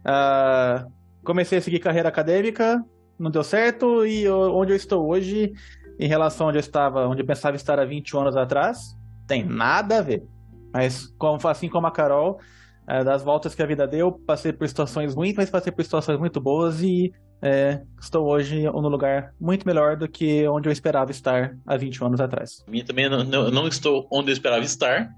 Uh, 0.00 0.90
comecei 1.24 1.58
a 1.58 1.60
seguir 1.60 1.80
carreira 1.80 2.08
acadêmica, 2.08 2.84
não 3.18 3.30
deu 3.30 3.42
certo, 3.42 4.04
e 4.06 4.22
eu, 4.22 4.54
onde 4.54 4.72
eu 4.72 4.76
estou 4.76 5.08
hoje, 5.08 5.52
em 5.98 6.08
relação 6.08 6.46
a 6.46 6.48
onde 6.50 6.58
eu 6.58 6.60
estava, 6.60 7.06
onde 7.08 7.22
eu 7.22 7.26
pensava 7.26 7.56
estar 7.56 7.78
há 7.78 7.84
20 7.84 8.16
anos 8.16 8.36
atrás, 8.36 8.96
tem 9.26 9.44
nada 9.44 9.98
a 9.98 10.02
ver. 10.02 10.22
Mas 10.72 11.12
assim 11.48 11.68
como 11.68 11.86
a 11.86 11.90
Carol, 11.90 12.38
uh, 12.88 13.04
das 13.04 13.22
voltas 13.22 13.54
que 13.54 13.62
a 13.62 13.66
vida 13.66 13.86
deu, 13.86 14.12
passei 14.12 14.52
por 14.52 14.68
situações 14.68 15.14
ruins, 15.14 15.34
mas 15.36 15.50
passei 15.50 15.72
por 15.72 15.82
situações 15.82 16.18
muito 16.18 16.40
boas 16.40 16.82
e 16.82 17.12
é, 17.42 17.80
estou 18.00 18.26
hoje 18.26 18.64
no 18.64 18.88
lugar 18.88 19.34
muito 19.40 19.66
melhor 19.66 19.96
do 19.96 20.06
que 20.08 20.46
onde 20.46 20.68
eu 20.68 20.72
esperava 20.72 21.10
estar 21.10 21.56
há 21.66 21.76
20 21.76 22.04
anos 22.04 22.20
atrás. 22.20 22.62
Minha 22.68 22.84
também 22.84 23.08
não, 23.08 23.24
não, 23.24 23.50
não 23.50 23.68
estou 23.68 24.06
onde 24.10 24.30
eu 24.30 24.32
esperava 24.32 24.64
estar, 24.64 25.10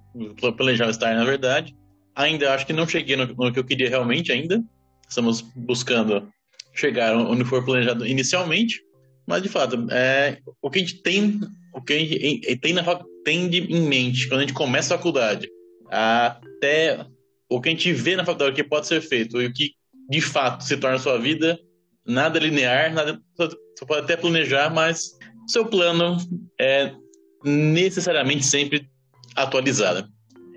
planejava 0.57 0.91
estar 0.91 1.15
na 1.15 1.25
verdade. 1.25 1.77
Ainda 2.15 2.55
acho 2.55 2.67
que 2.67 2.73
não 2.73 2.87
cheguei 2.87 3.17
no, 3.17 3.27
no, 3.27 3.53
que 3.53 3.59
eu 3.59 3.65
queria 3.65 3.89
realmente 3.89 4.31
ainda. 4.31 4.63
Estamos 5.09 5.41
buscando 5.41 6.29
chegar 6.75 7.17
onde 7.17 7.45
for 7.45 7.65
planejado 7.65 8.07
inicialmente, 8.07 8.81
mas 9.27 9.43
de 9.43 9.49
fato, 9.49 9.87
é, 9.91 10.39
o 10.61 10.71
que 10.71 10.79
a 10.79 10.83
gente 10.83 11.03
tem, 11.03 11.41
o 11.75 11.83
que 11.83 11.93
a 11.93 11.99
gente 11.99 12.57
tem, 12.57 12.73
na, 12.73 12.83
tem 13.25 13.47
em 13.55 13.83
mente 13.83 14.29
quando 14.29 14.39
a 14.39 14.43
gente 14.43 14.55
começa 14.55 14.95
a 14.95 14.97
faculdade, 14.97 15.49
até 15.91 17.05
o 17.49 17.61
que 17.61 17.69
a 17.69 17.73
gente 17.73 17.93
vê 17.93 18.17
na 18.17 18.25
faculdade 18.25 18.55
que 18.55 18.65
pode 18.65 18.87
ser 18.87 19.01
feito 19.01 19.41
e 19.43 19.47
o 19.47 19.53
que 19.53 19.73
de 20.09 20.21
fato 20.21 20.65
se 20.65 20.77
torna 20.77 20.97
a 20.97 21.01
sua 21.01 21.19
vida 21.19 21.59
nada 22.07 22.39
linear, 22.39 22.93
nada, 22.93 23.21
você 23.37 23.87
pode 23.87 24.03
até 24.03 24.17
planejar, 24.17 24.71
mas 24.71 25.17
seu 25.47 25.67
plano 25.67 26.17
é 26.61 26.93
necessariamente 27.45 28.45
sempre 28.45 28.89
atualizado. 29.37 30.09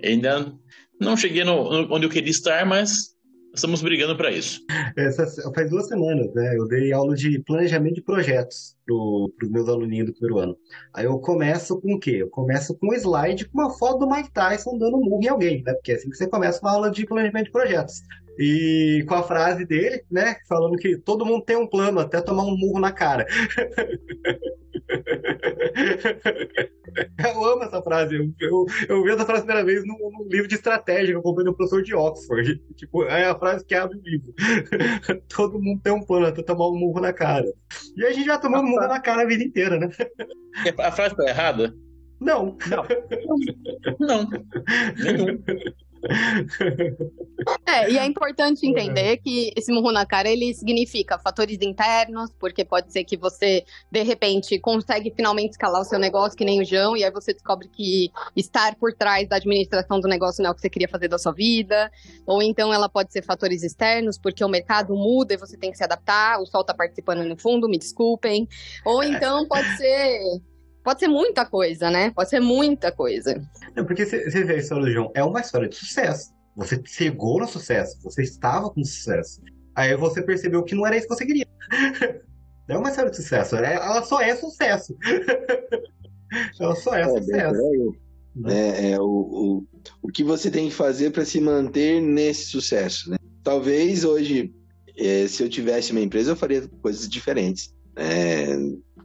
Ainda 0.02 0.52
não 1.00 1.16
cheguei 1.16 1.44
no, 1.44 1.92
onde 1.92 2.06
eu 2.06 2.10
queria 2.10 2.30
estar, 2.30 2.64
mas 2.64 3.14
estamos 3.54 3.82
brigando 3.82 4.16
para 4.16 4.30
isso. 4.30 4.60
Essa, 4.96 5.26
faz 5.52 5.70
duas 5.70 5.88
semanas, 5.88 6.32
né? 6.34 6.56
Eu 6.56 6.66
dei 6.68 6.92
aula 6.92 7.14
de 7.14 7.38
planejamento 7.40 7.94
de 7.94 8.02
projetos 8.02 8.75
para 8.86 9.46
os 9.46 9.50
meus 9.50 9.68
aluninhos 9.68 10.06
do 10.06 10.12
primeiro 10.12 10.38
ano. 10.38 10.56
Aí 10.94 11.04
eu 11.04 11.18
começo 11.18 11.80
com 11.80 11.94
o 11.94 11.98
quê? 11.98 12.18
Eu 12.20 12.30
começo 12.30 12.74
com 12.78 12.88
um 12.88 12.94
slide 12.94 13.48
com 13.48 13.60
uma 13.60 13.70
foto 13.76 13.98
do 13.98 14.10
Mike 14.10 14.32
Tyson 14.32 14.78
dando 14.78 14.96
um 14.96 15.04
murro 15.04 15.22
em 15.22 15.28
alguém, 15.28 15.62
né? 15.62 15.72
Porque 15.74 15.92
é 15.92 15.96
assim 15.96 16.08
que 16.08 16.16
você 16.16 16.28
começa 16.28 16.60
uma 16.60 16.72
aula 16.72 16.90
de 16.90 17.04
planejamento 17.04 17.46
de 17.46 17.52
projetos. 17.52 18.02
E 18.38 19.04
com 19.08 19.14
a 19.14 19.22
frase 19.22 19.64
dele, 19.64 20.04
né? 20.10 20.36
Falando 20.48 20.76
que 20.76 20.96
todo 20.98 21.24
mundo 21.24 21.44
tem 21.44 21.56
um 21.56 21.66
plano, 21.66 22.00
até 22.00 22.20
tomar 22.20 22.44
um 22.44 22.56
murro 22.56 22.78
na 22.78 22.92
cara. 22.92 23.26
Eu 27.18 27.44
amo 27.44 27.64
essa 27.64 27.82
frase. 27.82 28.14
Eu, 28.14 28.32
eu, 28.40 28.66
eu 28.88 29.02
vi 29.02 29.10
essa 29.10 29.24
frase 29.24 29.42
a 29.42 29.44
primeira 29.44 29.64
vez 29.64 29.84
num, 29.84 29.98
num, 30.10 30.28
livro 30.28 30.48
de 30.48 30.54
estratégia 30.54 31.08
que 31.08 31.16
eu 31.16 31.22
comprei 31.22 31.44
no 31.44 31.54
professor 31.54 31.82
de 31.82 31.94
Oxford. 31.94 32.62
Tipo, 32.76 33.04
é 33.04 33.24
a 33.24 33.38
frase 33.38 33.64
que 33.64 33.74
abre 33.74 33.98
o 33.98 34.02
livro. 34.02 34.32
Todo 35.28 35.60
mundo 35.60 35.80
tem 35.82 35.92
um 35.92 36.02
plano 36.02 36.26
até 36.26 36.42
tomar 36.42 36.68
um 36.68 36.78
murro 36.78 37.00
na 37.00 37.12
cara. 37.12 37.46
E 37.96 38.04
a 38.04 38.12
gente 38.12 38.26
já 38.26 38.38
tomou 38.38 38.62
murro 38.76 38.88
na 38.88 39.00
cara 39.00 39.22
a 39.22 39.26
vida 39.26 39.42
inteira, 39.42 39.78
né? 39.78 39.88
A 40.78 40.92
frase 40.92 41.16
tá 41.16 41.28
errada? 41.28 41.74
Não. 42.20 42.56
Não. 42.66 42.84
Não. 44.00 44.30
Nenhum. 44.96 45.42
É, 47.64 47.90
e 47.90 47.98
é 47.98 48.06
importante 48.06 48.66
entender 48.66 49.18
que 49.18 49.52
esse 49.56 49.72
murro 49.72 49.92
na 49.92 50.06
cara 50.06 50.28
ele 50.28 50.54
significa 50.54 51.18
fatores 51.18 51.58
internos, 51.60 52.30
porque 52.40 52.64
pode 52.64 52.92
ser 52.92 53.04
que 53.04 53.16
você, 53.16 53.64
de 53.90 54.02
repente, 54.02 54.58
consegue 54.58 55.12
finalmente 55.14 55.50
escalar 55.50 55.82
o 55.82 55.84
seu 55.84 55.98
negócio, 55.98 56.36
que 56.36 56.44
nem 56.44 56.60
o 56.60 56.64
João, 56.64 56.96
e 56.96 57.04
aí 57.04 57.10
você 57.10 57.32
descobre 57.32 57.68
que 57.68 58.10
estar 58.34 58.74
por 58.76 58.92
trás 58.94 59.28
da 59.28 59.36
administração 59.36 60.00
do 60.00 60.08
negócio 60.08 60.42
não 60.42 60.50
é 60.50 60.52
o 60.52 60.54
que 60.54 60.60
você 60.60 60.70
queria 60.70 60.88
fazer 60.88 61.08
da 61.08 61.18
sua 61.18 61.32
vida. 61.32 61.90
Ou 62.26 62.42
então 62.42 62.72
ela 62.72 62.88
pode 62.88 63.12
ser 63.12 63.22
fatores 63.22 63.62
externos, 63.62 64.18
porque 64.18 64.44
o 64.44 64.48
mercado 64.48 64.94
muda 64.94 65.34
e 65.34 65.36
você 65.36 65.56
tem 65.56 65.70
que 65.70 65.76
se 65.76 65.84
adaptar, 65.84 66.40
o 66.40 66.46
sol 66.46 66.64
tá 66.64 66.74
participando 66.74 67.24
no 67.24 67.36
fundo, 67.36 67.68
me 67.68 67.78
desculpem. 67.78 68.48
Ou 68.84 69.02
então 69.02 69.46
pode 69.46 69.76
ser 69.76 70.40
Pode 70.86 71.00
ser 71.00 71.08
muita 71.08 71.44
coisa, 71.44 71.90
né? 71.90 72.12
Pode 72.12 72.30
ser 72.30 72.38
muita 72.38 72.92
coisa. 72.92 73.42
É 73.74 73.82
porque 73.82 74.06
você 74.06 74.44
vê 74.44 74.54
a 74.54 74.56
história 74.58 74.84
do 74.84 74.92
João, 74.92 75.10
é 75.16 75.24
uma 75.24 75.40
história 75.40 75.68
de 75.68 75.74
sucesso. 75.74 76.32
Você 76.54 76.80
chegou 76.86 77.40
no 77.40 77.48
sucesso, 77.48 78.00
você 78.04 78.22
estava 78.22 78.70
com 78.70 78.84
sucesso. 78.84 79.42
Aí 79.74 79.96
você 79.96 80.22
percebeu 80.22 80.62
que 80.62 80.76
não 80.76 80.86
era 80.86 80.96
isso 80.96 81.08
que 81.08 81.14
você 81.16 81.26
queria. 81.26 81.44
Não 82.68 82.76
é 82.76 82.78
uma 82.78 82.90
história 82.90 83.10
de 83.10 83.16
sucesso, 83.16 83.56
é- 83.56 83.74
ela 83.74 84.04
só 84.04 84.20
é 84.20 84.36
sucesso. 84.36 84.96
ela 86.60 86.76
só 86.76 86.94
é, 86.94 87.00
É, 87.02 87.08
sucesso. 87.08 87.60
aí. 87.66 87.92
É, 88.54 88.90
é 88.92 89.00
o, 89.00 89.04
o, 89.04 89.66
o 90.02 90.08
que 90.08 90.22
você 90.22 90.52
tem 90.52 90.68
que 90.68 90.74
fazer 90.74 91.10
para 91.10 91.24
se 91.24 91.40
manter 91.40 92.00
nesse 92.00 92.44
sucesso, 92.44 93.10
né? 93.10 93.16
Talvez 93.42 94.04
hoje, 94.04 94.54
eh, 94.96 95.26
se 95.26 95.42
eu 95.42 95.48
tivesse 95.48 95.90
uma 95.90 96.00
empresa, 96.00 96.30
eu 96.30 96.36
faria 96.36 96.68
coisas 96.80 97.08
diferentes. 97.08 97.74
É, 97.96 98.56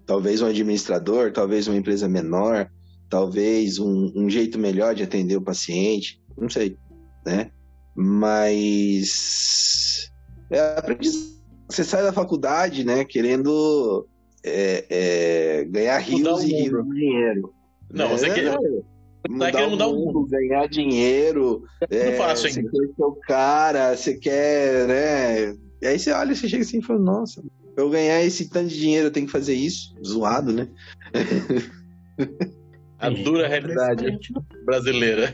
talvez 0.05 0.41
um 0.41 0.47
administrador, 0.47 1.31
talvez 1.31 1.67
uma 1.67 1.77
empresa 1.77 2.07
menor, 2.09 2.69
talvez 3.09 3.79
um, 3.79 4.11
um 4.15 4.29
jeito 4.29 4.57
melhor 4.59 4.95
de 4.95 5.03
atender 5.03 5.35
o 5.35 5.41
paciente, 5.41 6.21
não 6.37 6.49
sei, 6.49 6.77
né? 7.25 7.51
Mas 7.95 10.11
é 10.49 10.59
aprendiz- 10.77 11.39
Você 11.69 11.83
sai 11.83 12.03
da 12.03 12.13
faculdade, 12.13 12.83
né, 12.83 13.05
querendo 13.05 14.07
é, 14.43 14.85
é, 14.89 15.65
ganhar 15.65 15.97
rios 15.99 16.27
o 16.27 16.41
e 16.47 16.51
rios 16.53 16.71
mundo. 16.73 16.93
de 16.93 16.99
dinheiro. 16.99 17.53
Não, 17.93 18.09
você 18.09 18.27
É, 18.27 18.33
quer- 18.33 18.57
mudar, 19.29 19.51
querendo 19.51 19.67
o 19.67 19.71
mudar 19.71 19.87
o 19.87 19.95
mundo, 19.95 20.27
ganhar 20.27 20.67
dinheiro. 20.67 21.63
É, 21.89 22.13
fácil 22.13 22.49
você 22.49 22.59
ainda. 22.59 22.71
quer 22.71 22.77
ser 22.95 23.03
o 23.03 23.15
cara, 23.27 23.95
você 23.95 24.17
quer, 24.17 24.87
né? 24.87 25.57
E 25.81 25.87
aí 25.87 25.99
você 25.99 26.11
olha, 26.11 26.33
você 26.35 26.47
chega 26.49 26.63
assim 26.63 26.79
e 26.79 26.83
fala, 26.83 26.99
nossa, 26.99 27.41
eu 27.77 27.89
ganhar 27.89 28.21
esse 28.23 28.49
tanto 28.49 28.69
de 28.69 28.79
dinheiro, 28.79 29.07
eu 29.07 29.11
tenho 29.11 29.25
que 29.25 29.31
fazer 29.31 29.53
isso. 29.53 29.95
Zoado, 30.05 30.51
né? 30.51 30.67
A 32.99 33.09
dura 33.09 33.47
realidade 33.47 34.17
brasileira. 34.65 35.33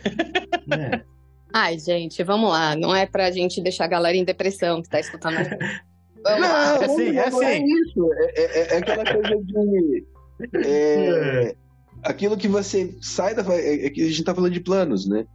É. 0.72 1.02
Ai, 1.54 1.80
gente, 1.80 2.24
vamos 2.24 2.50
lá. 2.50 2.76
Não 2.76 2.96
é 2.96 3.06
pra 3.06 3.32
gente 3.32 3.62
deixar 3.62 3.86
a 3.86 3.90
galera 3.90 4.16
em 4.16 4.24
depressão 4.24 4.82
que 4.82 4.90
tá 4.90 5.00
escutando. 5.00 5.36
Vamos 6.24 6.42
lá. 6.50 6.84
É 6.84 6.88
sim, 6.88 7.18
é 7.18 7.30
não 7.30 7.44
é 7.44 7.60
isso. 7.60 8.14
É, 8.14 8.42
é- 8.42 8.74
é 8.74 8.78
aquela 8.78 9.04
coisa 9.06 9.44
de. 9.44 10.06
é, 10.66 11.56
aquilo 12.04 12.38
que 12.38 12.48
você 12.48 12.96
sai 13.02 13.34
da. 13.36 13.44
É, 13.54 13.86
é 13.86 13.90
que 13.90 14.02
a 14.02 14.08
gente 14.08 14.24
tá 14.24 14.34
falando 14.36 14.54
de 14.54 14.60
planos, 14.62 15.08
né? 15.08 15.26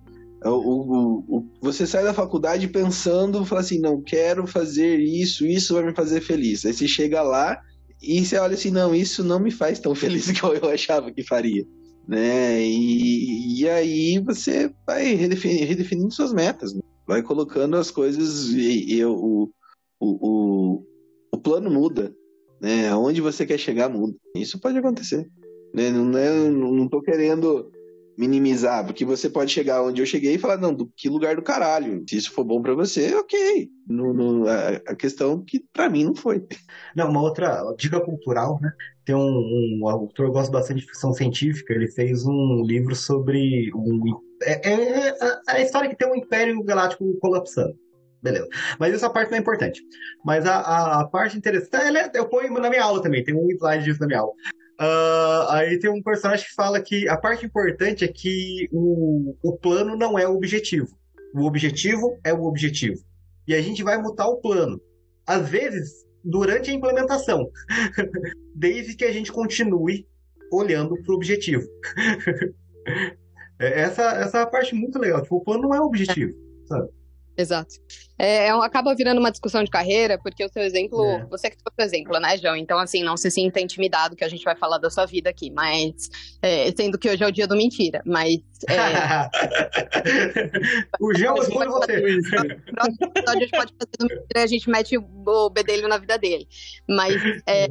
O, 0.45 0.51
o- 0.51 1.25
o- 1.29 1.49
você 1.61 1.87
sai 1.87 2.05
da 2.05 2.15
faculdade 2.15 2.67
pensando, 2.69 3.45
fala 3.45 3.61
assim, 3.61 3.79
não, 3.79 4.01
quero 4.03 4.47
fazer 4.47 4.99
isso, 4.99 5.47
isso 5.47 5.75
vai 5.75 5.85
me 5.85 5.95
fazer 5.95 6.21
feliz. 6.21 6.65
Aí 6.65 6.73
você 6.73 6.89
chega 6.89 7.23
lá 7.23 7.61
e 8.03 8.25
você 8.25 8.37
olha 8.39 8.55
assim, 8.55 8.71
não, 8.71 8.95
isso 8.95 9.23
não 9.23 9.39
me 9.39 9.51
faz 9.51 9.79
tão 9.79 9.95
feliz 9.97 10.29
igual 10.29 10.55
eu 10.55 10.69
achava 10.69 11.13
que 11.13 11.23
faria. 11.23 11.65
Né? 12.09 12.61
E, 12.61 13.61
e 13.61 13.69
aí 13.69 14.19
você 14.19 14.73
vai 14.87 15.15
redefini- 15.15 15.65
redefinindo 15.65 16.13
suas 16.13 16.33
metas, 16.33 16.75
né? 16.75 16.81
vai 17.07 17.23
colocando 17.23 17.77
as 17.77 17.91
coisas 17.91 18.49
e, 18.51 18.95
e 18.95 19.05
o, 19.05 19.49
o, 20.01 20.83
o, 21.33 21.39
plano 21.39 21.71
muda. 21.71 22.15
Né? 22.61 22.89
Aonde 22.89 23.21
você 23.21 23.45
quer 23.45 23.59
chegar 23.59 23.89
muda. 23.89 24.15
Isso 24.37 24.59
pode 24.61 24.79
acontecer. 24.79 25.29
Né? 25.75 25.91
Não, 25.91 26.17
é, 26.19 26.51
não 26.51 26.89
querendo 27.03 27.71
minimizar, 28.19 28.85
porque 28.85 29.05
você 29.05 29.29
pode 29.29 29.51
chegar 29.51 29.83
onde 29.83 30.01
eu 30.03 30.07
cheguei 30.07 30.35
e 30.35 30.39
falar, 30.39 30.57
não, 30.59 30.73
do 30.75 30.87
que 30.97 31.09
lugar 31.09 31.35
do 31.37 31.43
caralho. 31.43 32.05
Se 32.09 32.17
isso 32.17 32.33
for 32.33 32.45
bom 32.45 32.61
pra 32.63 32.75
você, 32.75 33.15
ok. 33.15 33.69
No, 33.87 34.13
no- 34.13 34.49
a, 34.49 34.69
a 34.89 34.95
questão 34.95 35.43
é 35.47 35.51
que 35.51 35.65
pra 35.73 35.89
mim 35.89 36.05
não 36.05 36.15
foi. 36.15 36.45
Não, 36.95 37.11
uma 37.11 37.23
outra 37.23 37.63
dica 37.79 38.01
cultural, 38.01 38.59
né? 38.61 38.71
Tem 39.05 39.15
um, 39.15 39.81
um 39.81 39.89
autor 39.89 40.27
que 40.27 40.33
gosta 40.33 40.53
bastante 40.53 40.81
de 40.81 40.87
ficção 40.87 41.13
científica, 41.13 41.73
ele 41.73 41.89
fez 41.89 42.25
um 42.27 42.63
livro 42.65 42.95
sobre 42.95 43.71
um, 43.75 44.01
é, 44.43 44.69
é- 44.71 45.09
é 45.09 45.15
a 45.49 45.61
história 45.61 45.89
que 45.89 45.97
tem 45.97 46.09
um 46.09 46.15
império 46.17 46.63
galáctico 46.63 47.05
colapsando. 47.21 47.75
Beleza. 48.23 48.47
Mas 48.79 48.95
essa 48.95 49.11
parte 49.11 49.31
não 49.31 49.39
é 49.39 49.41
importante. 49.41 49.83
Mas 50.25 50.47
a, 50.47 50.55
a, 50.61 51.01
a 51.01 51.09
parte 51.09 51.37
interessante. 51.37 51.75
ela 51.75 51.99
é- 51.99 52.11
eu 52.15 52.29
ponho 52.29 52.53
na 52.61 52.71
minha 52.71 52.85
aula 52.85 53.03
também, 53.03 53.25
tem 53.25 53.35
um 53.35 53.51
slide 53.51 53.83
disso 53.85 53.99
na 54.01 54.07
minha 54.07 54.21
aula. 54.21 54.33
Ah, 54.85 55.59
aí 55.59 55.79
tem 55.79 55.89
um 55.89 56.03
personagem 56.03 56.45
que 56.45 56.55
fala 56.55 56.81
que 56.81 57.09
a 57.09 57.17
parte 57.17 57.47
importante 57.47 58.05
é 58.05 58.09
que 58.09 58.69
o, 58.73 59.37
o 59.41 59.57
plano 59.57 59.97
não 59.97 60.19
é 60.19 60.27
o 60.27 60.35
objetivo. 60.35 60.99
O 61.33 61.45
objetivo 61.45 62.19
é 62.25 62.35
o 62.35 62.43
objetivo. 62.43 63.01
E 63.47 63.55
a 63.55 63.63
gente 63.63 63.85
vai 63.85 63.97
mutar 64.03 64.27
o 64.27 64.39
plano. 64.39 64.83
Às 65.25 65.49
vezes, 65.49 66.05
durante 66.25 66.69
a 66.69 66.75
implementação. 66.75 67.49
Desde 68.57 68.97
que 68.97 69.05
a 69.05 69.13
gente 69.13 69.31
continue 69.31 70.05
olhando 70.51 71.01
para 71.01 71.13
o 71.13 71.17
objetivo. 71.17 71.65
É, 73.61 73.83
essa, 73.83 74.03
essa 74.15 74.39
é 74.39 74.43
a 74.43 74.47
parte 74.47 74.75
muito 74.75 74.99
legal. 74.99 75.23
Tipo, 75.23 75.37
o 75.37 75.41
plano 75.41 75.63
não 75.63 75.75
é 75.75 75.81
o 75.81 75.85
objetivo. 75.85 76.35
Exato. 77.37 77.75
É, 78.19 78.47
é 78.47 78.51
acaba 78.51 78.95
virando 78.95 79.19
uma 79.19 79.31
discussão 79.31 79.65
de 79.65 79.71
carreira, 79.71 80.19
porque 80.23 80.45
o 80.45 80.49
seu 80.49 80.63
exemplo, 80.63 81.03
É. 81.05 81.25
você 81.27 81.49
que 81.51 81.57
trouxe 81.57 81.81
o 81.81 81.83
exemplo, 81.83 82.21
né, 82.21 82.37
João? 82.37 82.57
Então, 82.57 82.79
assim, 82.79 83.03
não 83.03 83.17
se 83.17 83.31
sinta 83.31 83.61
intimidado 83.61 84.15
que 84.15 84.23
a 84.25 84.29
gente 84.29 84.45
vai 84.45 84.55
falar 84.55 84.79
da 84.79 84.91
sua 84.91 85.07
vida 85.07 85.31
aqui, 85.31 85.51
mas 85.51 85.93
é, 86.43 86.71
sendo 86.77 86.99
que 86.99 87.09
hoje 87.09 87.25
é 87.25 87.27
o 87.27 87.33
dia 87.33 87.47
do 87.47 87.57
mentira, 87.57 88.03
mas 88.05 88.37
é, 88.69 89.29
o 91.01 91.13
escolhe 91.13 91.71
pode 91.71 91.71
você. 91.71 92.57
próximo 92.75 93.07
episódio 93.07 93.29
a 93.29 93.41
gente 93.41 93.51
pode 93.51 93.73
fazer 93.73 93.97
do 93.99 94.07
mentira 94.07 94.41
e 94.41 94.43
a 94.43 94.47
gente 94.47 94.71
mete 94.71 94.99
o 94.99 95.51
bedelho 95.51 95.89
na 95.89 95.99
vida 95.99 96.19
dele. 96.19 96.47
Mas 96.89 97.15
é, 97.47 97.65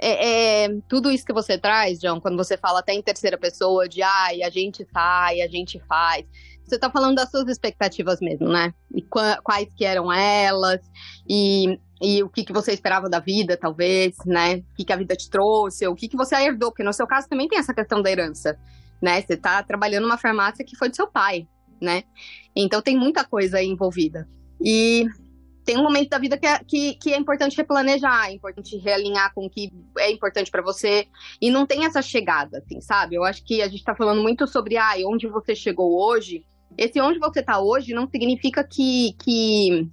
é- 0.00 0.64
é 0.64 0.68
tudo 0.88 1.10
isso 1.10 1.24
que 1.24 1.32
você 1.32 1.56
traz, 1.58 2.00
João, 2.00 2.20
quando 2.20 2.36
você 2.36 2.56
fala 2.56 2.80
até 2.80 2.92
em 2.92 3.02
terceira 3.02 3.38
pessoa 3.38 3.88
de 3.88 4.02
ai, 4.02 4.42
a 4.42 4.50
gente 4.50 4.86
sai, 4.92 5.40
a 5.40 5.48
gente 5.48 5.80
faz. 5.88 6.24
Você 6.68 6.78
tá 6.78 6.90
falando 6.90 7.16
das 7.16 7.30
suas 7.30 7.48
expectativas 7.48 8.20
mesmo, 8.20 8.48
né? 8.48 8.74
E 8.94 9.02
qua- 9.02 9.40
quais 9.42 9.68
que 9.74 9.84
eram 9.84 10.12
elas, 10.12 10.80
e, 11.28 11.78
e 12.00 12.22
o 12.22 12.28
que, 12.28 12.44
que 12.44 12.52
você 12.52 12.72
esperava 12.72 13.08
da 13.08 13.20
vida, 13.20 13.56
talvez, 13.56 14.14
né? 14.26 14.56
O 14.56 14.74
que, 14.76 14.84
que 14.84 14.92
a 14.92 14.96
vida 14.96 15.16
te 15.16 15.30
trouxe, 15.30 15.86
ou 15.86 15.94
o 15.94 15.96
que, 15.96 16.08
que 16.08 16.16
você 16.16 16.36
herdou, 16.36 16.70
porque 16.70 16.84
no 16.84 16.92
seu 16.92 17.06
caso 17.06 17.28
também 17.28 17.48
tem 17.48 17.58
essa 17.58 17.72
questão 17.74 18.02
da 18.02 18.10
herança, 18.10 18.58
né? 19.00 19.20
Você 19.22 19.36
tá 19.36 19.62
trabalhando 19.62 20.04
numa 20.04 20.18
farmácia 20.18 20.64
que 20.64 20.76
foi 20.76 20.90
do 20.90 20.96
seu 20.96 21.06
pai, 21.06 21.48
né? 21.80 22.02
Então 22.54 22.82
tem 22.82 22.96
muita 22.96 23.24
coisa 23.24 23.62
envolvida. 23.62 24.28
E 24.60 25.06
tem 25.68 25.76
um 25.76 25.82
momento 25.82 26.08
da 26.08 26.18
vida 26.18 26.38
que 26.38 26.46
é, 26.46 26.58
que, 26.64 26.94
que 26.94 27.12
é 27.12 27.18
importante 27.18 27.54
replanejar, 27.54 28.28
é 28.28 28.32
importante 28.32 28.78
realinhar 28.78 29.34
com 29.34 29.44
o 29.44 29.50
que 29.50 29.70
é 29.98 30.10
importante 30.10 30.50
pra 30.50 30.62
você. 30.62 31.06
E 31.42 31.50
não 31.50 31.66
tem 31.66 31.84
essa 31.84 32.00
chegada, 32.00 32.56
assim, 32.56 32.80
sabe? 32.80 33.16
Eu 33.16 33.22
acho 33.22 33.44
que 33.44 33.60
a 33.60 33.68
gente 33.68 33.84
tá 33.84 33.94
falando 33.94 34.22
muito 34.22 34.46
sobre 34.46 34.78
ah, 34.78 34.94
onde 35.04 35.28
você 35.28 35.54
chegou 35.54 36.02
hoje. 36.02 36.42
Esse 36.78 37.00
onde 37.00 37.18
você 37.18 37.42
tá 37.42 37.60
hoje 37.60 37.92
não 37.92 38.08
significa 38.08 38.62
que, 38.62 39.16
que 39.18 39.88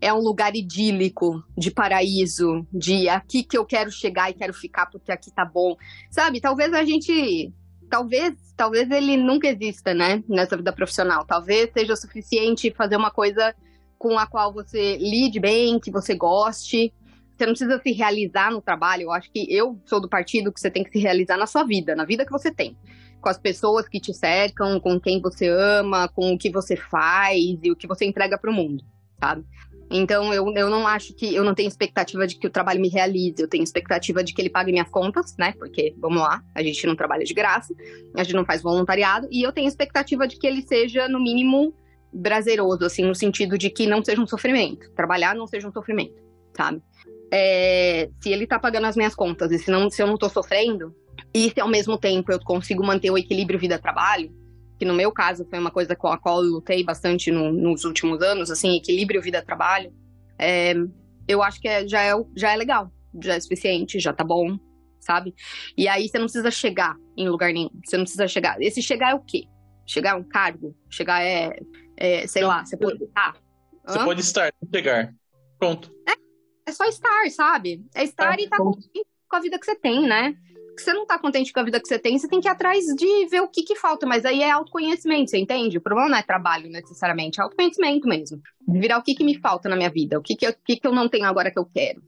é 0.00 0.10
um 0.10 0.20
lugar 0.20 0.56
idílico, 0.56 1.44
de 1.56 1.70
paraíso, 1.70 2.66
de 2.72 3.10
aqui 3.10 3.42
que 3.42 3.58
eu 3.58 3.64
quero 3.66 3.92
chegar 3.92 4.30
e 4.30 4.34
quero 4.34 4.54
ficar 4.54 4.86
porque 4.86 5.12
aqui 5.12 5.30
tá 5.30 5.44
bom. 5.44 5.76
Sabe? 6.10 6.40
Talvez 6.40 6.72
a 6.72 6.82
gente 6.82 7.52
talvez, 7.90 8.34
talvez 8.56 8.90
ele 8.90 9.16
nunca 9.16 9.48
exista, 9.48 9.92
né, 9.92 10.22
nessa 10.26 10.56
vida 10.56 10.72
profissional. 10.72 11.26
Talvez 11.26 11.70
seja 11.76 11.94
suficiente 11.94 12.72
fazer 12.74 12.96
uma 12.96 13.10
coisa 13.10 13.54
com 13.98 14.18
a 14.18 14.26
qual 14.26 14.50
você 14.50 14.96
lide 14.96 15.38
bem, 15.38 15.78
que 15.78 15.90
você 15.90 16.14
goste. 16.14 16.94
Você 17.36 17.44
não 17.44 17.52
precisa 17.52 17.78
se 17.82 17.92
realizar 17.92 18.50
no 18.50 18.62
trabalho. 18.62 19.02
Eu 19.02 19.12
acho 19.12 19.30
que 19.30 19.46
eu 19.52 19.78
sou 19.84 20.00
do 20.00 20.08
partido 20.08 20.52
que 20.52 20.60
você 20.60 20.70
tem 20.70 20.84
que 20.84 20.90
se 20.90 20.98
realizar 20.98 21.36
na 21.36 21.46
sua 21.46 21.64
vida, 21.64 21.94
na 21.94 22.04
vida 22.04 22.24
que 22.24 22.32
você 22.32 22.50
tem. 22.50 22.76
Com 23.20 23.28
as 23.28 23.38
pessoas 23.38 23.88
que 23.88 24.00
te 24.00 24.14
cercam, 24.14 24.80
com 24.80 24.98
quem 24.98 25.20
você 25.20 25.48
ama, 25.48 26.08
com 26.08 26.32
o 26.32 26.38
que 26.38 26.50
você 26.50 26.76
faz 26.76 27.58
e 27.62 27.70
o 27.70 27.76
que 27.76 27.86
você 27.86 28.04
entrega 28.04 28.38
para 28.38 28.50
o 28.50 28.54
mundo, 28.54 28.84
sabe? 29.18 29.44
Então 29.90 30.32
eu, 30.32 30.54
eu 30.54 30.70
não 30.70 30.86
acho 30.86 31.12
que 31.14 31.34
eu 31.34 31.42
não 31.42 31.52
tenho 31.52 31.66
expectativa 31.66 32.24
de 32.24 32.36
que 32.36 32.46
o 32.46 32.50
trabalho 32.50 32.80
me 32.80 32.88
realize, 32.88 33.34
eu 33.38 33.48
tenho 33.48 33.64
expectativa 33.64 34.22
de 34.22 34.32
que 34.32 34.40
ele 34.40 34.48
pague 34.48 34.70
minhas 34.70 34.88
contas, 34.88 35.36
né? 35.36 35.52
Porque, 35.58 35.94
vamos 35.98 36.22
lá, 36.22 36.42
a 36.54 36.62
gente 36.62 36.86
não 36.86 36.94
trabalha 36.94 37.24
de 37.24 37.34
graça, 37.34 37.74
a 38.14 38.22
gente 38.22 38.36
não 38.36 38.44
faz 38.44 38.62
voluntariado, 38.62 39.26
e 39.32 39.42
eu 39.42 39.52
tenho 39.52 39.66
expectativa 39.66 40.28
de 40.28 40.38
que 40.38 40.46
ele 40.46 40.62
seja, 40.62 41.08
no 41.08 41.20
mínimo, 41.20 41.74
prazeroso, 42.22 42.84
assim, 42.84 43.04
no 43.04 43.14
sentido 43.16 43.58
de 43.58 43.68
que 43.68 43.86
não 43.86 44.04
seja 44.04 44.20
um 44.20 44.26
sofrimento. 44.26 44.90
Trabalhar 44.92 45.34
não 45.34 45.46
seja 45.46 45.66
um 45.66 45.72
sofrimento, 45.72 46.22
sabe? 46.56 46.80
É, 47.32 48.08
se 48.20 48.30
ele 48.30 48.46
tá 48.46 48.58
pagando 48.58 48.86
as 48.86 48.96
minhas 48.96 49.14
contas 49.14 49.50
e 49.50 49.58
se, 49.58 49.70
não, 49.72 49.90
se 49.90 50.02
eu 50.02 50.06
não 50.06 50.16
tô 50.16 50.28
sofrendo, 50.28 50.94
e 51.32 51.50
se 51.50 51.60
ao 51.60 51.68
mesmo 51.68 51.96
tempo 51.98 52.32
eu 52.32 52.40
consigo 52.40 52.84
manter 52.84 53.10
o 53.10 53.18
equilíbrio 53.18 53.58
vida-trabalho, 53.58 54.34
que 54.78 54.84
no 54.84 54.94
meu 54.94 55.12
caso 55.12 55.46
foi 55.48 55.58
uma 55.58 55.70
coisa 55.70 55.94
com 55.94 56.08
a 56.08 56.18
qual 56.18 56.42
eu 56.42 56.50
lutei 56.50 56.82
bastante 56.82 57.30
no- 57.30 57.52
nos 57.52 57.84
últimos 57.84 58.22
anos, 58.22 58.50
assim, 58.50 58.76
equilíbrio 58.76 59.20
vida-trabalho, 59.20 59.92
é, 60.38 60.74
eu 61.28 61.42
acho 61.42 61.60
que 61.60 61.68
é- 61.68 61.86
já, 61.86 62.02
é, 62.02 62.12
já 62.36 62.52
é 62.52 62.56
legal, 62.56 62.90
já 63.22 63.34
é 63.34 63.40
suficiente, 63.40 64.00
já 64.00 64.12
tá 64.12 64.24
bom, 64.24 64.58
sabe? 64.98 65.34
E 65.76 65.86
aí 65.86 66.08
você 66.08 66.18
não 66.18 66.24
precisa 66.26 66.50
chegar 66.50 66.96
em 67.16 67.28
lugar 67.28 67.52
nenhum, 67.52 67.70
você 67.84 67.96
não 67.96 68.04
precisa 68.04 68.26
chegar. 68.26 68.60
Esse 68.60 68.82
chegar 68.82 69.10
é 69.10 69.14
o 69.14 69.20
quê? 69.20 69.44
Chegar 69.86 70.10
é 70.10 70.14
um 70.14 70.24
cargo? 70.24 70.74
Chegar 70.88 71.22
é, 71.22 71.58
é, 71.96 72.26
sei 72.26 72.42
lá, 72.42 72.64
você 72.64 72.76
pode 72.76 73.04
estar. 73.04 73.36
Você 73.86 73.98
pode 73.98 74.20
estar, 74.20 74.52
chegar. 74.74 75.14
Pronto. 75.58 75.92
É 76.66 76.72
só 76.72 76.84
estar, 76.84 77.30
sabe? 77.30 77.84
É 77.94 78.04
estar 78.04 78.38
É, 78.38 78.42
e 78.42 78.44
estar 78.44 78.56
contente 78.56 79.04
com 79.28 79.36
a 79.36 79.40
vida 79.40 79.58
que 79.58 79.66
você 79.66 79.74
tem, 79.74 80.06
né? 80.06 80.34
Que 80.80 80.84
você 80.84 80.92
não 80.92 81.06
tá 81.06 81.18
contente 81.18 81.52
com 81.52 81.60
a 81.60 81.62
vida 81.64 81.80
que 81.80 81.86
você 81.86 81.98
tem, 81.98 82.18
você 82.18 82.28
tem 82.28 82.40
que 82.40 82.48
ir 82.48 82.50
atrás 82.50 82.84
de 82.84 83.26
ver 83.28 83.40
o 83.40 83.48
que 83.48 83.62
que 83.62 83.76
falta. 83.76 84.06
Mas 84.06 84.24
aí 84.24 84.42
é 84.42 84.50
autoconhecimento, 84.50 85.30
você 85.30 85.38
entende? 85.38 85.78
O 85.78 85.80
problema 85.80 86.08
não 86.10 86.18
é 86.18 86.22
trabalho 86.22 86.70
necessariamente, 86.70 87.40
é 87.40 87.42
autoconhecimento 87.42 88.08
mesmo. 88.08 88.40
Virar 88.68 88.98
o 88.98 89.02
que 89.02 89.14
que 89.14 89.24
me 89.24 89.38
falta 89.38 89.68
na 89.68 89.76
minha 89.76 89.90
vida, 89.90 90.18
o 90.18 90.22
que 90.22 90.34
que 90.36 90.46
eu, 90.46 90.54
que 90.64 90.76
que 90.76 90.86
eu 90.86 90.92
não 90.92 91.08
tenho 91.08 91.26
agora 91.26 91.50
que 91.50 91.58
eu 91.58 91.66
quero. 91.66 92.02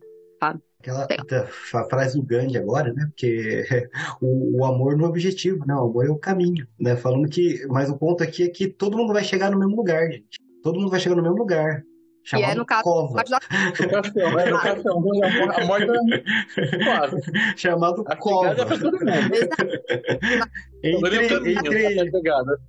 Aquela 0.80 1.06
da- 1.06 1.46
fa- 1.46 1.84
frase 1.88 2.18
do 2.18 2.26
Gandhi 2.26 2.58
agora, 2.58 2.92
né? 2.92 3.04
Porque 3.06 3.64
o, 4.20 4.60
o 4.60 4.64
amor 4.64 4.96
não 4.96 5.04
é 5.04 5.06
o 5.06 5.10
objetivo, 5.10 5.64
não, 5.66 5.84
o 5.86 5.90
amor 5.90 6.06
é 6.06 6.10
o 6.10 6.16
caminho, 6.18 6.66
né? 6.80 6.96
Falando 6.96 7.28
que, 7.28 7.64
mas 7.68 7.88
o 7.88 7.96
ponto 7.96 8.22
aqui 8.22 8.42
é 8.42 8.48
que 8.48 8.66
todo 8.66 8.96
mundo 8.96 9.12
vai 9.12 9.22
chegar 9.22 9.50
no 9.50 9.58
mesmo 9.58 9.76
lugar, 9.76 10.10
gente. 10.10 10.40
Todo 10.62 10.78
mundo 10.78 10.90
vai 10.90 10.98
chegar 10.98 11.14
no 11.14 11.22
mesmo 11.22 11.36
lugar. 11.38 11.84
E 12.22 12.36
é 12.36 12.38
Chamado 12.38 12.58
no 12.58 12.66
caso, 12.66 12.82
cova. 12.84 13.08
No 13.08 13.88
caixão, 13.90 14.38
é, 14.38 14.50
no 14.50 14.60
caixão. 14.60 15.04
A 15.56 15.64
morte 15.64 15.90
é 16.56 16.84
suave. 16.84 17.16
Chamado 17.56 18.04
A 18.06 18.16
cova. 18.16 18.50
pegada 18.50 18.62
é 18.62 18.64
pra 18.66 18.78
todo 18.78 18.98
mundo. 18.98 19.08
Entre, 20.84 21.16
é 21.16 21.52
entre, 21.52 22.00
a 22.00 22.12
pegada. 22.12 22.60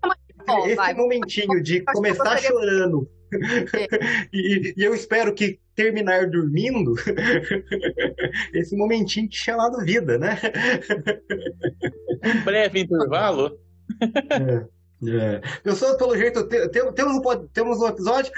Ó, 0.48 0.66
esse 0.66 0.76
vai. 0.76 0.94
momentinho 0.94 1.62
de 1.62 1.80
que 1.80 1.94
começar 1.94 2.38
chorando 2.38 3.08
e, 4.34 4.74
e 4.76 4.84
eu 4.84 4.94
espero 4.94 5.34
que 5.34 5.60
terminar 5.76 6.30
dormindo 6.30 6.94
esse 8.54 8.76
momentinho 8.76 9.30
que 9.30 9.36
é 9.38 9.40
chamado 9.40 9.84
vida, 9.86 10.18
né? 10.18 10.40
Um 12.24 12.44
breve 12.44 12.82
intervalo. 12.82 13.58
É. 14.02 14.83
Pessoas, 15.64 15.98
pelo 15.98 16.16
jeito, 16.18 16.48
te- 16.48 16.68
te- 16.70 16.92
temos, 16.94 17.18
um, 17.18 17.48
temos 17.54 17.80
um 17.82 17.88
episódio 17.88 18.32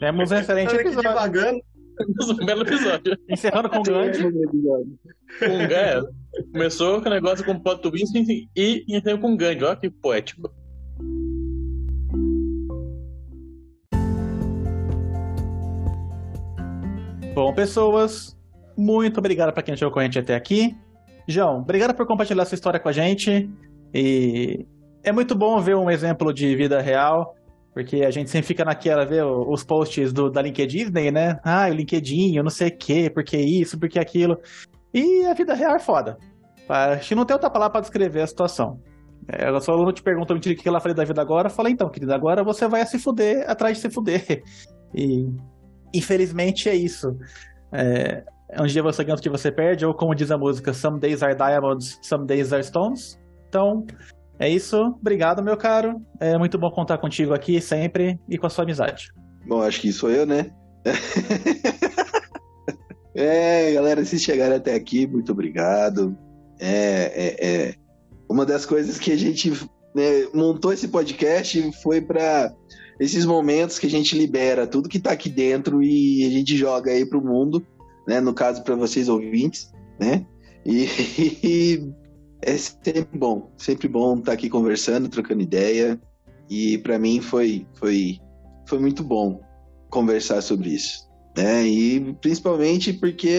Temos 0.00 0.30
um 0.30 0.36
excelente 0.36 0.74
episódio. 0.74 1.02
devagando. 1.10 1.60
Um 2.40 2.44
belo 2.44 2.62
episódio. 2.62 3.16
Encerrando 3.28 3.68
com 3.70 3.78
o 3.78 3.82
Gandhi. 3.84 4.22
Com 4.22 5.68
Gandhi. 5.68 6.08
Começou 6.52 7.00
com 7.00 7.08
o 7.08 7.12
negócio 7.12 7.44
com 7.44 7.58
plot 7.60 7.82
twist 7.82 8.12
e 8.16 8.48
e 8.56 8.84
encerrou 8.88 9.20
com 9.20 9.36
Gandhi. 9.36 9.64
Olha 9.64 9.76
que 9.76 9.88
poético. 9.90 10.50
Bom, 17.34 17.52
pessoas, 17.52 18.36
muito 18.76 19.18
obrigado 19.18 19.52
para 19.52 19.62
quem 19.62 19.76
chegou 19.76 19.92
com 19.92 19.98
a 19.98 20.04
gente 20.04 20.18
até 20.18 20.34
aqui. 20.34 20.76
João, 21.26 21.60
obrigado 21.60 21.94
por 21.94 22.06
compartilhar 22.06 22.42
essa 22.42 22.54
história 22.54 22.78
com 22.78 22.88
a 22.88 22.92
gente. 22.92 23.50
E 23.92 24.66
é 25.04 25.12
muito 25.12 25.36
bom 25.36 25.60
ver 25.60 25.76
um 25.76 25.90
exemplo 25.90 26.32
de 26.32 26.56
vida 26.56 26.80
real, 26.80 27.34
porque 27.72 28.04
a 28.04 28.10
gente 28.10 28.30
sempre 28.30 28.46
fica 28.46 28.64
naquela, 28.64 29.04
ver 29.04 29.24
os 29.24 29.62
posts 29.62 30.12
do, 30.12 30.30
da 30.30 30.40
LinkedIn 30.40 30.90
né? 31.12 31.38
Ah, 31.44 31.68
o 31.68 31.74
LinkedIn, 31.74 32.36
eu 32.36 32.42
não 32.42 32.50
sei 32.50 32.68
o 32.68 32.76
quê, 32.76 33.10
porque 33.12 33.36
isso, 33.36 33.78
porque 33.78 33.98
aquilo. 33.98 34.36
E 34.92 35.26
a 35.26 35.34
vida 35.34 35.54
real 35.54 35.76
é 35.76 35.78
foda. 35.78 36.16
Acho 36.68 37.08
que 37.08 37.14
não 37.14 37.26
tem 37.26 37.34
outra 37.34 37.50
palavra 37.50 37.72
para 37.72 37.80
descrever 37.82 38.22
a 38.22 38.26
situação. 38.26 38.80
É, 39.28 39.48
a 39.48 39.60
sua 39.60 39.74
aluna 39.74 39.92
te 39.92 40.02
perguntou 40.02 40.36
o 40.36 40.40
que 40.40 40.68
ela 40.68 40.80
falei 40.80 40.94
da 40.94 41.04
vida 41.04 41.20
agora. 41.20 41.50
Falei, 41.50 41.72
então, 41.72 41.90
querida, 41.90 42.14
agora 42.14 42.42
você 42.44 42.68
vai 42.68 42.84
se 42.86 42.98
fuder 42.98 43.44
atrás 43.48 43.76
de 43.76 43.82
se 43.82 43.90
fuder. 43.90 44.42
E 44.96 45.26
infelizmente 45.92 46.68
é 46.68 46.74
isso. 46.76 47.08
É, 47.72 48.22
um 48.60 48.64
dia 48.64 48.80
você 48.80 49.02
ganha, 49.02 49.14
outro 49.14 49.28
dia 49.28 49.32
você 49.32 49.50
perde, 49.50 49.84
ou 49.84 49.92
como 49.92 50.14
diz 50.14 50.30
a 50.30 50.38
música, 50.38 50.72
some 50.72 51.00
days 51.00 51.20
are 51.20 51.34
diamonds, 51.34 51.98
some 52.00 52.24
days 52.24 52.52
are 52.52 52.62
stones. 52.62 53.18
Então, 53.48 53.84
é 54.38 54.48
isso. 54.48 54.76
Obrigado, 55.00 55.42
meu 55.42 55.56
caro. 55.56 56.00
É 56.20 56.36
muito 56.36 56.58
bom 56.58 56.70
contar 56.70 56.98
contigo 56.98 57.32
aqui 57.32 57.60
sempre 57.60 58.18
e 58.28 58.36
com 58.36 58.46
a 58.46 58.50
sua 58.50 58.64
amizade. 58.64 59.12
Bom, 59.46 59.62
acho 59.62 59.80
que 59.80 59.92
sou 59.92 60.10
eu, 60.10 60.26
né? 60.26 60.50
é, 63.14 63.72
galera, 63.72 64.04
se 64.04 64.18
chegaram 64.18 64.56
até 64.56 64.74
aqui, 64.74 65.06
muito 65.06 65.32
obrigado. 65.32 66.16
É, 66.58 67.12
é, 67.14 67.46
é. 67.46 67.74
Uma 68.28 68.44
das 68.44 68.66
coisas 68.66 68.98
que 68.98 69.12
a 69.12 69.16
gente 69.16 69.50
né, 69.94 70.26
montou 70.32 70.72
esse 70.72 70.88
podcast 70.88 71.70
foi 71.82 72.00
para 72.00 72.52
esses 72.98 73.24
momentos 73.24 73.78
que 73.78 73.86
a 73.86 73.90
gente 73.90 74.16
libera 74.16 74.66
tudo 74.66 74.88
que 74.88 74.98
tá 74.98 75.12
aqui 75.12 75.28
dentro 75.28 75.82
e 75.82 76.24
a 76.24 76.30
gente 76.30 76.56
joga 76.56 76.90
aí 76.90 77.06
pro 77.06 77.24
mundo, 77.24 77.64
né? 78.06 78.20
No 78.20 78.34
caso, 78.34 78.64
para 78.64 78.74
vocês 78.74 79.08
ouvintes, 79.08 79.70
né? 79.98 80.26
E, 80.64 80.88
e 81.44 81.92
é 82.44 82.58
sempre 82.58 83.18
bom, 83.18 83.50
sempre 83.56 83.88
bom 83.88 84.18
estar 84.18 84.32
aqui 84.32 84.50
conversando, 84.50 85.08
trocando 85.08 85.42
ideia. 85.42 85.98
E 86.48 86.78
para 86.78 86.98
mim 86.98 87.20
foi, 87.20 87.66
foi, 87.74 88.18
foi 88.68 88.78
muito 88.78 89.02
bom 89.02 89.40
conversar 89.90 90.42
sobre 90.42 90.70
isso. 90.70 91.08
Né? 91.36 91.66
E 91.66 92.14
principalmente 92.20 92.92
porque 92.92 93.38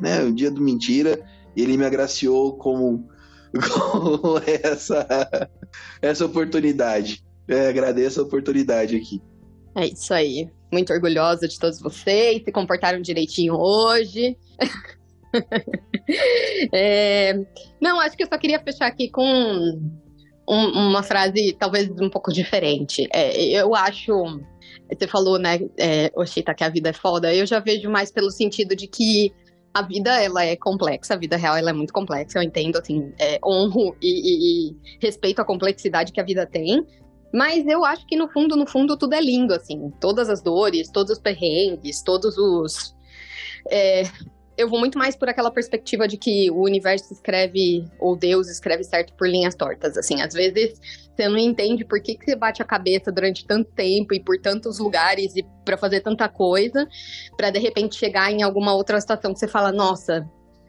né, 0.00 0.22
o 0.24 0.34
dia 0.34 0.50
do 0.50 0.60
mentira 0.60 1.24
ele 1.56 1.76
me 1.76 1.84
agraciou 1.84 2.56
com, 2.56 3.04
com 3.54 4.38
essa, 4.46 5.50
essa 6.00 6.26
oportunidade. 6.26 7.22
É, 7.46 7.68
agradeço 7.68 8.20
a 8.20 8.24
oportunidade 8.24 8.96
aqui. 8.96 9.22
É 9.76 9.86
isso 9.86 10.12
aí. 10.12 10.50
Muito 10.72 10.92
orgulhosa 10.92 11.46
de 11.46 11.58
todos 11.58 11.80
vocês, 11.80 12.42
se 12.44 12.50
comportaram 12.50 13.00
direitinho 13.00 13.54
hoje. 13.54 14.36
É, 16.72 17.34
Não, 17.80 18.00
acho 18.00 18.16
que 18.16 18.22
eu 18.24 18.28
só 18.28 18.38
queria 18.38 18.60
fechar 18.60 18.86
aqui 18.86 19.10
com 19.10 19.22
um- 19.24 20.88
uma 20.88 21.02
frase 21.02 21.56
talvez 21.58 21.88
um 21.90 22.10
pouco 22.10 22.32
diferente. 22.32 23.08
É, 23.12 23.42
eu 23.44 23.74
acho. 23.74 24.12
Você 24.92 25.06
falou, 25.06 25.38
né, 25.38 25.58
é, 25.78 26.10
Oshita, 26.16 26.54
que 26.54 26.64
a 26.64 26.68
vida 26.68 26.90
é 26.90 26.92
foda. 26.92 27.34
Eu 27.34 27.46
já 27.46 27.60
vejo 27.60 27.88
mais 27.90 28.10
pelo 28.10 28.30
sentido 28.30 28.76
de 28.76 28.86
que 28.86 29.32
a 29.72 29.80
vida 29.82 30.20
ela 30.22 30.44
é 30.44 30.54
complexa, 30.56 31.14
a 31.14 31.16
vida 31.16 31.36
real 31.36 31.56
ela 31.56 31.70
é 31.70 31.72
muito 31.72 31.92
complexa. 31.92 32.38
Eu 32.38 32.42
entendo, 32.42 32.76
assim, 32.78 33.10
é, 33.18 33.38
honro 33.44 33.96
e, 34.02 34.08
e- 34.08 34.70
e 34.72 34.76
respeito 35.00 35.40
a 35.40 35.44
complexidade 35.44 36.12
que 36.12 36.20
a 36.20 36.24
vida 36.24 36.46
tem. 36.46 36.84
Mas 37.32 37.66
eu 37.66 37.82
acho 37.84 38.06
que 38.06 38.16
no 38.16 38.28
fundo, 38.28 38.54
no 38.56 38.66
fundo, 38.66 38.96
tudo 38.98 39.14
é 39.14 39.20
lindo, 39.20 39.54
assim. 39.54 39.90
Todas 40.00 40.28
as 40.28 40.42
dores, 40.42 40.90
todos 40.92 41.12
os 41.12 41.18
perrengues, 41.18 42.02
todos 42.02 42.36
os. 42.36 42.94
é, 43.70 44.02
eu 44.62 44.68
vou 44.68 44.78
muito 44.78 44.98
mais 44.98 45.16
por 45.16 45.28
aquela 45.28 45.50
perspectiva 45.50 46.06
de 46.06 46.16
que 46.16 46.50
o 46.50 46.62
universo 46.62 47.12
escreve, 47.12 47.84
ou 47.98 48.16
Deus 48.16 48.48
escreve 48.48 48.84
certo 48.84 49.12
por 49.14 49.28
linhas 49.28 49.54
tortas, 49.54 49.96
assim. 49.96 50.22
Às 50.22 50.32
vezes 50.32 50.80
você 51.14 51.28
não 51.28 51.36
entende 51.36 51.84
por 51.84 52.00
que, 52.00 52.14
que 52.14 52.24
você 52.24 52.36
bate 52.36 52.62
a 52.62 52.64
cabeça 52.64 53.12
durante 53.12 53.46
tanto 53.46 53.70
tempo 53.72 54.14
e 54.14 54.20
por 54.20 54.38
tantos 54.40 54.78
lugares 54.78 55.36
e 55.36 55.44
para 55.64 55.76
fazer 55.76 56.00
tanta 56.00 56.28
coisa, 56.28 56.88
para 57.36 57.50
de 57.50 57.58
repente 57.58 57.96
chegar 57.96 58.30
em 58.30 58.42
alguma 58.42 58.74
outra 58.74 59.00
situação 59.00 59.32
que 59.32 59.38
você 59.38 59.48
fala, 59.48 59.70
nossa, 59.72 60.26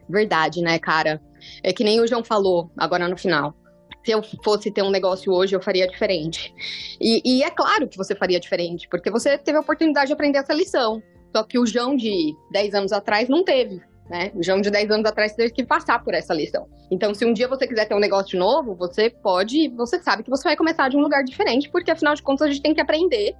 verdade, 0.09 0.61
né, 0.61 0.79
cara? 0.79 1.21
É 1.61 1.71
que 1.71 1.83
nem 1.83 2.01
o 2.01 2.07
João 2.07 2.23
falou 2.23 2.71
agora 2.77 3.07
no 3.07 3.17
final 3.17 3.55
se 4.03 4.11
eu 4.11 4.21
fosse 4.43 4.69
ter 4.69 4.81
um 4.81 4.91
negócio 4.91 5.31
hoje, 5.31 5.55
eu 5.55 5.61
faria 5.61 5.87
diferente. 5.87 6.53
E, 6.99 7.21
e, 7.23 7.41
é 7.41 7.49
claro 7.49 7.87
que 7.87 7.97
você 7.97 8.13
faria 8.13 8.37
diferente, 8.39 8.87
porque 8.89 9.09
você 9.09 9.37
teve 9.37 9.57
a 9.57 9.61
oportunidade 9.61 10.07
de 10.07 10.13
aprender 10.13 10.39
essa 10.39 10.53
lição. 10.53 11.01
Só 11.35 11.43
que 11.43 11.57
o 11.57 11.65
João 11.65 11.95
de 11.95 12.35
10 12.51 12.75
anos 12.75 12.91
atrás 12.93 13.27
não 13.27 13.43
teve. 13.43 13.81
Né? 14.09 14.31
O 14.35 14.43
João 14.43 14.61
de 14.61 14.69
10 14.69 14.91
anos 14.91 15.05
atrás 15.05 15.33
teve 15.33 15.51
que 15.51 15.65
passar 15.65 16.03
por 16.03 16.13
essa 16.13 16.33
lição. 16.33 16.67
Então, 16.91 17.13
se 17.13 17.25
um 17.25 17.33
dia 17.33 17.47
você 17.47 17.65
quiser 17.65 17.85
ter 17.85 17.95
um 17.95 17.99
negócio 17.99 18.37
novo, 18.37 18.75
você 18.75 19.09
pode, 19.09 19.69
você 19.69 19.99
sabe 20.01 20.23
que 20.23 20.29
você 20.29 20.43
vai 20.43 20.55
começar 20.55 20.89
de 20.89 20.97
um 20.97 21.01
lugar 21.01 21.23
diferente, 21.23 21.69
porque 21.69 21.91
afinal 21.91 22.13
de 22.13 22.21
contas 22.21 22.47
a 22.47 22.51
gente 22.51 22.61
tem 22.61 22.73
que 22.73 22.81
aprender 22.81 23.33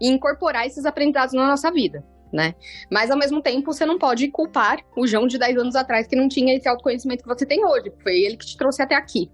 e 0.00 0.08
incorporar 0.08 0.66
esses 0.66 0.86
aprendizados 0.86 1.34
na 1.34 1.46
nossa 1.46 1.70
vida. 1.70 2.04
Né? 2.32 2.54
Mas 2.90 3.10
ao 3.10 3.18
mesmo 3.18 3.40
tempo, 3.42 3.72
você 3.72 3.84
não 3.84 3.98
pode 3.98 4.28
culpar 4.28 4.78
o 4.96 5.06
João 5.06 5.26
de 5.26 5.38
10 5.38 5.58
anos 5.58 5.76
atrás 5.76 6.06
que 6.06 6.16
não 6.16 6.28
tinha 6.28 6.56
esse 6.56 6.68
autoconhecimento 6.68 7.22
que 7.22 7.28
você 7.28 7.44
tem 7.44 7.64
hoje. 7.64 7.92
Foi 8.02 8.12
ele 8.12 8.36
que 8.36 8.46
te 8.46 8.56
trouxe 8.56 8.82
até 8.82 8.94
aqui 8.94 9.30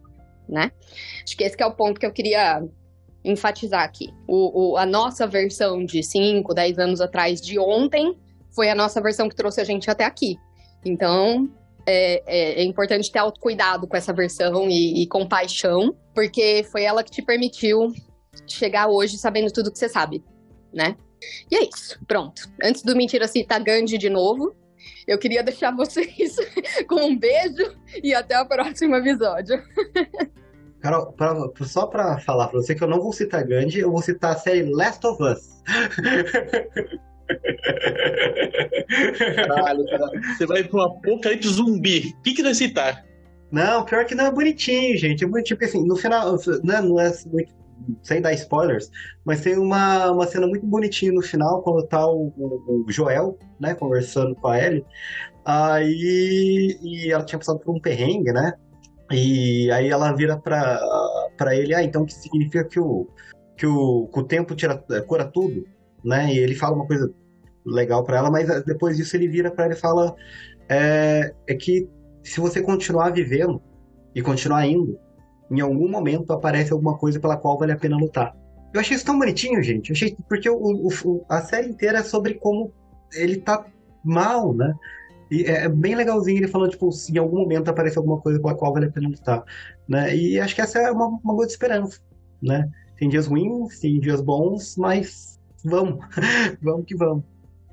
né? 0.51 0.73
Acho 1.25 1.37
que 1.37 1.45
esse 1.45 1.57
que 1.57 1.63
é 1.63 1.67
o 1.67 1.73
ponto 1.73 1.99
que 1.99 2.05
eu 2.05 2.13
queria 2.13 2.63
enfatizar 3.25 3.83
aqui. 3.83 4.13
O, 4.27 4.73
o, 4.73 4.77
a 4.77 4.87
nossa 4.87 5.27
versão 5.27 5.85
de 5.85 6.03
5, 6.03 6.55
10 6.55 6.79
anos 6.79 7.01
atrás 7.01 7.41
de 7.41 7.59
ontem 7.59 8.17
foi 8.51 8.69
a 8.71 8.75
nossa 8.75 9.01
versão 9.01 9.29
que 9.29 9.37
trouxe 9.37 9.61
a 9.61 9.65
gente 9.65 9.91
até 9.91 10.05
aqui. 10.05 10.39
Então, 10.85 11.51
é, 11.87 12.23
é, 12.27 12.61
é 12.61 12.65
importante 12.65 13.11
ter 13.11 13.19
autocuidado 13.19 13.87
com 13.87 13.97
essa 13.97 14.13
versão 14.13 14.69
e, 14.69 15.03
e 15.03 15.07
compaixão, 15.07 15.95
porque 16.15 16.65
foi 16.71 16.83
ela 16.83 17.03
que 17.03 17.11
te 17.11 17.23
permitiu 17.23 17.93
chegar 18.47 18.89
hoje 18.89 19.19
sabendo 19.19 19.53
tudo 19.53 19.71
que 19.71 19.79
você 19.79 19.89
sabe, 19.89 20.25
né? 20.73 20.97
E 21.51 21.57
é 21.57 21.65
isso, 21.65 21.99
pronto. 22.07 22.51
Antes 22.63 22.83
do 22.83 22.97
Mentira 22.97 23.29
citar 23.29 23.63
Gandhi 23.63 23.99
de 23.99 24.09
novo, 24.09 24.55
eu 25.07 25.19
queria 25.19 25.43
deixar 25.43 25.71
vocês 25.77 26.37
com 26.89 27.07
um 27.07 27.19
beijo 27.19 27.77
e 28.03 28.15
até 28.15 28.41
o 28.41 28.47
próximo 28.47 28.97
episódio. 28.97 29.63
Carol, 30.81 31.13
pra, 31.13 31.35
só 31.63 31.87
pra 31.87 32.19
falar 32.19 32.49
pra 32.49 32.61
você 32.61 32.75
que 32.75 32.83
eu 32.83 32.89
não 32.89 33.01
vou 33.01 33.13
citar 33.13 33.47
Gandhi, 33.47 33.81
eu 33.81 33.91
vou 33.91 34.03
citar 34.03 34.33
a 34.33 34.37
série 34.37 34.63
Last 34.63 35.07
of 35.07 35.23
Us. 35.23 35.63
Caralho, 39.37 39.85
cara. 39.87 40.11
Você 40.37 40.47
vai 40.47 40.65
pra 40.65 40.81
um 40.81 40.83
apocalipse 40.83 41.49
zumbi. 41.49 42.15
O 42.19 42.23
que, 42.23 42.35
que 42.35 42.43
vai 42.43 42.55
citar? 42.55 43.05
Não, 43.51 43.85
pior 43.85 44.05
que 44.05 44.15
não 44.15 44.27
é 44.27 44.33
bonitinho, 44.33 44.97
gente. 44.97 45.25
É 45.25 45.27
bonitinho, 45.27 45.59
porque 45.59 45.71
assim, 45.71 45.87
no 45.87 45.97
final, 45.97 46.37
né, 46.65 46.81
não 46.81 46.99
é 47.01 47.13
muito 47.27 47.61
sem 48.03 48.21
dar 48.21 48.33
spoilers, 48.35 48.91
mas 49.25 49.41
tem 49.41 49.57
uma, 49.57 50.11
uma 50.11 50.27
cena 50.27 50.47
muito 50.47 50.67
bonitinha 50.67 51.13
no 51.13 51.23
final, 51.23 51.63
quando 51.63 51.87
tá 51.87 52.07
o, 52.07 52.33
o 52.37 52.85
Joel, 52.89 53.39
né, 53.59 53.75
conversando 53.75 54.35
com 54.35 54.49
a 54.49 54.59
Ellie, 54.59 54.85
aí 55.45 56.79
e 56.83 57.11
ela 57.11 57.25
tinha 57.25 57.39
passado 57.39 57.59
por 57.59 57.75
um 57.75 57.81
perrengue, 57.81 58.33
né, 58.33 58.53
e 59.11 59.71
aí 59.73 59.89
ela 59.89 60.13
vira 60.13 60.37
pra, 60.37 60.81
ele, 61.53 61.75
ah, 61.75 61.83
então 61.83 62.05
que 62.05 62.15
significa 62.15 62.65
que 62.65 62.79
o, 62.79 63.09
que 63.57 63.67
o, 63.67 64.09
que 64.13 64.21
o 64.21 64.25
tempo 64.25 64.55
tira, 64.55 64.77
cura 65.07 65.25
tudo, 65.25 65.67
né, 66.05 66.33
e 66.33 66.39
ele 66.39 66.55
fala 66.55 66.77
uma 66.77 66.87
coisa 66.87 67.13
legal 67.65 68.05
para 68.05 68.19
ela, 68.19 68.31
mas 68.31 68.49
depois 68.65 68.97
disso 68.97 69.17
ele 69.17 69.29
vira 69.29 69.51
para 69.51 69.65
ela 69.65 69.75
e 69.75 69.77
fala 69.77 70.15
é, 70.69 71.35
é 71.47 71.55
que 71.55 71.89
se 72.23 72.41
você 72.41 72.63
continuar 72.63 73.11
vivendo 73.11 73.61
e 74.15 74.23
continuar 74.23 74.67
indo, 74.67 74.99
em 75.51 75.61
algum 75.61 75.89
momento 75.89 76.33
aparece 76.33 76.73
alguma 76.73 76.97
coisa 76.97 77.19
pela 77.19 77.37
qual 77.37 77.59
vale 77.59 77.73
a 77.73 77.77
pena 77.77 77.97
lutar. 77.97 78.35
Eu 78.73 78.81
achei 78.81 78.97
isso 78.97 79.05
tão 79.05 79.19
bonitinho, 79.19 79.61
gente. 79.63 79.91
Eu 79.91 79.95
achei 79.95 80.17
porque 80.29 80.49
o, 80.49 80.57
o, 80.57 81.27
a 81.29 81.41
série 81.41 81.69
inteira 81.69 81.99
é 81.99 82.03
sobre 82.05 82.35
como 82.35 82.73
ele 83.13 83.39
tá 83.39 83.67
mal, 84.05 84.55
né? 84.55 84.73
E 85.31 85.45
é 85.45 85.69
bem 85.69 85.95
legalzinho 85.95 86.39
ele 86.39 86.49
falando, 86.49 86.71
tipo, 86.71 86.91
se 86.91 87.13
em 87.13 87.19
algum 87.19 87.39
momento 87.39 87.69
aparece 87.69 87.97
alguma 87.97 88.21
coisa 88.21 88.41
pela 88.41 88.55
qual 88.55 88.73
vale 88.73 88.87
a 88.87 88.91
pena 88.91 89.09
lutar, 89.09 89.45
né? 89.89 90.15
E 90.15 90.41
acho 90.41 90.55
que 90.55 90.61
essa 90.61 90.79
é 90.79 90.91
uma, 90.91 91.07
uma 91.07 91.35
boa 91.35 91.47
esperança, 91.47 92.01
né? 92.43 92.69
Tem 92.97 93.09
dias 93.09 93.27
ruins, 93.27 93.79
tem 93.79 94.01
dias 94.01 94.21
bons, 94.21 94.77
mas 94.77 95.39
vamos, 95.65 96.05
vamos 96.61 96.85
que 96.85 96.97
vamos, 96.97 97.25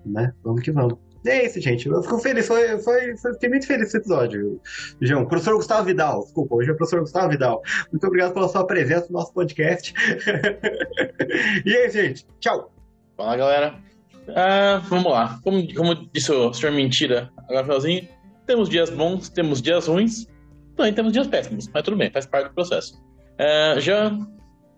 né? 0.05 0.34
Vamos 0.43 0.61
que 0.61 0.71
vamos. 0.71 0.97
E 1.25 1.29
é 1.29 1.45
isso, 1.45 1.59
gente. 1.59 1.88
Eu 1.88 2.01
fico 2.01 2.19
feliz. 2.19 2.47
Foi, 2.47 2.77
foi, 2.79 3.17
foi, 3.17 3.34
fiquei 3.34 3.49
muito 3.49 3.67
feliz 3.67 3.84
com 3.84 3.88
esse 3.88 3.97
episódio, 3.97 4.61
João. 5.01 5.25
Professor 5.25 5.55
Gustavo 5.55 5.85
Vidal, 5.85 6.23
desculpa, 6.23 6.55
hoje 6.55 6.69
é 6.69 6.73
o 6.73 6.77
professor 6.77 7.01
Gustavo 7.01 7.29
Vidal. 7.29 7.61
Muito 7.91 8.05
obrigado 8.07 8.34
pela 8.34 8.47
sua 8.47 8.65
presença 8.65 9.07
no 9.09 9.19
nosso 9.19 9.34
podcast. 9.34 9.93
e 11.65 11.75
aí, 11.75 11.89
gente. 11.89 12.25
Tchau. 12.39 12.71
Fala, 13.17 13.35
galera. 13.35 13.86
Ah, 14.35 14.81
vamos 14.87 15.11
lá. 15.11 15.39
Como, 15.43 15.73
como 15.73 15.95
disse 16.13 16.31
o 16.31 16.53
senhor 16.53 16.71
Mentira 16.73 17.29
agora 17.37 17.63
finalzinho, 17.63 18.07
temos 18.45 18.69
dias 18.69 18.89
bons, 18.89 19.29
temos 19.29 19.61
dias 19.61 19.87
ruins, 19.87 20.27
também 20.75 20.93
temos 20.93 21.13
dias 21.13 21.27
péssimos, 21.27 21.69
mas 21.73 21.83
tudo 21.83 21.97
bem, 21.97 22.11
faz 22.11 22.25
parte 22.25 22.49
do 22.49 22.53
processo. 22.53 22.93
Ah, 23.39 23.79
já, 23.79 24.11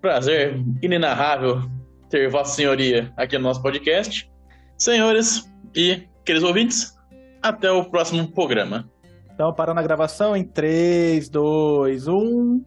prazer 0.02 0.56
inenarrável 0.82 1.62
ter 2.10 2.30
Vossa 2.30 2.56
Senhoria 2.56 3.14
aqui 3.16 3.38
no 3.38 3.44
nosso 3.44 3.62
podcast. 3.62 4.30
Senhores 4.78 5.50
e 5.76 6.08
queridos 6.26 6.48
ouvintes, 6.48 6.98
até 7.42 7.72
o 7.72 7.86
próximo 7.86 8.32
programa. 8.32 8.90
Então, 9.34 9.54
parando 9.54 9.80
a 9.80 9.84
gravação 9.84 10.36
em 10.36 10.44
3, 10.44 11.30
2, 11.30 12.08
1. 12.08 12.64